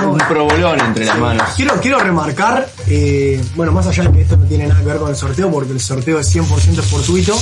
Con 0.00 0.10
un 0.10 0.18
provolón 0.18 0.80
entre 0.80 1.04
las 1.04 1.18
manos. 1.18 1.48
Quiero, 1.56 1.80
quiero 1.80 1.98
remarcar, 1.98 2.70
eh, 2.86 3.42
bueno, 3.56 3.72
más 3.72 3.86
allá 3.86 4.04
de 4.04 4.12
que 4.12 4.22
esto 4.22 4.36
no 4.36 4.46
tiene 4.46 4.66
nada 4.66 4.80
que 4.80 4.86
ver 4.86 4.98
con 4.98 5.10
el 5.10 5.16
sorteo, 5.16 5.50
porque 5.50 5.72
el 5.72 5.80
sorteo 5.80 6.20
es 6.20 6.34
100% 6.34 6.82
fortuito, 6.82 7.38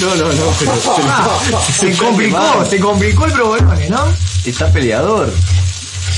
No, 0.00 0.14
no, 0.14 0.32
no, 0.32 0.52
pero 0.58 0.72
se 1.78 1.96
complicó, 1.96 2.64
se 2.64 2.78
complicó 2.78 3.26
el 3.26 3.32
provolone, 3.32 3.90
¿no? 3.90 4.04
está 4.44 4.70
peleador. 4.70 5.32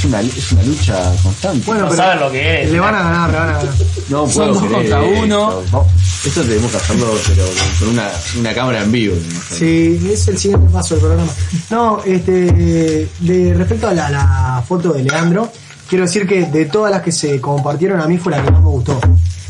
Es 0.06 0.12
una, 0.12 0.20
es 0.20 0.52
una 0.52 0.62
lucha 0.62 1.12
constante. 1.22 1.62
Bueno, 1.66 1.82
No 1.82 1.88
pero 1.90 2.02
saben 2.02 2.20
lo 2.20 2.30
que 2.30 2.62
es. 2.62 2.70
le 2.70 2.80
van 2.80 2.94
a 2.94 3.02
ganar, 3.02 3.30
le 3.30 3.36
van 3.38 3.48
a 3.48 3.52
ganar. 3.54 3.74
no 4.08 4.28
son 4.28 4.48
dos 4.52 4.58
creer 4.58 4.72
contra 4.74 5.02
uno. 5.02 5.60
Esto, 5.62 5.86
esto 6.26 6.42
tenemos 6.42 6.70
que 6.70 6.76
hacerlo, 6.76 7.06
pero 7.28 7.44
con 7.78 7.88
una, 7.88 8.08
una 8.38 8.54
cámara 8.54 8.82
en 8.82 8.92
vivo. 8.92 9.16
Sí, 9.50 10.08
es 10.12 10.28
el 10.28 10.38
siguiente 10.38 10.68
paso 10.72 10.94
del 10.94 11.04
programa. 11.04 11.32
No, 11.70 12.02
este, 12.04 13.08
de 13.20 13.54
respecto 13.56 13.88
a 13.88 13.94
la, 13.94 14.10
la 14.10 14.64
foto 14.66 14.92
de 14.92 15.02
Leandro, 15.02 15.50
quiero 15.88 16.04
decir 16.04 16.26
que 16.26 16.46
de 16.46 16.66
todas 16.66 16.92
las 16.92 17.02
que 17.02 17.12
se 17.12 17.40
compartieron 17.40 18.00
a 18.00 18.06
mí 18.06 18.18
fue 18.18 18.32
la 18.32 18.42
que 18.44 18.50
más 18.50 18.60
me 18.62 18.68
gustó. 18.68 19.00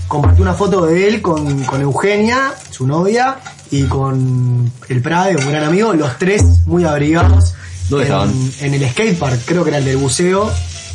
Compartí 0.09 0.41
una 0.41 0.55
foto 0.55 0.87
de 0.87 1.09
él 1.09 1.21
con, 1.21 1.65
con 1.65 1.81
Eugenia, 1.81 2.55
su 2.71 2.87
novia, 2.87 3.37
y 3.73 3.83
con 3.85 4.71
el 4.89 5.03
Prade, 5.03 5.37
un 5.37 5.51
gran 5.51 5.65
amigo, 5.65 5.93
los 5.93 6.17
tres 6.19 6.45
muy 6.67 6.85
abrigados. 6.85 7.55
¿Dónde 7.89 8.07
en, 8.07 8.13
estaban? 8.13 8.51
En 8.61 8.75
el 8.75 8.91
skatepark, 8.91 9.45
creo 9.45 9.63
que 9.65 9.71
era 9.71 9.79
el 9.79 9.85
del 9.85 9.97
buceo, 9.97 10.51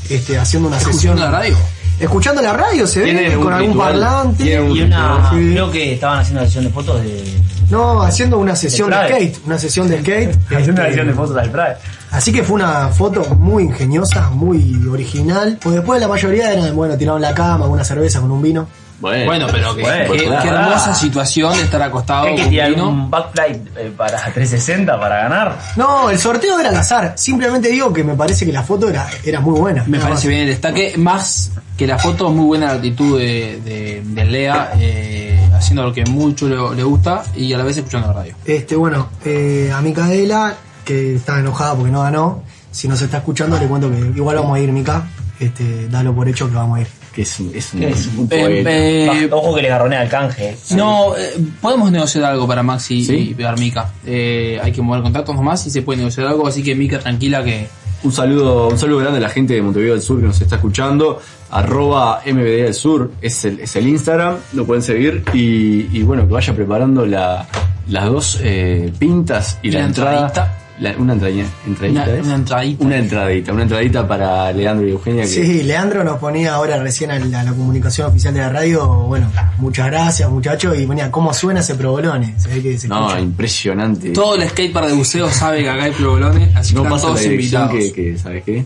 este, 0.09 0.37
haciendo 0.37 0.67
una 0.67 0.77
sesión. 0.79 0.95
¿Escuchando 1.17 1.23
la 1.23 1.31
radio? 1.31 1.57
Escuchando 1.99 2.41
la 2.41 2.53
radio, 2.53 2.87
se 2.87 2.99
ve, 3.01 3.35
con 3.41 3.53
algún 3.53 3.71
ritual, 3.73 3.89
parlante. 3.91 4.59
un 4.59 4.75
Y 4.75 4.81
una, 4.81 5.29
Sí. 5.29 5.35
creo 5.51 5.69
que 5.71 5.93
estaban 5.93 6.19
haciendo 6.19 6.39
una 6.41 6.47
sesión 6.47 6.63
de 6.65 6.69
fotos 6.71 7.01
de. 7.03 7.23
No, 7.69 8.01
haciendo 8.01 8.37
una 8.39 8.55
sesión 8.55 8.89
de 8.89 8.95
skate, 9.07 9.37
una 9.45 9.57
sesión 9.59 9.87
de 9.87 9.99
skate. 10.01 10.35
Haciendo 10.47 10.71
una 10.73 10.81
Este, 10.81 10.87
sesión 10.89 11.07
de 11.07 11.13
fotos 11.13 11.35
del 11.35 11.49
Pride. 11.51 11.75
Así 12.11 12.33
que 12.33 12.43
fue 12.43 12.55
una 12.55 12.89
foto 12.89 13.23
muy 13.35 13.63
ingeniosa, 13.63 14.29
muy 14.31 14.81
original. 14.91 15.57
Pues 15.61 15.75
después 15.75 16.01
la 16.01 16.07
mayoría 16.09 16.51
eran, 16.51 16.75
bueno, 16.75 16.97
tiraron 16.97 17.21
la 17.21 17.33
cama, 17.33 17.67
una 17.67 17.83
cerveza 17.85 18.19
con 18.19 18.31
un 18.31 18.41
vino. 18.41 18.67
Bueno, 19.01 19.25
Bueno, 19.25 19.47
pero 19.51 19.75
que, 19.75 19.81
Bueno, 19.81 20.13
qué, 20.41 20.47
hermosa 20.47 20.93
situación 20.93 21.57
de 21.57 21.63
estar 21.63 21.81
acostado 21.81 22.25
Hay 22.27 22.35
que 22.35 22.41
con 22.43 22.49
tirar 22.51 22.69
vino. 22.69 22.89
un 22.89 23.09
backflight 23.09 23.67
eh, 23.77 23.91
para 23.97 24.17
360 24.17 24.99
para 24.99 25.23
ganar. 25.23 25.57
No, 25.75 26.09
el 26.09 26.19
sorteo 26.19 26.59
era 26.59 26.69
al 26.69 26.75
azar. 26.77 27.13
Simplemente 27.17 27.69
digo 27.69 27.91
que 27.91 28.03
me 28.03 28.13
parece 28.15 28.45
que 28.45 28.51
la 28.53 28.63
foto 28.63 28.87
era, 28.89 29.09
era 29.23 29.39
muy 29.39 29.59
buena. 29.59 29.83
Me 29.87 29.99
parece 29.99 30.27
bien 30.27 30.41
el 30.41 30.47
destaque, 30.47 30.93
más 30.97 31.51
que 31.77 31.87
la 31.87 31.97
foto, 31.97 32.29
muy 32.29 32.45
buena 32.45 32.67
la 32.67 32.73
actitud 32.73 33.17
de, 33.17 33.59
de, 33.65 34.01
de 34.05 34.25
Lea, 34.25 34.71
eh, 34.77 35.49
haciendo 35.53 35.81
lo 35.83 35.91
que 35.91 36.05
mucho 36.05 36.47
le, 36.47 36.75
le 36.75 36.83
gusta 36.83 37.23
y 37.35 37.51
a 37.53 37.57
la 37.57 37.63
vez 37.63 37.77
escuchando 37.77 38.07
la 38.07 38.13
radio. 38.13 38.35
Este, 38.45 38.75
bueno, 38.75 39.09
eh, 39.25 39.71
a 39.73 39.81
Micaela, 39.81 40.55
que 40.85 41.15
está 41.15 41.39
enojada 41.39 41.73
porque 41.75 41.91
no 41.91 42.01
ganó. 42.03 42.43
Si 42.69 42.87
nos 42.87 43.01
está 43.01 43.17
escuchando, 43.17 43.57
le 43.59 43.65
cuento 43.67 43.89
que 43.89 43.97
igual 43.97 44.35
vamos 44.37 44.55
a 44.55 44.59
ir, 44.59 44.71
Mica. 44.71 45.07
Este, 45.39 45.87
dalo 45.89 46.13
por 46.13 46.29
hecho 46.29 46.47
que 46.47 46.55
vamos 46.55 46.77
a 46.77 46.81
ir. 46.81 46.87
Que 47.13 47.23
es 47.23 47.39
un, 47.39 47.51
es 47.53 47.73
un, 47.73 47.79
¿Qué 47.81 47.89
es? 47.89 48.07
un 48.17 48.27
Eh, 48.31 48.41
poeta. 48.41 48.69
eh, 48.71 49.29
Ojo 49.31 49.53
que 49.55 49.61
le 49.61 49.69
garronea 49.69 50.03
el 50.03 50.09
canje. 50.09 50.55
no, 50.75 51.15
eh, 51.17 51.33
podemos 51.61 51.91
negociar 51.91 52.23
algo 52.25 52.47
para 52.47 52.63
Maxi 52.63 53.03
¿Sí? 53.05 53.15
y 53.31 53.33
pegar 53.33 53.59
Mica. 53.59 53.91
Eh, 54.05 54.59
hay 54.63 54.71
que 54.71 54.81
mover 54.81 55.01
contactos 55.01 55.35
nomás 55.35 55.65
y 55.67 55.69
se 55.69 55.81
puede 55.81 55.97
negociar 55.99 56.27
algo, 56.27 56.47
así 56.47 56.63
que 56.63 56.73
Mica 56.75 56.99
tranquila 56.99 57.43
que 57.43 57.67
Un 58.03 58.11
saludo, 58.11 58.69
un 58.69 58.77
saludo 58.79 58.99
grande 58.99 59.17
a 59.19 59.21
la 59.21 59.29
gente 59.29 59.53
de 59.53 59.61
Montevideo 59.61 59.93
del 59.93 60.01
Sur 60.01 60.19
que 60.21 60.25
nos 60.27 60.41
está 60.41 60.55
escuchando. 60.55 61.19
Arroba 61.51 62.21
MBD 62.25 62.63
del 62.63 62.73
Sur 62.73 63.11
es 63.21 63.43
el, 63.45 63.59
es 63.59 63.75
el 63.75 63.87
Instagram, 63.87 64.37
lo 64.53 64.65
pueden 64.65 64.81
seguir. 64.81 65.23
Y, 65.33 65.87
y 65.91 66.01
bueno, 66.03 66.25
que 66.25 66.33
vaya 66.33 66.55
preparando 66.55 67.05
la, 67.05 67.45
las 67.89 68.05
dos 68.05 68.39
eh, 68.41 68.91
pintas 68.97 69.59
y, 69.61 69.67
Y 69.67 69.71
la, 69.71 69.79
la 69.81 69.85
entrada. 69.85 70.57
La- 70.81 70.97
una 70.97 71.13
entraña- 71.13 71.45
entradita. 71.65 72.03
Una- 72.03 72.35
entradita. 72.35 72.83
Una 72.85 72.97
entradita, 72.97 73.53
una 73.53 73.63
entradita 73.63 74.07
para 74.07 74.51
Leandro 74.51 74.85
y 74.87 74.91
Eugenia. 74.91 75.23
Que, 75.23 75.29
Sí, 75.29 75.63
Leandro 75.63 76.03
nos 76.03 76.17
ponía 76.19 76.55
ahora 76.55 76.77
recién 76.81 77.11
a 77.11 77.19
la, 77.19 77.39
a 77.39 77.43
la 77.43 77.51
comunicación 77.51 78.07
oficial 78.09 78.33
de 78.33 78.39
la 78.41 78.49
radio. 78.49 78.85
Bueno, 79.07 79.31
muchas 79.59 79.85
gracias, 79.87 80.29
muchachos. 80.29 80.77
Y 80.77 80.85
ponía 80.85 81.09
cómo 81.09 81.33
suena 81.33 81.59
ese 81.61 81.75
provolone. 81.75 82.33
Se 82.37 82.49
ve 82.49 82.61
que 82.61 82.77
se 82.77 82.87
no, 82.89 82.99
escucha. 83.07 83.19
impresionante. 83.21 84.09
todo 84.09 84.35
el 84.35 84.49
skatepark 84.49 84.87
de 84.87 84.93
buceo 84.93 85.29
sabe 85.29 85.63
que 85.63 85.69
acá 85.69 85.83
hay 85.85 85.91
probolones, 85.91 86.53
así 86.55 86.73
que 86.73 86.75
no 86.79 86.81
están 86.83 86.91
pasa 86.91 87.07
la 87.07 87.13
todos 87.13 87.21
dirección 87.29 87.61
invitados. 87.63 87.93
que, 87.95 88.11
que, 88.11 88.17
¿sabes 88.17 88.43
qué? 88.43 88.65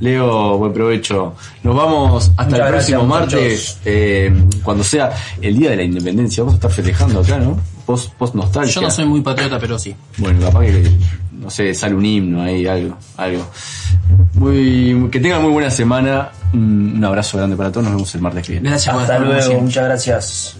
Leo, 0.00 0.58
buen 0.58 0.72
provecho. 0.72 1.34
Nos 1.62 1.76
vamos 1.76 2.28
hasta 2.36 2.44
Muchas 2.44 2.58
el 2.60 2.66
próximo 2.72 3.06
gracias, 3.06 3.32
martes, 3.32 3.78
eh, 3.84 4.32
cuando 4.62 4.82
sea 4.84 5.12
el 5.40 5.56
día 5.56 5.70
de 5.70 5.76
la 5.76 5.82
independencia. 5.84 6.42
Vamos 6.42 6.54
a 6.54 6.56
estar 6.56 6.70
festejando 6.72 7.20
acá, 7.20 7.38
¿no? 7.38 7.56
Post, 7.86 8.14
post 8.14 8.34
nostalgia. 8.34 8.72
Yo 8.72 8.80
no 8.80 8.90
soy 8.90 9.04
muy 9.04 9.20
patriota, 9.20 9.58
pero 9.58 9.78
sí. 9.78 9.94
Bueno, 10.18 10.40
capaz 10.40 10.60
que, 10.62 10.90
no 11.32 11.50
sé, 11.50 11.74
sale 11.74 11.94
un 11.94 12.04
himno 12.04 12.42
ahí, 12.42 12.66
algo, 12.66 12.96
algo. 13.16 13.46
Muy, 14.34 15.08
que 15.10 15.20
tengan 15.20 15.42
muy 15.42 15.52
buena 15.52 15.70
semana. 15.70 16.30
Un, 16.52 17.04
abrazo 17.04 17.36
grande 17.38 17.56
para 17.56 17.70
todos. 17.70 17.84
Nos 17.84 17.94
vemos 17.94 18.14
el 18.14 18.20
martes 18.22 18.46
que 18.46 18.52
viene. 18.52 18.70
Gracias 18.70 18.94
Hasta 18.94 19.18
luego, 19.18 19.60
muchas 19.60 19.84
gracias. 19.84 20.56